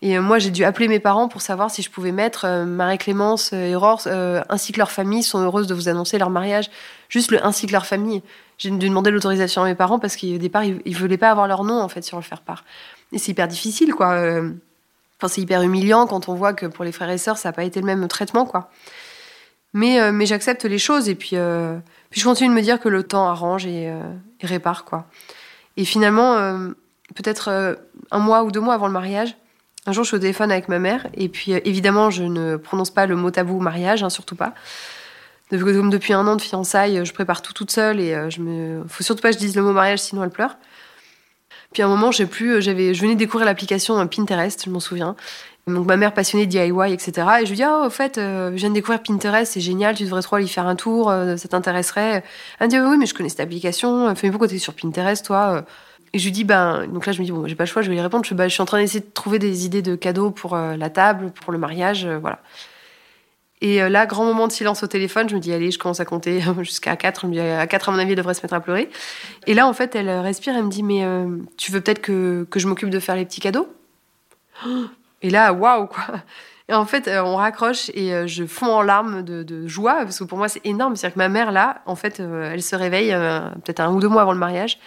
Et 0.03 0.19
moi, 0.19 0.39
j'ai 0.39 0.51
dû 0.51 0.63
appeler 0.63 0.89
mes 0.89 1.01
parents 1.01 1.27
pour 1.27 1.41
savoir 1.41 1.71
si 1.71 1.81
je 1.81 1.91
pouvais 1.91 2.13
mettre 2.13 2.47
Marie-Clémence 2.47 3.55
et 3.55 3.75
Aurore, 3.75 4.07
ainsi 4.51 4.73
que 4.73 4.79
leur 4.79 4.91
famille, 4.91 5.23
sont 5.23 5.39
heureuses 5.39 5.67
de 5.67 5.75
vous 5.75 5.89
annoncer 5.89 6.19
leur 6.19 6.29
mariage. 6.29 6.71
Juste 7.09 7.31
le 7.31 7.45
ainsi 7.45 7.67
que 7.67 7.73
leur 7.73 7.87
famille. 7.87 8.23
J'ai 8.59 8.71
dû 8.71 8.91
demander 8.91 9.11
l'autorisation 9.11 9.63
à 9.63 9.65
mes 9.65 9.75
parents 9.75 9.99
parce 9.99 10.19
qu'au 10.19 10.37
départ, 10.37 10.65
ils, 10.65 10.83
ils 10.85 10.95
voulaient 10.95 11.17
pas 11.17 11.31
avoir 11.31 11.49
leur 11.49 11.65
nom, 11.65 11.81
en 11.81 11.89
fait, 11.89 12.03
sur 12.03 12.19
le 12.19 12.23
faire-part. 12.23 12.63
Et 13.13 13.19
c'est 13.19 13.33
hyper 13.33 13.49
difficile, 13.49 13.95
quoi. 13.95 14.19
Enfin, 15.19 15.29
c'est 15.29 15.41
hyper 15.41 15.63
humiliant 15.63 16.07
quand 16.07 16.29
on 16.29 16.35
voit 16.35 16.53
que 16.53 16.67
pour 16.67 16.85
les 16.85 16.93
frères 16.93 17.11
et 17.11 17.19
sœurs, 17.19 17.39
ça 17.39 17.49
n'a 17.49 17.55
pas 17.55 17.65
été 17.65 17.81
le 17.81 17.87
même 17.87 18.07
traitement, 18.07 18.45
quoi. 18.45 18.69
Mais, 19.75 20.01
euh, 20.01 20.12
mais 20.12 20.27
j'accepte 20.27 20.64
les 20.64 20.79
choses 20.79 21.09
et 21.09 21.14
puis, 21.14 21.33
euh, 21.35 21.77
puis 22.11 22.21
je 22.21 22.27
continue 22.27 22.49
de 22.49 22.55
me 22.55 22.62
dire 22.62 22.81
que 22.81 22.89
le 22.89 23.03
temps 23.03 23.29
arrange 23.29 23.67
et, 23.67 23.89
euh, 23.89 24.01
répare, 24.43 24.85
quoi. 24.85 25.07
Et 25.77 25.85
finalement, 25.85 26.37
peut-être 27.14 27.77
un 28.11 28.19
mois 28.19 28.45
ou 28.45 28.51
deux 28.51 28.61
mois 28.61 28.73
avant 28.73 28.87
le 28.87 28.93
mariage, 28.95 29.37
un 29.85 29.93
jour 29.93 30.05
je 30.05 30.09
suis 30.09 30.17
au 30.17 30.21
téléphone 30.21 30.51
avec 30.51 30.69
ma 30.69 30.79
mère 30.79 31.07
et 31.12 31.29
puis 31.29 31.53
évidemment 31.53 32.09
je 32.09 32.23
ne 32.23 32.57
prononce 32.57 32.89
pas 32.89 33.05
le 33.05 33.14
mot 33.14 33.31
tabou 33.31 33.61
mariage, 33.61 34.03
hein, 34.03 34.09
surtout 34.09 34.37
pas. 34.37 34.55
Comme 35.51 35.91
depuis 35.91 36.14
un 36.14 36.27
an 36.27 36.37
de 36.37 36.41
fiançailles, 36.41 37.05
je 37.05 37.12
prépare 37.12 37.43
tout 37.43 37.53
toute 37.53 37.71
seule 37.71 38.01
et 38.01 38.31
je 38.31 38.41
me, 38.41 38.85
faut 38.89 39.05
surtout 39.05 39.21
pas 39.21 39.29
que 39.29 39.35
je 39.35 39.39
dise 39.39 39.55
le 39.55 39.61
mot 39.61 39.73
mariage 39.73 39.99
sinon 39.99 40.25
elle 40.25 40.31
pleure. 40.31 40.57
Puis 41.73 41.83
à 41.83 41.87
un 41.87 41.89
moment, 41.91 42.11
j'ai 42.11 42.25
plus, 42.25 42.62
j'avais, 42.62 42.95
je 42.95 43.03
venais 43.03 43.17
découvrir 43.17 43.45
l'application 43.45 44.07
Pinterest, 44.07 44.64
je 44.64 44.71
m'en 44.71 44.81
souviens, 44.81 45.14
donc 45.75 45.87
ma 45.87 45.97
mère 45.97 46.14
passionnée 46.14 46.47
DIY, 46.47 46.93
etc. 46.93 47.27
Et 47.41 47.45
je 47.45 47.51
lui 47.51 47.57
dis, 47.57 47.64
oh, 47.67 47.87
au 47.87 47.91
fait, 47.91 48.19
euh, 48.19 48.53
je 48.53 48.57
viens 48.57 48.69
de 48.69 48.75
découvrir 48.75 49.03
Pinterest, 49.03 49.53
c'est 49.53 49.61
génial, 49.61 49.97
tu 49.97 50.05
devrais 50.05 50.23
trop 50.23 50.37
aller 50.37 50.47
faire 50.47 50.67
un 50.67 50.77
tour, 50.77 51.11
euh, 51.11 51.37
ça 51.37 51.49
t'intéresserait. 51.49 52.23
Elle 52.61 52.67
me 52.67 52.71
dit, 52.71 52.79
oui, 52.79 52.97
mais 52.99 53.07
je 53.07 53.14
connais 53.14 53.29
cette 53.29 53.41
application, 53.41 54.14
fais 54.14 54.31
pourquoi 54.31 54.47
t'es 54.47 54.59
sur 54.59 54.75
Pinterest, 54.75 55.25
toi 55.27 55.64
Et 56.12 56.21
je 56.21 56.25
lui 56.25 56.31
dis, 56.31 56.45
ben, 56.45 56.87
donc 56.87 57.05
là, 57.07 57.12
je 57.12 57.21
me 57.21 57.25
dis, 57.25 57.33
bon, 57.33 57.49
j'ai 57.49 57.57
pas 57.57 57.64
le 57.64 57.69
choix, 57.69 57.83
je 57.83 57.89
vais 57.89 57.95
lui 57.95 58.01
répondre. 58.01 58.25
Je, 58.25 58.33
bah, 58.35 58.49
suis 58.49 58.62
en 58.62 58.64
train 58.64 58.79
d'essayer 58.79 59.01
de 59.01 59.11
trouver 59.12 59.41
des 59.41 59.67
idées 59.67 59.83
de 59.83 59.97
cadeaux 59.97 60.31
pour 60.31 60.55
euh, 60.55 60.77
la 60.77 60.89
table, 60.89 61.33
pour 61.33 61.53
le 61.53 61.59
mariage, 61.59 62.07
voilà. 62.07 62.39
Et 63.61 63.79
là, 63.89 64.05
grand 64.05 64.27
moment 64.27 64.47
de 64.47 64.53
silence 64.53 64.83
au 64.83 64.87
téléphone, 64.87 65.29
je 65.31 65.35
me 65.35 65.41
dis, 65.41 65.53
allez, 65.53 65.71
je 65.71 65.79
commence 65.79 65.99
à 65.99 66.05
compter 66.05 66.43
jusqu'à 66.61 66.95
4. 66.95 67.23
Je 67.23 67.27
me 67.27 67.33
dis, 67.33 67.41
à 67.41 67.67
4, 67.67 67.89
à 67.89 67.93
mon 67.93 67.99
avis, 67.99 68.11
elle 68.11 68.17
devrait 68.19 68.35
se 68.35 68.43
mettre 68.43 68.55
à 68.55 68.61
pleurer. 68.61 68.89
Et 69.47 69.55
là, 69.55 69.67
en 69.67 69.73
fait, 69.73 69.97
elle 69.97 70.11
respire, 70.11 70.55
elle 70.55 70.64
me 70.64 70.71
dit, 70.71 70.83
mais 70.83 71.03
tu 71.57 71.73
veux 71.73 71.81
peut-être 71.81 72.03
que, 72.03 72.47
que 72.51 72.61
je 72.61 72.69
m'occupe 72.69 72.91
de 72.91 73.01
faire 73.01 73.17
les 73.17 73.25
petits 73.25 73.41
cadeaux? 73.41 73.67
Et 75.23 75.31
là, 75.31 75.53
waouh, 75.53 75.87
quoi. 75.87 76.05
Et 76.69 76.75
en 76.75 76.85
fait, 76.85 77.07
euh, 77.07 77.23
on 77.23 77.37
raccroche 77.37 77.91
et 77.95 78.12
euh, 78.12 78.27
je 78.27 78.45
fonds 78.45 78.75
en 78.75 78.83
larmes 78.83 79.23
de, 79.23 79.67
joie, 79.69 80.01
parce 80.03 80.19
que 80.19 80.25
pour 80.25 80.39
moi, 80.39 80.49
c'est 80.49 80.64
énorme. 80.64 80.97
C'est-à-dire 80.97 81.14
que 81.14 81.19
ma 81.19 81.29
mère, 81.29 81.53
là, 81.53 81.83
en 81.87 81.95
fait, 81.95 82.21
euh, 82.21 82.51
elle 82.53 82.62
se 82.62 82.75
réveille 82.75 83.12
peut-être 83.64 83.81
un 83.81 83.93
ou 83.93 84.01
deux 84.01 84.09
mois 84.09 84.23
avant 84.23 84.33
le 84.33 84.39
mariage 84.39 84.79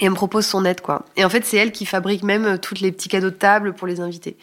et 0.00 0.06
elle 0.06 0.10
me 0.10 0.16
propose 0.16 0.46
son 0.46 0.64
aide, 0.64 0.80
quoi. 0.80 1.04
Et 1.16 1.24
en 1.24 1.28
fait, 1.28 1.44
c'est 1.44 1.56
elle 1.56 1.70
qui 1.70 1.86
fabrique 1.86 2.22
même 2.22 2.58
tous 2.58 2.80
les 2.80 2.90
petits 2.90 3.08
cadeaux 3.08 3.30
de 3.30 3.36
table 3.36 3.74
pour 3.74 3.86
les 3.86 4.00
invités. 4.00 4.36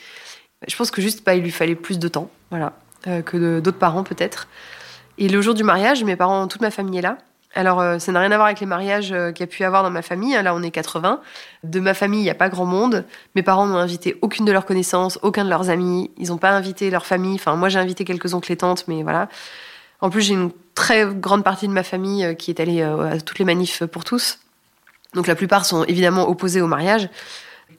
Je 0.66 0.76
pense 0.78 0.92
que 0.92 1.02
juste, 1.02 1.26
bah, 1.26 1.36
il 1.36 1.44
lui 1.44 1.52
fallait 1.52 1.76
plus 1.76 2.00
de 2.00 2.08
temps, 2.08 2.30
voilà, 2.52 2.74
que 3.26 3.60
d'autres 3.60 3.80
parents, 3.80 4.04
peut-être. 4.04 4.48
Et 5.18 5.28
le 5.28 5.42
jour 5.42 5.54
du 5.54 5.64
mariage, 5.64 6.04
mes 6.06 6.16
parents, 6.16 6.48
toute 6.48 6.62
ma 6.62 6.72
famille 6.72 7.00
est 7.00 7.02
là. 7.02 7.18
Alors, 7.54 7.82
euh, 7.82 8.00
ça 8.00 8.12
n'a 8.12 8.22
rien 8.22 8.32
à 8.32 8.36
voir 8.36 8.48
avec 8.48 8.60
les 8.62 8.66
mariages 8.66 9.12
euh, 9.12 9.32
qu'il 9.32 9.42
y 9.42 9.44
a 9.44 9.48
pu 9.48 9.64
avoir 9.64 9.84
dans 9.84 9.90
ma 9.90 10.02
famille. 10.02 10.34
Là, 10.42 10.56
on 10.56 10.64
est 10.64 10.72
80. 10.72 11.20
De 11.64 11.80
ma 11.80 11.94
famille, 11.94 12.22
il 12.22 12.24
n'y 12.24 12.30
a 12.30 12.36
pas 12.36 12.50
grand 12.50 12.66
monde. 12.66 13.06
Mes 13.36 13.44
parents 13.44 13.68
n'ont 13.68 13.78
invité 13.78 14.18
aucune 14.22 14.46
de 14.46 14.52
leurs 14.52 14.66
connaissances, 14.66 15.20
aucun 15.22 15.44
de 15.44 15.50
leurs 15.50 15.70
amis. 15.70 16.12
Ils 16.18 16.30
n'ont 16.30 16.38
pas 16.38 16.52
invité 16.52 16.90
leur 16.90 17.06
famille. 17.06 17.36
Enfin, 17.36 17.56
moi, 17.56 17.70
j'ai 17.70 17.80
invité 17.80 18.06
quelques 18.06 18.34
oncles 18.34 18.52
et 18.52 18.58
tantes, 18.58 18.86
mais 18.88 19.04
voilà. 19.04 19.28
En 20.00 20.10
plus, 20.10 20.22
j'ai 20.22 20.34
une 20.34 20.52
très 20.76 21.06
grande 21.06 21.44
partie 21.44 21.68
de 21.68 21.74
ma 21.74 21.84
famille 21.84 22.36
qui 22.38 22.52
est 22.52 22.60
allée 22.60 22.82
à 22.82 23.20
toutes 23.20 23.40
les 23.40 23.46
manifs 23.46 23.84
pour 23.86 24.04
tous. 24.04 24.40
Donc 25.14 25.28
la 25.28 25.36
plupart 25.36 25.66
sont 25.66 25.84
évidemment 25.84 26.30
opposés 26.30 26.62
au 26.62 26.68
mariage. 26.68 27.10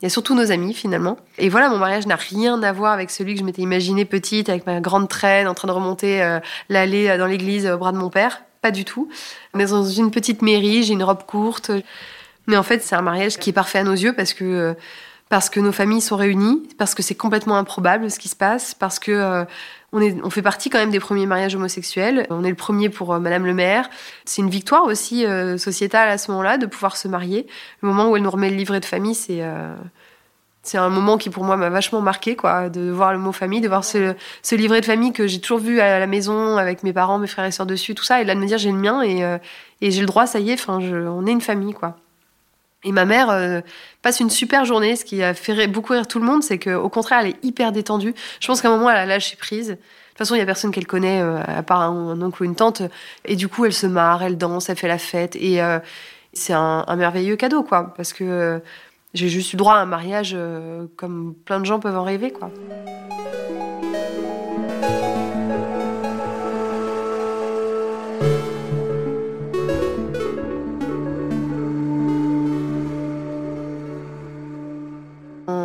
Il 0.00 0.02
y 0.02 0.06
a 0.06 0.10
surtout 0.10 0.34
nos 0.34 0.50
amis 0.50 0.74
finalement. 0.74 1.16
Et 1.38 1.48
voilà, 1.48 1.68
mon 1.68 1.78
mariage 1.78 2.06
n'a 2.06 2.16
rien 2.16 2.62
à 2.62 2.72
voir 2.72 2.92
avec 2.92 3.10
celui 3.10 3.34
que 3.34 3.40
je 3.40 3.44
m'étais 3.44 3.62
imaginé 3.62 4.04
petite, 4.04 4.48
avec 4.48 4.66
ma 4.66 4.80
grande 4.80 5.08
traîne 5.08 5.48
en 5.48 5.54
train 5.54 5.68
de 5.68 5.72
remonter 5.72 6.22
euh, 6.22 6.40
l'allée 6.68 7.08
euh, 7.08 7.18
dans 7.18 7.26
l'église 7.26 7.66
au 7.66 7.78
bras 7.78 7.92
de 7.92 7.98
mon 7.98 8.10
père. 8.10 8.42
Pas 8.62 8.70
du 8.70 8.84
tout. 8.84 9.08
On 9.54 9.58
est 9.58 9.70
dans 9.70 9.84
une 9.84 10.10
petite 10.10 10.40
mairie, 10.40 10.84
j'ai 10.84 10.94
une 10.94 11.02
robe 11.02 11.24
courte. 11.26 11.70
Mais 12.46 12.56
en 12.56 12.62
fait, 12.62 12.82
c'est 12.82 12.94
un 12.94 13.02
mariage 13.02 13.38
qui 13.38 13.50
est 13.50 13.52
parfait 13.52 13.78
à 13.78 13.84
nos 13.84 13.92
yeux 13.92 14.14
parce 14.14 14.32
que 14.34 14.44
euh, 14.44 14.74
parce 15.28 15.48
que 15.48 15.60
nos 15.60 15.72
familles 15.72 16.02
sont 16.02 16.16
réunies, 16.16 16.68
parce 16.76 16.94
que 16.94 17.02
c'est 17.02 17.14
complètement 17.14 17.56
improbable 17.56 18.10
ce 18.10 18.18
qui 18.18 18.28
se 18.28 18.36
passe, 18.36 18.74
parce 18.74 18.98
que 18.98 19.46
on, 19.92 20.00
est, 20.02 20.14
on 20.22 20.28
fait 20.28 20.42
partie 20.42 20.68
quand 20.68 20.76
même 20.76 20.90
des 20.90 21.00
premiers 21.00 21.24
mariages 21.24 21.54
homosexuels. 21.54 22.26
On 22.28 22.44
est 22.44 22.50
le 22.50 22.54
premier 22.54 22.90
pour 22.90 23.18
Madame 23.18 23.46
le 23.46 23.54
maire. 23.54 23.88
C'est 24.26 24.42
une 24.42 24.50
victoire 24.50 24.84
aussi 24.84 25.24
sociétale 25.56 26.10
à 26.10 26.18
ce 26.18 26.30
moment-là 26.32 26.58
de 26.58 26.66
pouvoir 26.66 26.98
se 26.98 27.08
marier. 27.08 27.46
Le 27.80 27.88
moment 27.88 28.10
où 28.10 28.16
elle 28.16 28.22
nous 28.22 28.30
remet 28.30 28.50
le 28.50 28.56
livret 28.56 28.80
de 28.80 28.84
famille, 28.84 29.14
c'est 29.14 29.42
c'est 30.62 30.78
un 30.78 30.88
moment 30.90 31.18
qui 31.18 31.28
pour 31.28 31.42
moi 31.42 31.56
m'a 31.56 31.70
vachement 31.70 32.00
marqué, 32.00 32.36
quoi, 32.36 32.68
de 32.68 32.90
voir 32.90 33.12
le 33.12 33.18
mot 33.18 33.32
famille, 33.32 33.60
de 33.60 33.68
voir 33.68 33.84
ce, 33.84 34.14
ce 34.42 34.54
livret 34.54 34.80
de 34.80 34.86
famille 34.86 35.12
que 35.12 35.26
j'ai 35.26 35.40
toujours 35.40 35.58
vu 35.58 35.80
à 35.80 35.98
la 35.98 36.06
maison 36.06 36.56
avec 36.56 36.84
mes 36.84 36.92
parents, 36.92 37.18
mes 37.18 37.26
frères 37.26 37.44
et 37.44 37.50
sœurs 37.50 37.66
dessus, 37.66 37.94
tout 37.94 38.04
ça, 38.04 38.20
et 38.20 38.24
là 38.24 38.34
de 38.34 38.40
me 38.40 38.46
dire 38.46 38.58
j'ai 38.58 38.70
le 38.70 38.78
mien 38.78 39.02
et, 39.02 39.24
euh, 39.24 39.38
et 39.80 39.90
j'ai 39.90 40.00
le 40.00 40.06
droit, 40.06 40.26
ça 40.26 40.38
y 40.38 40.50
est, 40.50 40.54
enfin, 40.54 40.78
on 40.78 41.26
est 41.26 41.32
une 41.32 41.40
famille, 41.40 41.74
quoi. 41.74 41.96
Et 42.84 42.92
ma 42.92 43.04
mère 43.04 43.30
euh, 43.30 43.60
passe 44.02 44.20
une 44.20 44.30
super 44.30 44.64
journée. 44.64 44.96
Ce 44.96 45.04
qui 45.04 45.22
a 45.22 45.34
fait 45.34 45.68
beaucoup 45.68 45.92
rire 45.92 46.08
tout 46.08 46.18
le 46.18 46.24
monde, 46.24 46.42
c'est 46.42 46.58
qu'au 46.58 46.88
contraire, 46.88 47.20
elle 47.20 47.28
est 47.28 47.44
hyper 47.44 47.70
détendue. 47.70 48.12
Je 48.40 48.46
pense 48.48 48.60
qu'à 48.60 48.68
un 48.68 48.76
moment, 48.76 48.90
elle 48.90 48.96
a 48.96 49.06
lâché 49.06 49.36
prise. 49.36 49.68
De 49.68 49.74
toute 49.74 50.18
façon, 50.18 50.34
il 50.34 50.38
y 50.38 50.42
a 50.42 50.46
personne 50.46 50.72
qu'elle 50.72 50.86
connaît, 50.86 51.22
euh, 51.22 51.40
à 51.46 51.62
part 51.62 51.80
un, 51.82 52.20
oncle 52.20 52.42
ou 52.42 52.44
une 52.44 52.56
tante. 52.56 52.82
Et 53.24 53.36
du 53.36 53.46
coup, 53.46 53.64
elle 53.66 53.72
se 53.72 53.86
marre, 53.86 54.24
elle 54.24 54.36
danse, 54.36 54.68
elle 54.68 54.76
fait 54.76 54.88
la 54.88 54.98
fête. 54.98 55.36
Et 55.36 55.60
c'est 56.32 56.54
un, 56.54 56.84
un, 56.86 56.96
merveilleux 56.96 57.36
cadeau, 57.36 57.62
quoi. 57.62 57.94
Parce 57.96 58.12
que 58.12 58.60
j'ai 59.14 59.28
juste 59.28 59.52
eu 59.52 59.56
droit 59.56 59.74
à 59.74 59.78
un 59.78 59.86
mariage 59.86 60.32
euh, 60.34 60.86
comme 60.96 61.34
plein 61.44 61.60
de 61.60 61.66
gens 61.66 61.80
peuvent 61.80 61.96
en 61.96 62.04
rêver, 62.04 62.30
quoi. 62.30 62.50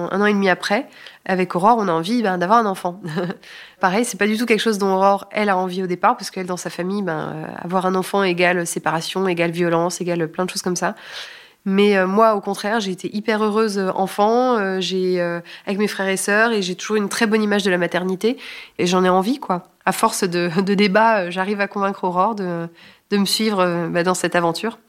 un 0.09 0.21
an 0.21 0.25
et 0.25 0.33
demi 0.33 0.49
après, 0.49 0.87
avec 1.25 1.55
Aurore, 1.55 1.77
on 1.79 1.87
a 1.87 1.91
envie 1.91 2.23
ben, 2.23 2.37
d'avoir 2.37 2.59
un 2.59 2.65
enfant. 2.65 3.01
Pareil, 3.79 4.05
c'est 4.05 4.17
pas 4.17 4.27
du 4.27 4.37
tout 4.37 4.45
quelque 4.45 4.61
chose 4.61 4.77
dont 4.77 4.93
Aurore, 4.93 5.27
elle, 5.31 5.49
a 5.49 5.57
envie 5.57 5.83
au 5.83 5.87
départ, 5.87 6.17
parce 6.17 6.31
qu'elle, 6.31 6.47
dans 6.47 6.57
sa 6.57 6.69
famille, 6.69 7.03
ben, 7.03 7.33
euh, 7.35 7.45
avoir 7.57 7.85
un 7.85 7.95
enfant 7.95 8.23
égale 8.23 8.65
séparation, 8.65 9.27
égale 9.27 9.51
violence, 9.51 10.01
égale 10.01 10.27
plein 10.29 10.45
de 10.45 10.49
choses 10.49 10.61
comme 10.61 10.75
ça. 10.75 10.95
Mais 11.69 11.97
euh, 11.97 12.07
moi, 12.07 12.33
au 12.33 12.39
contraire, 12.39 12.79
j'ai 12.79 12.91
été 12.91 13.13
hyper 13.13 13.43
heureuse 13.43 13.77
euh, 13.77 13.91
enfant, 13.93 14.57
euh, 14.57 14.79
j'ai 14.79 15.19
avec 15.65 15.77
mes 15.77 15.89
frères 15.89 16.07
et 16.07 16.15
sœurs, 16.15 16.53
et 16.53 16.61
j'ai 16.61 16.75
toujours 16.75 16.95
une 16.95 17.09
très 17.09 17.27
bonne 17.27 17.43
image 17.43 17.63
de 17.63 17.69
la 17.69 17.77
maternité, 17.77 18.37
et 18.79 18.85
j'en 18.85 19.03
ai 19.03 19.09
envie, 19.09 19.37
quoi. 19.37 19.63
À 19.85 19.91
force 19.91 20.23
de, 20.23 20.49
débats, 20.75 21.29
j'arrive 21.29 21.59
à 21.59 21.67
convaincre 21.67 22.05
Aurore 22.05 22.35
de, 22.35 22.69
de 23.11 23.17
me 23.17 23.25
suivre 23.25 23.89
bah, 23.89 24.03
dans 24.03 24.13
cette 24.13 24.33
aventure. 24.37 24.79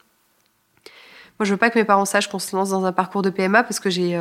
Moi, 1.41 1.47
je 1.47 1.51
veux 1.51 1.57
pas 1.57 1.69
que 1.69 1.79
mes 1.81 1.85
parents 1.85 2.05
sachent 2.05 2.29
qu'on 2.29 2.39
se 2.39 2.55
lance 2.55 2.71
dans 2.71 2.85
un 2.85 2.93
parcours 2.93 3.23
de 3.23 3.31
PMA 3.31 3.65
parce 3.65 3.81
que 3.81 3.91
j'ai 3.91 4.17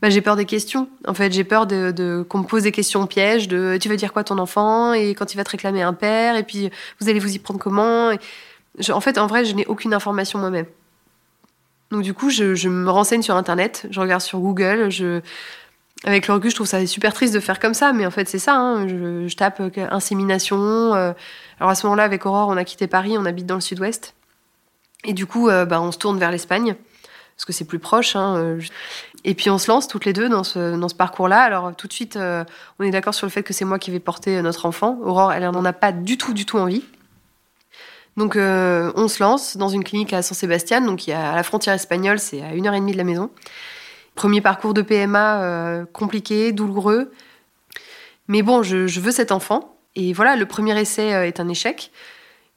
bah, 0.00 0.08
j'ai 0.08 0.22
peur 0.22 0.36
des 0.36 0.46
questions. 0.46 0.88
En 1.06 1.14
fait, 1.14 1.30
j'ai 1.30 1.44
peur 1.44 1.66
de, 1.66 2.24
qu'on 2.26 2.38
me 2.38 2.44
pose 2.44 2.62
des 2.62 2.72
questions 2.72 3.06
pièges 3.06 3.48
de 3.48 3.76
tu 3.78 3.90
veux 3.90 3.96
dire 3.96 4.14
quoi 4.14 4.24
ton 4.24 4.38
enfant? 4.38 4.94
Et 4.94 5.14
quand 5.14 5.34
il 5.34 5.36
va 5.36 5.44
te 5.44 5.50
réclamer 5.50 5.82
un 5.82 5.92
père? 5.92 6.36
Et 6.36 6.42
puis 6.42 6.70
vous 7.00 7.10
allez 7.10 7.20
vous 7.20 7.34
y 7.34 7.38
prendre 7.38 7.60
comment? 7.60 8.12
en 8.88 9.00
fait, 9.00 9.18
en 9.18 9.26
vrai, 9.26 9.44
je 9.44 9.54
n'ai 9.54 9.66
aucune 9.66 9.92
information 9.92 10.38
moi-même. 10.38 10.66
Donc 11.92 12.02
du 12.02 12.14
coup, 12.14 12.30
je, 12.30 12.68
me 12.68 12.90
renseigne 12.90 13.20
sur 13.20 13.36
Internet, 13.36 13.86
je 13.90 14.00
regarde 14.00 14.22
sur 14.22 14.38
Google. 14.40 14.88
Avec 16.04 16.26
le 16.26 16.34
recul, 16.34 16.50
je 16.50 16.56
trouve 16.56 16.66
ça 16.66 16.84
super 16.86 17.12
triste 17.12 17.34
de 17.34 17.38
faire 17.38 17.60
comme 17.60 17.74
ça, 17.74 17.92
mais 17.92 18.06
en 18.06 18.10
fait, 18.10 18.28
c'est 18.28 18.38
ça. 18.38 18.56
Hein. 18.56 18.88
Je, 18.88 19.36
tape 19.36 19.60
euh, 19.60 19.70
insémination. 19.90 20.58
Euh. 20.94 21.12
Alors 21.60 21.70
à 21.70 21.74
ce 21.74 21.86
moment-là, 21.86 22.02
avec 22.02 22.24
Aurore, 22.24 22.48
on 22.48 22.56
a 22.56 22.64
quitté 22.64 22.86
Paris, 22.86 23.16
on 23.18 23.26
habite 23.26 23.44
dans 23.44 23.56
le 23.56 23.60
sud-ouest. 23.60 24.14
Et 25.04 25.12
du 25.12 25.26
coup, 25.26 25.50
euh, 25.50 25.66
bah, 25.66 25.82
on 25.82 25.92
se 25.92 25.98
tourne 25.98 26.18
vers 26.18 26.30
l'Espagne, 26.30 26.76
parce 27.36 27.44
que 27.44 27.52
c'est 27.52 27.66
plus 27.66 27.78
proche. 27.78 28.16
Hein, 28.16 28.56
et 29.24 29.34
puis 29.34 29.50
on 29.50 29.58
se 29.58 29.70
lance 29.70 29.86
toutes 29.86 30.06
les 30.06 30.14
deux 30.14 30.30
dans 30.30 30.44
ce, 30.44 30.74
dans 30.76 30.88
ce 30.88 30.94
parcours-là. 30.94 31.42
Alors 31.42 31.76
tout 31.76 31.88
de 31.88 31.92
suite, 31.92 32.18
on 32.18 32.84
est 32.84 32.90
d'accord 32.90 33.14
sur 33.14 33.26
le 33.26 33.30
fait 33.30 33.42
que 33.42 33.52
c'est 33.52 33.66
moi 33.66 33.78
qui 33.78 33.90
vais 33.90 34.00
porter 34.00 34.40
notre 34.40 34.64
enfant. 34.64 34.98
Aurore, 35.02 35.34
elle 35.34 35.44
n'en 35.44 35.64
a 35.64 35.74
pas 35.74 35.92
du 35.92 36.16
tout, 36.16 36.32
du 36.32 36.46
tout 36.46 36.58
envie. 36.58 36.82
Donc 38.16 38.36
euh, 38.36 38.92
on 38.94 39.08
se 39.08 39.22
lance 39.22 39.56
dans 39.56 39.68
une 39.68 39.84
clinique 39.84 40.12
à 40.12 40.22
San 40.22 40.36
Sébastien, 40.36 40.80
donc 40.80 41.08
à 41.08 41.34
la 41.34 41.42
frontière 41.42 41.74
espagnole, 41.74 42.18
c'est 42.18 42.42
à 42.42 42.54
une 42.54 42.66
heure 42.66 42.74
et 42.74 42.80
demie 42.80 42.92
de 42.92 42.98
la 42.98 43.04
maison. 43.04 43.30
Premier 44.14 44.42
parcours 44.42 44.74
de 44.74 44.82
PMA 44.82 45.42
euh, 45.42 45.84
compliqué, 45.92 46.52
douloureux. 46.52 47.12
Mais 48.28 48.42
bon, 48.42 48.62
je, 48.62 49.00
veux 49.00 49.10
cet 49.10 49.32
enfant. 49.32 49.74
Et 49.96 50.12
voilà, 50.12 50.36
le 50.36 50.44
premier 50.44 50.78
essai 50.78 51.14
euh, 51.14 51.26
est 51.26 51.40
un 51.40 51.48
échec. 51.48 51.90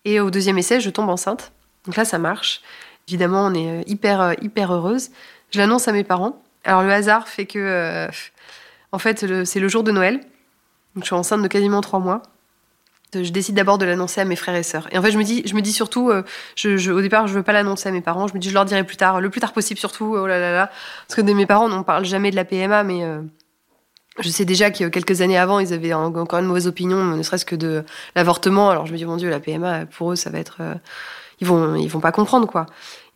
Et 0.04 0.20
au 0.20 0.30
deuxième 0.30 0.58
essai, 0.58 0.82
je 0.82 0.90
tombe 0.90 1.10
enceinte. 1.10 1.54
Donc 1.86 1.96
là, 1.96 2.04
ça 2.04 2.18
marche. 2.18 2.62
Évidemment, 3.08 3.46
on 3.46 3.54
est 3.54 3.90
hyper, 3.90 4.36
hyper 4.42 4.74
heureuse. 4.74 5.12
Je 5.52 5.60
l'annonce 5.60 5.88
à 5.88 5.94
mes 5.94 6.04
parents. 6.04 6.42
Alors 6.66 6.84
le 6.84 6.92
hasard 6.92 7.28
fait 7.28 7.46
que, 7.46 8.08
en 8.92 9.00
fait, 9.00 9.46
c'est 9.46 9.60
le 9.60 9.68
jour 9.68 9.84
de 9.84 9.92
Noël. 9.92 10.20
Donc, 10.96 11.04
je 11.04 11.06
suis 11.06 11.16
enceinte 11.16 11.42
de 11.42 11.48
quasiment 11.48 11.82
trois 11.82 12.00
mois 12.00 12.24
je 13.14 13.32
décide 13.32 13.56
d'abord 13.56 13.78
de 13.78 13.86
l'annoncer 13.86 14.22
à 14.22 14.26
mes 14.26 14.36
frères 14.36 14.56
et 14.56 14.64
sœurs. 14.64 14.88
Et 14.92 14.98
en 14.98 15.02
fait, 15.02 15.12
je 15.12 15.18
me 15.18 15.24
dis, 15.24 15.44
je 15.46 15.56
me 15.56 15.62
dis 15.62 15.72
surtout, 15.72 16.10
euh, 16.10 16.24
au 16.66 17.02
départ, 17.02 17.28
je 17.28 17.34
veux 17.34 17.44
pas 17.44 17.54
l'annoncer 17.54 17.90
à 17.90 17.92
mes 17.92 18.02
parents. 18.02 18.28
Je 18.28 18.34
me 18.34 18.40
dis, 18.40 18.50
je 18.50 18.54
leur 18.54 18.66
dirai 18.66 18.84
plus 18.84 18.98
tard, 18.98 19.22
le 19.22 19.30
plus 19.30 19.42
tard 19.42 19.54
possible 19.54 19.80
surtout. 19.80 20.16
Oh 20.18 20.28
là 20.28 20.40
là 20.40 20.52
là. 20.52 20.72
Parce 21.08 21.16
que 21.16 21.22
mes 21.22 21.46
parents, 21.46 21.72
on 21.72 21.84
parle 21.84 22.06
jamais 22.06 22.32
de 22.32 22.36
la 22.36 22.46
PMA, 22.46 22.84
mais 22.84 23.04
euh, 23.04 23.22
je 24.20 24.30
sais 24.30 24.46
déjà 24.46 24.72
que 24.72 24.86
quelques 24.86 25.22
années 25.22 25.38
avant, 25.38 25.60
ils 25.60 25.74
avaient 25.74 25.94
encore 25.94 26.40
une 26.40 26.46
mauvaise 26.46 26.68
opinion, 26.68 27.04
ne 27.04 27.24
serait-ce 27.24 27.46
que 27.46 27.56
de 27.56 27.84
l'avortement. 28.16 28.70
Alors 28.70 28.86
je 28.86 28.92
me 28.92 28.98
dis, 28.98 29.06
mon 29.06 29.18
Dieu, 29.18 29.30
la 29.30 29.40
PMA, 29.40 29.86
pour 29.86 30.12
eux, 30.12 30.16
ça 30.16 30.30
va 30.30 30.40
être, 30.40 30.58
euh, 30.62 30.76
ils 31.42 31.48
vont, 31.48 31.76
ils 31.76 31.90
vont 31.90 32.00
pas 32.00 32.12
comprendre 32.12 32.48
quoi. 32.48 32.66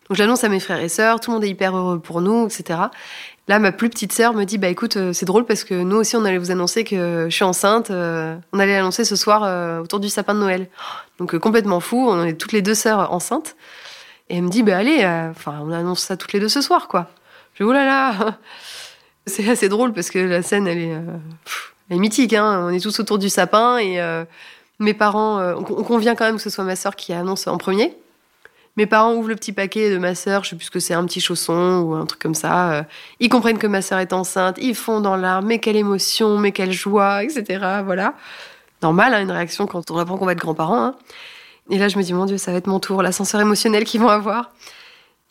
Donc 0.09 0.17
je 0.17 0.23
l'annonce 0.23 0.43
à 0.43 0.49
mes 0.49 0.59
frères 0.59 0.79
et 0.79 0.89
sœurs, 0.89 1.19
tout 1.19 1.29
le 1.29 1.35
monde 1.35 1.43
est 1.43 1.49
hyper 1.49 1.77
heureux 1.77 1.99
pour 1.99 2.21
nous, 2.21 2.47
etc. 2.47 2.79
Là, 3.47 3.59
ma 3.59 3.71
plus 3.71 3.89
petite 3.89 4.11
sœur 4.11 4.33
me 4.33 4.43
dit, 4.43 4.57
bah 4.57 4.67
écoute, 4.67 4.97
euh, 4.97 5.13
c'est 5.13 5.25
drôle 5.25 5.45
parce 5.45 5.63
que 5.63 5.75
nous 5.75 5.97
aussi, 5.97 6.15
on 6.15 6.25
allait 6.25 6.39
vous 6.39 6.49
annoncer 6.49 6.83
que 6.83 7.27
je 7.29 7.35
suis 7.35 7.43
enceinte. 7.43 7.91
Euh, 7.91 8.35
on 8.51 8.59
allait 8.59 8.73
l'annoncer 8.73 9.05
ce 9.05 9.15
soir 9.15 9.43
euh, 9.43 9.81
autour 9.81 9.99
du 9.99 10.09
sapin 10.09 10.33
de 10.33 10.39
Noël. 10.39 10.67
Donc 11.19 11.37
complètement 11.37 11.79
fou, 11.79 12.07
on 12.09 12.23
est 12.23 12.33
toutes 12.33 12.53
les 12.53 12.63
deux 12.63 12.73
sœurs 12.73 13.11
enceintes. 13.13 13.55
Et 14.29 14.37
elle 14.37 14.43
me 14.43 14.49
dit, 14.49 14.63
bah 14.63 14.77
allez, 14.77 15.05
enfin, 15.31 15.59
on 15.63 15.71
annonce 15.71 16.01
ça 16.01 16.17
toutes 16.17 16.33
les 16.33 16.39
deux 16.39 16.49
ce 16.49 16.61
soir, 16.61 16.87
quoi. 16.87 17.07
Je 17.53 17.63
dis, 17.63 17.69
oh 17.69 17.73
là 17.73 17.85
là 17.85 18.37
C'est 19.27 19.47
assez 19.47 19.69
drôle 19.69 19.93
parce 19.93 20.09
que 20.09 20.17
la 20.17 20.41
scène, 20.41 20.67
elle 20.67 20.79
est, 20.79 21.95
mythique. 21.95 22.33
Hein 22.33 22.65
on 22.65 22.69
est 22.69 22.79
tous 22.79 22.99
autour 22.99 23.19
du 23.19 23.29
sapin 23.29 23.77
et 23.77 23.99
mes 24.79 24.93
parents, 24.95 25.39
on 25.53 25.83
convient 25.83 26.15
quand 26.15 26.25
même 26.25 26.37
que 26.37 26.41
ce 26.41 26.49
soit 26.49 26.63
ma 26.63 26.75
sœur 26.75 26.95
qui 26.95 27.13
annonce 27.13 27.45
en 27.47 27.57
premier. 27.57 27.95
Mes 28.77 28.85
parents 28.85 29.13
ouvrent 29.15 29.29
le 29.29 29.35
petit 29.35 29.51
paquet 29.51 29.91
de 29.91 29.97
ma 29.97 30.15
sœur, 30.15 30.43
je 30.43 30.51
sais 30.51 30.55
plus 30.55 30.65
ce 30.65 30.71
que 30.71 30.79
c'est, 30.79 30.93
un 30.93 31.05
petit 31.05 31.19
chausson 31.19 31.81
ou 31.81 31.93
un 31.95 32.05
truc 32.05 32.21
comme 32.21 32.35
ça. 32.35 32.71
Euh, 32.71 32.83
ils 33.19 33.29
comprennent 33.29 33.57
que 33.57 33.67
ma 33.67 33.81
sœur 33.81 33.99
est 33.99 34.13
enceinte, 34.13 34.57
ils 34.61 34.75
font 34.75 35.01
dans 35.01 35.17
l'arme, 35.17 35.47
mais 35.47 35.59
quelle 35.59 35.75
émotion, 35.75 36.37
mais 36.37 36.51
quelle 36.51 36.71
joie, 36.71 37.23
etc. 37.23 37.81
Voilà. 37.83 38.13
Normal, 38.81 39.13
hein, 39.13 39.21
une 39.21 39.31
réaction 39.31 39.67
quand 39.67 39.91
on 39.91 39.97
apprend 39.97 40.17
qu'on 40.17 40.25
va 40.25 40.31
être 40.31 40.39
grands-parents. 40.39 40.83
Hein. 40.83 40.95
Et 41.69 41.77
là, 41.77 41.87
je 41.87 41.97
me 41.97 42.03
dis, 42.03 42.13
mon 42.13 42.25
Dieu, 42.25 42.37
ça 42.37 42.51
va 42.51 42.57
être 42.57 42.67
mon 42.67 42.79
tour, 42.79 43.03
l'ascenseur 43.03 43.41
émotionnel 43.41 43.83
qu'ils 43.83 44.01
vont 44.01 44.09
avoir. 44.09 44.51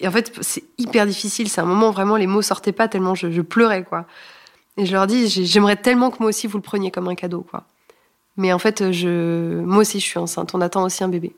Et 0.00 0.06
en 0.06 0.10
fait, 0.10 0.32
c'est 0.42 0.64
hyper 0.76 1.06
difficile. 1.06 1.48
C'est 1.48 1.60
un 1.60 1.66
moment 1.66 1.90
vraiment, 1.90 2.16
les 2.16 2.26
mots 2.26 2.42
sortaient 2.42 2.72
pas 2.72 2.88
tellement 2.88 3.14
je, 3.14 3.30
je 3.30 3.42
pleurais, 3.42 3.82
quoi. 3.82 4.06
Et 4.76 4.86
je 4.86 4.92
leur 4.92 5.06
dis, 5.06 5.28
j'aimerais 5.28 5.76
tellement 5.76 6.10
que 6.10 6.18
moi 6.20 6.28
aussi 6.28 6.46
vous 6.46 6.58
le 6.58 6.62
preniez 6.62 6.90
comme 6.90 7.08
un 7.08 7.16
cadeau, 7.16 7.44
quoi. 7.50 7.64
Mais 8.36 8.52
en 8.52 8.60
fait, 8.60 8.92
je, 8.92 9.60
moi 9.60 9.78
aussi, 9.78 9.98
je 9.98 10.04
suis 10.04 10.18
enceinte. 10.18 10.54
On 10.54 10.60
attend 10.60 10.84
aussi 10.84 11.02
un 11.02 11.08
bébé. 11.08 11.34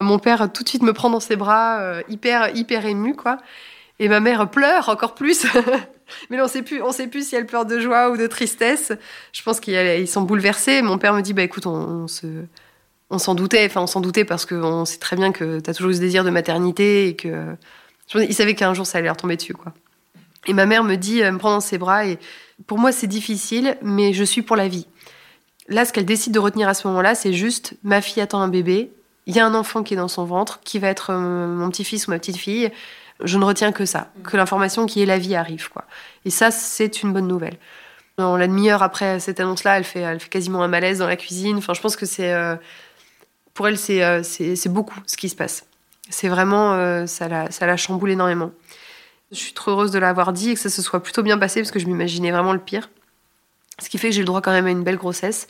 Mon 0.00 0.18
père 0.18 0.50
tout 0.52 0.62
de 0.62 0.68
suite 0.68 0.82
me 0.82 0.92
prend 0.92 1.10
dans 1.10 1.20
ses 1.20 1.36
bras, 1.36 1.80
euh, 1.80 2.02
hyper 2.08 2.54
hyper 2.54 2.84
ému 2.86 3.14
quoi. 3.14 3.38
Et 3.98 4.08
ma 4.08 4.20
mère 4.20 4.50
pleure 4.50 4.88
encore 4.88 5.14
plus. 5.14 5.46
Mais 6.30 6.40
on 6.40 6.48
sait 6.48 6.62
plus, 6.62 6.82
sait 6.92 7.06
plus 7.06 7.28
si 7.28 7.34
elle 7.34 7.46
pleure 7.46 7.64
de 7.64 7.80
joie 7.80 8.10
ou 8.10 8.16
de 8.16 8.26
tristesse. 8.26 8.92
Je 9.32 9.42
pense 9.42 9.58
qu'ils 9.58 10.06
sont 10.06 10.22
bouleversés. 10.22 10.82
Mon 10.82 10.98
père 10.98 11.14
me 11.14 11.22
dit 11.22 11.32
bah 11.32 11.42
écoute, 11.42 11.66
on, 11.66 12.06
se 12.06 12.26
on 13.10 13.18
s'en 13.18 13.34
doutait, 13.34 13.64
enfin 13.66 13.80
on 13.80 13.86
s'en 13.86 14.00
doutait 14.00 14.24
parce 14.24 14.44
qu'on 14.44 14.84
sait 14.84 14.98
très 14.98 15.16
bien 15.16 15.32
que 15.32 15.60
tu 15.60 15.70
as 15.70 15.74
toujours 15.74 15.90
eu 15.90 15.94
ce 15.94 16.00
désir 16.00 16.24
de 16.24 16.30
maternité 16.30 17.08
et 17.08 17.16
que 17.16 17.56
il 18.14 18.34
savait 18.34 18.54
qu'un 18.54 18.74
jour 18.74 18.86
ça 18.86 18.98
allait 18.98 19.06
leur 19.06 19.16
tomber 19.16 19.36
dessus 19.36 19.54
quoi. 19.54 19.72
Et 20.46 20.52
ma 20.52 20.66
mère 20.66 20.84
me 20.84 20.96
dit, 20.96 21.22
me 21.22 21.38
prend 21.38 21.50
dans 21.50 21.60
ses 21.60 21.78
bras 21.78 22.06
et 22.06 22.18
pour 22.66 22.78
moi 22.78 22.92
c'est 22.92 23.08
difficile, 23.08 23.76
mais 23.82 24.12
je 24.12 24.22
suis 24.22 24.42
pour 24.42 24.56
la 24.56 24.68
vie. 24.68 24.86
Là, 25.68 25.84
ce 25.84 25.92
qu'elle 25.92 26.04
décide 26.04 26.32
de 26.32 26.38
retenir 26.38 26.68
à 26.68 26.74
ce 26.74 26.86
moment-là, 26.86 27.14
c'est 27.14 27.32
juste 27.32 27.74
ma 27.82 28.00
fille 28.00 28.22
attend 28.22 28.40
un 28.40 28.48
bébé 28.48 28.92
il 29.26 29.34
y 29.34 29.40
a 29.40 29.46
un 29.46 29.54
enfant 29.54 29.82
qui 29.82 29.94
est 29.94 29.96
dans 29.96 30.08
son 30.08 30.24
ventre, 30.24 30.60
qui 30.60 30.78
va 30.78 30.88
être 30.88 31.10
euh, 31.10 31.46
mon 31.46 31.68
petit-fils 31.70 32.06
ou 32.06 32.10
ma 32.10 32.18
petite-fille. 32.18 32.70
Je 33.22 33.38
ne 33.38 33.44
retiens 33.44 33.72
que 33.72 33.84
ça, 33.84 34.08
que 34.22 34.36
l'information 34.36 34.86
qui 34.86 35.02
est 35.02 35.06
la 35.06 35.18
vie 35.18 35.34
arrive, 35.34 35.70
quoi. 35.70 35.84
Et 36.24 36.30
ça, 36.30 36.50
c'est 36.50 37.02
une 37.02 37.12
bonne 37.12 37.26
nouvelle. 37.26 37.56
Dans 38.18 38.36
la 38.36 38.46
demi-heure 38.46 38.82
après 38.82 39.20
cette 39.20 39.40
annonce-là, 39.40 39.78
elle 39.78 39.84
fait, 39.84 40.00
elle 40.00 40.20
fait 40.20 40.28
quasiment 40.28 40.62
un 40.62 40.68
malaise 40.68 40.98
dans 40.98 41.06
la 41.06 41.16
cuisine. 41.16 41.56
Enfin, 41.58 41.74
je 41.74 41.80
pense 41.80 41.96
que 41.96 42.06
c'est, 42.06 42.32
euh, 42.32 42.56
Pour 43.54 43.68
elle, 43.68 43.78
c'est 43.78 44.22
c'est 44.22 44.68
beaucoup 44.68 45.00
ce 45.06 45.16
qui 45.16 45.28
se 45.28 45.36
passe. 45.36 45.66
C'est 46.08 46.28
vraiment, 46.28 47.06
ça, 47.06 47.26
la, 47.28 47.50
ça 47.50 47.66
la 47.66 47.76
chamboule 47.76 48.10
énormément. 48.10 48.52
Je 49.32 49.36
suis 49.36 49.54
trop 49.54 49.72
heureuse 49.72 49.90
de 49.90 49.98
l'avoir 49.98 50.32
dit 50.32 50.50
et 50.50 50.54
que 50.54 50.60
ça 50.60 50.70
se 50.70 50.82
soit 50.82 51.02
plutôt 51.02 51.22
bien 51.22 51.36
passé 51.36 51.60
parce 51.60 51.72
que 51.72 51.80
je 51.80 51.86
m'imaginais 51.86 52.30
vraiment 52.30 52.52
le 52.52 52.60
pire. 52.60 52.90
Ce 53.80 53.88
qui 53.88 53.98
fait 53.98 54.08
que 54.08 54.14
j'ai 54.14 54.20
le 54.20 54.26
droit 54.26 54.40
quand 54.40 54.52
même 54.52 54.66
à 54.66 54.70
une 54.70 54.84
belle 54.84 54.96
grossesse. 54.96 55.48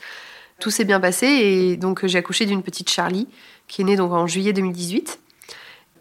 Tout 0.61 0.71
s'est 0.71 0.85
bien 0.85 1.01
passé 1.01 1.27
et 1.27 1.77
donc 1.77 2.07
j'ai 2.07 2.19
accouché 2.19 2.47
d'une 2.47 2.63
petite 2.63 2.91
Charlie 2.91 3.29
qui 3.69 3.83
est 3.83 3.85
née 3.85 3.97
donc 3.97 4.13
en 4.13 4.27
juillet 4.27 4.53
2018. 4.53 5.19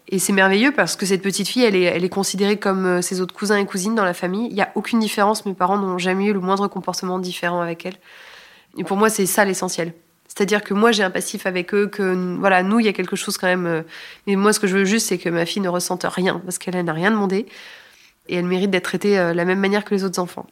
Et 0.08 0.18
c'est 0.18 0.32
merveilleux 0.32 0.70
parce 0.70 0.94
que 0.94 1.04
cette 1.04 1.22
petite 1.22 1.48
fille, 1.48 1.64
elle 1.64 1.74
est, 1.74 2.08
considérée 2.08 2.58
comme 2.58 2.86
euh, 2.86 3.02
ses 3.02 3.20
autres 3.20 3.34
cousins 3.34 3.56
et 3.56 3.66
cousines 3.66 3.96
dans 3.96 4.04
la 4.04 4.14
famille. 4.14 4.46
Il 4.48 4.54
n'y 4.54 4.62
a 4.62 4.70
aucune 4.76 5.00
différence. 5.00 5.44
Mes 5.46 5.54
parents 5.54 5.78
n'ont 5.78 5.98
jamais 5.98 6.26
eu 6.26 6.32
le 6.32 6.38
moindre 6.38 6.68
comportement 6.68 7.18
différent 7.18 7.60
avec 7.60 7.84
elle. 7.84 7.96
Et 8.78 8.84
pour 8.84 8.96
moi, 8.96 9.08
c'est 9.08 9.26
ça 9.26 9.44
l'essentiel. 9.44 9.94
C'est-à-dire 10.28 10.62
que 10.62 10.74
moi, 10.74 10.92
j'ai 10.92 11.02
un 11.02 11.10
passif 11.10 11.44
avec 11.46 11.74
eux, 11.74 11.88
que 11.88 12.36
voilà, 12.38 12.62
nous, 12.62 12.78
il 12.78 12.86
y 12.86 12.88
a 12.88 12.92
quelque 12.92 13.16
chose 13.16 13.36
quand 13.36 13.48
même. 13.48 13.66
Euh, 13.66 13.82
mais 14.28 14.36
moi, 14.36 14.52
ce 14.52 14.60
que 14.60 14.68
je 14.68 14.76
veux 14.76 14.84
juste, 14.84 15.08
c'est 15.08 15.18
que 15.18 15.28
ma 15.28 15.44
fille 15.44 15.62
ne 15.62 15.68
ressente 15.68 16.06
rien 16.08 16.40
parce 16.44 16.58
qu'elle 16.58 16.80
n'a 16.84 16.92
rien 16.92 17.10
demandé 17.10 17.46
et 18.28 18.36
elle 18.36 18.44
mérite 18.44 18.70
d'être 18.70 18.84
traitée 18.84 19.18
euh, 19.18 19.32
de 19.32 19.36
la 19.36 19.44
même 19.44 19.58
manière 19.58 19.84
que 19.84 19.94
les 19.94 20.04
autres 20.04 20.20
enfants 20.20 20.46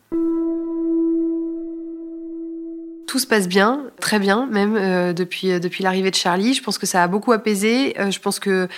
tout 3.07 3.19
se 3.19 3.27
passe 3.27 3.49
bien, 3.49 3.85
très 4.01 4.19
bien, 4.19 4.47
même 4.47 4.77
euh, 4.77 5.13
depuis, 5.13 5.53
euh, 5.53 5.59
depuis 5.59 5.83
l'arrivée 5.85 6.11
de 6.11 6.17
Charlie. 6.17 6.55
Je 6.55 6.63
pense 6.63 6.79
que 6.79 6.87
ça 6.87 7.03
a 7.03 7.09
beaucoup 7.09 7.33
apaisé. 7.33 7.95
Euh, 7.99 8.11
je 8.11 8.21
pense 8.21 8.39
que 8.39 8.69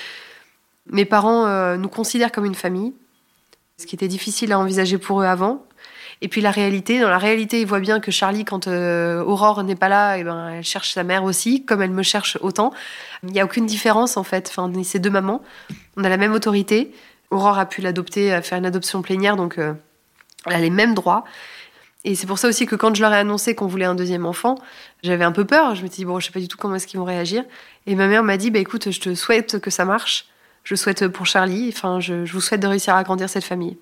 mes 0.90 1.04
parents 1.04 1.76
nous 1.76 1.88
considèrent 1.88 2.30
comme 2.30 2.44
une 2.44 2.54
famille, 2.54 2.92
ce 3.76 3.86
qui 3.86 3.96
était 3.96 4.06
difficile 4.06 4.52
à 4.52 4.58
envisager 4.58 4.98
pour 4.98 5.20
eux 5.20 5.24
avant. 5.24 5.64
Et 6.22 6.28
puis 6.28 6.40
la 6.40 6.52
réalité, 6.52 7.00
dans 7.00 7.10
la 7.10 7.18
réalité, 7.18 7.60
ils 7.60 7.66
voient 7.66 7.80
bien 7.80 7.98
que 7.98 8.12
Charlie, 8.12 8.44
quand 8.44 8.68
Aurore 8.68 9.64
n'est 9.64 9.74
pas 9.74 9.88
là, 9.88 10.16
eh 10.16 10.22
ben, 10.22 10.50
elle 10.50 10.62
cherche 10.62 10.94
sa 10.94 11.02
mère 11.02 11.24
aussi, 11.24 11.64
comme 11.64 11.82
elle 11.82 11.90
me 11.90 12.04
cherche 12.04 12.38
autant. 12.40 12.72
Il 13.24 13.32
n'y 13.32 13.40
a 13.40 13.44
aucune 13.44 13.66
différence 13.66 14.16
en 14.16 14.22
fait. 14.22 14.48
Enfin, 14.48 14.70
ces 14.84 15.00
deux 15.00 15.10
mamans, 15.10 15.42
on 15.96 16.04
a 16.04 16.08
la 16.08 16.18
même 16.18 16.34
autorité. 16.34 16.94
Aurore 17.32 17.58
a 17.58 17.66
pu 17.66 17.80
l'adopter, 17.80 18.40
faire 18.42 18.58
une 18.58 18.66
adoption 18.66 19.02
plénière, 19.02 19.34
donc 19.34 19.58
elle 19.58 20.52
a 20.52 20.58
les 20.60 20.70
mêmes 20.70 20.94
droits. 20.94 21.24
Et 22.06 22.14
c'est 22.14 22.28
pour 22.28 22.38
ça 22.38 22.46
aussi 22.46 22.66
que 22.66 22.76
quand 22.76 22.94
je 22.94 23.02
leur 23.02 23.12
ai 23.12 23.18
annoncé 23.18 23.56
qu'on 23.56 23.66
voulait 23.66 23.84
un 23.84 23.96
deuxième 23.96 24.26
enfant, 24.26 24.54
j'avais 25.02 25.24
un 25.24 25.32
peu 25.32 25.44
peur. 25.44 25.74
Je 25.74 25.82
me 25.82 25.88
suis 25.88 25.96
dit, 25.96 26.04
bon, 26.04 26.20
je 26.20 26.26
sais 26.26 26.32
pas 26.32 26.38
du 26.38 26.46
tout 26.46 26.56
comment 26.56 26.76
est-ce 26.76 26.86
qu'ils 26.86 27.00
vont 27.00 27.04
réagir. 27.04 27.42
Et 27.88 27.96
ma 27.96 28.06
mère 28.06 28.22
m'a 28.22 28.36
dit, 28.36 28.52
bah, 28.52 28.60
écoute, 28.60 28.92
je 28.92 29.00
te 29.00 29.12
souhaite 29.16 29.58
que 29.58 29.70
ça 29.70 29.84
marche. 29.84 30.26
Je 30.62 30.76
souhaite 30.76 31.08
pour 31.08 31.26
Charlie, 31.26 31.72
enfin, 31.74 31.98
je, 31.98 32.24
vous 32.32 32.40
souhaite 32.40 32.60
de 32.60 32.68
réussir 32.68 32.94
à 32.94 32.98
agrandir 32.98 33.28
cette 33.28 33.42
famille. 33.42 33.76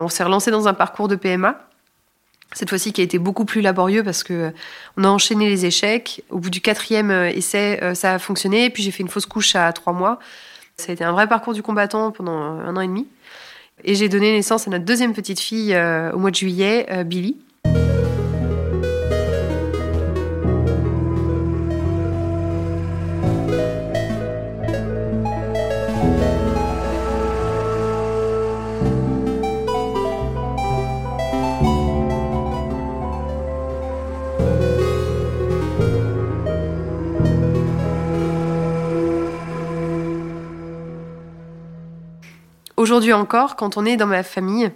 On 0.00 0.08
s'est 0.08 0.24
relancé 0.24 0.50
dans 0.50 0.66
un 0.66 0.74
parcours 0.74 1.06
de 1.06 1.14
PMA. 1.14 1.68
Cette 2.52 2.70
fois-ci, 2.70 2.92
qui 2.92 3.00
a 3.00 3.04
été 3.04 3.18
beaucoup 3.18 3.44
plus 3.44 3.60
laborieux 3.60 4.02
parce 4.02 4.24
que 4.24 4.52
on 4.96 5.04
a 5.04 5.08
enchaîné 5.08 5.48
les 5.48 5.64
échecs. 5.64 6.24
Au 6.30 6.38
bout 6.38 6.50
du 6.50 6.60
quatrième 6.60 7.12
euh, 7.12 7.30
essai, 7.30 7.78
euh, 7.84 7.94
ça 7.94 8.14
a 8.14 8.18
fonctionné. 8.18 8.68
Puis 8.68 8.82
j'ai 8.82 8.90
fait 8.90 9.04
une 9.04 9.08
fausse 9.08 9.26
couche 9.26 9.54
à 9.54 9.72
trois 9.72 9.92
mois. 9.92 10.18
Ça 10.76 10.90
a 10.90 10.92
été 10.92 11.04
un 11.04 11.12
vrai 11.12 11.28
parcours 11.28 11.54
du 11.54 11.62
combattant 11.62 12.10
pendant 12.10 12.32
un 12.32 12.76
an 12.76 12.80
et 12.80 12.88
demi. 12.88 13.06
Et 13.84 13.94
j'ai 13.94 14.08
donné 14.08 14.32
naissance 14.32 14.66
à 14.66 14.70
notre 14.70 14.84
deuxième 14.84 15.14
petite 15.14 15.38
fille 15.38 15.72
euh, 15.72 16.10
au 16.10 16.18
mois 16.18 16.32
de 16.32 16.36
juillet, 16.36 17.04
Billy. 17.04 17.36
Aujourd'hui 42.94 43.12
encore, 43.12 43.56
quand 43.56 43.76
on 43.76 43.84
est 43.84 43.96
dans 43.96 44.06
ma 44.06 44.22
famille, 44.22 44.70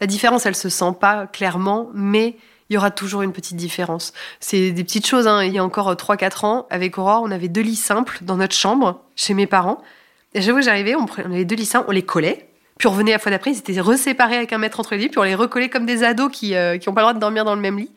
la 0.00 0.06
différence, 0.06 0.46
elle 0.46 0.54
se 0.54 0.70
sent 0.70 0.94
pas 0.98 1.26
clairement, 1.26 1.90
mais 1.92 2.38
il 2.70 2.74
y 2.74 2.76
aura 2.78 2.90
toujours 2.90 3.20
une 3.20 3.34
petite 3.34 3.56
différence. 3.56 4.14
C'est 4.40 4.70
des 4.70 4.84
petites 4.84 5.06
choses. 5.06 5.26
Hein. 5.26 5.44
Il 5.44 5.52
y 5.52 5.58
a 5.58 5.64
encore 5.64 5.92
3-4 5.92 6.46
ans, 6.46 6.66
avec 6.70 6.96
Aurore, 6.96 7.20
on 7.22 7.30
avait 7.30 7.48
deux 7.48 7.60
lits 7.60 7.76
simples 7.76 8.20
dans 8.22 8.38
notre 8.38 8.54
chambre, 8.54 9.02
chez 9.16 9.34
mes 9.34 9.46
parents. 9.46 9.82
Et 10.32 10.40
j'avoue, 10.40 10.62
j'arrivais, 10.62 10.94
on, 10.94 11.04
on 11.26 11.30
avait 11.30 11.44
deux 11.44 11.56
lits 11.56 11.66
simples, 11.66 11.84
on 11.88 11.92
les 11.92 12.00
collait. 12.00 12.48
Puis 12.78 12.88
on 12.88 12.92
revenait 12.92 13.12
la 13.12 13.18
fois 13.18 13.32
d'après, 13.32 13.50
ils 13.50 13.58
étaient 13.58 13.78
reséparés 13.82 14.36
avec 14.36 14.54
un 14.54 14.58
mètre 14.58 14.80
entre 14.80 14.94
les 14.94 15.02
lits, 15.02 15.08
puis 15.10 15.18
on 15.18 15.24
les 15.24 15.34
recollait 15.34 15.68
comme 15.68 15.84
des 15.84 16.04
ados 16.04 16.32
qui 16.32 16.52
n'ont 16.52 16.56
euh, 16.56 16.78
pas 16.78 16.86
le 16.86 17.02
droit 17.02 17.12
de 17.12 17.20
dormir 17.20 17.44
dans 17.44 17.54
le 17.54 17.60
même 17.60 17.76
lit. 17.76 17.90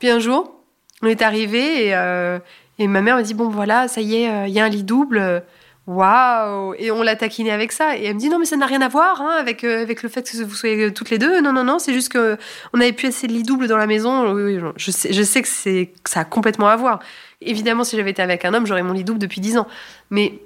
Puis 0.00 0.10
un 0.10 0.18
jour, 0.18 0.52
on 1.00 1.06
est 1.06 1.22
arrivé 1.22 1.86
et, 1.86 1.94
euh, 1.94 2.38
et 2.78 2.88
ma 2.88 3.00
mère 3.00 3.16
m'a 3.16 3.22
dit 3.22 3.32
Bon, 3.32 3.48
voilà, 3.48 3.88
ça 3.88 4.02
y 4.02 4.16
est, 4.16 4.30
euh, 4.30 4.48
il 4.48 4.52
y 4.52 4.60
a 4.60 4.66
un 4.66 4.68
lit 4.68 4.82
double. 4.82 5.42
Waouh 5.88 6.74
Et 6.78 6.92
on 6.92 7.02
l'a 7.02 7.16
taquiné 7.16 7.50
avec 7.50 7.72
ça. 7.72 7.96
Et 7.96 8.04
elle 8.04 8.14
me 8.14 8.20
dit 8.20 8.28
non 8.28 8.38
mais 8.38 8.44
ça 8.44 8.56
n'a 8.56 8.66
rien 8.66 8.80
à 8.82 8.88
voir 8.88 9.20
hein, 9.20 9.36
avec 9.38 9.64
euh, 9.64 9.82
avec 9.82 10.02
le 10.02 10.08
fait 10.08 10.30
que 10.30 10.42
vous 10.44 10.54
soyez 10.54 10.92
toutes 10.92 11.10
les 11.10 11.18
deux. 11.18 11.40
Non 11.40 11.52
non 11.52 11.64
non, 11.64 11.78
c'est 11.78 11.92
juste 11.92 12.12
que 12.12 12.38
on 12.72 12.80
avait 12.80 12.92
plus 12.92 13.08
assez 13.08 13.26
de 13.26 13.32
lits 13.32 13.42
doubles 13.42 13.66
dans 13.66 13.76
la 13.76 13.86
maison. 13.86 14.36
Je 14.76 14.90
sais 14.90 15.12
je 15.12 15.22
sais 15.22 15.42
que 15.42 15.48
c'est 15.48 15.92
ça 16.04 16.20
a 16.20 16.24
complètement 16.24 16.68
à 16.68 16.76
voir. 16.76 17.00
Évidemment 17.40 17.82
si 17.82 17.96
j'avais 17.96 18.10
été 18.10 18.22
avec 18.22 18.44
un 18.44 18.54
homme 18.54 18.66
j'aurais 18.66 18.84
mon 18.84 18.92
lit 18.92 19.04
double 19.04 19.18
depuis 19.18 19.40
dix 19.40 19.58
ans. 19.58 19.66
Mais 20.10 20.40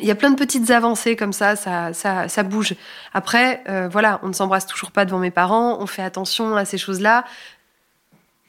il 0.00 0.06
y 0.06 0.10
a 0.10 0.14
plein 0.14 0.30
de 0.30 0.36
petites 0.36 0.70
avancées 0.70 1.14
comme 1.14 1.32
ça, 1.32 1.56
ça, 1.56 1.92
ça, 1.92 2.28
ça 2.28 2.42
bouge. 2.42 2.74
Après, 3.12 3.62
euh, 3.68 3.88
voilà, 3.90 4.18
on 4.22 4.28
ne 4.28 4.32
s'embrasse 4.32 4.66
toujours 4.66 4.90
pas 4.92 5.04
devant 5.04 5.18
mes 5.18 5.30
parents, 5.30 5.78
on 5.80 5.86
fait 5.86 6.02
attention 6.02 6.56
à 6.56 6.64
ces 6.64 6.78
choses-là. 6.78 7.24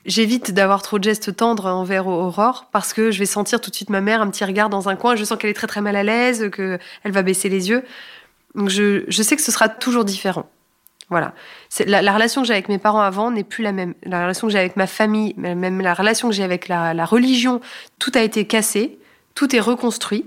J'évite 0.05 0.51
d'avoir 0.51 0.81
trop 0.81 0.97
de 0.97 1.03
gestes 1.03 1.35
tendres 1.35 1.67
envers 1.67 2.07
Aurore 2.07 2.67
parce 2.71 2.93
que 2.93 3.11
je 3.11 3.19
vais 3.19 3.25
sentir 3.25 3.61
tout 3.61 3.69
de 3.69 3.75
suite 3.75 3.89
ma 3.89 4.01
mère 4.01 4.21
un 4.21 4.29
petit 4.29 4.43
regard 4.43 4.69
dans 4.69 4.89
un 4.89 4.95
coin. 4.95 5.15
Je 5.15 5.23
sens 5.23 5.37
qu'elle 5.37 5.51
est 5.51 5.55
très 5.55 5.67
très 5.67 5.81
mal 5.81 5.95
à 5.95 6.03
l'aise, 6.03 6.49
qu'elle 6.51 6.79
va 7.05 7.21
baisser 7.21 7.49
les 7.49 7.69
yeux. 7.69 7.83
Donc 8.55 8.69
je, 8.69 9.03
je, 9.07 9.23
sais 9.23 9.35
que 9.35 9.41
ce 9.41 9.51
sera 9.51 9.69
toujours 9.69 10.05
différent. 10.05 10.49
Voilà. 11.09 11.33
La, 11.85 12.01
la, 12.01 12.13
relation 12.13 12.41
que 12.41 12.47
j'ai 12.47 12.53
avec 12.53 12.69
mes 12.69 12.77
parents 12.77 13.01
avant 13.01 13.31
n'est 13.31 13.43
plus 13.43 13.63
la 13.63 13.73
même. 13.73 13.93
La 14.03 14.23
relation 14.23 14.47
que 14.47 14.53
j'ai 14.53 14.59
avec 14.59 14.75
ma 14.75 14.87
famille, 14.87 15.33
même 15.37 15.81
la 15.81 15.93
relation 15.93 16.29
que 16.29 16.35
j'ai 16.35 16.43
avec 16.43 16.67
la 16.67 17.05
religion, 17.05 17.61
tout 17.99 18.11
a 18.15 18.21
été 18.21 18.45
cassé, 18.47 18.97
tout 19.35 19.55
est 19.55 19.59
reconstruit 19.59 20.25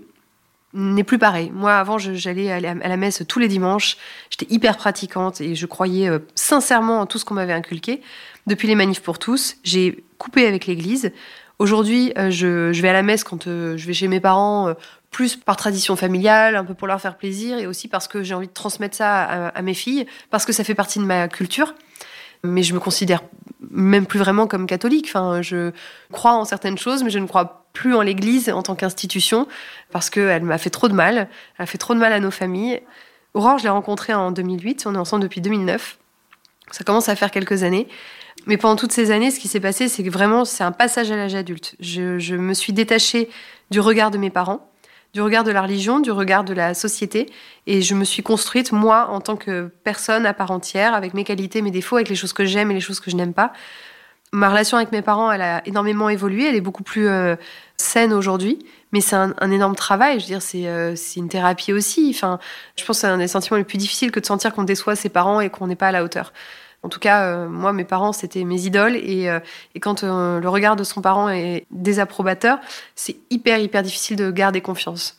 n'est 0.75 1.05
plus 1.05 1.19
pareil. 1.19 1.51
Moi, 1.55 1.73
avant, 1.73 1.99
j'allais 1.99 2.51
à 2.51 2.61
la 2.61 2.97
messe 2.97 3.23
tous 3.27 3.39
les 3.39 3.49
dimanches. 3.49 3.97
J'étais 4.29 4.53
hyper 4.53 4.77
pratiquante 4.77 5.41
et 5.41 5.55
je 5.55 5.67
croyais 5.67 6.09
euh, 6.09 6.19
sincèrement 6.35 7.01
en 7.01 7.07
tout 7.07 7.19
ce 7.19 7.25
qu'on 7.25 7.35
m'avait 7.35 7.53
inculqué. 7.53 8.03
Depuis 8.47 8.69
les 8.69 8.75
manifs 8.75 9.01
pour 9.01 9.19
tous, 9.19 9.57
j'ai 9.63 10.05
coupé 10.19 10.47
avec 10.47 10.67
l'Église. 10.67 11.13
Aujourd'hui, 11.59 12.13
euh, 12.19 12.31
je, 12.31 12.81
vais 12.81 12.89
à 12.89 12.93
la 12.93 13.03
messe 13.03 13.23
quand 13.25 13.47
euh, 13.47 13.77
je 13.77 13.87
vais 13.87 13.95
chez 13.95 14.09
mes 14.09 14.21
parents, 14.21 14.75
plus 15.11 15.37
par 15.37 15.57
tradition 15.57 15.95
familiale, 15.95 16.57
un 16.57 16.65
peu 16.65 16.75
pour 16.75 16.89
leur 16.89 17.01
faire 17.01 17.17
plaisir, 17.17 17.59
et 17.59 17.67
aussi 17.67 17.87
parce 17.87 18.09
que 18.09 18.25
j'ai 18.25 18.35
envie 18.35 18.49
de 18.49 18.53
transmettre 18.53 18.97
ça 18.97 19.23
à, 19.23 19.63
mes 19.63 19.75
filles, 19.75 20.07
parce 20.31 20.45
que 20.45 20.53
ça 20.53 20.65
fait 20.65 20.75
partie 20.75 20.99
de 20.99 21.05
ma 21.05 21.29
culture. 21.29 21.75
Mais 22.45 22.63
je 22.63 22.75
me 22.75 22.81
considère 22.81 23.23
même 23.71 24.07
plus 24.07 24.19
vraiment 24.19 24.47
comme 24.47 24.67
catholique. 24.67 25.07
Enfin, 25.09 25.43
je 25.43 25.73
crois 26.13 26.35
en 26.35 26.45
certaines 26.45 26.79
choses, 26.79 27.03
mais 27.03 27.11
je 27.11 27.19
ne 27.19 27.27
crois 27.27 27.67
plus 27.73 27.95
en 27.95 28.03
l'Église 28.03 28.49
en 28.51 28.63
tant 28.63 28.75
qu'institution 28.75 29.49
parce 29.91 30.09
qu'elle 30.11 30.43
m'a 30.43 30.59
fait 30.59 30.71
trop 30.71 30.89
de 30.89 30.95
mal. 30.95 31.29
Elle 31.59 31.63
a 31.63 31.67
fait 31.67 31.79
trop 31.79 31.95
de 31.95 31.99
mal 31.99 32.13
à 32.13 32.21
nos 32.21 32.31
familles. 32.31 32.81
Aurore, 33.35 33.59
je 33.59 33.65
l'ai 33.65 33.71
rencontrée 33.71 34.15
en 34.15 34.31
2008. 34.31 34.85
On 34.87 34.95
est 34.95 34.99
ensemble 34.99 35.23
depuis 35.25 35.41
2009. 35.41 35.99
Ça 36.71 36.85
commence 36.85 37.09
à 37.09 37.17
faire 37.17 37.31
quelques 37.31 37.65
années. 37.65 37.89
Mais 38.47 38.57
pendant 38.57 38.77
toutes 38.77 38.93
ces 38.93 39.11
années, 39.11 39.31
ce 39.31 39.41
qui 39.41 39.49
s'est 39.49 39.61
passé, 39.61 39.89
c'est 39.89 40.03
que 40.03 40.11
vraiment, 40.11 40.45
c'est 40.45 40.65
un 40.65 40.73
passage 40.73 41.11
à 41.11 41.17
l'âge 41.17 41.35
adulte. 41.35 41.77
Je, 41.81 42.19
je, 42.19 42.35
me 42.35 42.55
suis 42.55 42.73
détachée 42.73 43.29
du 43.71 43.81
regard 43.81 44.11
de 44.11 44.19
mes 44.19 44.31
parents, 44.31 44.69
du 45.15 45.23
regard 45.23 45.45
de 45.45 45.53
la 45.53 45.63
religion, 45.63 46.01
du 46.01 46.11
regard 46.11 46.43
de 46.45 46.53
la 46.53 46.75
société. 46.75 47.31
Et 47.67 47.83
je 47.83 47.95
me 47.95 48.05
suis 48.05 48.23
construite, 48.23 48.73
moi, 48.73 49.09
en 49.11 49.21
tant 49.21 49.37
que 49.37 49.71
personne 49.85 50.27
à 50.27 50.35
part 50.35 50.51
entière, 50.51 50.93
avec 50.93 51.15
mes 51.15 51.23
qualités, 51.23 51.63
mes 51.63 51.71
défauts, 51.71 51.97
avec 51.97 52.09
les 52.09 52.17
choses 52.17 52.33
que 52.33 52.45
j'aime 52.45 52.73
et 52.73 52.75
les 52.75 52.81
choses 52.81 52.99
que 52.99 53.11
je 53.11 53.17
n'aime 53.17 53.33
pas. 53.33 53.53
Ma 54.33 54.51
relation 54.51 54.77
avec 54.77 54.91
mes 54.91 55.03
parents, 55.03 55.31
elle 55.31 55.43
a 55.43 55.63
énormément 55.67 56.09
évolué. 56.09 56.49
Elle 56.49 56.57
est 56.57 56.61
beaucoup 56.61 56.83
plus 56.83 57.07
euh, 57.07 57.37
saine 57.77 58.13
aujourd'hui. 58.13 58.59
Mais 58.91 59.01
c'est 59.01 59.15
un, 59.15 59.51
énorme 59.53 59.77
travail. 59.77 60.19
Je 60.19 60.25
veux 60.25 60.33
dire, 60.33 60.43
c'est 60.43 60.67
euh, 60.67 60.97
une 61.17 61.29
thérapie 61.29 61.73
aussi. 61.73 62.11
Enfin, 62.13 62.41
je 62.77 62.85
pense 62.85 62.97
que 62.97 63.01
c'est 63.03 63.07
un 63.07 63.19
des 63.19 63.29
sentiments 63.29 63.57
les 63.57 63.65
plus 63.65 63.79
difficiles 63.79 64.11
que 64.11 64.19
de 64.19 64.27
sentir 64.27 64.53
qu'on 64.53 64.65
déçoit 64.65 64.97
ses 64.97 65.09
parents 65.09 65.41
et 65.41 65.49
qu'on 65.49 65.69
n'est 65.69 65.77
pas 65.77 65.89
à 65.89 65.93
la 65.93 66.03
hauteur. 66.03 66.33
En 66.85 66.89
tout 66.89 67.01
cas, 67.01 67.25
euh, 67.25 67.49
moi, 67.49 67.73
mes 67.73 67.85
parents, 67.85 68.13
c'était 68.13 68.45
mes 68.45 68.67
idoles. 68.67 68.95
Et, 68.97 69.29
et 69.75 69.81
quand 69.81 70.03
le 70.05 70.49
regard 70.49 70.77
de 70.77 70.85
son 70.85 71.01
parent 71.01 71.29
est 71.29 71.67
désapprobateur, 71.71 72.59
c'est 72.95 73.17
hyper, 73.31 73.59
hyper 73.59 73.83
difficile 73.83 74.17
de 74.17 74.31
garder 74.31 74.61
confiance 74.61 75.19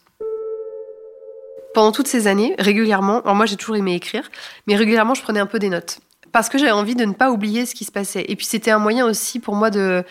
pendant 1.74 1.92
toutes 1.92 2.08
ces 2.08 2.28
années, 2.28 2.56
régulièrement, 2.58 3.20
alors 3.20 3.36
moi 3.36 3.46
j'ai 3.46 3.58
toujours 3.58 3.76
aimé 3.76 3.96
écrire, 3.96 4.32
mais 4.66 4.78
régulièrement 4.78 5.14
je 5.14 5.22
prenais 5.22 5.42
un 5.42 5.46
peu 5.46 5.60
des 5.60 5.68
notes 5.68 6.00
parce 6.32 6.50
que 6.50 6.58
j'avais 6.58 6.72
envie 6.72 6.96
de 6.96 7.06
ne 7.06 7.14
pas 7.14 7.32
oublier 7.32 7.66
ce 7.66 7.76
qui 7.76 7.84
se 7.84 7.92
passait. 7.92 8.26
Et 8.28 8.36
puis 8.36 8.46
c'était 8.46 8.72
un 8.72 8.80
moyen 8.80 9.06
aussi 9.06 9.40
pour 9.40 9.56
moi 9.56 9.70
de 9.70 10.04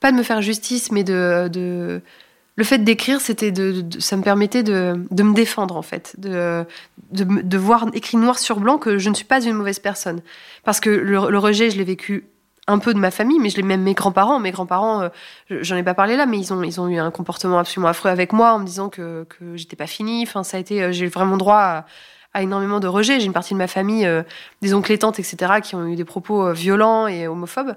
pas 0.00 0.12
de 0.12 0.16
me 0.16 0.22
faire 0.22 0.42
justice, 0.42 0.92
mais 0.92 1.04
de 1.04 2.00
le 2.56 2.64
fait 2.64 2.78
d'écrire, 2.78 3.20
c'était 3.20 3.52
de, 3.52 3.84
ça 3.98 4.16
me 4.16 4.22
permettait 4.22 4.62
de, 4.62 5.06
de, 5.10 5.22
me 5.22 5.34
défendre 5.34 5.76
en 5.76 5.82
fait, 5.82 6.14
de, 6.18 6.64
de, 7.12 7.58
voir 7.58 7.86
écrit 7.92 8.16
noir 8.16 8.38
sur 8.38 8.60
blanc 8.60 8.78
que 8.78 8.96
je 8.96 9.10
ne 9.10 9.14
suis 9.14 9.26
pas 9.26 9.44
une 9.44 9.52
mauvaise 9.52 9.78
personne. 9.78 10.22
Parce 10.64 10.80
que 10.80 10.88
le, 10.88 11.38
rejet, 11.38 11.70
je 11.70 11.76
l'ai 11.76 11.84
vécu 11.84 12.26
un 12.66 12.78
peu 12.78 12.94
de 12.94 12.98
ma 12.98 13.10
famille, 13.10 13.38
mais 13.38 13.50
je 13.50 13.56
l'ai 13.56 13.62
même 13.62 13.82
mes 13.82 13.92
grands-parents. 13.92 14.40
Mes 14.40 14.52
grands-parents, 14.52 15.02
euh, 15.02 15.08
j'en 15.50 15.76
ai 15.76 15.82
pas 15.82 15.92
parlé 15.92 16.16
là, 16.16 16.24
mais 16.24 16.38
ils 16.38 16.52
ont, 16.52 16.62
ils 16.62 16.80
ont 16.80 16.88
eu 16.88 16.98
un 16.98 17.10
comportement 17.10 17.58
absolument 17.58 17.88
affreux 17.88 18.10
avec 18.10 18.32
moi 18.32 18.54
en 18.54 18.58
me 18.58 18.64
disant 18.64 18.88
que, 18.88 19.24
que 19.24 19.56
j'étais 19.56 19.76
pas 19.76 19.86
finie. 19.86 20.22
Enfin, 20.22 20.42
ça 20.42 20.56
a 20.56 20.60
été, 20.60 20.82
euh, 20.82 20.92
j'ai 20.92 21.06
vraiment 21.06 21.36
droit 21.36 21.84
à, 22.32 22.42
énormément 22.42 22.80
de 22.80 22.88
rejet. 22.88 23.20
J'ai 23.20 23.26
une 23.26 23.32
partie 23.34 23.52
de 23.52 23.58
ma 23.58 23.68
famille, 23.68 24.06
euh, 24.06 24.22
des 24.62 24.72
oncles 24.72 24.92
et 24.92 24.98
tantes, 24.98 25.18
etc., 25.18 25.60
qui 25.62 25.74
ont 25.74 25.86
eu 25.86 25.94
des 25.94 26.04
propos 26.06 26.52
violents 26.52 27.06
et 27.06 27.28
homophobes. 27.28 27.76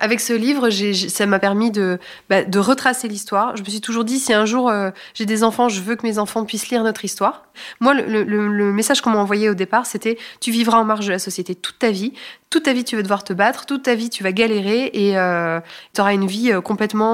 Avec 0.00 0.18
ce 0.18 0.32
livre, 0.32 0.70
ça 1.08 1.24
m'a 1.24 1.38
permis 1.38 1.70
de, 1.70 2.00
bah, 2.28 2.42
de 2.42 2.58
retracer 2.58 3.06
l'histoire. 3.06 3.56
Je 3.56 3.62
me 3.62 3.68
suis 3.68 3.80
toujours 3.80 4.02
dit, 4.02 4.18
si 4.18 4.32
un 4.32 4.44
jour 4.44 4.68
euh, 4.68 4.90
j'ai 5.14 5.24
des 5.24 5.44
enfants, 5.44 5.68
je 5.68 5.80
veux 5.80 5.94
que 5.94 6.04
mes 6.04 6.18
enfants 6.18 6.44
puissent 6.44 6.68
lire 6.68 6.82
notre 6.82 7.04
histoire. 7.04 7.44
Moi, 7.78 7.94
le, 7.94 8.72
message 8.72 9.02
qu'on 9.02 9.10
m'a 9.10 9.20
envoyé 9.20 9.48
au 9.48 9.54
départ, 9.54 9.86
c'était, 9.86 10.18
tu 10.40 10.50
vivras 10.50 10.78
en 10.78 10.84
marge 10.84 11.06
de 11.06 11.12
la 11.12 11.20
société 11.20 11.54
toute 11.54 11.78
ta 11.78 11.92
vie. 11.92 12.12
Toute 12.50 12.64
ta 12.64 12.72
vie, 12.72 12.82
tu 12.82 12.96
vas 12.96 13.02
devoir 13.02 13.22
te 13.22 13.32
battre. 13.32 13.66
Toute 13.66 13.84
ta 13.84 13.94
vie, 13.94 14.10
tu 14.10 14.24
vas 14.24 14.32
galérer 14.32 14.90
et 14.92 15.16
euh, 15.16 15.60
tu 15.94 16.00
auras 16.00 16.12
une 16.12 16.26
vie 16.26 16.50
euh, 16.50 16.60
complètement 16.60 17.04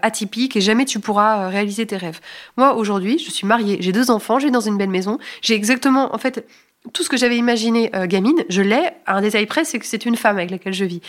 atypique 0.00 0.54
et 0.54 0.60
jamais 0.60 0.84
tu 0.84 1.00
pourras 1.00 1.48
réaliser 1.48 1.84
tes 1.84 1.96
rêves. 1.96 2.20
Moi, 2.56 2.74
aujourd'hui, 2.74 3.18
je 3.18 3.30
suis 3.32 3.46
mariée, 3.46 3.78
j'ai 3.80 3.90
deux 3.90 4.08
enfants, 4.08 4.38
j'ai 4.38 4.52
dans 4.52 4.60
une 4.60 4.78
belle 4.78 4.90
maison. 4.90 5.18
J'ai 5.42 5.54
exactement, 5.54 6.14
en 6.14 6.18
fait, 6.18 6.46
tout 6.92 7.02
ce 7.02 7.10
que 7.10 7.16
j'avais 7.16 7.36
imaginé 7.36 7.94
euh, 7.94 8.06
gamine, 8.06 8.42
je 8.48 8.62
l'ai. 8.62 8.90
Un 9.06 9.20
détail 9.20 9.46
près, 9.46 9.64
c'est 9.64 9.78
que 9.78 9.86
c'est 9.86 10.06
une 10.06 10.16
femme 10.16 10.38
avec 10.38 10.50
laquelle 10.50 10.72
je 10.72 10.84
vis. 10.84 11.02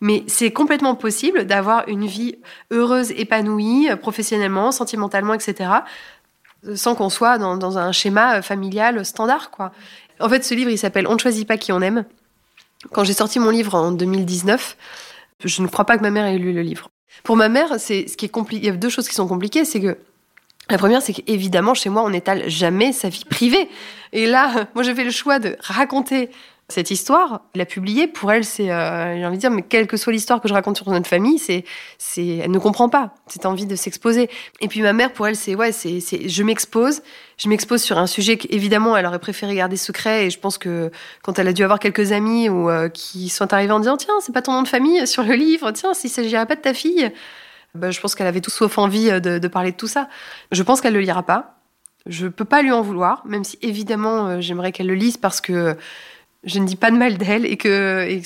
Mais 0.00 0.24
c'est 0.26 0.50
complètement 0.50 0.94
possible 0.94 1.44
d'avoir 1.44 1.86
une 1.88 2.06
vie 2.06 2.36
heureuse, 2.70 3.10
épanouie, 3.12 3.90
euh, 3.90 3.96
professionnellement, 3.96 4.72
sentimentalement, 4.72 5.34
etc., 5.34 5.70
sans 6.74 6.96
qu'on 6.96 7.08
soit 7.08 7.38
dans, 7.38 7.78
un 7.78 7.92
schéma 7.92 8.38
euh, 8.38 8.42
familial 8.42 9.04
standard, 9.04 9.50
quoi. 9.50 9.72
En 10.18 10.28
fait, 10.28 10.44
ce 10.44 10.54
livre, 10.54 10.70
il 10.70 10.78
s'appelle 10.78 11.06
On 11.06 11.14
ne 11.14 11.18
choisit 11.18 11.46
pas 11.46 11.56
qui 11.56 11.72
on 11.72 11.80
aime. 11.80 12.04
Quand 12.92 13.04
j'ai 13.04 13.12
sorti 13.12 13.38
mon 13.38 13.50
livre 13.50 13.74
en 13.74 13.92
2019, 13.92 14.76
je 15.44 15.62
ne 15.62 15.68
crois 15.68 15.84
pas 15.84 15.96
que 15.96 16.02
ma 16.02 16.10
mère 16.10 16.26
ait 16.26 16.38
lu 16.38 16.52
le 16.52 16.62
livre. 16.62 16.90
Pour 17.22 17.36
ma 17.36 17.48
mère, 17.48 17.78
c'est 17.78 18.08
ce 18.08 18.16
qui 18.16 18.24
est 18.24 18.30
compliqué. 18.30 18.66
Il 18.66 18.66
y 18.66 18.72
a 18.72 18.76
deux 18.76 18.88
choses 18.88 19.08
qui 19.08 19.14
sont 19.14 19.28
compliquées, 19.28 19.64
c'est 19.64 19.80
que 19.80 19.98
la 20.70 20.78
première, 20.78 21.02
c'est 21.02 21.14
qu'évidemment, 21.14 21.74
chez 21.74 21.88
moi, 21.88 22.02
on 22.02 22.10
n'étale 22.10 22.48
jamais 22.48 22.92
sa 22.92 23.08
vie 23.08 23.24
privée. 23.24 23.68
Et 24.12 24.26
là, 24.26 24.66
moi, 24.74 24.82
j'ai 24.82 24.94
fait 24.94 25.04
le 25.04 25.10
choix 25.10 25.38
de 25.38 25.56
raconter 25.60 26.30
cette 26.70 26.90
histoire, 26.90 27.40
la 27.54 27.64
publier. 27.64 28.06
Pour 28.06 28.30
elle, 28.30 28.44
c'est, 28.44 28.70
euh, 28.70 29.16
j'ai 29.16 29.24
envie 29.24 29.36
de 29.36 29.40
dire, 29.40 29.50
mais 29.50 29.62
quelle 29.62 29.86
que 29.86 29.96
soit 29.96 30.12
l'histoire 30.12 30.42
que 30.42 30.48
je 30.48 30.52
raconte 30.52 30.76
sur 30.76 30.90
notre 30.90 31.06
famille, 31.06 31.38
c'est, 31.38 31.64
c'est, 31.96 32.26
elle 32.26 32.50
ne 32.50 32.58
comprend 32.58 32.90
pas 32.90 33.14
cette 33.26 33.46
envie 33.46 33.64
de 33.64 33.74
s'exposer. 33.74 34.28
Et 34.60 34.68
puis 34.68 34.82
ma 34.82 34.92
mère, 34.92 35.14
pour 35.14 35.26
elle, 35.26 35.36
c'est, 35.36 35.54
ouais, 35.54 35.72
c'est, 35.72 36.00
c'est, 36.00 36.28
je 36.28 36.42
m'expose, 36.42 37.00
je 37.38 37.48
m'expose 37.48 37.82
sur 37.82 37.96
un 37.96 38.06
sujet 38.06 38.36
qu'évidemment, 38.36 38.98
elle 38.98 39.06
aurait 39.06 39.18
préféré 39.18 39.54
garder 39.54 39.78
secret. 39.78 40.26
Et 40.26 40.30
je 40.30 40.38
pense 40.38 40.58
que 40.58 40.90
quand 41.22 41.38
elle 41.38 41.48
a 41.48 41.54
dû 41.54 41.64
avoir 41.64 41.78
quelques 41.78 42.12
amis 42.12 42.50
ou 42.50 42.68
euh, 42.68 42.90
qui 42.90 43.30
sont 43.30 43.50
arrivés 43.54 43.72
en 43.72 43.80
disant, 43.80 43.96
tiens, 43.96 44.14
c'est 44.20 44.34
pas 44.34 44.42
ton 44.42 44.52
nom 44.52 44.62
de 44.62 44.68
famille 44.68 45.06
sur 45.06 45.22
le 45.22 45.34
livre, 45.34 45.70
tiens, 45.70 45.94
s'il 45.94 46.10
s'agirait 46.10 46.44
pas 46.44 46.56
de 46.56 46.60
ta 46.60 46.74
fille, 46.74 47.10
bah, 47.78 47.90
je 47.90 48.00
pense 48.00 48.14
qu'elle 48.14 48.26
avait 48.26 48.40
tout 48.40 48.50
sauf 48.50 48.78
envie 48.78 49.10
euh, 49.10 49.20
de, 49.20 49.48
parler 49.48 49.72
de 49.72 49.76
tout 49.76 49.86
ça. 49.86 50.08
Je 50.52 50.62
pense 50.62 50.80
qu'elle 50.80 50.94
le 50.94 51.00
lira 51.00 51.22
pas. 51.22 51.56
Je 52.06 52.26
peux 52.26 52.44
pas 52.44 52.62
lui 52.62 52.72
en 52.72 52.82
vouloir, 52.82 53.22
même 53.26 53.44
si 53.44 53.58
évidemment 53.62 54.26
euh, 54.26 54.40
j'aimerais 54.40 54.72
qu'elle 54.72 54.86
le 54.86 54.94
lise 54.94 55.16
parce 55.16 55.40
que 55.40 55.76
je 56.44 56.60
ne 56.60 56.66
dis 56.66 56.76
pas 56.76 56.90
de 56.90 56.96
mal 56.96 57.18
d'elle 57.18 57.44
et 57.44 57.56
que, 57.56 58.20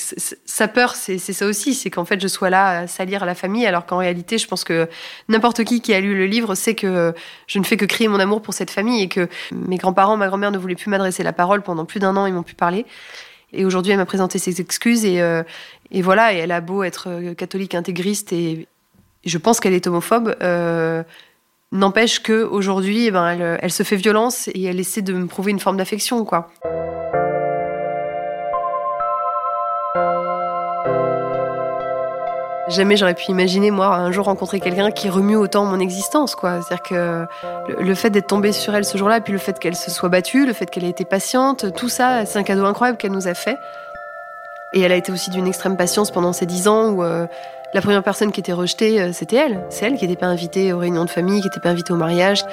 sa 0.44 0.68
peur, 0.68 0.94
c'est 0.94 1.18
ça 1.18 1.46
aussi, 1.46 1.72
c'est 1.72 1.88
qu'en 1.88 2.04
fait 2.04 2.20
je 2.20 2.28
sois 2.28 2.50
là 2.50 2.80
à 2.80 2.86
salir 2.86 3.24
la 3.24 3.34
famille, 3.34 3.66
alors 3.66 3.86
qu'en 3.86 3.96
réalité, 3.96 4.36
je 4.36 4.46
pense 4.46 4.64
que 4.64 4.86
n'importe 5.28 5.64
qui 5.64 5.80
qui 5.80 5.94
a 5.94 6.00
lu 6.00 6.14
le 6.14 6.26
livre 6.26 6.54
sait 6.54 6.74
que 6.74 7.14
je 7.46 7.58
ne 7.58 7.64
fais 7.64 7.78
que 7.78 7.86
crier 7.86 8.08
mon 8.08 8.20
amour 8.20 8.42
pour 8.42 8.52
cette 8.52 8.70
famille 8.70 9.02
et 9.02 9.08
que 9.08 9.28
mes 9.50 9.78
grands-parents, 9.78 10.18
ma 10.18 10.28
grand-mère 10.28 10.52
ne 10.52 10.58
voulaient 10.58 10.74
plus 10.74 10.90
m'adresser 10.90 11.22
la 11.22 11.32
parole 11.32 11.62
pendant 11.62 11.86
plus 11.86 12.00
d'un 12.00 12.14
an, 12.16 12.26
ils 12.26 12.34
m'ont 12.34 12.42
pu 12.42 12.54
parler. 12.54 12.84
Et 13.54 13.64
aujourd'hui, 13.64 13.92
elle 13.92 13.98
m'a 13.98 14.06
présenté 14.06 14.38
ses 14.38 14.60
excuses 14.60 15.06
et, 15.06 15.22
euh, 15.22 15.42
et 15.90 16.02
voilà, 16.02 16.34
et 16.34 16.38
elle 16.38 16.52
a 16.52 16.60
beau 16.60 16.82
être 16.82 17.32
catholique 17.34 17.74
intégriste 17.74 18.32
et, 18.32 18.66
je 19.24 19.38
pense 19.38 19.60
qu'elle 19.60 19.74
est 19.74 19.86
homophobe. 19.86 20.36
Euh, 20.42 21.02
n'empêche 21.70 22.22
que 22.22 22.44
aujourd'hui, 22.44 23.06
eh 23.06 23.10
ben, 23.10 23.58
elle, 23.60 23.72
se 23.72 23.82
fait 23.82 23.96
violence 23.96 24.48
et 24.48 24.64
elle 24.64 24.80
essaie 24.80 25.02
de 25.02 25.12
me 25.12 25.26
prouver 25.26 25.52
une 25.52 25.60
forme 25.60 25.76
d'affection, 25.76 26.24
quoi. 26.24 26.50
Jamais 32.68 32.96
j'aurais 32.96 33.14
pu 33.14 33.24
imaginer, 33.28 33.70
moi, 33.70 33.88
un 33.88 34.12
jour 34.12 34.24
rencontrer 34.24 34.58
quelqu'un 34.58 34.90
qui 34.90 35.10
remue 35.10 35.36
autant 35.36 35.66
mon 35.66 35.78
existence, 35.78 36.34
quoi. 36.34 36.62
C'est-à-dire 36.62 36.82
que 36.82 37.26
le, 37.82 37.94
fait 37.94 38.08
d'être 38.08 38.28
tombé 38.28 38.52
sur 38.52 38.74
elle 38.74 38.84
ce 38.84 38.96
jour-là, 38.96 39.20
puis 39.20 39.32
le 39.32 39.38
fait 39.38 39.58
qu'elle 39.58 39.76
se 39.76 39.90
soit 39.90 40.08
battue, 40.08 40.46
le 40.46 40.52
fait 40.52 40.66
qu'elle 40.66 40.84
ait 40.84 40.90
été 40.90 41.04
patiente, 41.04 41.74
tout 41.74 41.88
ça, 41.88 42.24
c'est 42.24 42.38
un 42.38 42.44
cadeau 42.44 42.64
incroyable 42.64 42.98
qu'elle 42.98 43.12
nous 43.12 43.28
a 43.28 43.34
fait. 43.34 43.58
Et 44.72 44.80
elle 44.80 44.92
a 44.92 44.96
été 44.96 45.12
aussi 45.12 45.28
d'une 45.30 45.46
extrême 45.46 45.76
patience 45.76 46.10
pendant 46.10 46.32
ces 46.32 46.46
dix 46.46 46.66
ans 46.66 46.90
où 46.90 47.02
euh, 47.02 47.26
la 47.74 47.80
première 47.80 48.02
personne 48.02 48.32
qui 48.32 48.40
était 48.40 48.52
rejetée, 48.52 49.00
euh, 49.00 49.12
c'était 49.12 49.36
elle. 49.36 49.64
C'est 49.70 49.86
elle 49.86 49.96
qui 49.96 50.06
n'était 50.06 50.20
pas 50.20 50.26
invitée 50.26 50.72
aux 50.72 50.78
réunions 50.78 51.04
de 51.04 51.10
famille, 51.10 51.40
qui 51.40 51.46
n'était 51.46 51.60
pas 51.60 51.70
invitée 51.70 51.92
au 51.92 51.96
mariage. 51.96 52.44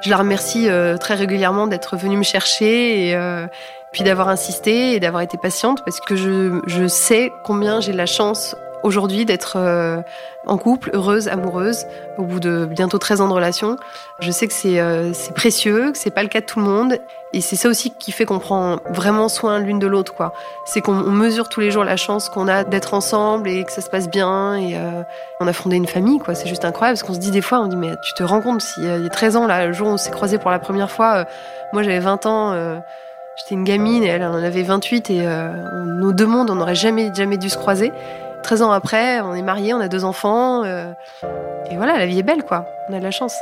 Je 0.00 0.10
la 0.10 0.16
remercie 0.16 0.68
euh, 0.68 0.96
très 0.96 1.14
régulièrement 1.14 1.66
d'être 1.66 1.96
venue 1.96 2.16
me 2.16 2.22
chercher 2.22 3.08
et 3.08 3.14
euh, 3.14 3.46
puis 3.92 4.02
d'avoir 4.02 4.28
insisté 4.28 4.94
et 4.94 5.00
d'avoir 5.00 5.22
été 5.22 5.36
patiente 5.36 5.84
parce 5.84 6.00
que 6.00 6.16
je, 6.16 6.60
je 6.66 6.88
sais 6.88 7.32
combien 7.44 7.80
j'ai 7.80 7.92
la 7.92 8.06
chance 8.06 8.56
aujourd'hui 8.82 9.24
d'être 9.24 9.54
euh, 9.56 10.00
en 10.46 10.58
couple, 10.58 10.90
heureuse, 10.92 11.28
amoureuse, 11.28 11.86
au 12.18 12.22
bout 12.22 12.40
de 12.40 12.66
bientôt 12.66 12.98
13 12.98 13.20
ans 13.20 13.28
de 13.28 13.32
relation. 13.32 13.76
Je 14.20 14.30
sais 14.30 14.46
que 14.46 14.52
c'est 14.52 14.80
euh, 14.80 15.12
précieux, 15.34 15.92
que 15.92 15.98
c'est 15.98 16.10
pas 16.10 16.22
le 16.22 16.28
cas 16.28 16.40
de 16.40 16.46
tout 16.46 16.58
le 16.58 16.64
monde. 16.64 16.98
Et 17.34 17.40
c'est 17.40 17.56
ça 17.56 17.68
aussi 17.70 17.90
qui 17.90 18.12
fait 18.12 18.26
qu'on 18.26 18.38
prend 18.38 18.76
vraiment 18.90 19.28
soin 19.28 19.58
l'une 19.58 19.78
de 19.78 19.86
l'autre, 19.86 20.14
quoi. 20.14 20.34
C'est 20.66 20.82
qu'on 20.82 20.92
mesure 20.92 21.48
tous 21.48 21.60
les 21.60 21.70
jours 21.70 21.82
la 21.82 21.96
chance 21.96 22.28
qu'on 22.28 22.46
a 22.46 22.62
d'être 22.62 22.92
ensemble 22.92 23.48
et 23.48 23.64
que 23.64 23.72
ça 23.72 23.80
se 23.80 23.88
passe 23.88 24.10
bien. 24.10 24.54
Et 24.56 24.76
euh, 24.76 25.02
on 25.40 25.46
a 25.46 25.52
fondé 25.54 25.76
une 25.76 25.86
famille, 25.86 26.18
quoi. 26.18 26.34
C'est 26.34 26.48
juste 26.48 26.64
incroyable 26.64 26.98
parce 26.98 27.08
qu'on 27.08 27.14
se 27.14 27.18
dit 27.18 27.30
des 27.30 27.40
fois, 27.40 27.60
on 27.60 27.68
dit, 27.68 27.76
mais 27.76 27.92
tu 28.02 28.12
te 28.12 28.22
rends 28.22 28.42
compte, 28.42 28.60
s'il 28.60 28.84
y 28.84 28.88
a 28.88 29.08
13 29.08 29.36
ans, 29.36 29.46
là, 29.46 29.66
le 29.66 29.72
jour 29.72 29.88
où 29.88 29.92
on 29.92 29.96
s'est 29.96 30.10
croisés 30.10 30.38
pour 30.38 30.50
la 30.50 30.58
première 30.58 30.90
fois, 30.90 31.24
moi 31.72 31.82
j'avais 31.82 32.00
20 32.00 32.26
ans. 32.26 32.82
J'étais 33.36 33.54
une 33.54 33.64
gamine 33.64 34.04
et 34.04 34.08
elle 34.08 34.24
en 34.24 34.34
avait 34.34 34.62
28 34.62 35.08
et 35.08 35.26
nos 35.86 36.12
deux 36.12 36.26
mondes, 36.26 36.50
on 36.50 36.56
n'aurait 36.56 36.74
jamais, 36.74 37.10
jamais 37.14 37.38
dû 37.38 37.48
se 37.48 37.56
croiser. 37.56 37.92
13 38.42 38.62
ans 38.62 38.72
après, 38.72 39.20
on 39.20 39.34
est 39.34 39.42
mariés, 39.42 39.74
on 39.74 39.80
a 39.80 39.88
deux 39.88 40.04
enfants. 40.04 40.64
Euh, 40.64 40.92
et 41.70 41.76
voilà, 41.76 41.98
la 41.98 42.06
vie 42.06 42.18
est 42.18 42.24
belle, 42.24 42.44
quoi. 42.44 42.66
On 42.88 42.94
a 42.94 42.98
de 42.98 43.04
la 43.04 43.10
chance. 43.10 43.36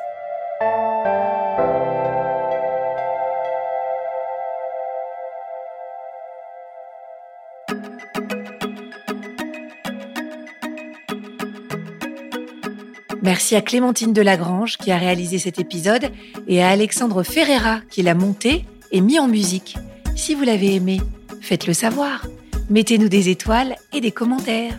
Merci 13.23 13.55
à 13.55 13.61
Clémentine 13.61 14.13
Delagrange 14.13 14.77
qui 14.77 14.91
a 14.91 14.97
réalisé 14.97 15.39
cet 15.39 15.59
épisode 15.59 16.11
et 16.49 16.63
à 16.63 16.71
Alexandre 16.71 17.23
Ferreira 17.23 17.81
qui 17.91 18.03
l'a 18.03 18.15
monté 18.15 18.65
et 18.93 19.01
mis 19.01 19.19
en 19.19 19.29
musique. 19.29 19.77
Si 20.17 20.35
vous 20.35 20.43
l'avez 20.43 20.75
aimé, 20.75 21.01
faites-le 21.41 21.73
savoir. 21.73 22.27
Mettez-nous 22.71 23.09
des 23.09 23.29
étoiles 23.29 23.77
et 23.93 24.01
des 24.01 24.11
commentaires. 24.11 24.79